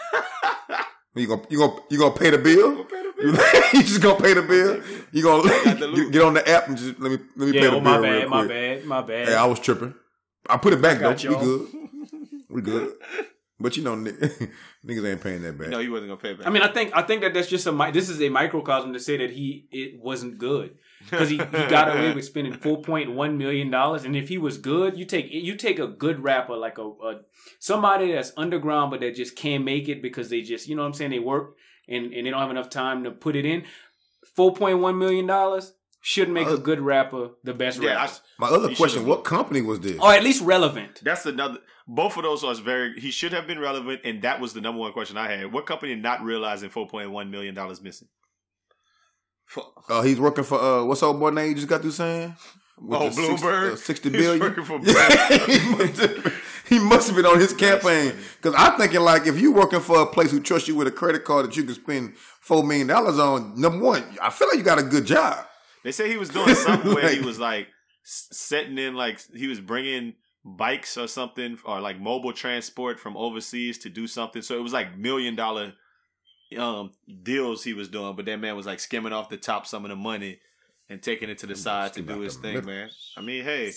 You 1.19 1.27
gonna 1.27 1.41
you 1.49 1.57
gonna 1.59 1.81
you 1.89 1.97
gonna 1.99 2.15
pay 2.15 2.29
the 2.29 2.37
bill? 2.37 2.83
Pay 2.85 3.03
the 3.03 3.13
You, 3.25 3.31
bill. 3.33 3.63
you 3.73 3.81
just 3.83 4.01
gonna 4.01 4.19
pay 4.19 4.33
the 4.33 4.41
bill? 4.41 4.81
You 5.11 5.23
gonna 5.23 6.09
get, 6.11 6.21
on 6.21 6.33
the 6.33 6.47
app 6.49 6.67
and 6.67 6.77
just 6.77 6.99
let 6.99 7.11
me 7.11 7.17
let 7.35 7.49
me 7.49 7.55
Yeah, 7.55 7.61
pay 7.61 7.67
the 7.69 7.75
oh, 7.75 7.79
bill 7.79 7.81
my 7.81 7.97
real 7.97 8.19
bad, 8.21 8.29
my 8.29 8.39
quick. 8.45 8.49
bad, 8.49 8.85
my 8.85 9.01
bad. 9.01 9.27
Hey, 9.27 9.35
I 9.35 9.45
was 9.45 9.59
tripping. 9.59 9.93
I 10.49 10.57
put 10.57 10.73
it 10.73 10.81
back 10.81 10.97
I 10.97 10.99
though. 11.01 11.09
got 11.11 11.23
We 11.23 11.29
y'all. 11.29 11.43
good. 11.43 11.67
We 12.51 12.61
good. 12.63 12.93
But 13.59 13.77
you 13.77 13.83
know, 13.83 13.95
niggas 13.95 15.11
ain't 15.11 15.21
paying 15.21 15.41
that 15.43 15.57
back. 15.57 15.67
No, 15.69 15.79
he 15.79 15.89
wasn't 15.89 16.09
gonna 16.09 16.21
pay 16.21 16.33
back. 16.33 16.47
I 16.47 16.49
mean, 16.49 16.63
I 16.63 16.71
think 16.71 16.91
I 16.95 17.03
think 17.03 17.21
that 17.21 17.33
that's 17.33 17.47
just 17.47 17.67
a 17.67 17.91
this 17.93 18.09
is 18.09 18.21
a 18.21 18.29
microcosm 18.29 18.93
to 18.93 18.99
say 18.99 19.17
that 19.17 19.29
he 19.31 19.67
it 19.71 19.99
wasn't 20.01 20.37
good 20.39 20.77
because 20.99 21.29
he, 21.29 21.37
he 21.37 21.65
got 21.67 21.89
away 21.89 22.13
with 22.15 22.25
spending 22.25 22.53
four 22.53 22.81
point 22.81 23.11
one 23.11 23.37
million 23.37 23.69
dollars, 23.69 24.03
and 24.03 24.15
if 24.15 24.29
he 24.29 24.37
was 24.37 24.57
good, 24.57 24.97
you 24.97 25.05
take 25.05 25.31
you 25.31 25.55
take 25.55 25.79
a 25.79 25.87
good 25.87 26.23
rapper 26.23 26.55
like 26.55 26.77
a, 26.77 26.83
a 26.83 27.21
somebody 27.59 28.11
that's 28.11 28.31
underground 28.37 28.91
but 28.91 28.99
that 28.99 29.15
just 29.15 29.35
can't 29.35 29.63
make 29.63 29.87
it 29.87 30.01
because 30.01 30.29
they 30.29 30.41
just 30.41 30.67
you 30.67 30.75
know 30.75 30.81
what 30.81 30.89
I'm 30.89 30.93
saying 30.93 31.11
they 31.11 31.19
work 31.19 31.55
and 31.87 32.13
and 32.13 32.25
they 32.25 32.29
don't 32.29 32.41
have 32.41 32.51
enough 32.51 32.69
time 32.69 33.03
to 33.03 33.11
put 33.11 33.35
it 33.35 33.45
in. 33.45 33.63
Four 34.35 34.53
point 34.53 34.79
one 34.79 34.97
million 34.97 35.25
dollars 35.25 35.73
should 36.01 36.29
make 36.29 36.47
a 36.47 36.57
good 36.57 36.79
rapper 36.79 37.31
the 37.43 37.53
best 37.53 37.81
yeah, 37.81 37.91
I, 37.91 38.05
rapper, 38.05 38.13
My 38.37 38.47
other 38.47 38.69
He 38.69 38.75
question: 38.75 39.05
What 39.05 39.23
company 39.23 39.61
was 39.61 39.79
this? 39.81 39.99
or 39.99 40.13
at 40.13 40.23
least 40.23 40.41
relevant. 40.43 41.01
that's 41.03 41.25
another. 41.25 41.59
Both 41.87 42.17
of 42.17 42.23
those 42.23 42.43
are 42.43 42.53
very. 42.53 42.99
He 42.99 43.11
should 43.11 43.33
have 43.33 43.47
been 43.47 43.59
relevant, 43.59 44.01
and 44.03 44.21
that 44.21 44.39
was 44.39 44.53
the 44.53 44.61
number 44.61 44.79
one 44.79 44.93
question 44.93 45.17
I 45.17 45.29
had. 45.29 45.51
What 45.51 45.65
company 45.65 45.95
not 45.95 46.23
realizing 46.23 46.69
four 46.69 46.87
point 46.87 47.11
one 47.11 47.31
million 47.31 47.55
dollars 47.55 47.81
missing? 47.81 48.07
Uh, 49.89 50.01
he's 50.01 50.19
working 50.19 50.43
for 50.43 50.59
uh, 50.61 50.83
what's 50.83 51.01
old 51.03 51.19
boy 51.19 51.31
name 51.31 51.49
you 51.49 51.55
just 51.55 51.67
got 51.67 51.81
through 51.81 51.91
saying? 51.91 52.35
With 52.79 52.99
Oh, 53.01 53.09
six- 53.09 53.41
Bloomberg? 53.41 53.71
uh, 53.71 53.75
sixty 53.75 54.09
He's 54.09 54.21
billion. 54.21 54.39
working 54.39 54.63
for 54.63 54.77
he, 54.79 54.85
must 55.75 55.97
have, 55.99 56.43
he 56.69 56.79
must 56.79 57.07
have 57.07 57.15
been 57.15 57.25
on 57.25 57.39
his 57.39 57.53
campaign 57.53 58.13
because 58.41 58.53
I'm 58.57 58.77
thinking 58.79 59.01
like 59.01 59.25
if 59.27 59.39
you 59.39 59.51
working 59.51 59.79
for 59.81 60.01
a 60.01 60.05
place 60.05 60.31
who 60.31 60.39
trusts 60.39 60.67
you 60.67 60.75
with 60.75 60.87
a 60.87 60.91
credit 60.91 61.25
card 61.25 61.45
that 61.47 61.57
you 61.57 61.63
can 61.63 61.73
spend 61.75 62.15
four 62.17 62.63
million 62.63 62.87
dollars 62.87 63.17
on, 63.19 63.59
number 63.59 63.83
one, 63.83 64.03
I 64.21 64.29
feel 64.29 64.47
like 64.47 64.57
you 64.57 64.63
got 64.63 64.79
a 64.79 64.83
good 64.83 65.05
job. 65.05 65.45
They 65.83 65.91
say 65.91 66.09
he 66.09 66.17
was 66.17 66.29
doing 66.29 66.55
something 66.55 66.93
where 66.93 67.09
he 67.09 67.19
was 67.25 67.39
like 67.39 67.67
setting 68.03 68.77
in 68.77 68.95
like 68.95 69.19
he 69.35 69.47
was 69.47 69.59
bringing 69.59 70.13
bikes 70.45 70.97
or 70.97 71.07
something 71.07 71.57
or 71.65 71.79
like 71.81 71.99
mobile 71.99 72.33
transport 72.33 72.99
from 72.99 73.17
overseas 73.17 73.77
to 73.79 73.89
do 73.89 74.07
something. 74.07 74.41
So 74.41 74.57
it 74.57 74.61
was 74.61 74.73
like 74.73 74.97
million 74.97 75.35
dollar 75.35 75.73
um 76.57 76.91
deals 77.23 77.63
he 77.63 77.73
was 77.73 77.87
doing, 77.89 78.15
but 78.15 78.25
that 78.25 78.37
man 78.39 78.55
was 78.55 78.65
like 78.65 78.79
skimming 78.79 79.13
off 79.13 79.29
the 79.29 79.37
top 79.37 79.67
some 79.67 79.85
of 79.85 79.89
the 79.89 79.95
money 79.95 80.39
and 80.89 81.01
taking 81.01 81.29
it 81.29 81.37
to 81.39 81.47
the 81.47 81.55
side 81.55 81.93
to 81.93 82.01
do 82.01 82.19
his 82.21 82.35
thing, 82.37 82.55
middle. 82.55 82.69
man. 82.69 82.89
I 83.17 83.21
mean, 83.21 83.43
hey, 83.43 83.71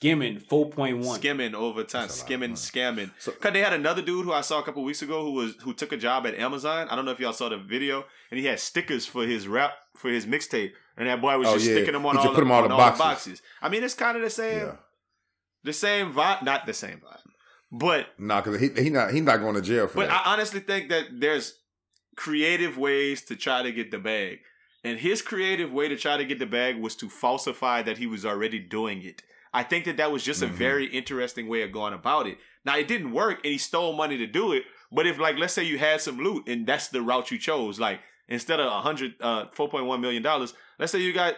Skimming 0.00 0.38
four 0.38 0.68
point 0.70 0.98
one. 0.98 1.18
skimming 1.18 1.54
over 1.56 1.82
time, 1.82 2.02
That's 2.02 2.22
a 2.22 2.22
lot 2.36 2.42
of 2.42 2.58
skimming, 2.58 3.06
scamming. 3.06 3.10
So- 3.18 3.32
Cause 3.32 3.52
they 3.52 3.60
had 3.60 3.72
another 3.72 4.00
dude 4.02 4.24
who 4.26 4.32
I 4.32 4.42
saw 4.42 4.60
a 4.60 4.62
couple 4.62 4.84
weeks 4.84 5.02
ago 5.02 5.24
who 5.24 5.32
was 5.32 5.54
who 5.62 5.72
took 5.74 5.90
a 5.92 5.96
job 5.96 6.24
at 6.26 6.34
Amazon. 6.38 6.86
I 6.88 6.94
don't 6.94 7.04
know 7.04 7.10
if 7.10 7.18
y'all 7.18 7.32
saw 7.32 7.48
the 7.48 7.56
video, 7.58 8.04
and 8.30 8.38
he 8.38 8.46
had 8.46 8.60
stickers 8.60 9.06
for 9.06 9.26
his 9.26 9.48
rap 9.48 9.72
for 9.96 10.08
his 10.10 10.24
mixtape, 10.26 10.70
and 10.96 11.08
that 11.08 11.20
boy 11.20 11.36
was 11.38 11.48
Oh, 11.48 11.54
just 11.54 11.66
yeah. 11.66 11.72
sticking 11.76 11.94
them 11.94 12.06
on 12.06 12.14
He 12.14 12.18
all, 12.18 12.24
just 12.26 12.34
put 12.34 12.42
'em 12.44 12.52
on 12.52 12.62
on 12.64 12.68
the 12.68 12.74
all 12.76 12.96
boxes. 12.96 13.42
I 13.60 13.68
mean, 13.70 13.82
it's 13.82 13.94
kind 13.94 14.16
of 14.16 14.22
the 14.22 14.30
same, 14.30 14.66
Yeah, 14.66 14.76
the 15.64 15.72
same 15.72 16.12
vibe, 16.12 16.42
not 16.44 16.64
the 16.66 16.74
same 16.74 16.98
vibe, 17.00 17.20
but 17.72 18.06
nah, 18.20 18.40
because 18.40 18.60
he 18.60 18.68
he 18.80 18.90
not 18.90 19.12
he 19.12 19.20
not 19.20 19.38
going 19.40 19.56
to 19.56 19.62
jail 19.62 19.88
for 19.88 19.96
but 19.96 20.08
that. 20.08 20.26
I 20.26 20.32
honestly 20.34 20.60
think 20.60 20.90
that 20.90 21.06
there's 21.18 21.58
creative 22.18 22.76
ways 22.76 23.22
to 23.22 23.36
try 23.36 23.62
to 23.62 23.70
get 23.70 23.92
the 23.92 23.98
bag. 23.98 24.40
And 24.82 24.98
his 24.98 25.22
creative 25.22 25.72
way 25.72 25.88
to 25.88 25.96
try 25.96 26.16
to 26.16 26.24
get 26.24 26.40
the 26.40 26.46
bag 26.46 26.76
was 26.76 26.96
to 26.96 27.08
falsify 27.08 27.82
that 27.82 27.98
he 27.98 28.06
was 28.06 28.26
already 28.26 28.58
doing 28.58 29.02
it. 29.02 29.22
I 29.54 29.62
think 29.62 29.84
that 29.84 29.96
that 29.98 30.10
was 30.12 30.24
just 30.24 30.42
Mhm. 30.42 30.50
a 30.50 30.52
very 30.66 30.86
interesting 30.86 31.46
way 31.48 31.62
of 31.62 31.72
going 31.72 31.94
about 31.94 32.26
it. 32.26 32.38
Now 32.64 32.76
it 32.76 32.88
didn't 32.88 33.12
work, 33.12 33.36
and 33.44 33.52
he 33.52 33.58
stole 33.58 33.92
money 33.92 34.18
to 34.18 34.26
do 34.26 34.52
it. 34.52 34.64
But 34.90 35.06
if, 35.06 35.18
like, 35.18 35.38
let's 35.38 35.54
say 35.54 35.62
you 35.62 35.78
had 35.78 36.00
some 36.00 36.18
loot, 36.18 36.48
and 36.48 36.66
that's 36.66 36.88
the 36.88 37.02
route 37.02 37.30
you 37.30 37.38
chose, 37.38 37.78
like 37.78 38.00
instead 38.28 38.60
of 38.60 38.66
a 38.66 38.80
hundred, 38.80 39.14
uh, 39.20 39.46
four 39.52 39.68
point 39.68 39.86
one 39.86 40.00
million 40.00 40.22
dollars, 40.22 40.54
let's 40.78 40.92
say 40.92 40.98
you 41.00 41.12
got 41.12 41.36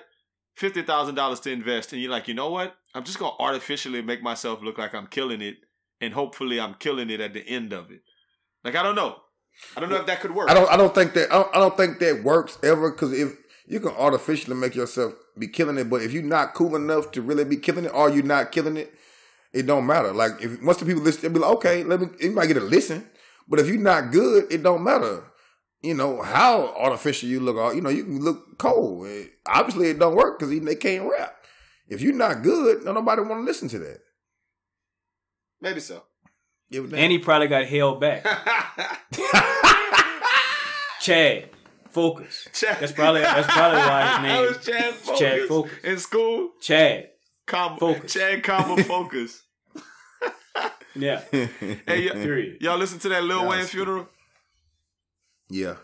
fifty 0.56 0.82
thousand 0.82 1.14
dollars 1.14 1.40
to 1.40 1.52
invest, 1.52 1.92
and 1.92 2.00
you're 2.00 2.10
like, 2.10 2.26
you 2.26 2.34
know 2.34 2.50
what? 2.50 2.76
I'm 2.94 3.04
just 3.04 3.18
gonna 3.18 3.36
artificially 3.38 4.02
make 4.02 4.22
myself 4.22 4.62
look 4.62 4.78
like 4.78 4.94
I'm 4.94 5.06
killing 5.06 5.42
it, 5.42 5.58
and 6.00 6.14
hopefully 6.14 6.58
I'm 6.58 6.74
killing 6.74 7.10
it 7.10 7.20
at 7.20 7.34
the 7.34 7.46
end 7.46 7.72
of 7.72 7.90
it. 7.90 8.02
Like 8.64 8.76
I 8.76 8.82
don't 8.82 8.96
know, 8.96 9.22
I 9.76 9.80
don't 9.80 9.90
know 9.90 9.96
if 9.96 10.06
that 10.06 10.20
could 10.20 10.34
work. 10.34 10.50
I 10.50 10.54
don't 10.54 10.70
I 10.70 10.76
don't 10.76 10.94
think 10.94 11.14
that 11.14 11.30
I 11.30 11.36
don't, 11.36 11.56
I 11.56 11.58
don't 11.58 11.76
think 11.76 11.98
that 12.00 12.22
works 12.22 12.58
ever 12.62 12.90
because 12.90 13.12
if 13.12 13.36
you 13.66 13.80
can 13.80 13.92
artificially 13.92 14.56
make 14.56 14.74
yourself 14.74 15.14
be 15.38 15.48
killing 15.48 15.78
it, 15.78 15.88
but 15.88 16.02
if 16.02 16.12
you're 16.12 16.22
not 16.22 16.54
cool 16.54 16.74
enough 16.76 17.12
to 17.12 17.22
really 17.22 17.44
be 17.44 17.56
killing 17.56 17.84
it, 17.84 17.94
or 17.94 18.10
you're 18.10 18.24
not 18.24 18.52
killing 18.52 18.76
it, 18.76 18.92
it 19.52 19.66
don't 19.66 19.86
matter. 19.86 20.12
Like 20.12 20.32
if 20.40 20.62
once 20.62 20.78
the 20.78 20.86
people 20.86 21.02
listen, 21.02 21.22
they'll 21.22 21.32
be 21.32 21.38
like, 21.38 21.56
okay, 21.56 21.84
let 21.84 22.00
me. 22.00 22.08
You 22.20 22.32
might 22.32 22.46
get 22.46 22.56
a 22.56 22.60
listen, 22.60 23.08
but 23.48 23.58
if 23.60 23.68
you're 23.68 23.78
not 23.78 24.12
good, 24.12 24.52
it 24.52 24.62
don't 24.62 24.82
matter. 24.82 25.24
You 25.82 25.94
know 25.94 26.20
how 26.20 26.74
artificial 26.76 27.28
you 27.28 27.40
look. 27.40 27.74
You 27.74 27.80
know 27.80 27.88
you 27.90 28.04
can 28.04 28.20
look 28.20 28.58
cold. 28.58 29.06
Eh, 29.06 29.26
Obviously, 29.46 29.88
it 29.90 29.98
don't 29.98 30.14
work 30.16 30.38
because 30.38 30.58
they 30.58 30.74
can't 30.74 31.10
rap. 31.10 31.36
If 31.88 32.02
you're 32.02 32.12
not 32.14 32.42
good, 32.42 32.84
no 32.84 32.92
nobody 32.92 33.22
want 33.22 33.40
to 33.40 33.44
listen 33.44 33.68
to 33.70 33.78
that. 33.80 34.00
Maybe 35.60 35.80
so. 35.80 36.02
Give 36.70 36.84
it 36.84 36.90
that. 36.90 36.98
And 36.98 37.12
he 37.12 37.18
probably 37.18 37.48
got 37.48 37.66
held 37.66 38.00
back. 38.00 38.24
Chad, 41.00 41.48
focus. 41.90 42.46
Chad. 42.52 42.78
That's 42.80 42.92
probably 42.92 43.22
that's 43.22 43.50
probably 43.52 43.78
why 43.78 44.06
his 44.06 44.22
name. 44.28 44.46
Was 44.48 44.64
Chad 44.66 44.94
is 44.94 45.00
Focus. 45.00 45.18
Chad 45.20 45.48
Focus. 45.48 45.72
in 45.84 45.98
school. 45.98 46.50
Chad. 46.60 47.08
Com- 47.46 47.78
Focus. 47.78 48.12
Chad 48.12 48.42
Combo 48.44 48.82
Focus. 48.82 49.42
Yeah. 50.94 51.22
Hey, 51.30 51.78
y- 51.86 52.08
Period. 52.12 52.58
y'all 52.60 52.76
listen 52.76 52.98
to 53.00 53.08
that 53.10 53.24
Lil 53.24 53.48
Wayne 53.48 53.64
funeral? 53.64 54.08
yeah. 55.48 55.76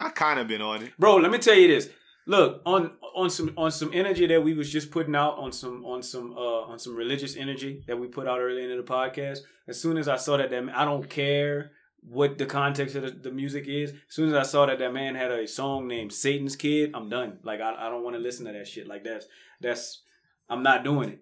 I 0.00 0.10
kind 0.10 0.40
of 0.40 0.48
been 0.48 0.60
on 0.60 0.82
it. 0.82 0.92
Bro, 0.98 1.16
let 1.18 1.30
me 1.30 1.38
tell 1.38 1.54
you 1.54 1.68
this. 1.68 1.88
Look, 2.26 2.60
on 2.66 2.90
on 3.14 3.30
some 3.30 3.52
on 3.56 3.70
some 3.70 3.90
energy 3.92 4.26
that 4.26 4.42
we 4.42 4.54
was 4.54 4.70
just 4.70 4.90
putting 4.90 5.14
out 5.14 5.38
on 5.38 5.52
some 5.52 5.84
on 5.84 6.02
some 6.02 6.32
uh 6.32 6.62
on 6.62 6.78
some 6.78 6.96
religious 6.96 7.36
energy 7.36 7.84
that 7.86 7.98
we 7.98 8.06
put 8.06 8.26
out 8.26 8.40
earlier 8.40 8.68
in 8.70 8.76
the 8.76 8.82
podcast. 8.82 9.38
As 9.68 9.80
soon 9.80 9.96
as 9.96 10.08
I 10.08 10.16
saw 10.16 10.36
that 10.36 10.50
that 10.50 10.68
I 10.74 10.84
don't 10.84 11.08
care 11.08 11.72
what 12.06 12.36
the 12.36 12.46
context 12.46 12.96
of 12.96 13.02
the, 13.02 13.10
the 13.10 13.30
music 13.30 13.66
is. 13.66 13.90
As 13.90 13.98
soon 14.14 14.28
as 14.28 14.34
I 14.34 14.42
saw 14.42 14.66
that 14.66 14.78
that 14.78 14.92
man 14.92 15.14
had 15.14 15.30
a 15.30 15.46
song 15.46 15.88
named 15.88 16.12
Satan's 16.12 16.56
Kid, 16.56 16.90
I'm 16.92 17.08
done. 17.08 17.38
Like 17.42 17.60
I, 17.60 17.86
I 17.86 17.88
don't 17.88 18.02
want 18.02 18.16
to 18.16 18.20
listen 18.20 18.46
to 18.46 18.52
that 18.52 18.68
shit. 18.68 18.86
Like 18.86 19.04
that's 19.04 19.26
that's 19.60 20.02
I'm 20.48 20.62
not 20.62 20.84
doing 20.84 21.10
it. 21.10 21.20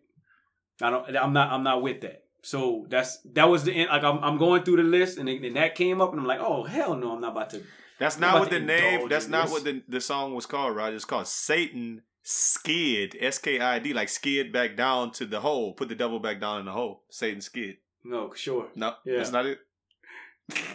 I 0.80 0.90
don't 0.90 1.16
I'm 1.16 1.32
not 1.32 1.52
I'm 1.52 1.62
not 1.62 1.82
with 1.82 2.00
that. 2.00 2.24
So 2.42 2.86
that's 2.88 3.18
that 3.32 3.48
was 3.48 3.64
the 3.64 3.72
end. 3.72 3.90
Like 3.90 4.02
I'm, 4.02 4.22
I'm 4.24 4.38
going 4.38 4.64
through 4.64 4.76
the 4.76 4.82
list 4.82 5.18
and, 5.18 5.28
and 5.28 5.56
that 5.56 5.74
came 5.74 6.00
up 6.00 6.10
and 6.10 6.20
I'm 6.20 6.26
like, 6.26 6.40
oh 6.40 6.64
hell 6.64 6.96
no, 6.96 7.12
I'm 7.12 7.20
not 7.20 7.32
about 7.32 7.50
to. 7.50 7.62
That's 8.02 8.18
not 8.18 8.40
what 8.40 8.50
the 8.50 8.58
name. 8.60 9.08
That's 9.08 9.28
not 9.28 9.44
this. 9.44 9.52
what 9.52 9.64
the, 9.64 9.82
the 9.88 10.00
song 10.00 10.34
was 10.34 10.44
called, 10.46 10.74
right? 10.74 10.92
It's 10.92 11.04
called 11.04 11.28
Satan 11.28 12.02
Skid. 12.24 13.16
S 13.20 13.38
K 13.38 13.60
I 13.60 13.78
D, 13.78 13.92
like 13.92 14.08
skid 14.08 14.52
back 14.52 14.76
down 14.76 15.12
to 15.12 15.24
the 15.26 15.40
hole. 15.40 15.72
Put 15.74 15.88
the 15.88 15.94
devil 15.94 16.18
back 16.18 16.40
down 16.40 16.58
in 16.60 16.66
the 16.66 16.72
hole. 16.72 17.02
Satan 17.10 17.40
Skid. 17.40 17.76
No, 18.04 18.32
sure. 18.34 18.66
No, 18.74 18.94
Yeah. 19.04 19.18
that's 19.18 19.30
not 19.30 19.46
it. 19.46 19.58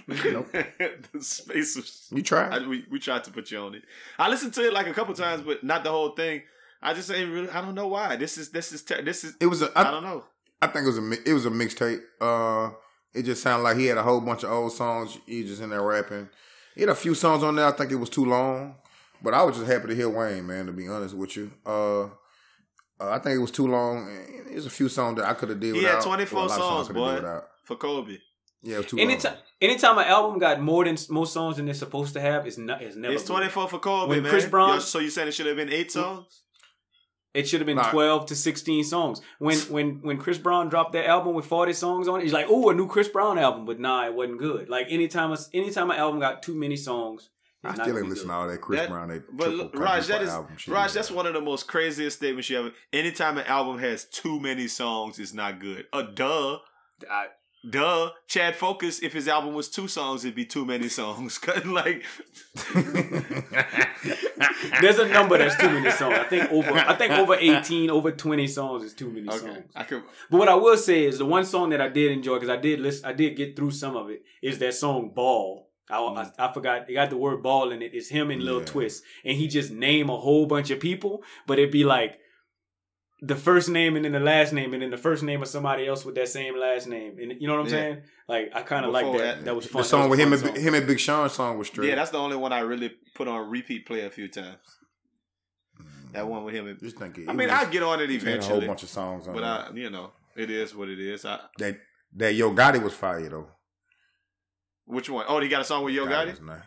Nope. 0.08 0.48
the 1.12 1.22
space 1.22 1.76
was. 1.76 2.08
You 2.12 2.24
tried. 2.24 2.54
I, 2.64 2.68
we 2.68 2.86
we 2.90 3.00
tried 3.00 3.26
to 3.26 3.32
put 3.32 3.52
you 3.52 3.60
on 3.60 3.76
it. 3.76 3.84
I 4.18 4.30
listened 4.30 4.54
to 4.54 4.66
it 4.66 4.72
like 4.74 4.88
a 4.88 4.94
couple 4.94 5.14
times, 5.14 5.42
but 5.42 5.64
not 5.64 5.84
the 5.84 5.92
whole 5.92 6.12
thing. 6.16 6.44
I 6.82 6.94
just 6.94 7.12
ain't 7.12 7.32
really. 7.32 7.50
I 7.50 7.62
don't 7.62 7.76
know 7.76 7.88
why. 7.88 8.16
This 8.16 8.38
is 8.38 8.50
this 8.50 8.72
is 8.72 8.84
ter- 8.84 9.02
this 9.02 9.24
is. 9.26 9.36
it 9.42 9.48
was 9.48 9.62
a. 9.62 9.78
I 9.78 9.90
I, 9.90 9.92
don't 9.92 10.04
know. 10.04 10.24
I 10.62 10.68
think 10.68 10.84
it 10.86 10.88
was 10.88 10.98
a. 10.98 11.30
It 11.30 11.34
was 11.34 11.46
a 11.46 11.50
mixtape. 11.50 12.00
Uh, 12.22 12.72
it 13.14 13.24
just 13.24 13.44
sounded 13.44 13.64
like 13.64 13.78
he 13.78 13.88
had 13.88 13.98
a 13.98 14.04
whole 14.04 14.22
bunch 14.22 14.44
of 14.44 14.52
old 14.52 14.72
songs. 14.72 15.18
He 15.26 15.44
just 15.44 15.62
in 15.62 15.70
there 15.70 15.84
rapping. 15.84 16.30
He 16.78 16.84
had 16.84 16.90
a 16.92 16.96
few 16.96 17.16
songs 17.16 17.42
on 17.44 17.56
there. 17.56 17.66
I 17.66 17.72
think 17.72 17.92
it 17.92 17.96
was 17.96 18.10
too 18.10 18.24
long, 18.26 18.76
but 19.24 19.34
I 19.34 19.42
was 19.44 19.58
just 19.58 19.68
happy 19.68 19.88
to 19.88 19.96
hear 19.96 20.08
Wayne, 20.10 20.46
man. 20.46 20.68
To 20.68 20.72
be 20.72 20.88
honest 20.88 21.16
with 21.16 21.36
you, 21.36 21.52
uh, 21.66 22.04
uh 22.04 22.08
I 23.00 23.18
think 23.20 23.36
it 23.36 23.40
was 23.42 23.50
too 23.52 23.68
long. 23.68 24.06
There's 24.48 24.68
a 24.68 24.70
few 24.70 24.88
songs 24.88 25.18
that 25.18 25.26
I 25.28 25.34
could 25.34 25.50
have 25.50 25.60
did 25.60 25.74
He 25.76 25.82
without. 25.82 25.96
had 25.96 26.04
24 26.04 26.36
Well, 26.38 26.46
a 26.46 26.50
lot 26.50 26.60
of 26.60 26.64
songs, 26.64 26.90
I 26.90 26.94
coulda 26.94 27.16
did 27.16 27.22
boy. 27.24 27.40
For 27.64 27.76
Kobe, 27.78 28.18
Yeah, 28.62 28.76
it 28.76 28.78
was 28.78 28.86
too 28.88 28.98
Anytime, 29.00 29.34
long. 29.34 29.42
anytime 29.62 29.98
an 29.98 30.06
album 30.06 30.40
got 30.40 30.62
more 30.62 30.86
than 30.86 30.98
most 31.10 31.34
songs 31.34 31.58
than 31.58 31.68
it's 31.68 31.80
supposed 31.80 32.14
to 32.14 32.22
have, 32.22 32.46
it's 32.48 32.58
not. 32.60 32.82
It's 32.82 32.96
never. 32.96 33.14
it's 33.14 33.24
good. 33.24 33.34
twenty 33.34 33.50
four 33.50 33.68
for 33.68 33.80
Kobe, 33.80 34.10
When 34.10 34.24
man. 34.24 34.32
Chris 34.32 34.46
Brown- 34.46 34.76
Yo, 34.76 34.80
so 34.80 35.00
you 35.00 35.10
saying 35.10 35.28
it 35.30 35.34
should 35.34 35.48
have 35.48 35.58
been 35.58 35.74
eight 35.74 35.92
songs? 35.92 36.44
It 37.38 37.48
should 37.48 37.60
have 37.62 37.68
been 37.68 37.78
Nah. 37.78 37.92
twelve 37.92 38.26
to 38.28 38.36
sixteen 38.36 38.84
songs. 38.84 39.22
When 39.40 39.58
when 39.76 40.02
when 40.02 40.18
Chris 40.18 40.38
Brown 40.38 40.70
dropped 40.70 40.94
that 40.94 41.06
album 41.06 41.36
with 41.36 41.46
forty 41.46 41.74
songs 41.74 42.08
on 42.08 42.20
it, 42.20 42.24
he's 42.24 42.34
like, 42.34 42.48
"Oh, 42.50 42.70
a 42.70 42.74
new 42.74 42.88
Chris 42.88 43.08
Brown 43.10 43.38
album," 43.38 43.66
but 43.66 43.80
nah, 43.80 44.06
it 44.06 44.14
wasn't 44.14 44.40
good. 44.40 44.70
Like 44.70 44.88
anytime, 44.90 45.32
a, 45.32 45.38
anytime 45.54 45.92
an 45.92 45.98
album 45.98 46.20
got 46.20 46.42
too 46.42 46.56
many 46.56 46.76
songs, 46.76 47.30
I 47.64 47.70
it's 47.70 47.78
not 47.78 47.86
still 47.86 47.98
ain't 47.98 48.06
be 48.06 48.10
listen 48.12 48.28
to 48.30 48.34
all 48.34 48.48
that 48.48 48.62
Chris 48.62 48.80
That- 48.82 48.90
Brown. 48.90 49.10
That 49.10 49.24
But 49.38 49.44
triple 49.46 49.58
look, 49.66 49.76
Raj, 49.76 50.08
that 50.08 50.14
quadruple 50.20 50.24
is 50.28 50.30
album 50.34 50.58
shit. 50.58 50.74
Raj. 50.74 50.94
That's 50.94 51.12
one 51.12 51.28
of 51.28 51.34
the 51.34 51.42
most 51.42 51.68
craziest 51.68 52.18
statements 52.18 52.50
you 52.50 52.60
ever. 52.60 52.72
Anytime 52.92 53.38
an 53.38 53.46
album 53.46 53.78
has 53.80 54.06
too 54.06 54.40
many 54.40 54.68
songs, 54.68 55.20
it's 55.20 55.34
not 55.34 55.60
good. 55.60 55.86
Uh, 55.94 56.02
duh, 56.04 56.58
I- 57.10 57.28
duh. 57.70 58.12
Chad 58.28 58.56
Focus, 58.56 59.02
if 59.02 59.14
his 59.14 59.28
album 59.28 59.54
was 59.54 59.70
two 59.70 59.88
songs, 59.88 60.24
it'd 60.26 60.36
be 60.36 60.46
too 60.46 60.66
many 60.66 60.90
songs. 60.90 61.40
like, 61.66 62.04
There's 64.82 65.00
a 65.00 65.08
number 65.08 65.38
that's 65.38 65.56
too 65.58 65.70
many 65.70 65.92
songs. 65.92 66.18
I 66.18 66.24
think 66.24 66.52
over. 66.52 66.72
I 66.72 66.96
think 66.96 67.14
over 67.14 67.36
eighteen, 67.36 67.90
over 67.90 68.12
twenty 68.12 68.48
songs 68.48 68.84
is 68.84 68.94
too 68.94 69.10
many 69.10 69.28
okay, 69.28 69.38
songs. 69.38 69.72
I 69.76 69.84
could. 69.84 70.04
But 70.30 70.38
what 70.38 70.50
I 70.50 70.56
will 70.56 70.78
say 70.78 71.06
is 71.06 71.18
the 71.20 71.26
one 71.26 71.46
song 71.46 71.70
that 71.70 71.82
I 71.82 71.90
did 71.90 72.12
enjoy 72.12 72.36
because 72.36 72.50
I 72.50 72.58
did 72.58 72.80
listen, 72.80 73.06
I 73.06 73.14
did 73.14 73.36
get 73.36 73.56
through 73.56 73.72
some 73.72 73.96
of 73.96 74.10
it 74.10 74.24
is 74.42 74.60
that 74.60 74.74
song 74.74 75.12
"Ball." 75.14 75.66
I, 75.90 76.00
I, 76.00 76.24
mm. 76.24 76.34
I 76.38 76.54
forgot 76.54 76.90
it 76.90 76.94
got 76.94 77.10
the 77.10 77.18
word 77.18 77.42
"ball" 77.44 77.72
in 77.72 77.82
it. 77.82 77.92
It's 77.94 78.10
him 78.10 78.32
and 78.32 78.44
Lil 78.44 78.60
Yeah. 78.60 78.66
Twist, 78.66 79.04
and 79.24 79.38
he 79.38 79.48
just 79.48 79.72
name 79.72 80.10
a 80.10 80.18
whole 80.18 80.46
bunch 80.46 80.70
of 80.70 80.80
people, 80.80 81.24
but 81.46 81.60
it'd 81.60 81.72
be 81.72 81.86
like 81.86 82.20
the 83.22 83.36
first 83.36 83.70
name 83.70 83.96
and 83.96 84.06
then 84.06 84.12
the 84.12 84.20
last 84.20 84.54
name 84.54 84.74
and 84.74 84.82
then 84.84 84.92
the 84.92 84.98
first 84.98 85.24
name 85.24 85.42
of 85.42 85.48
somebody 85.48 85.88
else 85.88 86.06
with 86.06 86.16
that 86.16 86.30
same 86.30 86.58
last 86.60 86.88
name, 86.88 87.18
and 87.20 87.34
you 87.42 87.48
know 87.48 87.54
what 87.56 87.62
I'm 87.62 87.66
Yeah. 87.66 87.72
saying? 87.72 88.02
Like 88.28 88.52
I 88.54 88.62
kind 88.62 88.86
of 88.86 88.92
like 88.92 89.06
that. 89.14 89.18
that- 89.18 89.46
That 89.46 89.56
was 89.56 89.66
fun. 89.66 89.82
the 89.82 89.88
song 89.88 90.10
with 90.10 90.20
him 90.20 90.30
fun 90.32 90.48
and 90.48 90.56
song. 90.56 90.64
him 90.66 90.74
and 90.76 90.86
Big 90.88 91.00
Sean 91.00 91.30
song 91.30 91.58
was 91.58 91.68
straight. 91.68 91.90
Yeah, 91.90 91.96
that's 91.96 92.12
the 92.12 92.20
only 92.20 92.36
one 92.38 92.54
I 92.54 92.60
really 92.60 92.92
put 93.16 93.28
on 93.28 93.50
repeat 93.50 93.86
play 93.88 94.02
a 94.06 94.10
few 94.12 94.28
times. 94.28 94.58
Mm. 95.82 96.12
That 96.14 96.28
one 96.28 96.44
with 96.44 96.54
him. 96.54 96.68
And, 96.68 96.80
Just 96.80 96.98
think 96.98 97.18
it, 97.18 97.30
I 97.30 97.34
mean, 97.34 97.50
was- 97.50 97.58
I 97.68 97.70
get 97.72 97.84
on 97.84 98.00
it 98.02 98.12
eventually. 98.12 98.58
a 98.58 98.60
whole 98.60 98.68
bunch 98.68 98.84
of 98.84 98.90
songs 98.90 99.28
on 99.28 99.34
but 99.34 99.42
there. 99.42 99.50
I, 99.50 99.72
you 99.76 99.90
know, 99.90 100.12
it 100.36 100.50
is 100.52 100.76
what 100.76 100.90
it 100.90 101.00
is. 101.00 101.26
I, 101.26 101.40
that 101.58 101.80
that 102.16 102.34
Yo 102.36 102.52
Gotti 102.54 102.82
was 102.84 102.94
fire 102.94 103.28
though. 103.30 103.48
which 104.86 105.10
one? 105.10 105.26
Oh, 105.28 105.40
he 105.40 105.48
got 105.50 105.62
a 105.62 105.66
song 105.66 105.84
with 105.84 105.94
Yo 105.96 106.06
Gotti. 106.06 106.32
was 106.32 106.42
nice. 106.42 106.62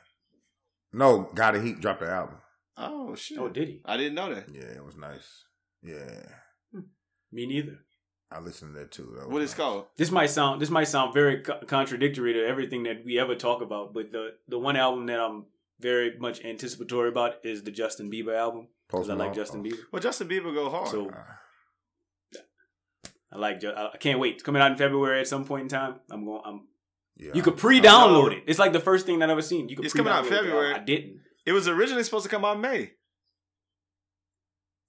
No, 0.92 1.30
Gotti 1.34 1.64
he 1.64 1.74
dropped 1.74 2.01
the 2.01 2.09
album. 2.11 2.36
Oh 2.76 3.14
shit! 3.14 3.38
Oh, 3.38 3.48
did 3.48 3.68
he? 3.68 3.80
I 3.84 3.96
didn't 3.96 4.14
know 4.14 4.34
that. 4.34 4.48
Yeah, 4.53 4.62
it 4.62 4.84
was 4.84 4.96
nice. 4.96 5.44
Yeah, 5.82 6.22
Me 7.33 7.47
neither. 7.47 7.78
I 8.33 8.41
listened 8.41 8.74
to 8.74 8.81
that 8.81 8.93
too. 8.93 9.12
That 9.18 9.26
was 9.26 9.33
What 9.33 9.43
is 9.43 9.51
nice. 9.51 9.57
called? 9.57 9.87
This 9.97 10.11
might 10.11 10.31
sound 10.31 10.61
this 10.62 10.70
might 10.70 10.85
sound 10.89 11.12
very 11.14 11.43
co- 11.43 11.59
contradictory 11.66 12.33
to 12.35 12.47
everything 12.47 12.85
that 12.85 13.05
we 13.05 13.18
ever 13.18 13.35
talk 13.35 13.61
about, 13.62 13.93
but 13.93 14.12
the 14.12 14.35
the 14.49 14.59
one 14.59 14.76
album 14.76 15.07
that 15.07 15.18
I'm 15.20 15.47
very 15.81 16.16
much 16.18 16.45
anticipatory 16.45 17.09
about 17.09 17.45
is 17.45 17.62
the 17.62 17.70
Justin 17.72 18.11
Bieber 18.11 18.37
album 18.37 18.68
because 18.89 19.09
I 19.11 19.14
like 19.14 19.35
Justin. 19.35 19.64
Bieber. 19.64 19.78
Well, 19.93 20.01
Justin 20.03 20.28
Bieber 20.28 20.53
go 20.55 20.70
hard. 20.70 20.89
So 20.89 21.09
Uh, 21.11 21.22
I 23.33 23.39
like. 23.39 23.61
Ju- 23.61 23.70
I 23.76 23.91
I 23.95 23.97
can't 23.97 24.18
wait. 24.18 24.35
It's 24.35 24.43
coming 24.43 24.61
out 24.62 24.70
in 24.72 24.76
February 24.78 25.20
at 25.20 25.28
some 25.28 25.45
point 25.45 25.62
in 25.62 25.68
time. 25.68 26.01
I'm 26.11 26.24
going. 26.24 26.43
I'm. 26.45 26.66
yeah, 27.16 27.31
You 27.35 27.43
could 27.43 27.57
pre-download 27.57 28.33
it. 28.33 28.45
It's 28.47 28.59
like 28.59 28.72
the 28.72 28.81
first 28.81 29.07
thing 29.07 29.18
that 29.20 29.26
I've 29.26 29.33
ever 29.33 29.43
seen. 29.43 29.68
You 29.68 29.76
could. 29.76 29.85
It's 29.85 29.95
coming 29.95 30.12
out 30.12 30.24
in 30.24 30.28
pre-download. 30.28 30.43
February. 30.43 30.74
I 30.74 30.78
didn't. 30.81 31.20
it 31.47 31.53
was 31.53 31.68
originally 31.68 32.03
supposed 32.05 32.24
to 32.24 32.31
come 32.31 32.45
out 32.45 32.57
in 32.57 32.62
May. 32.62 32.93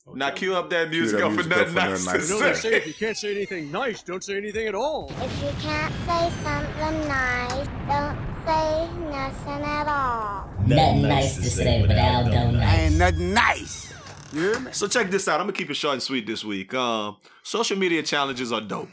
Oh, 0.07 0.13
now 0.13 0.31
cue 0.31 0.55
up 0.55 0.69
that 0.71 0.89
music 0.89 1.21
up 1.21 1.33
for 1.33 1.47
nothing 1.47 1.73
nice 1.75 2.05
to 2.05 2.11
nice 2.11 2.29
You 2.29 2.39
know 2.39 2.45
they 2.45 2.53
say. 2.55 2.69
say 2.71 2.75
if 2.77 2.87
you 2.87 2.93
can't 2.93 3.17
say 3.17 3.35
anything 3.35 3.71
nice, 3.71 4.01
don't 4.01 4.23
say 4.23 4.35
anything 4.37 4.67
at 4.67 4.73
all. 4.73 5.11
If 5.21 5.43
you 5.43 5.49
can't 5.61 5.93
say 6.07 6.31
something 6.43 7.07
nice, 7.07 7.67
don't 7.87 8.17
say 8.45 8.89
nothing 9.11 9.63
at 9.63 9.87
all. 9.87 10.49
Nothing 10.65 11.01
nice 11.03 11.35
to 11.35 11.43
say, 11.43 11.85
but 11.85 11.95
Al 11.95 12.29
don't 12.31 12.57
nice. 12.57 12.79
Ain't 12.79 12.95
nothing 12.95 13.33
nice. 13.33 13.93
You 14.33 14.41
hear 14.41 14.59
me? 14.59 14.71
So 14.71 14.87
check 14.87 15.11
this 15.11 15.27
out. 15.27 15.39
I'm 15.39 15.45
gonna 15.45 15.53
keep 15.53 15.69
it 15.69 15.75
short 15.75 15.93
and 15.93 16.01
sweet 16.03 16.25
this 16.25 16.43
week. 16.43 16.73
Um, 16.73 17.17
social 17.43 17.77
media 17.77 18.01
challenges 18.01 18.51
are 18.51 18.61
dope. 18.61 18.89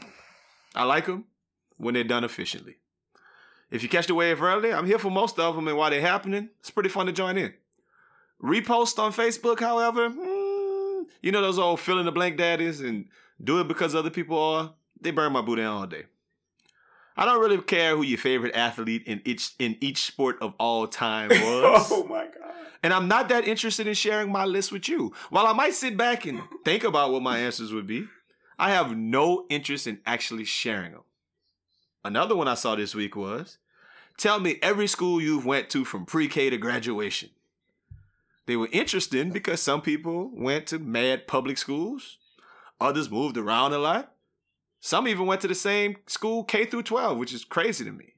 I 0.75 0.85
like 0.85 1.07
them 1.07 1.25
when 1.79 1.95
they're 1.95 2.05
done 2.05 2.25
efficiently. 2.25 2.77
If 3.71 3.83
you 3.83 3.89
catch 3.89 4.09
the 4.09 4.15
wave 4.15 4.43
early, 4.43 4.73
I'm 4.73 4.87
here 4.87 4.99
for 4.99 5.11
most 5.11 5.39
of 5.39 5.55
them, 5.57 5.69
and 5.69 5.77
while 5.77 5.91
they're 5.91 6.01
happening, 6.01 6.51
it's 6.61 6.71
pretty 6.71 6.89
fun 6.91 7.07
to 7.07 7.13
join 7.13 7.39
in. 7.39 7.55
Repost 8.43 8.99
on 8.99 9.13
Facebook, 9.13 9.61
however, 9.61 10.11
hmm, 10.11 10.38
you 11.23 11.33
know 11.33 11.43
those 11.43 11.59
old 11.59 11.81
fill 11.81 11.99
in 11.99 12.07
the 12.07 12.13
blank 12.13 12.37
daddies 12.37 12.81
and 12.81 13.07
do 13.43 13.61
it 13.61 13.69
because 13.69 13.95
other 13.95 14.11
people 14.11 14.39
are. 14.39 14.75
They 15.01 15.11
burn 15.11 15.33
my 15.33 15.43
booty 15.43 15.63
all 15.63 15.87
day. 15.87 16.05
I 17.17 17.25
don't 17.25 17.41
really 17.41 17.61
care 17.61 17.97
who 17.97 18.03
your 18.03 18.19
favorite 18.19 18.55
athlete 18.55 19.03
in 19.07 19.21
each 19.25 19.53
in 19.59 19.77
each 19.81 19.99
sport 19.99 20.39
of 20.41 20.55
all 20.59 20.87
time 20.87 21.29
was. 21.31 21.89
oh 21.91 22.05
my 22.05 22.25
god. 22.25 22.55
And 22.83 22.93
I'm 22.93 23.09
not 23.09 23.29
that 23.31 23.47
interested 23.47 23.89
in 23.89 23.95
sharing 23.95 24.31
my 24.31 24.45
list 24.45 24.71
with 24.71 24.89
you. 24.89 25.13
While 25.31 25.47
I 25.47 25.53
might 25.53 25.75
sit 25.75 25.97
back 25.97 26.27
and 26.27 26.43
think 26.65 26.85
about 26.85 27.11
what 27.13 27.23
my 27.23 27.39
answers 27.39 27.73
would 27.73 27.89
be, 27.89 28.07
I 28.57 28.71
have 28.71 28.97
no 28.97 29.47
interest 29.49 29.89
in 29.89 30.01
actually 30.07 30.45
sharing 30.45 30.93
them. 30.93 31.03
Another 32.05 32.37
one 32.37 32.47
I 32.47 32.55
saw 32.55 32.77
this 32.77 32.95
week 32.95 33.17
was 33.17 33.59
tell 34.17 34.39
me 34.39 34.59
every 34.63 34.87
school 34.87 35.21
you've 35.21 35.47
went 35.47 35.71
to 35.71 35.85
from 35.85 36.07
pre-K 36.07 36.51
to 36.51 36.57
graduation. 36.57 37.31
They 38.49 38.57
were 38.57 38.71
interesting 38.73 39.31
because 39.31 39.61
some 39.61 39.83
people 39.83 40.31
went 40.33 40.69
to 40.69 40.79
mad 40.79 41.27
public 41.27 41.59
schools, 41.59 42.17
others 42.81 43.11
moved 43.11 43.37
around 43.37 43.75
a 43.75 43.79
lot. 43.79 44.15
Some 44.81 45.07
even 45.07 45.27
went 45.27 45.43
to 45.43 45.49
the 45.49 45.55
same 45.55 45.97
school 46.07 46.45
K 46.45 46.65
through 46.65 46.85
12, 46.85 47.19
which 47.19 47.35
is 47.35 47.45
crazy 47.45 47.85
to 47.85 47.93
me. 47.93 48.15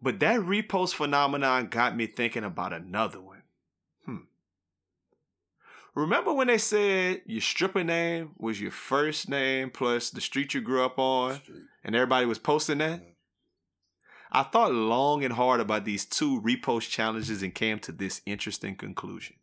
But 0.00 0.20
that 0.20 0.40
repost 0.40 0.94
phenomenon 0.94 1.66
got 1.66 1.94
me 1.94 2.06
thinking 2.06 2.44
about 2.44 2.72
another 2.72 3.20
one. 3.20 3.42
Hmm. 4.06 4.16
Remember 5.94 6.32
when 6.32 6.46
they 6.46 6.56
said 6.56 7.20
your 7.26 7.42
stripper 7.42 7.84
name 7.84 8.30
was 8.38 8.58
your 8.58 8.70
first 8.70 9.28
name 9.28 9.68
plus 9.68 10.08
the 10.08 10.22
street 10.22 10.54
you 10.54 10.62
grew 10.62 10.82
up 10.82 10.98
on, 10.98 11.42
and 11.84 11.94
everybody 11.94 12.24
was 12.24 12.38
posting 12.38 12.78
that? 12.78 13.02
I 14.32 14.44
thought 14.44 14.72
long 14.72 15.24
and 15.24 15.34
hard 15.34 15.60
about 15.60 15.84
these 15.84 16.04
two 16.04 16.40
repost 16.40 16.90
challenges 16.90 17.42
and 17.42 17.54
came 17.54 17.78
to 17.80 17.92
this 17.92 18.22
interesting 18.26 18.76
conclusion. 18.76 19.36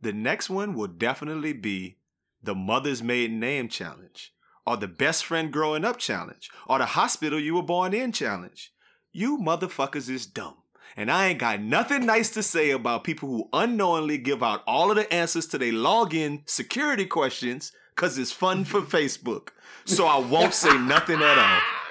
The 0.00 0.12
next 0.12 0.50
one 0.50 0.74
will 0.74 0.88
definitely 0.88 1.52
be 1.52 1.96
the 2.42 2.54
mother's 2.54 3.02
maiden 3.02 3.40
name 3.40 3.68
challenge, 3.68 4.34
or 4.66 4.76
the 4.76 4.88
best 4.88 5.24
friend 5.24 5.52
growing 5.52 5.84
up 5.84 5.98
challenge, 5.98 6.50
or 6.66 6.78
the 6.78 6.86
hospital 6.86 7.38
you 7.38 7.54
were 7.54 7.62
born 7.62 7.94
in 7.94 8.12
challenge. 8.12 8.72
You 9.12 9.38
motherfuckers 9.38 10.10
is 10.10 10.26
dumb. 10.26 10.56
And 10.96 11.10
I 11.10 11.28
ain't 11.28 11.38
got 11.38 11.60
nothing 11.60 12.06
nice 12.06 12.30
to 12.30 12.42
say 12.42 12.70
about 12.70 13.04
people 13.04 13.28
who 13.28 13.48
unknowingly 13.52 14.18
give 14.18 14.42
out 14.42 14.62
all 14.66 14.90
of 14.90 14.96
the 14.96 15.12
answers 15.12 15.46
to 15.48 15.58
their 15.58 15.72
login 15.72 16.48
security 16.48 17.06
questions 17.06 17.72
because 17.94 18.18
it's 18.18 18.32
fun 18.32 18.64
for 18.64 18.80
Facebook. 18.82 19.48
So 19.86 20.06
I 20.06 20.18
won't 20.18 20.54
say 20.54 20.76
nothing 20.78 21.20
at 21.20 21.38
all. 21.38 21.83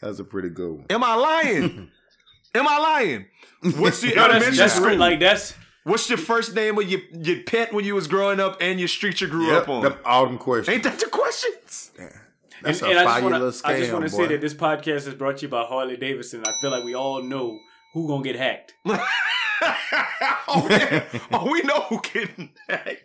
That's 0.00 0.18
a 0.18 0.24
pretty 0.24 0.50
good 0.50 0.70
one. 0.72 0.86
Am 0.90 1.02
I 1.02 1.14
lying? 1.14 1.90
Am 2.54 2.68
I 2.68 2.78
lying? 2.78 3.26
What's 3.76 4.02
your 4.04 4.14
No, 4.16 4.22
that's, 4.22 4.32
elementary 4.34 4.56
that's 4.58 4.74
school? 4.74 4.96
like 4.96 5.20
that's 5.20 5.54
What's 5.84 6.08
your 6.08 6.18
first 6.18 6.54
name 6.54 6.78
of 6.78 6.88
your, 6.88 7.00
your 7.12 7.42
pet 7.42 7.72
when 7.74 7.84
you 7.84 7.94
was 7.94 8.06
growing 8.06 8.40
up 8.40 8.56
and 8.62 8.78
your 8.78 8.88
street 8.88 9.20
you 9.20 9.26
grew 9.28 9.48
Yep, 9.48 9.62
up 9.62 9.68
on? 9.68 9.82
them- 9.82 9.98
all 10.04 10.26
them 10.26 10.38
questions. 10.38 10.74
Ain't 10.74 10.82
that 10.84 10.98
the 10.98 11.06
questions? 11.06 11.90
That's 12.62 12.80
and, 12.80 12.88
a 12.88 12.90
and 12.90 12.98
I 13.00 13.02
just 13.02 13.14
fire 13.14 13.22
wanna- 13.22 13.38
little 13.38 13.52
scam, 13.52 13.64
I 13.66 13.78
just 13.80 13.92
want 13.92 14.04
to 14.04 14.10
say 14.10 14.26
that 14.28 14.40
this 14.40 14.54
podcast 14.54 15.06
is 15.08 15.14
brought 15.14 15.36
to 15.38 15.42
you 15.42 15.48
by 15.48 15.64
Harley 15.64 15.96
Davidson. 15.98 16.42
I 16.46 16.52
feel 16.62 16.70
like 16.70 16.84
we 16.84 16.94
all 16.94 17.22
know 17.22 17.58
who 17.92 18.08
gonna 18.08 18.22
get 18.24 18.36
hacked. 18.36 18.72
oh, 18.86 20.66
yeah. 20.70 21.04
oh, 21.32 21.50
we 21.50 21.60
know 21.62 21.80
who 21.82 22.00
getting 22.00 22.50
that. 22.68 22.96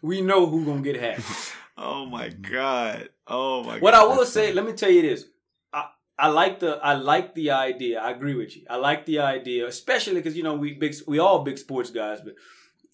We 0.00 0.20
know 0.22 0.46
who 0.46 0.64
gonna 0.64 0.80
get 0.82 0.98
hacked. 0.98 1.52
Oh 1.76 2.06
my 2.06 2.28
god. 2.30 3.10
Oh 3.32 3.64
my 3.64 3.78
What 3.78 3.92
god. 3.92 4.04
I 4.12 4.16
will 4.16 4.26
say, 4.26 4.52
let 4.52 4.66
me 4.66 4.74
tell 4.74 4.90
you 4.90 5.02
this. 5.02 5.24
I, 5.72 5.88
I 6.18 6.28
like 6.28 6.60
the 6.60 6.78
I 6.82 6.92
like 6.94 7.34
the 7.34 7.50
idea. 7.50 7.98
I 8.00 8.10
agree 8.10 8.34
with 8.34 8.54
you. 8.56 8.64
I 8.68 8.76
like 8.76 9.06
the 9.06 9.20
idea, 9.20 9.66
especially 9.66 10.14
because 10.14 10.36
you 10.36 10.42
know 10.42 10.54
we 10.54 10.74
big 10.74 10.94
we 11.06 11.18
all 11.18 11.42
big 11.42 11.58
sports 11.58 11.90
guys, 11.90 12.20
but 12.20 12.34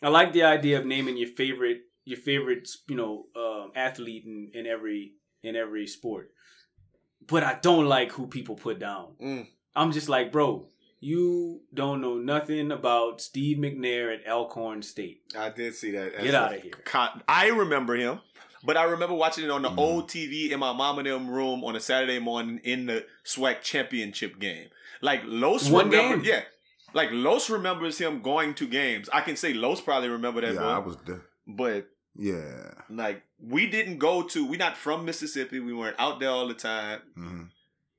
I 0.01 0.09
like 0.09 0.32
the 0.32 0.44
idea 0.44 0.78
of 0.78 0.86
naming 0.86 1.16
your 1.16 1.28
favorite 1.28 1.81
your 2.05 2.19
favorite 2.19 2.69
you 2.89 2.97
know 2.97 3.27
um, 3.36 3.73
athlete 3.74 4.24
in, 4.24 4.51
in 4.55 4.66
every 4.66 5.15
in 5.43 5.56
every 5.56 5.86
sport. 5.86 6.31
But 7.27 7.43
I 7.43 7.59
don't 7.60 7.86
like 7.86 8.12
who 8.12 8.28
people 8.28 8.55
put 8.55 8.78
down. 8.78 9.16
Mm. 9.23 9.47
I'm 9.74 9.93
just 9.93 10.09
like, 10.09 10.32
bro, 10.32 10.69
you 11.01 11.62
don't 11.74 12.01
know 12.01 12.16
nothing 12.19 12.73
about 12.73 13.20
Steve 13.20 13.59
McNair 13.59 14.15
at 14.15 14.27
Alcorn 14.27 14.82
State. 14.82 15.23
I 15.36 15.51
did 15.51 15.74
see 15.74 15.90
that. 15.93 16.19
Get 16.23 16.35
out 16.35 16.55
of 16.55 16.62
here. 16.62 16.73
Con- 16.85 17.23
I 17.28 17.48
remember 17.48 17.97
him, 17.97 18.20
but 18.64 18.76
I 18.76 18.85
remember 18.85 19.14
watching 19.14 19.44
it 19.44 19.51
on 19.51 19.62
Mm-hmm. 19.62 19.76
the 19.76 19.80
old 19.82 20.09
TV 20.09 20.51
in 20.51 20.59
my 20.60 20.72
mom 20.72 20.98
and 20.98 21.06
them 21.06 21.28
room 21.30 21.64
on 21.64 21.76
a 21.76 21.80
Saturday 21.80 22.18
morning 22.18 22.60
in 22.64 22.86
the 22.86 23.05
SWAC 23.24 23.62
championship 23.62 24.39
game. 24.39 24.68
Like 25.01 25.22
Los 25.24 25.68
One 25.70 25.90
remember, 25.90 26.16
game? 26.16 26.24
yeah. 26.24 26.43
Like 26.94 27.10
Los 27.12 27.51
remembers 27.51 27.98
him 27.98 28.22
going 28.22 28.55
to 28.55 28.66
games. 28.66 29.09
I 29.12 29.20
can 29.20 29.36
say 29.36 29.52
Los 29.55 29.80
probably 29.80 30.09
remember 30.09 30.40
that. 30.40 30.55
Yeah, 30.55 30.60
boy. 30.60 30.66
I 30.66 30.78
was 30.78 30.97
there. 31.06 31.22
but 31.47 31.89
Yeah. 32.16 32.72
like 32.90 33.22
we 33.40 33.66
didn't 33.68 33.98
go 33.98 34.22
to. 34.22 34.47
We 34.47 34.56
not 34.56 34.76
from 34.76 35.05
Mississippi. 35.05 35.60
We 35.60 35.72
weren't 35.72 35.97
out 35.98 36.18
there 36.20 36.30
all 36.30 36.48
the 36.48 36.55
time. 36.55 37.01
hmm 37.14 37.43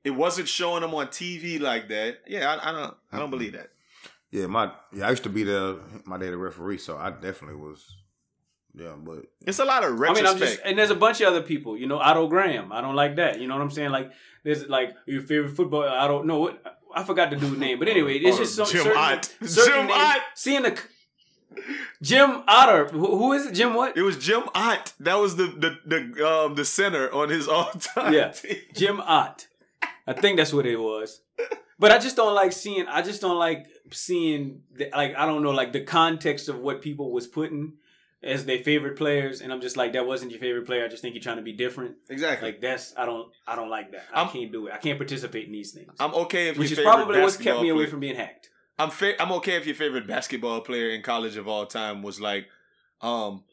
It 0.04 0.10
wasn't 0.10 0.48
showing 0.48 0.82
them 0.82 0.94
on 0.94 1.06
TV 1.08 1.58
like 1.60 1.88
that. 1.88 2.18
Yeah, 2.26 2.52
I, 2.54 2.68
I 2.68 2.72
don't. 2.72 2.94
I 3.12 3.18
don't 3.18 3.28
Mhm. 3.28 3.30
believe 3.30 3.52
that. 3.52 3.70
Yeah, 4.30 4.46
my 4.46 4.72
yeah, 4.92 5.06
I 5.06 5.10
used 5.10 5.22
to 5.24 5.28
be 5.30 5.42
there. 5.44 5.74
My 6.04 6.18
dad 6.18 6.32
a 6.32 6.36
referee, 6.36 6.78
so 6.78 6.96
I 6.96 7.10
definitely 7.10 7.56
was. 7.56 7.96
Yeah, 8.74 8.94
but 8.96 9.24
It's 9.46 9.58
a 9.58 9.64
lot 9.64 9.82
of 9.84 9.90
I 9.90 9.92
mean, 9.92 9.98
retrospect. 10.00 10.32
I'm 10.34 10.38
just, 10.38 10.60
and 10.64 10.78
there's 10.78 10.90
a 10.90 10.94
bunch 10.94 11.20
of 11.20 11.28
other 11.28 11.42
people. 11.42 11.76
You 11.76 11.86
know, 11.86 11.98
Otto 11.98 12.28
Graham. 12.28 12.72
I 12.72 12.80
don't 12.80 12.94
like 12.94 13.16
that. 13.16 13.40
You 13.40 13.48
know 13.48 13.54
what 13.56 13.62
I'm 13.62 13.70
saying? 13.70 13.90
Like, 13.90 14.12
there's 14.44 14.66
like 14.68 14.94
your 15.06 15.22
favorite 15.22 15.56
football. 15.56 15.82
I 15.84 16.06
don't 16.06 16.26
know 16.26 16.38
what. 16.38 16.78
I 16.94 17.04
forgot 17.04 17.30
the 17.30 17.36
dude's 17.36 17.58
name, 17.58 17.78
but 17.78 17.88
anyway, 17.88 18.18
it's 18.18 18.36
just 18.38 18.54
some 18.56 18.66
Jim 18.66 18.82
certain, 18.82 18.98
Ott. 18.98 19.24
certain 19.42 19.72
Jim 19.72 19.86
names- 19.86 19.92
Ott. 20.00 20.20
Seeing 20.34 20.62
the 20.62 20.78
Jim 22.02 22.42
Otter. 22.48 22.86
Who, 22.88 23.16
who 23.18 23.32
is 23.32 23.46
it? 23.46 23.54
Jim 23.54 23.74
what? 23.74 23.96
It 23.96 24.02
was 24.02 24.16
Jim 24.16 24.42
Ott. 24.54 24.92
That 25.00 25.14
was 25.18 25.36
the 25.36 25.46
the 25.46 25.78
the 25.86 26.26
um 26.28 26.54
the 26.54 26.64
center 26.64 27.12
on 27.12 27.28
his 27.28 27.48
all 27.54 27.70
time. 27.72 28.14
Yeah, 28.14 28.32
Jim 28.74 29.00
Ott. 29.00 29.46
I 30.06 30.12
think 30.14 30.36
that's 30.38 30.52
what 30.52 30.66
it 30.66 30.78
was. 30.78 31.20
But 31.78 31.92
I 31.92 31.98
just 31.98 32.16
don't 32.16 32.34
like 32.34 32.52
seeing. 32.52 32.86
I 32.86 33.02
just 33.02 33.20
don't 33.20 33.38
like 33.38 33.66
seeing. 33.90 34.62
The, 34.74 34.90
like 34.94 35.14
I 35.16 35.26
don't 35.26 35.42
know, 35.42 35.50
like 35.50 35.72
the 35.72 35.82
context 35.82 36.48
of 36.48 36.58
what 36.58 36.82
people 36.82 37.12
was 37.12 37.26
putting 37.26 37.74
as 38.22 38.44
their 38.44 38.58
favorite 38.58 38.96
players, 38.96 39.40
and 39.40 39.52
I'm 39.52 39.60
just 39.62 39.76
like, 39.76 39.94
that 39.94 40.06
wasn't 40.06 40.30
your 40.30 40.40
favorite 40.40 40.66
player. 40.66 40.84
I 40.84 40.88
just 40.88 41.00
think 41.02 41.14
you're 41.14 41.22
trying 41.22 41.36
to 41.38 41.42
be 41.42 41.52
different. 41.52 41.96
Exactly. 42.10 42.48
Like 42.52 42.60
that's 42.60 42.94
I 42.96 43.06
don't 43.06 43.28
I 43.46 43.56
don't 43.56 43.70
like 43.70 43.92
that. 43.92 44.04
I 44.12 44.20
I'm- 44.22 44.30
can't 44.30 44.52
do 44.52 44.66
it. 44.66 44.72
I 44.74 44.78
can't 44.78 44.98
participate 44.98 45.46
in 45.46 45.52
these 45.52 45.72
things. 45.72 45.90
I'm 45.98 46.14
okay 46.14 46.48
if 46.48 46.58
which 46.58 46.70
your 46.70 46.78
is 46.80 46.84
favorite 46.84 46.92
probably 47.04 47.20
what's 47.20 47.36
kept 47.36 47.62
me 47.62 47.70
away 47.70 47.86
from 47.86 48.00
being 48.00 48.16
hacked. 48.16 48.50
I'm 48.78 48.90
fa- 48.90 49.20
I'm 49.20 49.32
okay 49.32 49.56
if 49.56 49.66
your 49.66 49.74
favorite 49.74 50.06
basketball 50.06 50.60
player 50.62 50.90
in 50.90 51.02
college 51.02 51.36
of 51.36 51.46
all 51.48 51.66
time 51.66 52.02
was 52.02 52.20
like 52.20 52.46
um 53.02 53.44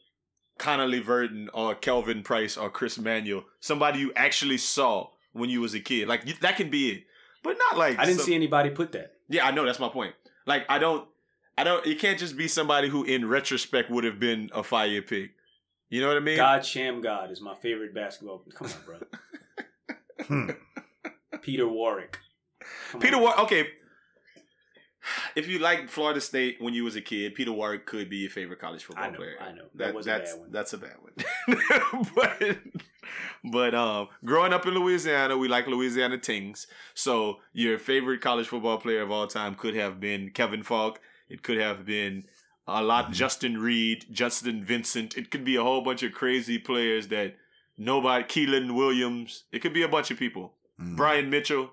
Connolly 0.58 1.00
Verdon 1.00 1.48
or 1.54 1.74
Kelvin 1.74 2.22
Price 2.22 2.56
or 2.56 2.68
Chris 2.68 2.98
Manuel, 2.98 3.44
somebody 3.60 4.00
you 4.00 4.12
actually 4.16 4.58
saw 4.58 5.08
when 5.32 5.50
you 5.50 5.60
was 5.60 5.72
a 5.74 5.80
kid. 5.80 6.08
Like 6.08 6.26
you, 6.26 6.34
that 6.40 6.56
can 6.56 6.68
be 6.68 6.90
it, 6.90 7.04
but 7.44 7.56
not 7.58 7.78
like 7.78 7.98
I 7.98 8.04
didn't 8.04 8.18
some- 8.18 8.26
see 8.26 8.34
anybody 8.34 8.70
put 8.70 8.92
that. 8.92 9.12
Yeah, 9.28 9.46
I 9.46 9.50
know 9.52 9.64
that's 9.64 9.78
my 9.78 9.88
point. 9.88 10.14
Like 10.46 10.64
I 10.68 10.78
don't, 10.78 11.06
I 11.58 11.64
don't. 11.64 11.86
It 11.86 11.98
can't 11.98 12.18
just 12.18 12.36
be 12.36 12.48
somebody 12.48 12.88
who, 12.88 13.04
in 13.04 13.28
retrospect, 13.28 13.90
would 13.90 14.04
have 14.04 14.18
been 14.18 14.50
a 14.54 14.62
fire 14.62 15.02
pick. 15.02 15.32
You 15.90 16.00
know 16.00 16.08
what 16.08 16.16
I 16.16 16.20
mean? 16.20 16.36
God 16.36 16.60
Shammgod 16.62 17.30
is 17.32 17.40
my 17.40 17.54
favorite 17.54 17.94
basketball. 17.94 18.42
Come 18.54 18.68
on, 18.68 18.74
bro. 18.86 18.98
Hmm. 20.26 20.50
Peter 21.42 21.66
Warrick. 21.66 22.18
Come 22.90 23.00
Peter 23.00 23.16
on. 23.16 23.22
Warrick. 23.22 23.38
Okay, 23.40 23.66
if 25.34 25.48
you 25.48 25.58
like 25.58 25.88
Florida 25.88 26.20
State 26.20 26.56
when 26.60 26.74
you 26.74 26.84
was 26.84 26.96
a 26.96 27.00
kid, 27.00 27.34
Peter 27.34 27.52
Warrick 27.52 27.86
could 27.86 28.08
be 28.10 28.18
your 28.18 28.30
favorite 28.30 28.58
college 28.58 28.84
football 28.84 29.04
I 29.04 29.10
know, 29.10 29.16
player. 29.16 29.34
I 29.40 29.52
know. 29.52 29.64
That 29.74 29.94
was 29.94 30.06
a 30.06 30.10
that's 30.10 30.32
bad 30.32 30.40
one. 30.40 30.52
that's 30.52 30.72
a 30.72 30.78
bad 30.78 30.96
one. 31.00 32.08
but 32.14 32.58
but 33.44 33.74
um, 33.74 34.08
growing 34.24 34.52
up 34.52 34.66
in 34.66 34.74
Louisiana, 34.74 35.36
we 35.36 35.48
like 35.48 35.66
Louisiana 35.66 36.18
Tings. 36.18 36.66
So 36.94 37.38
your 37.52 37.78
favorite 37.78 38.20
college 38.20 38.48
football 38.48 38.78
player 38.78 39.02
of 39.02 39.10
all 39.10 39.26
time 39.26 39.54
could 39.54 39.74
have 39.74 40.00
been 40.00 40.30
Kevin 40.30 40.62
Faulk. 40.62 41.00
It 41.28 41.42
could 41.42 41.58
have 41.58 41.84
been 41.84 42.24
a 42.66 42.82
lot 42.82 43.04
Mm-hmm. 43.06 43.12
Justin 43.14 43.58
Reed, 43.58 44.06
Justin 44.10 44.64
Vincent. 44.64 45.16
It 45.16 45.30
could 45.30 45.44
be 45.44 45.56
a 45.56 45.62
whole 45.62 45.80
bunch 45.82 46.02
of 46.02 46.12
crazy 46.12 46.58
players 46.58 47.08
that 47.08 47.36
nobody. 47.76 48.24
Keelan 48.24 48.74
Williams. 48.74 49.44
It 49.52 49.60
could 49.60 49.72
be 49.72 49.82
a 49.82 49.88
bunch 49.88 50.10
of 50.10 50.18
people. 50.18 50.52
Mm. 50.80 50.96
Brian 50.96 51.30
Mitchell. 51.30 51.70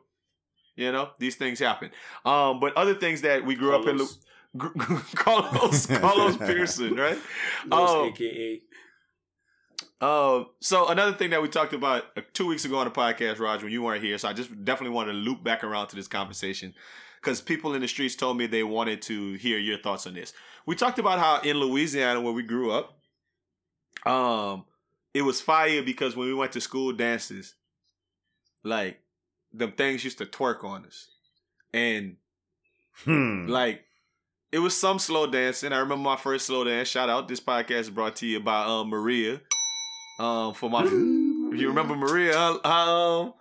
You 0.75 0.91
know, 0.91 1.09
these 1.19 1.35
things 1.35 1.59
happen. 1.59 1.89
Um, 2.25 2.59
but 2.59 2.75
other 2.75 2.95
things 2.95 3.21
that 3.21 3.45
we 3.45 3.55
grew 3.55 3.73
up 3.75 3.87
in, 3.87 3.97
Carlos. 3.97 5.05
Carlos 5.15 5.85
Carlos 6.01 6.37
Pearson, 6.37 6.95
right? 6.95 7.17
Los, 7.67 7.89
Oh. 7.89 8.05
aka 8.07 8.61
Uh, 10.01 10.43
so 10.59 10.87
another 10.89 11.13
thing 11.13 11.29
that 11.29 11.41
we 11.41 11.47
talked 11.47 11.73
about 11.73 12.03
uh, 12.17 12.21
two 12.33 12.45
weeks 12.47 12.65
ago 12.65 12.77
on 12.77 12.85
the 12.85 12.91
podcast, 12.91 13.39
Roger, 13.39 13.63
when 13.65 13.71
you 13.71 13.81
weren't 13.81 14.03
here, 14.03 14.17
so 14.17 14.27
I 14.27 14.33
just 14.33 14.49
definitely 14.65 14.93
want 14.95 15.07
to 15.09 15.13
loop 15.13 15.43
back 15.43 15.63
around 15.63 15.87
to 15.87 15.95
this 15.95 16.07
conversation 16.07 16.73
because 17.25 17.41
people 17.41 17.73
in 17.73 17.81
the 17.81 17.87
streets 17.87 18.15
told 18.15 18.37
me 18.37 18.45
they 18.45 18.63
wanted 18.63 19.01
to 19.01 19.33
hear 19.33 19.57
your 19.57 19.79
thoughts 19.79 20.05
on 20.05 20.13
this. 20.13 20.31
We 20.67 20.75
talked 20.75 20.99
about 20.99 21.17
how 21.17 21.41
in 21.41 21.57
Louisiana, 21.57 22.21
where 22.21 22.33
we 22.33 22.43
grew 22.43 22.71
up, 22.71 22.99
um, 24.05 24.65
it 25.13 25.23
was 25.23 25.41
fire 25.41 25.81
because 25.81 26.15
when 26.15 26.27
we 26.27 26.33
went 26.35 26.51
to 26.51 26.61
school 26.61 26.93
dances, 26.93 27.55
like 28.63 28.99
them 29.51 29.71
things 29.71 30.03
used 30.03 30.19
to 30.19 30.25
twerk 30.25 30.63
on 30.63 30.85
us, 30.85 31.07
and 31.73 32.17
Hmm. 33.03 33.47
like 33.47 33.83
it 34.51 34.59
was 34.59 34.77
some 34.77 34.99
slow 34.99 35.27
dancing. 35.27 35.73
I 35.73 35.79
remember 35.79 36.03
my 36.03 36.15
first 36.15 36.45
slow 36.45 36.63
dance. 36.63 36.87
Shout 36.87 37.09
out! 37.09 37.27
This 37.27 37.41
podcast 37.41 37.79
is 37.79 37.89
brought 37.89 38.15
to 38.17 38.27
you 38.27 38.39
by 38.39 38.63
um, 38.63 38.87
Maria. 38.89 39.41
Um, 40.19 40.53
for 40.53 40.69
my, 40.69 40.83
you 40.85 41.67
remember 41.67 41.95
Maria? 41.95 42.33
How, 42.33 42.61
um, 42.63 43.33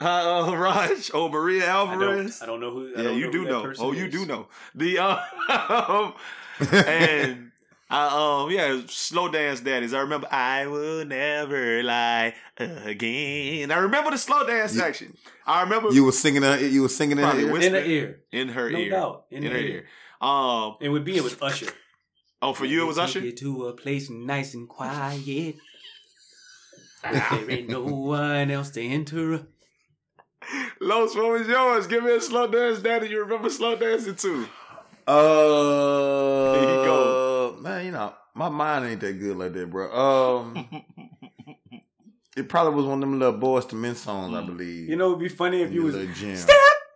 how, 0.00 0.48
uh, 0.52 0.56
Raj? 0.56 1.10
Oh, 1.14 1.28
Maria 1.28 1.64
I 1.66 1.68
Alvarez. 1.68 2.38
don't, 2.38 2.42
I 2.42 2.46
don't 2.52 2.60
know 2.60 2.70
who. 2.70 2.92
I 2.94 2.98
yeah, 2.98 3.02
don't 3.04 3.18
you 3.18 3.26
know 3.26 3.32
do 3.32 3.38
who 3.44 3.48
know. 3.48 3.62
person 3.62 3.84
Oh, 3.86 3.92
you 3.92 4.08
do 4.08 4.26
know 4.26 4.48
the 4.74 4.98
um, 4.98 6.14
and 6.72 7.50
I 7.88 8.42
um 8.42 8.50
yeah 8.50 8.80
slow 8.88 9.30
dance 9.30 9.60
daddies. 9.60 9.94
I 9.94 10.00
remember 10.00 10.26
I 10.30 10.66
will 10.66 11.04
never 11.04 11.82
lie 11.82 12.34
again. 12.58 13.70
I 13.70 13.78
remember 13.78 14.10
the 14.10 14.18
slow 14.18 14.46
dance 14.46 14.74
You- 14.74 14.80
section. 14.80 15.16
I 15.46 15.62
remember 15.62 15.92
You 15.92 16.04
were 16.04 16.12
singing. 16.12 16.42
Her, 16.42 16.58
you 16.58 16.82
was 16.82 16.96
singing 16.96 17.18
in 17.18 17.24
her 17.24 17.38
ear? 17.38 17.52
with- 17.52 17.62
in 17.62 17.72
the 17.72 17.86
ear, 17.86 18.20
in 18.32 18.48
her 18.48 18.68
no 18.70 18.78
ear, 18.78 18.90
doubt, 18.90 19.24
in, 19.30 19.38
in, 19.38 19.44
the 19.44 19.48
her 19.50 19.56
ear. 19.56 19.68
ear. 19.68 19.86
Um, 20.20 20.76
And 20.80 20.92
with 20.92 21.06
me, 21.06 21.16
it 21.16 21.22
was 21.22 21.36
Usher. 21.40 21.68
oh, 22.42 22.52
for 22.52 22.64
you 22.64 22.82
it 22.82 22.86
was 22.86 22.96
Take 22.96 23.04
Usher. 23.04 23.30
to 23.32 23.66
a 23.66 23.72
place 23.74 24.10
nice 24.10 24.54
and 24.54 24.68
quiet. 24.68 25.54
there 27.02 27.50
ain't 27.50 27.68
no 27.68 27.82
one 27.84 28.50
else 28.50 28.70
to 28.70 28.82
enter. 28.82 29.46
Los, 30.80 31.14
what 31.16 31.30
was 31.32 31.46
yours? 31.48 31.86
Give 31.86 32.02
me 32.04 32.12
a 32.14 32.20
slow 32.20 32.46
dance, 32.46 32.80
daddy. 32.80 33.08
You 33.08 33.20
remember 33.22 33.50
slow 33.50 33.76
dancing 33.76 34.14
too? 34.16 34.46
Uh, 35.06 36.52
There 36.52 36.62
you 36.62 36.84
go. 36.84 37.56
Man, 37.60 37.84
you 37.86 37.92
know, 37.92 38.12
my 38.34 38.48
mind 38.48 38.86
ain't 38.86 39.00
that 39.00 39.12
good 39.18 39.36
like 39.36 39.52
that, 39.54 39.70
bro. 39.70 39.90
Um, 39.92 40.68
it 42.36 42.48
probably 42.48 42.74
was 42.74 42.84
one 42.86 43.02
of 43.02 43.08
them 43.08 43.18
little 43.18 43.38
Boyz 43.38 43.72
II 43.72 43.78
Men 43.78 43.94
songs, 43.94 44.34
I 44.36 44.42
believe. 44.42 44.88
You 44.88 44.96
know, 44.96 45.08
it'd 45.08 45.20
be 45.20 45.28
funny 45.28 45.62
if 45.62 45.72
you 45.72 45.82
was 45.84 45.94
little 45.94 46.12
gym. 46.14 46.36
Step 46.36 46.48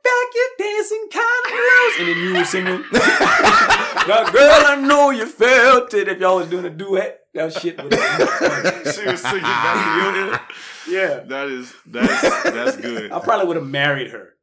back, 0.05 0.27
you're 0.35 0.69
dancing 0.69 1.09
kind 1.13 1.45
of 1.45 1.51
girls. 1.51 1.95
And 1.99 2.09
then 2.09 2.19
you 2.19 2.35
were 2.35 2.45
singing. 2.45 2.85
now, 2.93 4.31
girl, 4.31 4.63
I 4.67 4.77
know 4.81 5.11
you 5.11 5.27
felt 5.27 5.95
it. 5.95 6.09
If 6.09 6.19
y'all 6.21 6.37
was 6.37 6.49
doing 6.49 6.65
a 6.67 6.71
duet, 6.71 7.20
that 7.35 7.53
shit 7.53 7.83
would 7.83 7.93
she 8.95 9.07
was 9.07 9.23
singing 9.23 9.43
back 9.43 10.47
to 10.87 10.91
your. 10.91 11.01
Yeah. 11.01 11.21
That 11.21 11.49
is 11.49 11.73
that's 11.87 12.45
that's 12.45 12.77
good. 12.77 13.13
I 13.13 13.21
probably 13.21 13.47
would 13.47 13.57
have 13.57 13.67
married 13.67 14.11
her. 14.11 14.35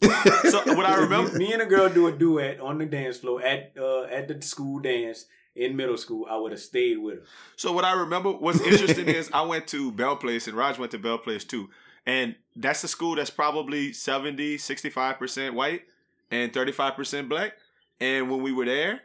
So 0.00 0.62
what 0.74 0.86
I 0.86 0.96
remember, 0.96 1.32
me, 1.32 1.46
me 1.46 1.52
and 1.52 1.62
a 1.62 1.66
girl 1.66 1.88
do 1.88 2.06
a 2.06 2.12
duet 2.12 2.60
on 2.60 2.78
the 2.78 2.86
dance 2.86 3.18
floor 3.18 3.42
at 3.42 3.72
uh, 3.78 4.04
at 4.04 4.28
the 4.28 4.40
school 4.42 4.80
dance. 4.80 5.26
in 5.56 5.76
middle 5.76 5.96
school, 5.96 6.26
I 6.30 6.36
would 6.36 6.52
have 6.52 6.60
stayed 6.60 6.98
with 6.98 7.16
her. 7.16 7.22
So 7.56 7.72
what 7.72 7.84
I 7.84 7.92
remember, 7.92 8.30
what's 8.30 8.60
interesting 8.60 9.08
is 9.08 9.28
I 9.32 9.42
went 9.42 9.66
to 9.68 9.90
Bell 9.92 10.16
Place 10.16 10.46
and 10.46 10.56
Raj 10.56 10.78
went 10.78 10.92
to 10.92 10.98
Bell 10.98 11.18
Place 11.18 11.44
too. 11.44 11.68
And 12.06 12.36
that's 12.56 12.82
a 12.84 12.88
school 12.88 13.16
that's 13.16 13.28
probably 13.30 13.92
70, 13.92 14.56
65% 14.56 15.54
white 15.54 15.82
and 16.30 16.52
35% 16.52 17.28
black. 17.28 17.52
And 18.00 18.30
when 18.30 18.42
we 18.42 18.52
were 18.52 18.64
there, 18.64 19.02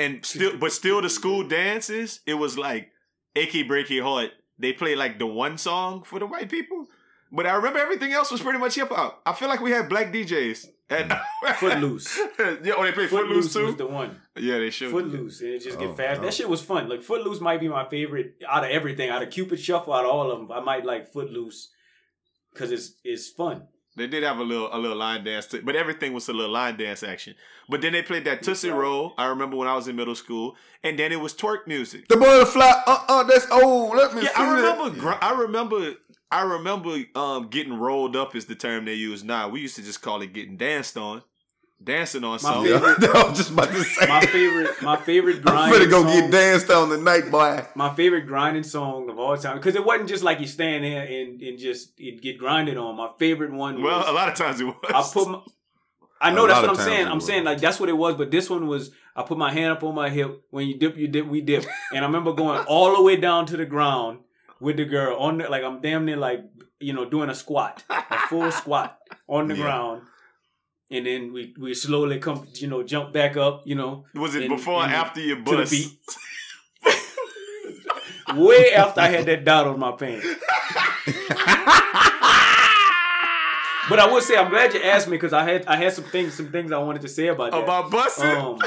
and 0.00 0.24
still 0.24 0.56
but 0.56 0.72
still 0.72 1.02
the 1.02 1.10
school 1.10 1.46
dances, 1.46 2.20
it 2.26 2.34
was 2.34 2.56
like 2.56 2.90
achy 3.36 3.66
breaky 3.66 4.02
heart. 4.02 4.30
They 4.58 4.72
played 4.72 4.98
like 4.98 5.18
the 5.18 5.26
one 5.26 5.58
song 5.58 6.02
for 6.04 6.18
the 6.18 6.26
white 6.26 6.50
people. 6.50 6.86
But 7.32 7.46
I 7.46 7.54
remember 7.54 7.78
everything 7.78 8.12
else 8.12 8.30
was 8.32 8.40
pretty 8.40 8.58
much 8.58 8.74
hip 8.74 8.88
hop. 8.88 9.22
I 9.24 9.32
feel 9.34 9.48
like 9.48 9.60
we 9.60 9.70
had 9.70 9.88
black 9.88 10.12
DJs. 10.12 10.66
And 10.90 11.10
mm. 11.12 11.54
Footloose. 11.56 12.18
yeah, 12.64 12.72
oh, 12.76 12.82
they 12.82 12.90
played 12.90 13.08
Footloose, 13.08 13.52
Footloose 13.52 13.52
too. 13.52 13.66
was 13.66 13.76
the 13.76 13.86
one. 13.86 14.16
yeah, 14.36 14.58
they 14.58 14.70
should. 14.70 14.90
Footloose, 14.90 15.40
and 15.40 15.50
it 15.50 15.60
just 15.60 15.78
Oh, 15.78 15.86
get 15.86 15.96
fast. 15.96 16.20
oh. 16.20 16.24
That 16.24 16.34
shit 16.34 16.48
was 16.48 16.60
fun. 16.60 16.88
Like 16.88 17.02
Footloose 17.02 17.40
might 17.40 17.60
be 17.60 17.68
my 17.68 17.88
favorite 17.88 18.34
out 18.48 18.64
of 18.64 18.70
everything. 18.70 19.10
Out 19.10 19.22
of 19.22 19.30
Cupid 19.30 19.60
Shuffle, 19.60 19.92
out 19.92 20.04
of 20.04 20.10
all 20.10 20.32
of 20.32 20.38
them, 20.38 20.50
I 20.50 20.60
might 20.60 20.84
like 20.84 21.12
Footloose 21.12 21.68
because 22.52 22.72
it's 22.72 22.94
it's 23.04 23.28
fun. 23.28 23.68
They 23.96 24.06
did 24.06 24.22
have 24.22 24.38
a 24.38 24.42
little 24.44 24.68
a 24.72 24.78
little 24.78 24.96
line 24.96 25.24
dance, 25.24 25.46
to, 25.48 25.62
but 25.62 25.74
everything 25.76 26.12
was 26.12 26.28
a 26.28 26.32
little 26.32 26.52
line 26.52 26.76
dance 26.76 27.02
action. 27.02 27.34
But 27.68 27.80
then 27.82 27.92
they 27.92 28.02
played 28.02 28.24
that 28.24 28.42
Tootsie 28.42 28.70
Roll. 28.70 29.14
I 29.18 29.26
remember 29.26 29.56
when 29.56 29.66
I 29.68 29.74
was 29.74 29.88
in 29.88 29.96
middle 29.96 30.14
school, 30.14 30.56
and 30.84 30.98
then 30.98 31.10
it 31.12 31.20
was 31.20 31.34
twerk 31.34 31.66
music. 31.66 32.06
The 32.08 32.16
butterfly. 32.16 32.70
Uh 32.86 33.04
uh 33.08 33.22
That's 33.24 33.50
old. 33.50 33.96
Let 33.96 34.14
me 34.14 34.22
Yeah, 34.22 34.28
see 34.28 34.34
I 34.36 34.54
remember. 34.56 34.98
gr- 35.00 35.18
I 35.20 35.32
remember. 35.40 35.94
I 36.32 36.42
remember 36.42 36.96
um, 37.16 37.48
getting 37.48 37.74
rolled 37.74 38.14
up 38.14 38.36
is 38.36 38.44
the 38.46 38.54
term 38.54 38.84
they 38.84 38.94
use 38.94 39.24
now. 39.24 39.48
We 39.48 39.60
used 39.62 39.74
to 39.76 39.82
just 39.82 40.00
call 40.00 40.22
it 40.22 40.32
getting 40.32 40.56
danced 40.56 40.96
on, 40.96 41.24
dancing 41.82 42.24
on 42.24 42.32
My 42.32 42.36
something. 42.38 42.72
favorite- 42.72 43.04
I 43.16 43.28
was 43.28 43.38
just 43.38 43.50
about 43.50 43.68
to 43.70 43.82
say. 43.84 44.06
My 44.06 44.20
favorite, 44.26 44.82
my 44.82 44.96
favorite 44.96 45.36
I'm 45.38 45.42
grinding 45.42 45.80
finna 45.80 45.90
go 45.90 46.02
song, 46.02 46.12
get 46.20 46.30
danced 46.30 46.70
on 46.70 46.88
tonight, 46.90 47.30
boy. 47.30 47.64
my 47.74 47.94
favorite 47.94 48.26
grinding 48.26 48.62
song 48.62 49.08
of 49.10 49.18
all 49.18 49.36
time 49.36 49.56
because 49.56 49.74
it 49.76 49.84
wasn't 49.84 50.08
just 50.08 50.22
like 50.22 50.40
you 50.40 50.46
stand 50.46 50.84
there 50.84 51.02
and, 51.02 51.40
and 51.40 51.58
just 51.58 51.92
it 51.98 52.20
get 52.22 52.38
grinded 52.38 52.76
on. 52.76 52.96
My 52.96 53.10
favorite 53.18 53.52
one 53.52 53.76
was 53.76 53.84
Well, 53.84 54.10
a 54.10 54.12
lot 54.12 54.28
of 54.28 54.34
times 54.34 54.60
it 54.60 54.64
was. 54.64 54.76
I 54.84 55.02
put 55.12 55.28
my, 55.28 55.40
I 56.20 56.30
know 56.32 56.44
A 56.44 56.48
that's 56.48 56.60
what 56.60 56.70
I'm 56.70 56.76
saying. 56.76 57.06
I'm 57.06 57.14
was. 57.16 57.26
saying 57.26 57.44
like 57.44 57.60
that's 57.60 57.80
what 57.80 57.88
it 57.88 57.96
was, 57.96 58.14
but 58.14 58.30
this 58.30 58.50
one 58.50 58.66
was 58.66 58.90
I 59.16 59.22
put 59.22 59.38
my 59.38 59.50
hand 59.52 59.72
up 59.72 59.82
on 59.82 59.94
my 59.94 60.10
hip. 60.10 60.42
When 60.50 60.66
you 60.68 60.78
dip, 60.78 60.96
you 60.96 61.08
dip, 61.08 61.26
we 61.26 61.40
dip. 61.40 61.64
And 61.94 62.04
I 62.04 62.06
remember 62.06 62.32
going 62.34 62.62
all 62.68 62.94
the 62.96 63.02
way 63.02 63.16
down 63.16 63.46
to 63.46 63.56
the 63.56 63.64
ground 63.64 64.20
with 64.60 64.76
the 64.76 64.84
girl 64.84 65.16
on 65.18 65.38
the 65.38 65.48
like 65.48 65.62
I'm 65.64 65.80
damn 65.80 66.04
near 66.04 66.18
like 66.18 66.40
you 66.78 66.92
know 66.92 67.08
doing 67.08 67.30
a 67.30 67.34
squat, 67.34 67.82
a 67.88 68.18
full 68.28 68.50
squat 68.52 68.98
on 69.28 69.48
the 69.48 69.56
Yeah. 69.56 69.62
ground. 69.62 70.02
And 70.90 71.06
then 71.06 71.32
we, 71.32 71.54
we 71.58 71.72
slowly 71.74 72.18
come, 72.18 72.46
you 72.54 72.66
know, 72.66 72.82
jump 72.82 73.12
back 73.12 73.36
up, 73.36 73.62
you 73.64 73.76
know, 73.76 74.04
was 74.14 74.34
it 74.34 74.42
in- 74.42 74.50
before 74.50 74.82
or 74.82 74.86
after 74.86 75.20
your 75.20 75.36
bus? 75.36 75.70
beat. 75.70 75.92
way 78.34 78.72
after 78.74 79.00
I 79.00 79.08
had 79.08 79.26
that 79.26 79.44
dot 79.44 79.68
on 79.68 79.78
my 79.78 79.92
pants. 79.92 80.26
But 83.88 83.98
I 83.98 84.06
will 84.06 84.20
say 84.20 84.36
I'm 84.36 84.50
glad 84.50 84.72
you 84.72 84.80
asked 84.82 85.08
me 85.08 85.16
because 85.16 85.32
I 85.32 85.42
had 85.42 85.66
I 85.66 85.74
had 85.76 85.92
some 85.92 86.04
things 86.04 86.34
some 86.34 86.52
things 86.52 86.70
I 86.70 86.78
wanted 86.78 87.02
to 87.02 87.08
say 87.08 87.26
about 87.26 87.50
that. 87.50 87.64
About 87.64 87.90
busting? 87.90 88.30
um, 88.30 88.54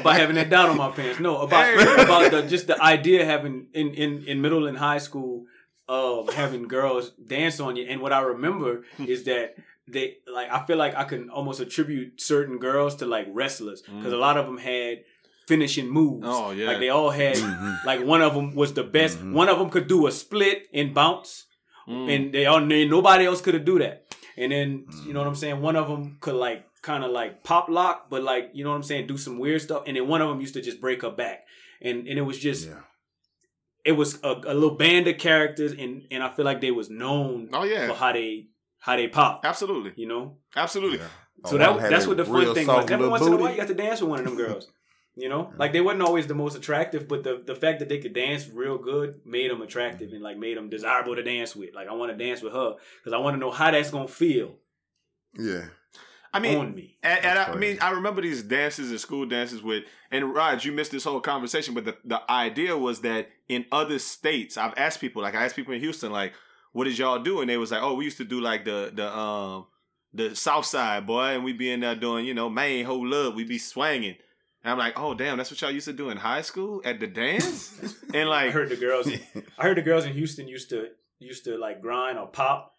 about 0.00 0.16
having 0.16 0.34
that 0.34 0.48
dot 0.50 0.70
on 0.70 0.76
my 0.76 0.90
pants. 0.90 1.20
No, 1.20 1.42
about 1.42 1.66
Hey. 1.66 2.02
about 2.02 2.30
the 2.32 2.42
just 2.42 2.66
the 2.66 2.82
idea 2.82 3.22
of 3.22 3.28
having 3.28 3.66
in 3.74 3.94
in 3.94 4.24
in 4.24 4.40
middle 4.40 4.66
and 4.66 4.76
high 4.76 4.98
school 4.98 5.44
um 5.88 6.26
having 6.34 6.66
girls 6.66 7.10
dance 7.10 7.60
on 7.60 7.76
you. 7.76 7.84
And 7.88 8.00
what 8.00 8.12
I 8.12 8.22
remember 8.22 8.84
is 8.98 9.22
that 9.24 9.54
they 9.92 10.16
like 10.32 10.50
I 10.50 10.64
feel 10.66 10.76
like 10.76 10.94
I 10.96 11.04
can 11.04 11.30
almost 11.30 11.60
attribute 11.60 12.20
certain 12.20 12.58
girls 12.58 12.96
to 12.96 13.06
like 13.06 13.26
wrestlers 13.32 13.82
because 13.82 14.12
a 14.12 14.16
lot 14.16 14.36
of 14.36 14.46
them 14.46 14.58
had 14.58 15.00
finishing 15.48 15.88
moves. 15.90 16.24
Oh, 16.28 16.50
yeah. 16.52 16.66
like 16.68 16.78
they 16.78 16.90
all 16.90 17.10
had 17.10 17.34
Mhm. 17.36 17.84
like 17.84 18.04
one 18.04 18.22
of 18.22 18.34
them 18.34 18.54
was 18.54 18.72
the 18.74 18.84
best. 18.84 19.18
Mhm. 19.18 19.32
One 19.32 19.48
of 19.48 19.58
them 19.58 19.68
could 19.70 19.88
do 19.88 20.06
a 20.06 20.12
split 20.12 20.68
and 20.72 20.94
bounce 20.94 21.46
Mm. 21.88 22.14
and 22.14 22.32
they 22.34 22.46
all 22.46 22.60
nobody 22.60 23.24
else 23.24 23.40
could 23.40 23.54
have 23.54 23.64
do 23.64 23.78
that. 23.80 24.14
And 24.36 24.52
then 24.52 24.86
you 25.06 25.12
know 25.12 25.18
what 25.20 25.28
I'm 25.28 25.34
saying. 25.34 25.60
One 25.60 25.76
of 25.76 25.88
them 25.88 26.18
could 26.20 26.34
like 26.34 26.64
kind 26.82 27.02
of 27.04 27.10
like 27.10 27.42
pop 27.42 27.68
lock, 27.68 28.08
but 28.10 28.22
like 28.22 28.50
you 28.54 28.62
know 28.64 28.70
what 28.70 28.76
I'm 28.76 28.82
saying, 28.84 29.06
do 29.08 29.18
some 29.18 29.38
weird 29.38 29.60
stuff. 29.62 29.82
And 29.86 29.96
then 29.96 30.06
one 30.06 30.22
of 30.22 30.28
them 30.28 30.40
used 30.40 30.54
to 30.54 30.62
just 30.62 30.80
break 30.80 31.02
her 31.02 31.10
back, 31.10 31.46
and 31.82 32.06
and 32.06 32.16
it 32.18 32.22
was 32.22 32.38
just 32.38 32.68
Yeah. 32.68 32.82
it 33.84 33.92
was 33.92 34.18
a, 34.22 34.32
a 34.46 34.54
little 34.54 34.76
band 34.76 35.08
of 35.08 35.18
characters, 35.18 35.72
and 35.72 36.06
and 36.12 36.22
I 36.22 36.28
feel 36.30 36.44
like 36.44 36.60
they 36.60 36.70
was 36.70 36.88
known 36.90 37.48
Oh 37.52 37.64
yeah, 37.64 37.88
for 37.88 37.94
how 37.94 38.12
they 38.12 38.46
how 38.80 38.96
they 38.96 39.08
pop. 39.08 39.44
absolutely, 39.44 39.92
You 39.96 40.08
know, 40.08 40.36
absolutely. 40.56 40.98
Yeah. 40.98 41.06
so 41.46 41.56
Oh, 41.56 41.58
that, 41.58 41.90
that's 41.90 42.06
what 42.06 42.16
the 42.16 42.24
fun 42.24 42.54
thing 42.54 42.66
was. 42.66 42.90
Every 42.90 42.96
little 42.96 43.10
once 43.10 43.26
in 43.26 43.32
a 43.32 43.36
while, 43.36 43.50
you 43.50 43.56
got 43.56 43.68
to 43.68 43.74
dance 43.74 44.00
with 44.00 44.10
one 44.10 44.18
of 44.18 44.24
them 44.24 44.36
girls. 44.36 44.68
You 45.16 45.28
know, 45.28 45.52
like 45.58 45.72
they 45.72 45.80
wasn't 45.80 46.02
always 46.02 46.26
the 46.28 46.34
most 46.34 46.56
attractive, 46.56 47.06
but 47.08 47.24
the, 47.24 47.42
the 47.44 47.54
fact 47.54 47.80
that 47.80 47.88
they 47.88 47.98
could 47.98 48.14
dance 48.14 48.48
real 48.48 48.78
good 48.78 49.20
made 49.26 49.50
them 49.50 49.60
attractive 49.60 50.12
and 50.12 50.22
like 50.22 50.38
made 50.38 50.56
them 50.56 50.70
desirable 50.70 51.14
to 51.16 51.22
dance 51.22 51.54
with. 51.54 51.74
Like 51.74 51.88
I 51.88 51.92
want 51.92 52.16
to 52.16 52.24
dance 52.24 52.42
with 52.42 52.52
her 52.52 52.76
because 52.98 53.12
I 53.12 53.18
want 53.18 53.34
to 53.34 53.40
know 53.40 53.50
how 53.50 53.70
that's 53.70 53.90
gonna 53.90 54.08
feel 54.08 54.54
Yeah. 55.36 55.66
I 56.32 56.38
mean, 56.38 56.74
me. 56.74 56.96
And, 57.02 57.24
and 57.24 57.38
I, 57.38 57.44
I 57.46 57.56
mean, 57.56 57.78
I 57.80 57.90
remember 57.90 58.22
these 58.22 58.42
dances 58.44 58.90
and 58.90 59.00
school 59.00 59.26
dances 59.26 59.62
with, 59.62 59.82
and 60.12 60.32
Raj, 60.32 60.64
you 60.64 60.70
missed 60.70 60.92
this 60.92 61.02
whole 61.02 61.20
conversation, 61.20 61.74
but 61.74 61.84
the, 61.84 61.96
the 62.04 62.30
idea 62.30 62.76
was 62.76 63.00
that 63.00 63.30
in 63.48 63.64
other 63.72 63.98
states, 63.98 64.56
I've 64.56 64.74
asked 64.76 65.00
people, 65.00 65.22
like 65.22 65.34
I 65.34 65.44
asked 65.44 65.56
people 65.56 65.74
in 65.74 65.80
Houston, 65.80 66.12
like, 66.12 66.34
what 66.72 66.84
did 66.84 66.98
y'all 66.98 67.18
do? 67.22 67.40
And 67.40 67.50
they 67.50 67.56
was 67.56 67.72
like, 67.72 67.82
oh, 67.82 67.94
we 67.94 68.04
used 68.04 68.18
to 68.18 68.24
do 68.24 68.40
like 68.40 68.64
the 68.64 68.92
the 68.94 69.16
um 69.16 69.66
the 70.12 70.34
South 70.34 70.66
Side 70.66 71.06
boy, 71.06 71.34
and 71.34 71.44
we 71.44 71.52
be 71.52 71.70
in 71.70 71.80
there 71.80 71.94
doing, 71.94 72.26
you 72.26 72.34
know, 72.34 72.48
man, 72.48 72.84
hold 72.84 73.12
up, 73.12 73.34
we 73.34 73.44
be 73.44 73.58
swinging. 73.58 74.16
And 74.62 74.72
I'm 74.72 74.78
like, 74.78 74.98
oh 74.98 75.14
damn, 75.14 75.38
that's 75.38 75.50
what 75.50 75.60
y'all 75.62 75.70
used 75.70 75.86
to 75.86 75.92
do 75.92 76.10
in 76.10 76.16
high 76.16 76.42
school 76.42 76.82
at 76.84 77.00
the 77.00 77.06
dance, 77.06 77.78
and 78.14 78.28
like, 78.28 78.42
I 78.42 78.44
like, 78.46 78.54
heard 78.54 78.68
the 78.68 78.76
girls. 78.76 79.08
I 79.58 79.62
heard 79.62 79.76
the 79.76 79.82
girls 79.82 80.04
in 80.04 80.12
Houston 80.12 80.48
used 80.48 80.70
to 80.70 80.88
used 81.18 81.44
to 81.44 81.56
like 81.56 81.80
grind 81.80 82.18
or 82.18 82.26
pop, 82.26 82.74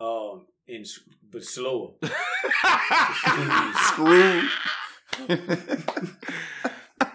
um, 0.00 0.46
in 0.66 0.84
but 1.30 1.44
slower. 1.44 1.92
Screw. 3.88 4.42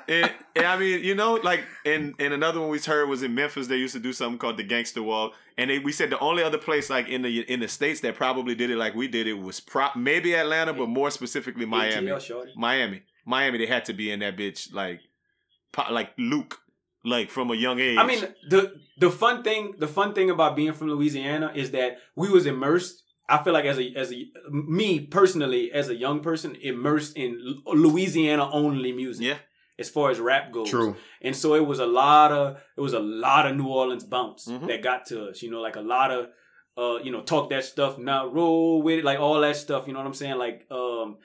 And, 0.07 0.31
and 0.55 0.65
I 0.65 0.77
mean, 0.77 1.03
you 1.03 1.15
know, 1.15 1.35
like, 1.35 1.63
and 1.85 2.13
and 2.19 2.33
another 2.33 2.59
one 2.59 2.69
we 2.69 2.79
heard 2.79 3.07
was 3.07 3.23
in 3.23 3.33
Memphis. 3.35 3.67
They 3.67 3.77
used 3.77 3.93
to 3.93 3.99
do 3.99 4.13
something 4.13 4.37
called 4.37 4.57
the 4.57 4.63
Gangster 4.63 5.03
Walk, 5.03 5.33
and 5.57 5.69
they, 5.69 5.79
we 5.79 5.91
said 5.91 6.09
the 6.09 6.19
only 6.19 6.43
other 6.43 6.57
place 6.57 6.89
like 6.89 7.07
in 7.07 7.21
the 7.21 7.41
in 7.51 7.59
the 7.59 7.67
states 7.67 8.01
that 8.01 8.15
probably 8.15 8.55
did 8.55 8.69
it 8.69 8.77
like 8.77 8.95
we 8.95 9.07
did 9.07 9.27
it 9.27 9.33
was 9.33 9.59
pro- 9.59 9.93
maybe 9.95 10.35
Atlanta, 10.35 10.73
but 10.73 10.87
more 10.89 11.11
specifically 11.11 11.65
Miami. 11.65 12.07
ATL. 12.07 12.47
Miami, 12.55 13.03
Miami. 13.25 13.57
They 13.57 13.67
had 13.67 13.85
to 13.85 13.93
be 13.93 14.11
in 14.11 14.19
that 14.19 14.37
bitch 14.37 14.73
like, 14.73 15.01
like 15.91 16.11
Luke, 16.17 16.59
like 17.03 17.29
from 17.29 17.51
a 17.51 17.55
young 17.55 17.79
age. 17.79 17.97
I 17.97 18.05
mean, 18.05 18.23
the 18.49 18.73
the 18.97 19.11
fun 19.11 19.43
thing 19.43 19.75
the 19.77 19.87
fun 19.87 20.13
thing 20.13 20.29
about 20.29 20.55
being 20.55 20.73
from 20.73 20.89
Louisiana 20.89 21.51
is 21.55 21.71
that 21.71 21.97
we 22.15 22.29
was 22.29 22.45
immersed. 22.45 23.01
I 23.29 23.41
feel 23.41 23.53
like 23.53 23.65
as 23.65 23.79
a 23.79 23.93
as 23.95 24.11
a 24.11 24.25
me 24.51 24.99
personally 24.99 25.71
as 25.71 25.89
a 25.89 25.95
young 25.95 26.19
person 26.19 26.55
immersed 26.61 27.15
in 27.15 27.61
Louisiana 27.65 28.49
only 28.51 28.91
music. 28.91 29.25
yeah, 29.25 29.37
As 29.79 29.89
far 29.89 30.11
as 30.11 30.19
rap 30.19 30.51
goes, 30.51 30.69
True. 30.69 30.95
and 31.21 31.35
so 31.35 31.55
it 31.55 31.65
was 31.65 31.79
a 31.79 31.85
lot 31.87 32.31
of 32.31 32.57
it 32.77 32.81
was 32.81 32.93
a 32.93 32.99
lot 32.99 33.47
of 33.47 33.55
New 33.55 33.67
Orleans 33.67 34.03
bounce 34.03 34.45
Mhm. 34.47 34.67
that 34.67 34.83
got 34.83 35.05
to 35.07 35.25
us. 35.29 35.41
You 35.41 35.49
know, 35.51 35.61
like 35.61 35.75
a 35.75 35.81
lot 35.81 36.11
of 36.11 36.27
uh, 36.75 36.97
you 37.03 37.11
know, 37.11 37.21
talk 37.21 37.49
that 37.51 37.63
stuff, 37.63 37.99
not 37.99 38.33
roll 38.33 38.81
with 38.81 38.99
it, 38.99 39.05
like 39.05 39.19
all 39.19 39.39
that 39.41 39.55
stuff. 39.55 39.85
You 39.87 39.93
know 39.93 39.99
what 39.99 40.07
I'm 40.07 40.13
saying? 40.15 40.37
Like 40.37 40.65
um, 40.71 41.17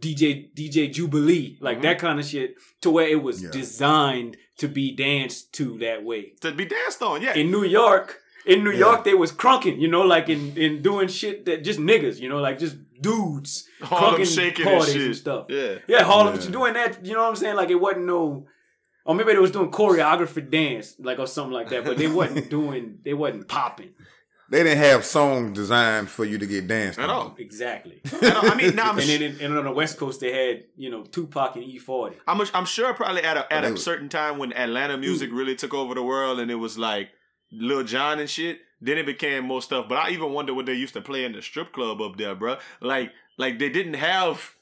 DJ 0.00 0.50
DJ 0.54 0.88
Jubilee, 0.92 1.56
like 1.60 1.78
Mhm. 1.78 1.82
that 1.82 1.98
kind 1.98 2.18
of 2.20 2.26
shit, 2.26 2.56
to 2.82 2.90
where 2.90 3.06
it 3.08 3.22
was 3.22 3.42
Yeah. 3.42 3.50
designed 3.50 4.36
to 4.58 4.68
be 4.68 4.92
danced 4.94 5.52
to 5.54 5.78
that 5.78 6.04
way. 6.04 6.34
to 6.42 6.52
be 6.52 6.64
danced 6.66 7.02
on. 7.02 7.22
Yeah, 7.22 7.34
In 7.34 7.50
New 7.50 7.64
York, 7.64 8.20
in 8.46 8.62
New 8.64 8.72
Yeah. 8.72 8.78
York, 8.80 9.04
they 9.04 9.14
was 9.14 9.32
crunking, 9.32 9.80
you 9.80 9.88
know, 9.88 10.02
like 10.02 10.28
in 10.28 10.56
in 10.56 10.82
doing 10.82 11.08
shit 11.08 11.44
that 11.46 11.64
just 11.64 11.78
niggas, 11.80 12.18
you 12.20 12.28
know, 12.28 12.38
like 12.40 12.58
just 12.58 12.76
dudes 13.00 13.66
Harlem 13.80 14.20
crunking 14.22 14.34
shaking 14.34 14.66
and 14.66 14.76
parties 14.76 14.94
shit. 14.94 15.02
and 15.06 15.16
stuff. 15.16 15.46
Yeah. 15.48 15.74
Yeah, 15.88 16.02
Harlem 16.04 16.38
Yeah. 16.40 16.50
doing 16.50 16.74
that, 16.74 17.04
you 17.04 17.14
know 17.14 17.22
what 17.22 17.28
I'm 17.30 17.36
saying? 17.36 17.56
Like 17.56 17.70
it 17.70 17.80
wasn't 17.80 18.06
no 18.06 18.46
or 19.04 19.14
maybe 19.14 19.32
they 19.32 19.38
was 19.38 19.50
doing 19.50 19.70
choreography 19.70 20.48
dance, 20.50 20.94
like 21.00 21.18
or 21.18 21.26
something 21.26 21.52
like 21.52 21.68
that, 21.70 21.84
but 21.84 21.96
they 21.96 22.06
wasn't 22.08 22.50
doing 22.58 22.98
they 23.04 23.14
wasn't 23.14 23.48
popping. 23.48 23.90
They 24.50 24.64
didn't 24.64 24.78
have 24.78 25.04
songs 25.04 25.52
designed 25.56 26.08
for 26.10 26.24
you 26.24 26.36
to 26.38 26.44
get 26.46 26.66
danced 26.66 26.98
At 26.98 27.08
on. 27.08 27.14
all. 27.14 27.34
Exactly. 27.38 28.00
I, 28.06 28.18
don't- 28.20 28.44
uh, 28.44 28.50
I 28.50 28.54
mean, 28.56 28.74
now 28.74 28.90
I'm 28.90 28.98
and 28.98 29.08
then 29.08 29.22
in, 29.22 29.40
and 29.40 29.56
on 29.56 29.64
the 29.64 29.70
West 29.70 29.96
Coast 29.96 30.20
they 30.20 30.32
had, 30.32 30.64
you 30.76 30.90
know, 30.90 31.04
Tupac 31.04 31.54
and 31.54 31.64
E40. 31.64 32.14
I'm, 32.26 32.40
I'm 32.52 32.64
sure 32.64 32.92
probably 32.92 33.22
at 33.22 33.36
a 33.36 33.52
at 33.52 33.60
they 33.62 33.72
a 33.72 33.76
certain 33.76 34.08
time 34.08 34.38
when 34.38 34.52
Atlanta 34.52 34.96
music 34.98 35.30
really 35.32 35.54
took 35.54 35.72
over 35.72 35.94
the 35.94 36.02
world 36.02 36.40
and 36.40 36.50
it 36.50 36.56
was 36.56 36.76
like 36.76 37.10
Lil 37.52 37.84
Jon 37.84 38.18
and 38.18 38.28
shit. 38.28 38.58
Then 38.80 38.98
it 38.98 39.06
became 39.06 39.44
more 39.44 39.60
stuff. 39.62 39.88
But 39.88 39.98
I 39.98 40.10
even 40.10 40.32
wonder 40.32 40.54
what 40.54 40.66
they 40.66 40.74
used 40.74 40.94
to 40.94 41.00
play 41.00 41.24
in 41.24 41.32
the 41.32 41.42
strip 41.42 41.72
club 41.72 42.00
up 42.00 42.16
there, 42.16 42.34
bro. 42.34 42.56
Like 42.80 43.12
like 43.36 43.58
they 43.58 43.68
didn't 43.68 43.94
have 43.94 44.54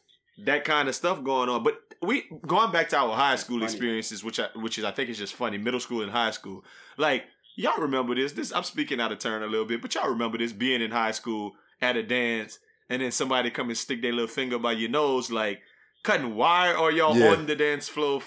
that 0.44 0.64
kind 0.64 0.88
of 0.88 0.94
stuff 0.94 1.22
going 1.22 1.48
on. 1.48 1.62
But 1.62 1.80
we 2.02 2.24
going 2.46 2.70
back 2.72 2.88
to 2.90 2.96
our 2.98 3.14
high 3.14 3.36
school 3.36 3.58
funny. 3.58 3.64
experiences, 3.64 4.22
which 4.24 4.38
I, 4.40 4.48
which 4.56 4.78
is 4.78 4.84
I 4.84 4.90
think 4.90 5.10
is 5.10 5.18
just 5.18 5.34
funny. 5.34 5.58
Middle 5.58 5.80
school 5.80 6.02
and 6.02 6.10
high 6.10 6.30
school, 6.32 6.64
like 6.96 7.24
y'all 7.56 7.80
remember 7.80 8.14
this? 8.14 8.32
This 8.32 8.52
I'm 8.52 8.62
speaking 8.64 9.00
out 9.00 9.12
of 9.12 9.18
turn 9.18 9.42
a 9.42 9.46
little 9.46 9.66
bit, 9.66 9.82
but 9.82 9.94
y'all 9.94 10.08
remember 10.10 10.38
this 10.38 10.52
being 10.52 10.80
in 10.82 10.90
high 10.90 11.10
school 11.12 11.52
at 11.80 11.96
a 11.96 12.02
dance 12.02 12.58
and 12.90 13.02
then 13.02 13.10
somebody 13.12 13.50
come 13.50 13.68
and 13.68 13.76
stick 13.78 14.00
their 14.02 14.12
little 14.12 14.26
finger 14.28 14.58
by 14.58 14.72
your 14.72 14.90
nose, 14.90 15.30
like 15.30 15.60
cutting. 16.02 16.34
Why 16.34 16.72
are 16.72 16.90
y'all 16.90 17.16
Yeah. 17.16 17.32
on 17.32 17.46
the 17.46 17.54
dance 17.56 17.88
floor, 17.88 18.22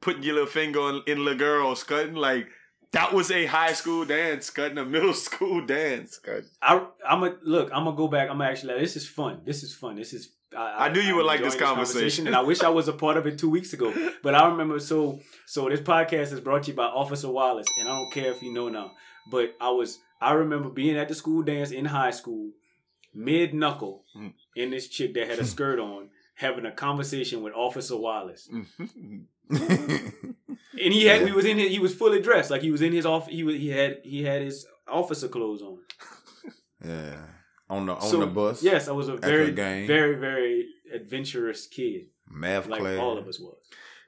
putting 0.00 0.22
your 0.22 0.34
little 0.34 0.48
finger 0.50 0.80
on, 0.80 1.02
in 1.06 1.24
the 1.24 1.34
girls, 1.34 1.84
cutting? 1.84 2.14
Like 2.14 2.48
that 2.92 3.12
was 3.12 3.30
a 3.30 3.46
high 3.46 3.72
school 3.72 4.04
dance, 4.04 4.50
cutting 4.50 4.78
a 4.78 4.84
middle 4.84 5.14
school 5.28 5.64
dance, 5.66 6.18
cutting. 6.18 6.44
I 6.60 6.86
I'm 7.08 7.20
gonna 7.20 7.36
look. 7.42 7.70
I'm 7.72 7.84
gonna 7.84 7.96
go 7.96 8.08
back. 8.08 8.30
I'm 8.30 8.38
gonna 8.38 8.50
actually. 8.50 8.78
This 8.78 8.96
is 8.96 9.08
fun. 9.08 9.40
This 9.44 9.62
is 9.62 9.74
fun. 9.74 9.96
This 9.96 10.12
is. 10.12 10.30
I, 10.56 10.86
I 10.86 10.92
knew 10.92 11.00
you 11.00 11.14
would 11.16 11.22
I'm 11.22 11.26
like 11.28 11.40
this 11.40 11.54
enjoying 11.54 11.74
conversation. 11.74 12.26
and 12.26 12.36
I 12.36 12.42
wish 12.42 12.62
I 12.62 12.68
was 12.68 12.86
a 12.86 12.92
part 12.92 13.16
of 13.16 13.26
it 13.26 13.38
two 13.38 13.48
weeks 13.50 13.72
ago. 13.72 13.92
But 14.22 14.34
I 14.34 14.46
remember. 14.48 14.78
So 14.78 15.20
so 15.46 15.68
this 15.68 15.80
podcast 15.80 16.32
is 16.32 16.40
brought 16.40 16.64
to 16.64 16.70
you 16.72 16.76
by 16.76 16.84
Officer 16.84 17.30
Wallace, 17.30 17.66
and 17.78 17.88
I 17.88 17.92
don't 17.98 18.12
care 18.12 18.30
if 18.32 18.42
you 18.42 18.52
know 18.52 18.68
now. 18.68 18.92
But 19.30 19.54
I 19.60 19.70
was. 19.70 19.98
I 20.20 20.32
remember 20.34 20.68
being 20.68 20.96
at 20.98 21.08
the 21.08 21.14
school 21.14 21.42
dance 21.42 21.70
in 21.72 21.84
high 21.86 22.10
school, 22.12 22.50
mid 23.14 23.54
knuckle, 23.54 24.04
Mm. 24.16 24.34
in 24.54 24.70
this 24.70 24.86
chick 24.88 25.14
that 25.14 25.28
had 25.28 25.38
a 25.38 25.44
skirt 25.54 25.78
on, 25.80 26.10
having 26.34 26.66
a 26.66 26.70
conversation 26.72 27.42
with 27.42 27.54
Officer 27.54 27.96
Wallace. 27.96 28.48
And 30.84 30.92
he 30.92 31.04
had 31.06 31.22
we 31.24 31.32
was 31.32 31.44
in 31.44 31.58
his, 31.58 31.70
he 31.70 31.78
was 31.78 31.94
fully 31.94 32.20
dressed 32.20 32.50
like 32.50 32.62
he 32.62 32.70
was 32.72 32.82
in 32.82 32.92
his 32.92 33.06
off 33.06 33.28
he 33.28 33.44
was 33.44 33.56
he 33.56 33.68
had 33.68 33.98
he 34.02 34.24
had 34.24 34.42
his 34.42 34.66
officer 34.88 35.28
clothes 35.28 35.62
on. 35.62 35.78
yeah. 36.84 37.16
On 37.68 37.86
the 37.86 37.94
on 37.94 38.00
So, 38.02 38.20
the 38.20 38.26
bus. 38.26 38.62
Yes, 38.62 38.88
I 38.88 38.92
was 38.92 39.08
a 39.08 39.16
very 39.16 39.52
game. 39.52 39.86
very 39.86 40.14
very 40.16 40.66
adventurous 40.92 41.66
kid, 41.66 42.06
Math 42.28 42.66
like 42.68 42.80
class. 42.80 42.98
all 42.98 43.18
of 43.18 43.28
us 43.28 43.38
was. 43.38 43.56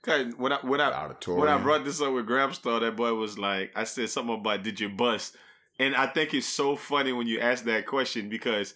Okay, 0.06 0.30
when 0.36 0.52
I 0.52 0.58
when 0.62 0.80
I 0.80 0.90
Auditorium. 0.90 1.40
when 1.40 1.48
I 1.50 1.62
brought 1.62 1.84
this 1.84 2.00
up 2.00 2.12
with 2.12 2.26
Gramstar, 2.26 2.80
that 2.80 2.96
boy 2.96 3.14
was 3.14 3.38
like, 3.38 3.70
I 3.76 3.84
said 3.84 4.10
something 4.10 4.34
about 4.34 4.62
did 4.62 4.80
you 4.80 4.88
bust? 4.88 5.36
And 5.78 5.94
I 5.94 6.06
think 6.06 6.34
it's 6.34 6.46
so 6.46 6.76
funny 6.76 7.12
when 7.12 7.26
you 7.26 7.40
ask 7.40 7.64
that 7.64 7.86
question 7.86 8.28
because 8.28 8.74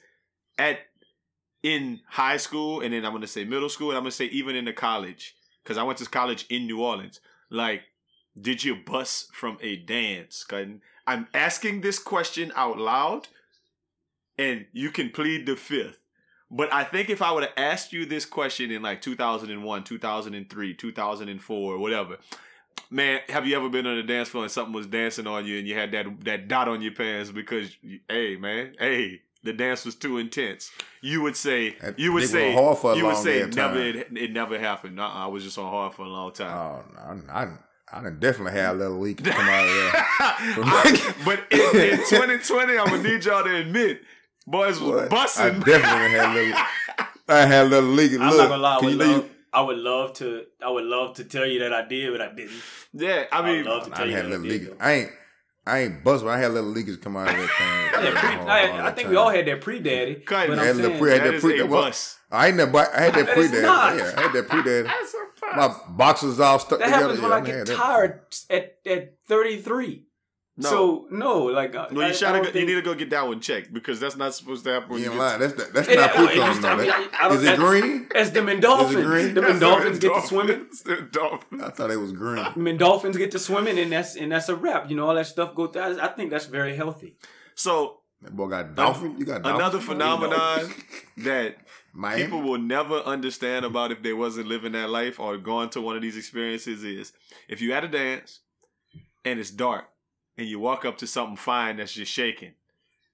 at 0.56 0.78
in 1.62 2.00
high 2.06 2.36
school 2.36 2.80
and 2.80 2.92
then 2.94 3.04
I'm 3.04 3.12
gonna 3.12 3.26
say 3.26 3.44
middle 3.44 3.68
school 3.68 3.88
and 3.90 3.96
I'm 3.96 4.04
gonna 4.04 4.10
say 4.12 4.26
even 4.26 4.54
in 4.56 4.64
the 4.66 4.72
college 4.72 5.34
because 5.68 5.76
I 5.76 5.82
went 5.82 5.98
to 5.98 6.06
college 6.06 6.46
in 6.48 6.66
New 6.66 6.80
Orleans. 6.80 7.20
Like, 7.50 7.82
did 8.40 8.64
you 8.64 8.74
bust 8.74 9.34
from 9.34 9.58
a 9.60 9.76
dance? 9.76 10.46
I'm 11.06 11.28
asking 11.34 11.82
this 11.82 11.98
question 11.98 12.52
out 12.56 12.78
loud, 12.78 13.28
and 14.38 14.64
you 14.72 14.90
can 14.90 15.10
plead 15.10 15.44
the 15.44 15.56
fifth. 15.56 15.98
But 16.50 16.72
I 16.72 16.84
think 16.84 17.10
if 17.10 17.20
I 17.20 17.32
would 17.32 17.42
have 17.42 17.52
asked 17.58 17.92
you 17.92 18.06
this 18.06 18.24
question 18.24 18.70
in 18.70 18.80
like 18.80 19.02
2001, 19.02 19.84
2003, 19.84 20.74
2004, 20.74 21.78
whatever, 21.78 22.16
man, 22.90 23.20
have 23.28 23.46
you 23.46 23.54
ever 23.54 23.68
been 23.68 23.86
on 23.86 23.98
a 23.98 24.02
dance 24.02 24.30
floor 24.30 24.44
and 24.44 24.50
something 24.50 24.72
was 24.72 24.86
dancing 24.86 25.26
on 25.26 25.44
you 25.44 25.58
and 25.58 25.68
you 25.68 25.74
had 25.74 25.92
that 25.92 26.06
that 26.24 26.48
dot 26.48 26.68
on 26.68 26.80
your 26.80 26.92
pants 26.92 27.30
because, 27.30 27.76
hey, 28.08 28.36
man, 28.36 28.74
hey, 28.78 29.20
the 29.42 29.52
dance 29.52 29.84
was 29.84 29.94
too 29.94 30.18
intense? 30.18 30.70
You 31.02 31.22
would 31.22 31.36
say, 31.36 31.76
you 31.96 32.12
would 32.12 32.28
say, 32.28 32.52
hard 32.54 32.78
for 32.78 32.92
a 32.92 32.96
you 32.96 33.06
would 33.06 33.16
say 33.16 33.46
never, 33.46 33.78
it, 33.80 34.08
it 34.16 34.32
never 34.32 34.58
happened. 34.58 34.98
Uh-uh, 35.00 35.08
I 35.08 35.26
was 35.26 35.44
just 35.44 35.58
on 35.58 35.70
hard 35.70 35.94
for 35.94 36.02
a 36.02 36.08
long 36.08 36.32
time. 36.32 36.50
Oh, 36.56 36.84
no, 37.16 37.32
I, 37.32 37.42
I, 37.42 37.48
I 37.90 38.02
done 38.02 38.18
definitely 38.20 38.58
had 38.60 38.70
a 38.74 38.78
little 38.78 38.98
leak 38.98 39.22
come 39.24 39.32
out 39.48 39.64
of 39.64 39.74
there. 39.74 39.92
I- 40.20 41.14
but 41.24 41.40
in, 41.50 41.60
in 41.92 41.98
2020, 42.08 42.78
I'm 42.78 42.86
gonna 42.86 43.02
need 43.02 43.24
y'all 43.24 43.44
to 43.44 43.54
admit, 43.56 44.02
boys 44.46 44.80
was 44.80 45.10
What? 45.10 45.38
I 45.38 45.50
definitely 45.50 46.10
had 46.18 46.30
a 46.30 46.34
little. 46.34 46.60
I 47.30 47.46
had 47.46 47.66
a 47.66 47.68
little 47.68 47.90
leak. 47.90 48.12
I'm 48.18 48.28
Look, 48.30 48.38
not 48.38 48.48
gonna 48.48 48.62
lie, 48.62 48.76
I 48.76 48.80
would 48.84 48.96
love 48.96 49.30
I 49.52 49.60
would 49.62 49.78
love 49.78 50.12
to 50.14 50.44
I 50.62 50.68
would 50.70 50.84
love 50.84 51.14
to 51.16 51.24
tell 51.24 51.46
you 51.46 51.60
that 51.60 51.72
I 51.72 51.86
did, 51.86 52.12
but 52.12 52.20
I 52.20 52.34
didn't. 52.34 52.60
yeah, 52.92 53.24
I 53.32 53.38
I 53.38 53.42
mean, 53.46 53.56
would 53.58 53.66
love 53.66 53.86
to 53.86 53.94
I 53.94 53.96
tell 53.96 54.06
you 54.08 54.16
had 54.16 54.24
that 54.26 54.32
a 54.32 54.34
I 54.34 54.38
little 54.38 54.46
leak. 54.68 54.76
I 54.80 54.92
ain't, 54.92 55.10
I 55.68 55.78
ain't 55.80 56.02
bust, 56.04 56.24
but 56.24 56.30
I 56.30 56.38
had 56.38 56.52
little 56.52 56.70
leakage 56.70 57.00
come 57.00 57.16
out 57.16 57.28
of 57.28 57.36
that 57.36 57.48
thing. 57.48 57.74
Yeah, 58.14 58.20
pre, 58.20 58.36
all- 58.38 58.48
I, 58.48 58.68
all 58.68 58.80
I 58.80 58.90
the 58.90 58.96
think 58.96 59.08
we 59.08 59.16
all 59.16 59.30
had 59.30 59.46
that 59.46 59.60
pre 59.60 59.80
daddy. 59.80 60.14
Cut. 60.16 60.48
But 60.48 60.58
I 60.60 60.66
had 60.66 60.76
a 60.76 60.78
little 60.78 60.98
pre- 60.98 61.10
I 61.10 61.14
had 61.14 61.22
that 61.24 61.26
that 61.26 61.34
is 61.34 61.42
pre- 61.42 61.58
a 61.60 61.66
well, 61.66 61.82
bust. 61.82 62.18
I 62.30 62.46
ain't 62.48 62.56
that. 62.58 62.74
I 62.74 63.00
had 63.00 63.14
that 63.14 63.26
That 63.26 63.34
pre 63.34 63.44
is 63.44 63.50
daddy. 63.50 63.62
not. 63.62 63.96
Yeah, 63.96 64.12
I 64.16 64.20
had 64.22 64.32
that 64.34 64.48
pre 64.48 64.62
daddy. 64.62 64.82
That's 64.88 65.14
a 65.14 65.56
bust. 65.56 65.56
My 65.56 65.74
boxes 65.96 66.38
all 66.40 66.58
stuck 66.60 66.78
that 66.78 66.84
together. 66.84 67.02
happens 67.02 67.20
when 67.20 67.30
Yeah, 67.30 67.36
I 67.36 67.40
done 67.40 67.64
get 67.64 67.76
tired 67.76 68.20
at 68.50 68.74
at 68.86 69.14
33. 69.26 70.04
No. 70.60 70.68
So 70.68 71.06
no, 71.10 71.44
like 71.44 71.74
I- 71.76 71.86
No, 71.92 72.00
you, 72.00 72.06
I 72.08 72.12
should 72.12 72.26
don't 72.32 72.42
go, 72.52 72.58
you 72.58 72.66
need 72.66 72.74
to 72.74 72.82
go 72.82 72.92
get 72.94 73.10
that 73.10 73.26
one 73.28 73.38
checked 73.40 73.72
because 73.72 74.00
that's 74.00 74.16
not 74.16 74.34
supposed 74.34 74.64
to 74.64 74.72
happen. 74.72 74.88
When 74.90 74.98
You 74.98 75.04
you 75.06 75.10
ain't 75.12 75.20
lying. 75.20 75.38
That's 75.40 75.52
that, 75.54 75.72
that's 75.72 75.88
It- 75.88 75.96
not 75.96 76.10
it- 76.10 76.16
pre 76.16 76.24
it 76.24 76.34
cum 76.36 76.48
used 76.48 76.56
to- 76.56 76.62
though. 76.62 76.68
I 76.72 76.76
mean, 76.76 76.86
That- 76.88 77.10
I- 77.20 77.24
I 77.24 77.28
don't- 77.28 77.36
Is 77.38 77.44
it 77.44 77.56
green? 77.56 78.08
As 78.14 78.32
the 78.32 78.40
Mendolphins, 78.40 79.04
green? 79.06 79.34
the 79.34 79.40
That's 79.42 79.52
Mendolphins 79.54 79.92
get 79.92 80.00
to 80.00 80.08
dolphins. 80.08 80.28
swimming. 80.28 80.66
The 80.84 81.08
dolphins. 81.12 81.62
I 81.62 81.70
thought 81.70 81.90
it 81.92 81.96
was 82.00 82.12
green. 82.12 82.44
Mendolphins 82.56 83.16
get 83.16 83.30
to 83.30 83.38
swimming, 83.38 83.78
and 83.78 83.92
that's 83.92 84.16
and 84.16 84.32
that's 84.32 84.48
a 84.48 84.56
wrap. 84.56 84.90
You 84.90 84.96
know, 84.96 85.06
all 85.06 85.14
that 85.14 85.26
stuff 85.28 85.54
go 85.54 85.68
through. 85.68 85.82
I 85.82 86.06
I 86.06 86.08
think 86.08 86.30
that's 86.30 86.46
very 86.46 86.74
healthy. 86.74 87.16
So 87.54 88.00
That 88.22 88.34
boy 88.34 88.48
got 88.48 88.74
dolphin. 88.74 89.16
You 89.16 89.24
got 89.26 89.42
dolphin? 89.42 89.60
another 89.60 89.78
phenomenon 89.80 90.74
that 91.18 91.56
Miami? 91.92 92.24
people 92.24 92.42
will 92.42 92.58
never 92.58 92.96
understand 92.96 93.64
about 93.64 93.92
if 93.92 94.02
they 94.02 94.12
wasn't 94.12 94.48
living 94.48 94.72
that 94.72 94.90
life 94.90 95.20
or 95.20 95.36
going 95.36 95.68
to 95.70 95.80
one 95.80 95.94
of 95.94 96.02
these 96.02 96.16
experiences 96.16 96.82
is 96.82 97.12
if 97.48 97.60
you 97.62 97.72
at 97.74 97.84
a 97.84 97.88
dance 97.88 98.40
and 99.24 99.38
it's 99.38 99.50
dark 99.52 99.84
and 100.38 100.46
you 100.46 100.58
walk 100.58 100.84
up 100.86 100.96
to 100.98 101.06
something 101.06 101.36
fine 101.36 101.76
that's 101.76 101.92
just 101.92 102.10
shaking 102.12 102.52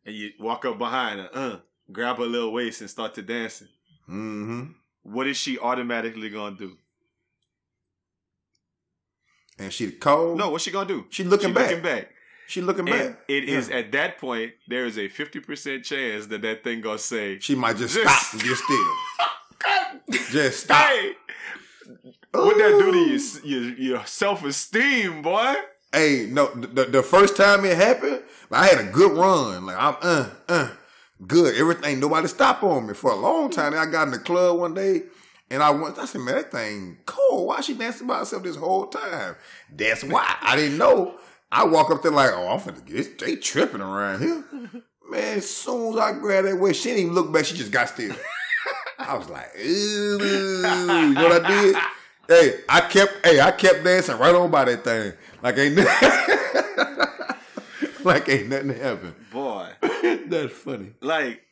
and 0.06 0.14
you 0.14 0.30
walk 0.38 0.64
up 0.64 0.78
behind 0.78 1.18
her, 1.20 1.30
uh, 1.32 1.56
grab 1.90 2.18
her 2.18 2.24
little 2.26 2.52
waist 2.52 2.80
and 2.82 2.90
start 2.90 3.14
to 3.14 3.22
dancing. 3.22 3.68
Mm-hmm. 4.08 4.64
What 5.02 5.26
is 5.26 5.36
she 5.36 5.58
automatically 5.58 6.28
gonna 6.30 6.56
do? 6.56 6.76
And 9.58 9.72
she 9.72 9.90
cold. 9.92 10.38
No, 10.38 10.50
what's 10.50 10.64
she 10.64 10.70
gonna 10.70 10.88
do? 10.88 11.06
She 11.10 11.24
looking 11.24 11.48
She 11.48 11.52
back. 11.54 11.68
looking 11.70 11.82
back. 11.82 12.10
She 12.46 12.60
looking 12.60 12.88
And 12.88 13.14
back. 13.14 13.24
it 13.28 13.44
is 13.44 13.68
Yeah. 13.68 13.76
at 13.76 13.92
that 13.92 14.18
point 14.18 14.52
there 14.68 14.84
is 14.84 14.98
a 14.98 15.08
fifty 15.08 15.40
percent 15.40 15.84
chance 15.84 16.26
that 16.26 16.42
that 16.42 16.62
thing 16.64 16.80
gonna 16.80 16.98
say, 16.98 17.38
She 17.38 17.54
might 17.54 17.76
just, 17.76 17.94
Just- 17.94 18.26
stop 18.28 18.32
and 18.34 18.42
get 18.42 18.58
still. 18.58 20.30
just 20.32 20.64
stop. 20.64 20.86
"Hey, 20.88 21.12
what 22.32 22.58
that 22.58 22.78
do 22.78 22.92
to 22.92 22.98
your 22.98 23.44
your, 23.62 23.74
your 23.78 24.06
self 24.06 24.44
esteem, 24.44 25.22
boy?" 25.22 25.54
Hey, 25.94 26.26
no, 26.28 26.52
the, 26.54 26.84
the 26.86 27.02
first 27.02 27.36
time 27.36 27.64
it 27.64 27.76
happened, 27.76 28.20
I 28.50 28.66
had 28.66 28.78
a 28.78 28.90
good 28.90 29.12
run. 29.12 29.64
Like 29.66 29.76
I'm 29.78 29.96
uh 30.02 30.28
uh 30.48 30.70
good. 31.26 31.56
Everything 31.56 32.00
nobody 32.00 32.28
stopped 32.28 32.62
on 32.62 32.86
me 32.86 32.94
for 32.94 33.12
a 33.12 33.16
long 33.16 33.50
time. 33.50 33.74
I 33.74 33.86
got 33.86 34.08
in 34.08 34.12
the 34.12 34.18
club 34.18 34.58
one 34.58 34.74
day 34.74 35.02
and 35.50 35.62
I 35.62 35.70
went, 35.70 35.98
I 35.98 36.04
said, 36.06 36.22
man, 36.22 36.34
that 36.34 36.50
thing 36.50 36.98
cool. 37.06 37.46
Why 37.46 37.60
she 37.60 37.74
dancing 37.74 38.06
by 38.06 38.18
herself 38.18 38.42
this 38.42 38.56
whole 38.56 38.86
time? 38.86 39.36
That's 39.74 40.02
why. 40.04 40.36
I 40.40 40.56
didn't 40.56 40.78
know. 40.78 41.14
I 41.52 41.64
walk 41.64 41.90
up 41.90 42.02
there 42.02 42.10
like, 42.10 42.30
oh, 42.32 42.48
I'm 42.48 42.58
finna 42.58 42.84
get 42.84 43.18
they 43.20 43.36
tripping 43.36 43.80
around 43.80 44.20
here. 44.20 44.44
Man, 45.08 45.38
as 45.38 45.48
soon 45.48 45.92
as 45.94 46.00
I 46.00 46.12
grabbed 46.12 46.48
that 46.48 46.56
way, 46.56 46.72
she 46.72 46.88
didn't 46.88 47.02
even 47.02 47.14
look 47.14 47.32
back, 47.32 47.44
she 47.44 47.56
just 47.56 47.70
got 47.70 47.88
still. 47.88 48.16
I 48.98 49.16
was 49.16 49.28
like, 49.28 49.50
ooh, 49.58 50.18
you 50.18 51.14
know 51.14 51.28
what 51.28 51.44
I 51.44 51.48
did? 51.48 51.76
Hey, 52.26 52.60
I 52.68 52.80
kept, 52.80 53.24
hey, 53.24 53.40
I 53.40 53.50
kept 53.50 53.84
dancing 53.84 54.16
right 54.18 54.34
on 54.34 54.50
by 54.50 54.64
that 54.64 54.82
thing, 54.82 55.12
like 55.44 55.58
ain't, 55.58 55.76
like 58.04 58.28
ain't 58.28 58.48
nothing 58.48 58.74
happened. 58.74 59.14
Boy, 59.30 59.68
That's 60.26 60.52
funny. 60.52 60.94
like 61.00 61.42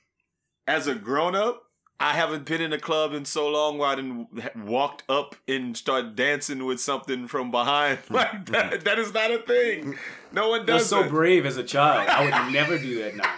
as 0.67 0.87
a 0.87 0.95
grown 0.95 1.35
up, 1.35 1.65
I 2.01 2.15
haven't 2.15 2.47
been 2.47 2.61
in 2.63 2.73
a 2.73 2.79
club 2.79 3.13
in 3.13 3.25
so 3.27 3.49
long 3.49 3.77
where 3.79 3.91
I 3.91 3.95
didn't 3.97 4.29
walked 4.57 5.03
up 5.09 5.37
and 5.47 5.77
start 5.77 6.17
dancing 6.17 6.65
with 6.65 6.81
something 6.81 7.29
from 7.29 7.51
behind. 7.51 7.99
Like 8.11 8.47
that, 8.47 8.85
that 8.85 8.99
is 8.99 9.13
not 9.13 9.31
a 9.31 9.39
thing. 9.39 9.99
No 10.33 10.49
one 10.49 10.61
I 10.61 10.75
was 10.75 10.83
does 10.83 10.89
so 10.89 11.05
it. 11.05 11.11
brave 11.11 11.45
as 11.45 11.59
a 11.59 11.65
child. 11.65 12.09
I 12.09 12.25
would 12.25 12.53
never 12.53 12.79
do 12.79 13.03
that 13.03 13.17
now. 13.17 13.35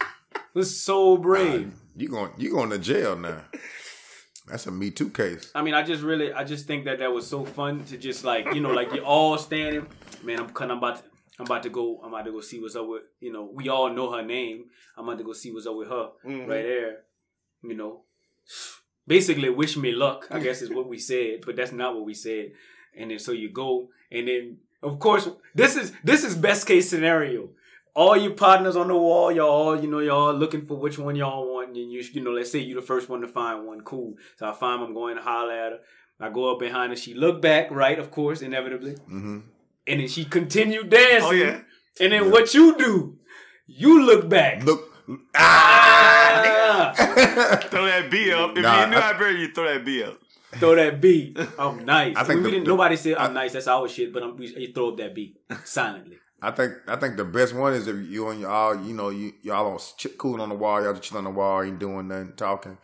I 0.00 0.06
was 0.54 0.80
so 0.80 1.18
brave. 1.18 1.72
You 1.96 2.08
going, 2.08 2.30
you 2.38 2.50
going 2.50 2.70
to 2.70 2.78
jail 2.78 3.14
now? 3.16 3.42
That's 4.48 4.66
a 4.66 4.70
Me 4.70 4.90
Too 4.90 5.10
case. 5.10 5.50
I 5.54 5.62
mean, 5.62 5.74
I 5.74 5.82
just 5.82 6.02
really, 6.02 6.32
I 6.32 6.44
just 6.44 6.66
think 6.66 6.84
that 6.86 6.98
that 7.00 7.12
was 7.12 7.26
so 7.26 7.44
fun 7.44 7.84
to 7.86 7.96
just 7.96 8.24
like, 8.24 8.54
you 8.54 8.60
know, 8.60 8.72
like 8.72 8.92
you're 8.94 9.04
all 9.04 9.36
standing. 9.38 9.86
Man, 10.22 10.40
I'm, 10.40 10.50
cause 10.50 10.70
I'm 10.70 10.78
about 10.78 10.96
to, 10.98 11.02
I'm 11.38 11.46
about 11.46 11.62
to 11.64 11.70
go, 11.70 12.00
I'm 12.02 12.12
about 12.12 12.24
to 12.24 12.32
go 12.32 12.40
see 12.40 12.60
what's 12.60 12.74
up 12.76 12.86
with, 12.88 13.02
you 13.20 13.32
know, 13.32 13.48
we 13.52 13.68
all 13.68 13.90
know 13.92 14.10
her 14.12 14.22
name. 14.22 14.64
I'm 14.96 15.06
about 15.08 15.18
to 15.18 15.24
go 15.24 15.32
see 15.32 15.52
what's 15.52 15.66
up 15.66 15.76
with 15.76 15.88
her 15.88 16.10
Mhm. 16.26 16.48
right 16.48 16.62
there. 16.62 17.00
You 17.62 17.74
know, 17.74 18.02
basically, 19.06 19.48
wish 19.50 19.76
me 19.76 19.92
luck. 19.92 20.26
I 20.30 20.38
guess 20.40 20.62
is 20.62 20.70
what 20.70 20.88
we 20.88 20.98
said, 20.98 21.40
but 21.44 21.56
that's 21.56 21.72
not 21.72 21.94
what 21.94 22.04
we 22.04 22.14
said. 22.14 22.52
And 22.96 23.10
then 23.10 23.18
so 23.18 23.32
you 23.32 23.50
go, 23.50 23.88
and 24.10 24.28
then 24.28 24.58
of 24.82 24.98
course, 25.00 25.28
this 25.54 25.76
is 25.76 25.92
this 26.04 26.22
is 26.24 26.34
best 26.36 26.66
case 26.66 26.88
scenario. 26.88 27.50
All 27.94 28.16
your 28.16 28.30
partners 28.34 28.76
on 28.76 28.86
the 28.86 28.94
wall, 28.96 29.32
y'all 29.32 29.48
all, 29.50 29.80
you 29.82 29.88
know, 29.90 29.98
y'all 29.98 30.32
looking 30.32 30.66
for 30.66 30.76
which 30.76 30.98
one 30.98 31.16
y'all 31.16 31.52
want. 31.52 31.57
And 31.82 31.92
you, 31.92 32.02
you 32.12 32.20
know, 32.22 32.30
let's 32.32 32.50
say 32.52 32.58
you're 32.60 32.80
the 32.80 32.86
first 32.86 33.08
one 33.08 33.20
to 33.22 33.28
find 33.28 33.66
one. 33.66 33.80
Cool. 33.82 34.14
So 34.36 34.48
I 34.48 34.52
find 34.52 34.82
I'm 34.82 34.94
going 34.94 35.16
to 35.16 35.22
holler 35.22 35.52
at 35.52 35.72
her. 35.72 35.78
I 36.20 36.28
go 36.30 36.52
up 36.52 36.58
behind 36.58 36.90
her. 36.92 36.96
She 36.96 37.14
look 37.14 37.40
back, 37.40 37.70
right? 37.70 37.98
Of 37.98 38.10
course, 38.10 38.42
inevitably. 38.42 38.92
Mm-hmm. 38.94 39.38
And 39.86 40.00
then 40.00 40.08
she 40.08 40.24
continued 40.24 40.90
dancing. 40.90 41.22
Oh 41.28 41.30
yeah. 41.32 41.60
And 42.00 42.12
then 42.12 42.30
what 42.30 42.52
you 42.54 42.76
do? 42.76 43.16
You 43.66 44.02
look 44.04 44.28
back. 44.28 44.64
Look, 44.64 44.84
Ah! 45.34 46.92
Throw 47.70 47.86
that 47.86 48.10
B 48.10 48.32
up. 48.32 48.56
If 48.56 48.62
Nah, 48.62 48.84
you 48.84 48.90
knew 48.90 48.96
I- 48.96 49.10
I, 49.10 49.12
bet 49.18 49.34
you 49.36 49.52
throw 49.52 49.64
that 49.72 49.84
B 49.84 50.02
up. 50.02 50.18
throw 50.56 50.74
that 50.74 51.00
beat. 51.00 51.38
I'm 51.58 51.84
nice. 51.96 52.16
I 52.16 52.24
think 52.24 52.38
we 52.38 52.44
the- 52.44 52.50
didn't. 52.50 52.64
the- 52.64 52.70
nobody 52.70 52.96
said 52.96 53.16
I'm 53.16 53.34
nice. 53.34 53.52
That's 53.52 53.66
our 53.68 53.88
shit. 53.88 54.12
But 54.12 54.22
I'm, 54.22 54.36
we, 54.36 54.46
you 54.56 54.72
throw 54.72 54.90
up 54.90 54.96
that 54.98 55.14
B 55.14 55.36
silently. 55.64 56.18
I 56.40 56.50
think 56.52 56.74
I 56.86 56.96
think 56.96 57.16
the 57.16 57.24
best 57.24 57.54
one 57.54 57.72
is 57.74 57.86
if 57.88 57.96
you 58.08 58.28
and 58.28 58.40
y'all, 58.40 58.74
you 58.80 58.94
know, 58.94 59.08
you 59.10 59.32
y'all 59.42 59.72
on 59.72 59.78
ch- 59.78 60.16
cooling 60.16 60.40
on 60.40 60.48
the 60.48 60.54
wall, 60.54 60.82
y'all 60.82 60.92
just 60.94 61.04
chilling 61.08 61.26
on 61.26 61.32
the 61.32 61.38
wall, 61.38 61.62
ain't 61.62 61.78
doing 61.78 62.08
nothing, 62.08 62.32
talking, 62.36 62.78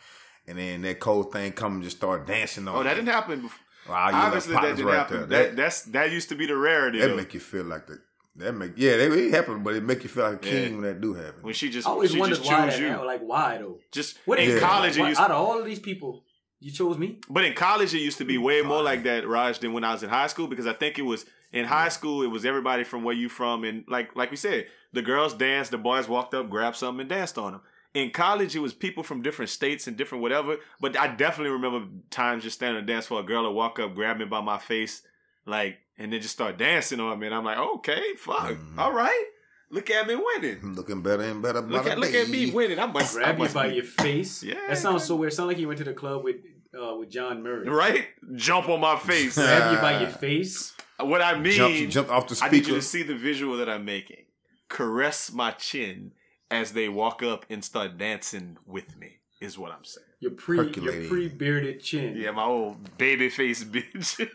and 0.49 0.59
then 0.59 0.83
that 0.83 0.99
cold 1.01 1.33
thing 1.33 1.53
come 1.53 1.75
and 1.75 1.83
just 1.85 1.97
start 1.99 2.27
dancing 2.27 2.67
on. 2.67 2.77
Oh, 2.77 2.83
that 2.83 2.91
you. 2.91 3.03
didn't 3.03 3.15
happen. 3.15 3.43
Before. 3.43 3.59
Wow, 3.89 4.09
you 4.09 4.17
Obviously, 4.17 4.55
that 4.55 4.63
didn't 4.63 4.87
right 4.87 4.97
happen. 4.97 5.29
there. 5.29 5.45
That, 5.49 5.57
that's 5.57 5.83
that 5.83 6.11
used 6.11 6.31
to 6.31 6.35
be 6.35 6.47
the 6.47 6.57
rarity. 6.57 6.99
That 7.01 7.09
though. 7.09 7.17
make 7.17 7.35
you 7.35 7.41
feel 7.41 7.65
like 7.65 7.87
the 7.87 8.01
that 8.37 8.53
make 8.55 8.73
yeah, 8.77 8.97
they 8.97 9.07
it 9.07 9.33
happen, 9.35 9.63
but 9.63 9.75
it 9.75 9.85
make 9.85 10.03
you 10.03 10.09
feel 10.09 10.25
like 10.25 10.35
a 10.35 10.39
king 10.39 10.63
Yeah. 10.65 10.71
when 10.71 10.81
that 10.83 11.01
do 11.01 11.15
happen. 11.15 11.43
when 11.43 11.55
she 11.55 11.71
just 11.71 11.87
I 11.87 11.91
always 11.91 12.11
she 12.11 12.19
wondered 12.19 12.37
just 12.39 12.49
why 12.51 12.63
chose 12.65 12.73
that 12.73 12.81
you. 12.81 12.89
happened. 12.89 13.07
Like 13.07 13.21
why 13.21 13.59
though? 13.59 13.79
Just 13.93 14.19
What 14.25 14.41
in 14.41 14.49
is 14.49 14.55
it? 14.57 14.61
college, 14.63 14.97
it 14.97 15.01
Why- 15.03 15.09
used 15.11 15.21
out 15.21 15.31
of 15.31 15.37
all 15.37 15.61
of 15.61 15.65
these 15.65 15.79
people, 15.79 16.25
you 16.59 16.73
chose 16.73 16.99
me. 16.99 17.21
But 17.31 17.45
in 17.45 17.53
college, 17.55 17.95
it 17.95 17.99
used 18.01 18.19
to 18.19 18.25
be 18.25 18.39
way 18.39 18.63
more 18.63 18.83
like 18.83 19.05
that, 19.05 19.29
Raj, 19.29 19.59
than 19.61 19.73
when 19.75 19.85
I 19.85 19.93
was 19.93 20.03
in 20.03 20.09
high 20.09 20.27
school 20.27 20.49
because 20.49 20.67
I 20.67 20.73
think 20.73 20.99
it 20.99 21.03
was 21.03 21.27
in 21.55 21.65
high 21.65 21.89
school 21.89 22.23
it 22.23 22.27
was 22.27 22.45
everybody 22.45 22.85
from 22.85 23.03
where 23.05 23.15
you 23.15 23.29
from, 23.31 23.65
and 23.65 23.85
like 23.89 24.15
like 24.15 24.31
we 24.31 24.37
said, 24.37 24.67
the 24.93 25.03
girls 25.03 25.33
danced, 25.33 25.71
the 25.71 25.79
boys 25.79 26.09
walked 26.09 26.35
up, 26.35 26.51
grabbed 26.51 26.77
something, 26.77 27.01
and 27.01 27.09
danced 27.09 27.39
on 27.39 27.53
them. 27.53 27.61
In 27.95 28.11
college, 28.11 28.55
it 28.57 28.59
was 28.59 28.75
people 28.75 29.03
from 29.05 29.23
different 29.23 29.51
states 29.51 29.87
and 29.87 29.97
different 29.97 30.21
whatever. 30.23 30.57
But 30.81 30.99
I 30.99 31.07
definitely 31.15 31.53
remember 31.53 31.87
times 32.11 32.43
just 32.43 32.57
standing 32.57 32.79
and 32.79 32.87
dance 32.87 33.07
for 33.07 33.21
a 33.21 33.23
girl 33.23 33.45
to 33.45 33.51
walk 33.51 33.79
up, 33.79 33.95
grab 33.95 34.19
me 34.19 34.25
by 34.25 34.41
my 34.41 34.59
face, 34.59 35.03
like, 35.47 35.79
and 35.97 36.13
then 36.13 36.21
just 36.21 36.35
start 36.35 36.59
dancing 36.59 36.99
on 37.01 37.19
me, 37.21 37.27
and 37.27 37.35
I'm 37.35 37.45
like, 37.45 37.57
okay, 37.59 38.03
fuck, 38.19 38.51
Mhm. 38.53 38.79
all 38.79 38.93
right, 38.93 39.25
look 39.71 39.91
at 39.91 40.09
me 40.09 40.17
winning. 40.17 40.59
I'm 40.63 40.75
looking 40.81 41.03
better 41.03 41.23
and 41.23 41.41
better. 41.41 41.61
Look 41.61 41.85
by 41.85 41.91
at 41.91 41.95
the 41.95 42.01
look 42.01 42.15
at 42.15 42.29
me 42.29 42.47
day. 42.47 42.53
winning. 42.53 42.79
I 42.81 42.87
must 42.87 43.15
Grab 43.15 43.41
I 43.41 43.47
you 43.47 43.55
by 43.55 43.69
be- 43.69 43.75
your 43.77 43.85
face. 43.85 44.43
Yeah, 44.43 44.59
that 44.69 44.79
sounds 44.79 45.05
so 45.05 45.15
weird. 45.15 45.33
Sound 45.33 45.49
like 45.49 45.59
you 45.59 45.69
went 45.69 45.79
to 45.79 45.85
the 45.85 45.95
club 45.95 46.25
with 46.25 46.37
uh, 46.77 46.97
with 46.97 47.09
John 47.11 47.45
Murray. 47.45 47.69
right. 47.69 48.09
Jump 48.35 48.69
on 48.69 48.81
my 48.81 48.97
face. 48.99 49.37
Grab 49.37 49.73
you 49.73 49.79
by 49.81 50.01
your 50.01 50.11
face. 50.27 50.74
What 51.01 51.23
I 51.23 51.39
mean, 51.39 51.53
Jump, 51.53 51.91
jump 51.91 52.11
off 52.11 52.29
the 52.29 52.41
I 52.43 52.49
need 52.49 52.59
you 52.59 52.65
speaker. 52.65 52.79
to 52.79 52.83
see 52.83 53.03
the 53.03 53.15
visual 53.15 53.57
that 53.59 53.69
I'm 53.69 53.85
making. 53.85 54.25
Caress 54.69 55.33
my 55.33 55.51
chin 55.53 56.13
as 56.51 56.73
they 56.73 56.89
walk 56.89 57.23
up 57.23 57.47
and 57.51 57.65
start 57.65 57.99
dancing 57.99 58.59
with 58.67 58.97
me. 58.99 59.19
Is 59.41 59.59
what 59.59 59.73
I'm 59.73 59.85
saying. 59.85 60.07
Your 60.21 60.31
pre, 60.31 60.57
your 60.57 61.09
pre-bearded 61.09 61.83
chin. 61.83 62.17
Yeah, 62.17 62.31
my 62.31 62.45
old 62.45 62.97
baby 62.97 63.29
face 63.29 63.63
bitch. 63.63 64.27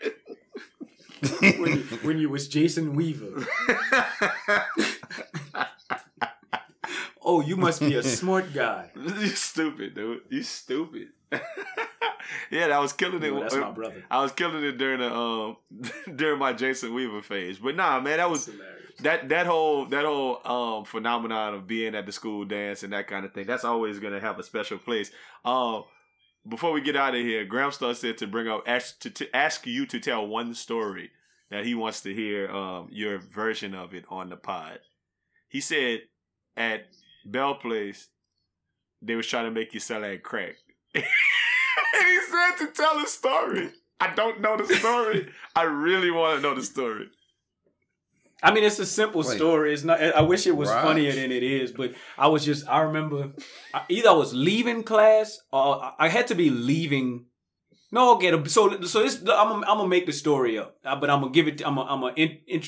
when, 1.59 1.73
you, 1.73 1.83
when 2.03 2.19
you 2.19 2.29
was 2.29 2.47
Jason 2.47 2.93
Weaver. 2.93 3.47
Oh, 7.21 7.41
you 7.41 7.57
must 7.57 7.81
be 7.81 7.93
a 7.93 8.01
smart 8.01 8.53
guy. 8.55 8.89
you 8.95 9.27
stupid, 9.27 9.93
dude. 9.93 10.21
You 10.29 10.41
stupid. 10.41 11.09
yeah, 12.51 12.67
I 12.67 12.79
was 12.79 12.93
killing 12.93 13.21
it. 13.23 13.31
No, 13.31 13.41
that's 13.41 13.55
my 13.55 13.71
brother. 13.71 14.03
I 14.09 14.21
was 14.21 14.31
killing 14.31 14.63
it 14.63 14.77
during 14.77 14.99
the 14.99 15.13
um 15.13 15.57
during 16.15 16.39
my 16.39 16.53
Jason 16.53 16.93
Weaver 16.93 17.21
phase. 17.21 17.59
But 17.59 17.75
nah, 17.75 17.99
man, 17.99 18.17
that 18.17 18.29
was 18.29 18.49
that 19.01 19.29
that 19.29 19.45
whole 19.45 19.85
that 19.85 20.05
whole 20.05 20.41
um 20.45 20.85
phenomenon 20.85 21.53
of 21.53 21.67
being 21.67 21.95
at 21.95 22.05
the 22.05 22.11
school 22.11 22.45
dance 22.45 22.83
and 22.83 22.93
that 22.93 23.07
kind 23.07 23.25
of 23.25 23.33
thing 23.33 23.45
that's 23.45 23.63
always 23.63 23.99
gonna 23.99 24.19
have 24.19 24.39
a 24.39 24.43
special 24.43 24.77
place 24.77 25.11
um 25.45 25.83
before 26.47 26.71
we 26.71 26.81
get 26.81 26.95
out 26.95 27.15
of 27.15 27.21
here 27.21 27.45
Gramstar 27.45 27.95
said 27.95 28.17
to 28.17 28.27
bring 28.27 28.47
up 28.47 28.63
ask 28.67 28.99
to, 28.99 29.09
to 29.09 29.35
ask 29.35 29.65
you 29.65 29.85
to 29.85 29.99
tell 29.99 30.27
one 30.27 30.53
story 30.53 31.11
that 31.49 31.65
he 31.65 31.75
wants 31.75 32.01
to 32.01 32.13
hear 32.13 32.49
um 32.49 32.87
your 32.91 33.19
version 33.19 33.73
of 33.73 33.93
it 33.93 34.05
on 34.09 34.29
the 34.29 34.35
pod 34.35 34.79
he 35.47 35.61
said 35.61 36.01
at 36.57 36.87
bell 37.25 37.55
place 37.55 38.09
they 39.01 39.15
was 39.15 39.27
trying 39.27 39.45
to 39.45 39.51
make 39.51 39.73
you 39.73 39.79
sell 39.79 40.01
that 40.01 40.23
crack 40.23 40.55
and 40.95 41.03
he 42.07 42.19
said 42.31 42.55
to 42.57 42.67
tell 42.73 42.97
a 42.99 43.07
story 43.07 43.69
i 43.99 44.13
don't 44.13 44.41
know 44.41 44.57
the 44.57 44.73
story 44.75 45.29
i 45.55 45.63
really 45.63 46.11
want 46.11 46.37
to 46.37 46.41
know 46.41 46.55
the 46.55 46.63
story 46.63 47.07
I 48.41 48.53
mean, 48.53 48.63
it's 48.63 48.79
a 48.79 48.85
simple 48.85 49.19
Wait. 49.21 49.35
story. 49.35 49.73
It's 49.73 49.83
not. 49.83 49.99
I 50.01 50.21
wish 50.21 50.47
it 50.47 50.55
was 50.55 50.69
Right. 50.69 50.81
funnier 50.81 51.11
than 51.11 51.29
it 51.29 51.43
is, 51.43 51.73
but 51.73 51.91
I 52.17 52.27
was 52.29 52.45
just. 52.45 52.65
I 52.69 52.79
remember 52.83 53.33
either 53.89 54.07
I 54.07 54.13
was 54.13 54.33
leaving 54.33 54.81
class 54.83 55.41
or 55.51 55.83
I- 55.83 55.93
I 56.05 56.07
had 56.07 56.27
to 56.27 56.35
be 56.35 56.49
leaving. 56.49 57.25
No, 57.91 58.15
okay. 58.15 58.31
So, 58.45 58.79
so 58.83 59.03
this. 59.03 59.17
I'm. 59.19 59.25
Gonna, 59.25 59.67
I'm 59.67 59.75
gonna 59.79 59.89
make 59.89 60.05
the 60.05 60.13
story 60.13 60.57
up, 60.57 60.77
uh, 60.85 60.95
but 60.95 61.09
I'm 61.09 61.19
gonna 61.19 61.33
give 61.33 61.49
it. 61.49 61.61
I'm. 61.67 61.75
Gonna, 61.75 61.91
I'm. 61.91 61.99
Gonna, 61.99 62.13
in, 62.15 62.37
in, 62.47 62.63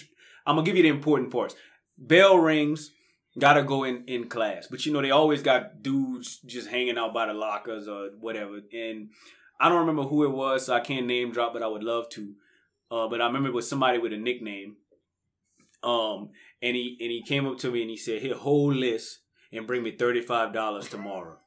I'm 0.46 0.58
gonna 0.58 0.66
give 0.66 0.76
you 0.76 0.84
the 0.84 0.90
important 0.90 1.32
parts. 1.32 1.56
Bell 1.98 2.38
rings. 2.38 2.92
Gotta 3.40 3.64
go 3.64 3.86
in 3.86 4.04
in 4.08 4.28
class, 4.28 4.68
but 4.68 4.86
you 4.86 4.92
know 4.92 5.02
they 5.02 5.12
always 5.12 5.42
got 5.42 5.82
dudes 5.82 6.40
just 6.46 6.68
hanging 6.68 6.98
out 6.98 7.14
by 7.14 7.28
the 7.28 7.34
lockers 7.34 7.88
or 7.88 8.10
whatever. 8.20 8.60
And 8.74 9.10
I 9.58 9.70
don't 9.70 9.80
remember 9.80 10.04
who 10.04 10.26
it 10.26 10.32
was, 10.32 10.66
so 10.66 10.74
I 10.74 10.82
can't 10.82 11.06
name 11.06 11.32
drop, 11.32 11.54
but 11.54 11.64
I 11.64 11.68
would 11.68 11.84
love 11.84 12.10
to. 12.10 12.34
Uh, 12.90 13.08
but 13.08 13.22
I 13.22 13.28
remember 13.28 13.48
it 13.48 13.56
was 13.56 13.70
somebody 13.70 14.00
with 14.00 14.12
a 14.12 14.18
nickname. 14.18 14.76
Um, 15.82 16.32
and 16.62 16.76
he 16.76 16.98
and 17.00 17.10
he 17.10 17.24
came 17.24 17.48
up 17.48 17.58
to 17.60 17.72
me 17.72 17.82
and 17.82 17.90
he 17.90 17.96
said, 17.96 18.22
"Here, 18.22 18.36
whole 18.36 18.74
list 18.74 19.20
and 19.52 19.66
bring 19.66 19.82
me 19.82 19.92
thirty 19.92 20.22
five 20.22 20.52
dollars 20.52 20.90
tomorrow." 20.90 21.38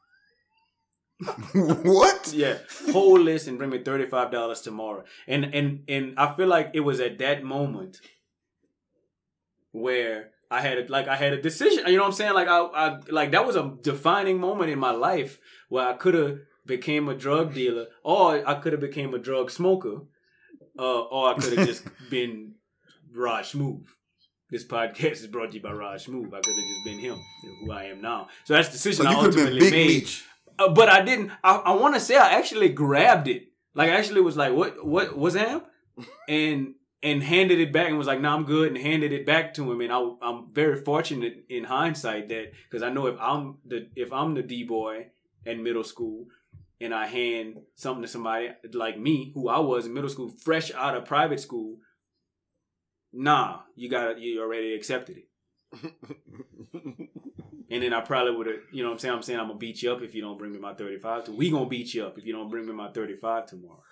what? 1.52 2.32
Yeah, 2.32 2.59
whole 2.93 3.20
list 3.20 3.47
and 3.47 3.59
bring 3.59 3.70
me 3.70 3.82
thirty 3.82 4.06
five 4.06 4.31
dollars 4.31 4.62
tomorrow. 4.62 5.05
And 5.27 5.55
and 5.55 5.85
and 5.89 6.19
I 6.19 6.35
feel 6.35 6.48
like 6.48 6.70
it 6.73 6.81
was 6.81 7.01
at 7.01 7.19
that 7.19 7.44
moment 7.44 8.01
where 9.73 10.31
I 10.55 10.60
had 10.60 10.78
a, 10.78 10.86
like 10.89 11.09
I 11.09 11.16
had 11.16 11.32
a 11.32 11.43
decision. 11.43 11.85
You 11.86 11.97
know 11.97 12.02
what 12.02 12.09
I'm 12.09 12.12
saying? 12.12 12.35
Like 12.35 12.48
I, 12.48 12.60
I 12.60 13.01
like 13.09 13.32
that 13.32 13.44
was 13.44 13.56
a 13.56 13.74
defining 13.82 14.39
moment 14.39 14.70
in 14.70 14.78
my 14.78 14.93
life 14.93 15.39
where 15.68 15.86
I 15.89 15.94
could 15.94 16.14
have 16.14 16.39
became 16.64 17.09
a 17.09 17.14
drug 17.14 17.55
dealer, 17.55 17.86
or 18.05 18.48
I 18.48 18.55
could 18.55 18.72
have 18.72 18.81
became 18.81 19.12
a 19.14 19.18
drug 19.18 19.51
smoker, 19.51 20.02
uh, 20.78 21.01
or 21.02 21.31
I 21.31 21.35
could 21.35 21.59
have 21.59 21.66
just 21.66 21.85
been 22.10 22.55
Raj 23.12 23.48
Smooth. 23.48 23.86
This 24.48 24.64
podcast 24.64 25.12
is 25.12 25.26
brought 25.26 25.51
to 25.51 25.56
you 25.56 25.62
by 25.62 25.72
Raj 25.72 26.05
Smooth. 26.05 26.32
I 26.32 26.40
could 26.40 26.55
have 26.55 26.68
just 26.72 26.85
been 26.85 26.98
him, 27.01 27.18
who 27.60 27.72
I 27.72 27.85
am 27.85 28.01
now. 28.01 28.28
So 28.44 28.55
that's 28.55 28.68
the 28.68 28.74
decision 28.74 29.06
So 29.06 29.10
I 29.10 29.14
ultimately 29.14 29.70
made. 29.70 30.09
Uh, 30.56 30.68
but 30.68 30.89
I 30.89 31.02
didn't. 31.02 31.32
I, 31.43 31.56
I 31.56 31.72
want 31.74 31.94
to 31.94 32.01
say 32.01 32.16
I 32.16 32.39
actually 32.39 32.68
grabbed 32.68 33.26
it. 33.26 33.48
Like 33.74 33.90
I 33.90 33.97
actually 33.97 34.20
was 34.20 34.36
like, 34.36 34.52
"What? 34.52 34.86
What 34.86 35.18
was 35.18 35.35
that?" 35.35 35.66
And 36.28 36.74
and 37.05 37.22
handed 37.22 37.60
it 37.60 37.72
back 37.72 37.89
and 37.89 37.98
was 37.98 38.06
like, 38.06 38.20
"No, 38.20 38.31
I'm 38.31 38.44
good," 38.44 38.68
and 38.68 38.78
handed 38.78 39.12
it 39.12 39.26
back 39.26 39.55
to 39.55 39.70
him. 39.70 39.81
And 39.82 39.93
I, 39.93 40.10
I'm 40.22 40.52
very 40.52 40.82
fortunate 40.82 41.44
in 41.48 41.64
hindsight 41.64 42.28
that 42.31 42.52
because 42.64 42.82
I 42.82 42.89
know 42.89 43.06
if 43.06 43.16
I'm 43.20 43.59
the 43.64 43.89
if 43.94 44.12
I'm 44.12 44.35
the 44.35 44.43
D 44.43 44.64
boy 44.64 45.09
in 45.44 45.62
middle 45.62 45.85
school 45.85 46.26
and 46.81 46.94
I 46.94 47.06
hand 47.06 47.60
something 47.76 48.02
to 48.02 48.09
somebody 48.09 48.51
like 48.72 48.98
me, 48.98 49.31
who 49.35 49.48
I 49.48 49.59
was 49.59 49.86
in 49.86 49.93
middle 49.93 50.10
school, 50.10 50.31
fresh 50.31 50.72
out 50.72 50.97
of 50.97 51.05
private 51.05 51.40
school, 51.40 51.76
nah, 53.12 53.60
you 53.76 53.90
got 53.90 54.18
you 54.18 54.43
already 54.43 54.74
accepted 54.74 55.18
it. 55.18 55.28
And 57.70 57.82
then 57.82 57.93
I 57.93 58.02
probably 58.02 58.36
would 58.36 58.47
have, 58.47 58.56
you 58.72 58.82
know 58.82 58.90
what 58.90 58.94
I'm 58.94 58.98
saying? 59.01 59.14
I'm 59.14 59.22
saying 59.22 59.40
I'm 59.40 59.47
gonna 59.48 59.59
beat 59.59 59.82
you 59.82 59.90
up 59.90 60.02
if 60.02 60.14
you 60.14 60.22
don't 60.22 60.39
bring 60.39 60.52
me 60.52 60.60
my 60.60 60.74
35. 60.74 61.24
To 61.24 61.32
we 61.32 61.51
gonna 61.51 61.66
beat 61.66 61.93
you 61.94 62.05
up 62.05 62.16
if 62.18 62.24
you 62.24 62.32
don't 62.32 62.48
bring 62.48 62.66
me 62.66 62.72
my 62.72 62.93
35 62.93 63.47
tomorrow. 63.47 63.82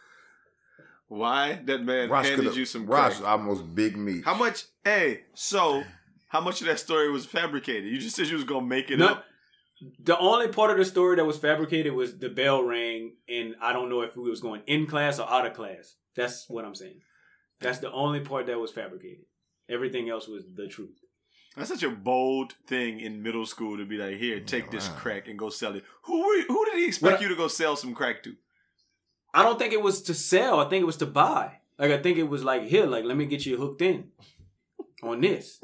Why 1.12 1.60
that 1.66 1.82
man 1.84 2.08
Ross 2.08 2.26
handed 2.26 2.56
you 2.56 2.64
some 2.64 2.86
Ross 2.86 3.18
crack? 3.18 3.28
almost 3.28 3.74
Big 3.74 3.98
meat. 3.98 4.24
How 4.24 4.34
much? 4.34 4.64
Hey, 4.82 5.24
so 5.34 5.84
how 6.28 6.40
much 6.40 6.62
of 6.62 6.66
that 6.68 6.78
story 6.78 7.10
was 7.10 7.26
fabricated? 7.26 7.92
You 7.92 7.98
just 7.98 8.16
said 8.16 8.28
you 8.28 8.34
was 8.36 8.44
gonna 8.44 8.64
make 8.64 8.90
it 8.90 8.98
No, 8.98 9.08
up. 9.08 9.24
the 10.02 10.18
only 10.18 10.48
part 10.48 10.70
of 10.70 10.78
the 10.78 10.86
story 10.86 11.16
that 11.16 11.26
was 11.26 11.36
fabricated 11.36 11.92
was 11.92 12.18
the 12.18 12.30
bell 12.30 12.64
rang, 12.64 13.12
and 13.28 13.54
I 13.60 13.74
don't 13.74 13.90
know 13.90 14.00
if 14.00 14.16
we 14.16 14.30
was 14.30 14.40
going 14.40 14.62
in 14.66 14.86
class 14.86 15.18
or 15.18 15.28
out 15.30 15.44
of 15.44 15.52
class. 15.52 15.96
That's 16.16 16.46
what 16.48 16.64
I'm 16.64 16.74
saying. 16.74 17.00
That's 17.60 17.78
the 17.78 17.92
only 17.92 18.20
part 18.20 18.46
that 18.46 18.58
was 18.58 18.70
fabricated. 18.70 19.26
Everything 19.68 20.08
else 20.08 20.26
was 20.26 20.44
the 20.56 20.66
truth. 20.66 20.96
That's 21.56 21.68
such 21.68 21.82
a 21.82 21.90
bold 21.90 22.54
thing 22.66 23.00
in 23.00 23.22
middle 23.22 23.44
school 23.44 23.76
to 23.76 23.84
be 23.84 23.98
like, 23.98 24.16
here, 24.16 24.40
take 24.40 24.70
this 24.70 24.88
wow. 24.88 24.94
crack 24.96 25.28
and 25.28 25.38
go 25.38 25.50
sell 25.50 25.76
it. 25.76 25.84
Who 26.04 26.26
were- 26.26 26.46
who 26.48 26.64
did 26.64 26.76
he 26.76 26.86
expect 26.86 27.12
What- 27.16 27.20
you 27.22 27.28
to 27.28 27.36
go 27.36 27.48
sell 27.48 27.76
some 27.76 27.94
crack 27.94 28.22
to? 28.22 28.34
I 29.34 29.42
don't 29.42 29.58
think 29.58 29.72
it 29.72 29.82
was 29.82 30.02
to 30.02 30.14
sell. 30.14 30.60
I 30.60 30.68
think 30.68 30.82
it 30.82 30.86
was 30.86 30.98
to 30.98 31.06
buy. 31.06 31.58
Like 31.78 31.90
I 31.90 31.98
think 31.98 32.18
it 32.18 32.28
was 32.28 32.44
like 32.44 32.64
here, 32.64 32.86
like 32.86 33.04
let 33.04 33.16
me 33.16 33.26
get 33.26 33.46
you 33.46 33.56
hooked 33.56 33.82
in 33.82 34.08
on 35.02 35.20
this. 35.20 35.60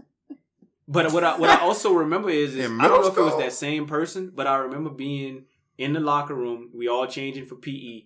But 0.87 1.13
what 1.13 1.23
I 1.23 1.37
what 1.39 1.51
I 1.51 1.61
also 1.61 1.93
remember 1.93 2.31
is, 2.31 2.55
is 2.57 2.71
I 2.71 2.89
don't 2.89 3.03
know 3.03 3.09
if 3.09 3.17
it 3.17 3.23
was 3.23 3.39
that 3.39 3.53
same 3.53 3.87
person, 3.87 4.33
but 4.35 4.47
I 4.47 4.57
remember 4.57 4.91
being 4.91 5.45
in 5.77 5.93
the 5.93 6.01
locker 6.01 6.35
room. 6.35 6.71
We 6.75 6.89
all 6.89 7.07
changing 7.07 7.47
for 7.47 7.57
PE, 7.57 8.05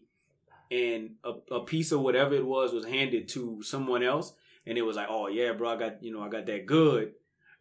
and 0.70 1.12
a, 1.22 1.54
a 1.54 1.60
piece 1.64 1.92
of 1.92 2.00
whatever 2.00 2.34
it 2.34 2.44
was 2.44 2.72
was 2.72 2.84
handed 2.84 3.28
to 3.30 3.62
someone 3.62 4.02
else, 4.02 4.34
and 4.66 4.76
it 4.76 4.82
was 4.82 4.96
like, 4.96 5.08
oh 5.08 5.28
yeah, 5.28 5.52
bro, 5.52 5.70
I 5.70 5.76
got 5.76 6.02
you 6.02 6.12
know 6.12 6.22
I 6.22 6.28
got 6.28 6.46
that 6.46 6.66
good, 6.66 7.12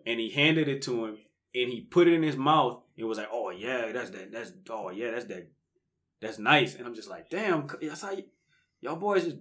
and 0.06 0.20
he 0.20 0.32
handed 0.32 0.68
it 0.68 0.82
to 0.84 1.06
him, 1.06 1.18
and 1.54 1.70
he 1.70 1.82
put 1.82 2.08
it 2.08 2.14
in 2.14 2.24
his 2.24 2.36
mouth. 2.36 2.82
It 2.98 3.04
was 3.04 3.20
like, 3.20 3.30
oh 3.32 3.52
yeah, 3.52 3.92
that's 3.92 4.10
that, 4.10 4.32
that's 4.32 4.52
oh 4.72 4.90
yeah, 4.90 5.12
that's 5.12 5.26
that, 5.26 5.48
that's 6.22 6.40
nice. 6.40 6.76
And 6.76 6.86
I'm 6.86 6.96
just 6.96 7.10
like, 7.10 7.30
damn, 7.30 7.68
that's 7.82 8.02
how 8.02 8.14
y- 8.14 8.26
y'all 8.82 8.96
boys 8.96 9.26
just. 9.26 9.38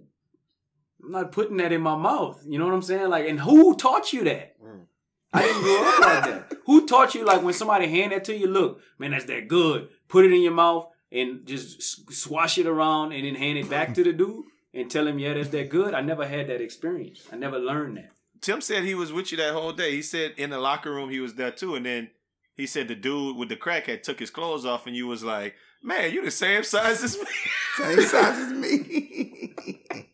I'm 1.02 1.12
not 1.12 1.32
putting 1.32 1.56
that 1.58 1.72
in 1.72 1.80
my 1.80 1.96
mouth. 1.96 2.42
You 2.46 2.58
know 2.58 2.66
what 2.66 2.74
I'm 2.74 2.82
saying? 2.82 3.08
Like, 3.08 3.26
and 3.26 3.40
who 3.40 3.74
taught 3.74 4.12
you 4.12 4.24
that? 4.24 4.60
Mm. 4.62 4.84
I 5.32 5.42
didn't 5.42 5.62
grow 5.62 5.76
up 5.76 6.00
like 6.00 6.24
that. 6.24 6.52
Who 6.66 6.86
taught 6.86 7.14
you 7.14 7.24
like 7.24 7.42
when 7.42 7.54
somebody 7.54 7.86
hand 7.86 8.12
that 8.12 8.24
to 8.24 8.36
you? 8.36 8.48
Look, 8.48 8.80
man, 8.98 9.12
that's 9.12 9.24
that 9.26 9.48
good. 9.48 9.88
Put 10.08 10.24
it 10.24 10.32
in 10.32 10.42
your 10.42 10.52
mouth 10.52 10.88
and 11.12 11.46
just 11.46 12.12
swash 12.12 12.58
it 12.58 12.66
around 12.66 13.12
and 13.12 13.24
then 13.24 13.34
hand 13.36 13.58
it 13.58 13.70
back 13.70 13.94
to 13.94 14.04
the 14.04 14.12
dude 14.12 14.44
and 14.74 14.90
tell 14.90 15.06
him, 15.06 15.18
yeah, 15.18 15.34
that's 15.34 15.48
that 15.50 15.68
good. 15.68 15.94
I 15.94 16.00
never 16.00 16.26
had 16.26 16.48
that 16.48 16.60
experience. 16.60 17.26
I 17.32 17.36
never 17.36 17.58
learned 17.58 17.96
that. 17.98 18.10
Tim 18.40 18.60
said 18.60 18.84
he 18.84 18.94
was 18.94 19.12
with 19.12 19.30
you 19.30 19.38
that 19.38 19.52
whole 19.52 19.72
day. 19.72 19.92
He 19.92 20.02
said 20.02 20.34
in 20.36 20.50
the 20.50 20.58
locker 20.58 20.90
room 20.92 21.10
he 21.10 21.20
was 21.20 21.34
there 21.34 21.50
too, 21.50 21.74
and 21.74 21.84
then 21.86 22.10
he 22.54 22.66
said 22.66 22.88
the 22.88 22.94
dude 22.94 23.36
with 23.36 23.48
the 23.48 23.56
crackhead 23.56 24.02
took 24.02 24.18
his 24.18 24.30
clothes 24.30 24.64
off, 24.66 24.86
and 24.86 24.96
you 24.96 25.06
was 25.06 25.22
like, 25.22 25.54
"Man, 25.82 26.12
you 26.12 26.24
the 26.24 26.30
same 26.30 26.62
size 26.64 27.02
as 27.02 27.16
me." 27.18 27.24
Same 27.76 28.00
size 28.02 28.38
as 28.38 28.52
me. 28.52 29.54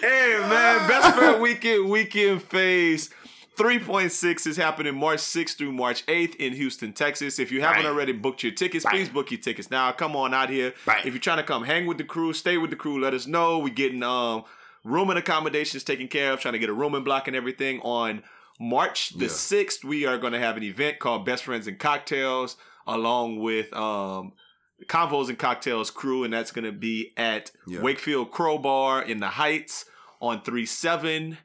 Hey 0.00 0.36
man, 0.48 0.88
best 0.88 1.16
friend 1.16 1.40
weekend 1.40 1.88
weekend 1.88 2.42
phase 2.42 3.10
3.6 3.56 4.46
is 4.46 4.56
happening 4.56 4.94
March 4.94 5.20
6th 5.20 5.56
through 5.56 5.72
March 5.72 6.04
8th 6.06 6.36
in 6.36 6.52
Houston, 6.52 6.92
Texas. 6.92 7.38
If 7.38 7.50
you 7.50 7.62
haven't 7.62 7.82
Bang. 7.84 7.92
already 7.92 8.12
booked 8.12 8.42
your 8.42 8.52
tickets, 8.52 8.84
please 8.84 9.08
book 9.08 9.30
your 9.30 9.40
tickets 9.40 9.70
now. 9.70 9.90
Come 9.92 10.14
on 10.14 10.34
out 10.34 10.50
here. 10.50 10.74
Bang. 10.84 10.98
If 11.06 11.14
you're 11.14 11.18
trying 11.20 11.38
to 11.38 11.42
come 11.42 11.64
hang 11.64 11.86
with 11.86 11.96
the 11.98 12.04
crew, 12.04 12.32
stay 12.34 12.58
with 12.58 12.70
the 12.70 12.76
crew, 12.76 13.00
let 13.00 13.14
us 13.14 13.26
know. 13.26 13.58
We're 13.58 13.72
getting 13.72 14.02
um 14.02 14.44
room 14.84 15.08
and 15.10 15.18
accommodations 15.18 15.82
taken 15.84 16.06
care 16.08 16.32
of, 16.32 16.40
trying 16.40 16.52
to 16.52 16.58
get 16.58 16.68
a 16.68 16.74
room 16.74 16.94
and 16.94 17.04
block 17.04 17.26
and 17.26 17.36
everything 17.36 17.80
on 17.80 18.22
March 18.60 19.10
the 19.16 19.24
Yeah. 19.24 19.30
6th. 19.30 19.84
We 19.84 20.04
are 20.06 20.18
going 20.18 20.34
to 20.34 20.38
have 20.38 20.56
an 20.58 20.62
event 20.62 20.98
called 20.98 21.24
Best 21.24 21.44
Friends 21.44 21.66
and 21.66 21.78
Cocktails 21.78 22.56
along 22.86 23.40
with 23.40 23.72
um 23.74 24.32
Convos 24.86 25.28
and 25.28 25.38
Cocktails 25.38 25.90
crew, 25.90 26.24
and 26.24 26.32
that's 26.32 26.52
going 26.52 26.66
to 26.66 26.72
be 26.72 27.12
at 27.16 27.50
Yeah. 27.66 27.80
Wakefield 27.80 28.30
Crowbar 28.30 29.02
in 29.02 29.20
the 29.20 29.28
Heights 29.28 29.86
on 30.20 30.42
3 30.42 30.66
7. 30.66 31.38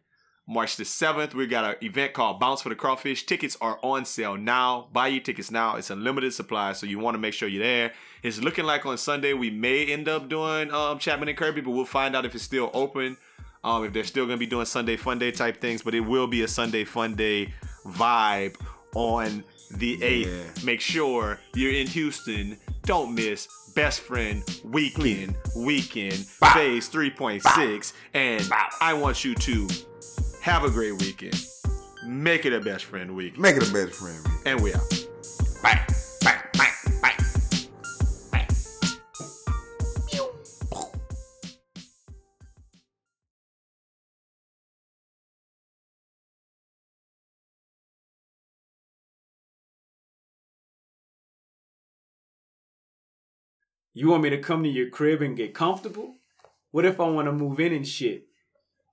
March 0.48 0.76
the 0.76 0.84
7th, 0.84 1.34
we 1.34 1.48
got 1.48 1.64
an 1.64 1.76
event 1.82 2.12
called 2.12 2.40
Bounce 2.42 2.62
for 2.62 2.68
the 2.70 2.76
Crawfish. 2.76 3.26
Tickets 3.26 3.56
are 3.62 3.80
on 3.84 4.04
sale 4.04 4.36
now. 4.36 4.90
Buy 4.92 5.08
your 5.08 5.22
tickets 5.22 5.50
now. 5.50 5.78
It's 5.78 5.92
a 5.92 5.96
limited 5.96 6.34
supply, 6.34 6.74
so 6.74 6.86
you 6.86 7.00
want 7.00 7.16
to 7.16 7.20
make 7.20 7.34
sure 7.34 7.48
you're 7.48 7.64
there. 7.64 7.94
It's 8.22 8.40
looking 8.40 8.66
like 8.66 8.86
on 8.86 8.98
Sunday 8.98 9.32
we 9.34 9.50
may 9.50 9.86
end 9.86 10.10
up 10.10 10.28
doing 10.28 10.70
um, 10.74 11.00
Chapman 11.00 11.30
and 11.30 11.38
Kirby, 11.38 11.62
but 11.62 11.72
we'll 11.72 11.86
find 11.86 12.18
out 12.18 12.26
if 12.26 12.36
it's 12.36 12.44
still 12.44 12.70
open. 12.74 13.16
Um, 13.64 13.86
if 13.86 13.94
they're 13.94 14.04
still 14.04 14.26
going 14.26 14.38
to 14.38 14.40
be 14.40 14.48
doing 14.48 14.66
Sunday 14.66 14.98
Fun 14.98 15.20
Day 15.20 15.32
type 15.32 15.62
things, 15.62 15.84
but 15.84 15.94
it 15.96 16.02
will 16.02 16.28
be 16.28 16.42
a 16.42 16.48
Sunday 16.50 16.84
Fun 16.84 17.16
Day 17.16 17.54
vibe 17.86 18.56
on 18.96 19.46
the 19.78 19.98
8th. 19.98 20.26
Yeah. 20.26 20.66
Make 20.66 20.82
sure 20.82 21.40
you're 21.54 21.74
in 21.74 21.88
Houston. 21.88 22.58
Don't 22.84 23.14
miss 23.16 23.48
Best 23.76 24.02
Friend 24.02 24.44
Weekend, 24.66 25.36
Weekend, 25.56 26.26
Bow. 26.40 26.54
Phase 26.54 26.90
3.6. 26.90 27.94
And 28.14 28.50
I 28.82 28.94
want 28.94 29.24
you 29.24 29.36
to 29.36 29.68
have 30.42 30.64
a 30.64 30.70
great 30.70 31.00
weekend. 31.00 31.46
Make 32.06 32.46
it 32.46 32.54
a 32.54 32.60
Best 32.60 32.86
Friend 32.86 33.16
Week. 33.16 33.38
Make 33.38 33.58
it 33.58 33.70
a 33.70 33.72
best 33.72 34.00
friend. 34.00 34.18
Week. 34.26 34.34
And 34.46 34.62
we 34.62 34.74
out. 34.74 35.08
Bang, 35.62 35.80
You 53.94 54.10
want 54.10 54.24
me 54.24 54.30
to 54.30 54.38
come 54.38 54.64
to 54.64 54.70
your 54.70 54.90
crib 54.90 55.22
and 55.22 55.36
get 55.36 55.54
comfortable? 55.54 56.16
What 56.72 56.86
if 56.86 57.00
I 57.00 57.10
want 57.10 57.28
to 57.28 57.34
move 57.34 57.60
in 57.60 57.74
and 57.74 57.88
shit? 57.88 58.28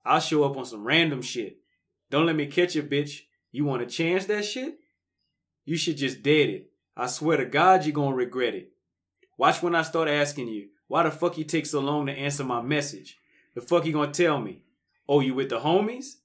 I'll 0.05 0.19
show 0.19 0.43
up 0.43 0.57
on 0.57 0.65
some 0.65 0.83
random 0.83 1.21
shit. 1.21 1.57
Don't 2.09 2.25
let 2.25 2.35
me 2.35 2.47
catch 2.47 2.75
you, 2.75 2.83
bitch. 2.83 3.21
You 3.51 3.65
want 3.65 3.81
to 3.81 3.95
chance 3.95 4.25
that 4.25 4.43
shit? 4.43 4.77
You 5.65 5.77
should 5.77 5.97
just 5.97 6.21
dead 6.21 6.49
it. 6.49 6.71
I 6.97 7.07
swear 7.07 7.37
to 7.37 7.45
God, 7.45 7.85
you're 7.85 7.93
gonna 7.93 8.15
regret 8.15 8.55
it. 8.55 8.73
Watch 9.37 9.63
when 9.63 9.75
I 9.75 9.83
start 9.83 10.09
asking 10.09 10.49
you, 10.49 10.67
why 10.87 11.03
the 11.03 11.11
fuck 11.11 11.37
you 11.37 11.45
take 11.45 11.65
so 11.65 11.79
long 11.79 12.07
to 12.07 12.11
answer 12.11 12.43
my 12.43 12.61
message? 12.61 13.17
The 13.55 13.61
fuck 13.61 13.85
you 13.85 13.93
gonna 13.93 14.11
tell 14.11 14.39
me? 14.39 14.63
Oh, 15.07 15.21
you 15.21 15.33
with 15.33 15.49
the 15.49 15.59
homies? 15.59 16.15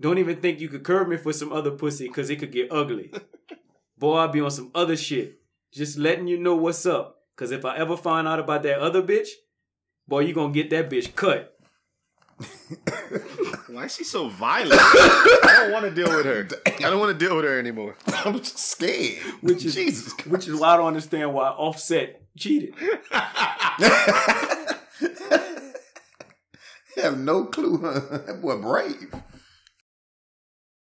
Don't 0.00 0.18
even 0.18 0.40
think 0.40 0.58
you 0.58 0.68
could 0.68 0.82
curve 0.82 1.08
me 1.08 1.16
for 1.16 1.32
some 1.32 1.52
other 1.52 1.70
pussy 1.70 2.08
cause 2.08 2.30
it 2.30 2.40
could 2.40 2.50
get 2.50 2.72
ugly. 2.72 3.12
Boy, 3.98 4.16
I'll 4.16 4.28
be 4.28 4.40
on 4.40 4.50
some 4.50 4.72
other 4.74 4.96
shit. 4.96 5.38
Just 5.72 5.98
letting 5.98 6.26
you 6.26 6.38
know 6.38 6.56
what's 6.56 6.84
up. 6.84 7.23
Cause 7.36 7.50
if 7.50 7.64
I 7.64 7.76
ever 7.76 7.96
find 7.96 8.28
out 8.28 8.38
about 8.38 8.62
that 8.62 8.78
other 8.78 9.02
bitch, 9.02 9.28
boy, 10.06 10.20
you 10.20 10.34
gonna 10.34 10.52
get 10.52 10.70
that 10.70 10.88
bitch 10.88 11.14
cut. 11.14 11.56
Why 13.68 13.84
is 13.84 13.96
she 13.96 14.04
so 14.04 14.28
violent? 14.28 14.72
I 14.80 15.56
don't 15.60 15.72
want 15.72 15.84
to 15.84 15.90
deal 15.90 16.14
with 16.16 16.26
her. 16.26 16.48
I 16.66 16.90
don't 16.90 17.00
want 17.00 17.18
to 17.18 17.26
deal 17.26 17.34
with 17.36 17.44
her 17.44 17.58
anymore. 17.58 17.96
I'm 18.06 18.38
just 18.38 18.58
scared. 18.58 19.18
Which 19.40 19.64
is 19.64 19.74
Jesus. 19.74 20.12
which 20.26 20.46
is 20.48 20.54
why 20.60 20.74
I 20.74 20.76
don't 20.76 20.86
understand 20.86 21.32
why 21.34 21.48
Offset 21.48 22.22
cheated. 22.36 22.74
I 23.10 24.76
have 26.96 27.18
no 27.18 27.46
clue. 27.46 27.78
Huh? 27.78 28.18
That 28.26 28.40
boy 28.40 28.58
brave. 28.58 29.14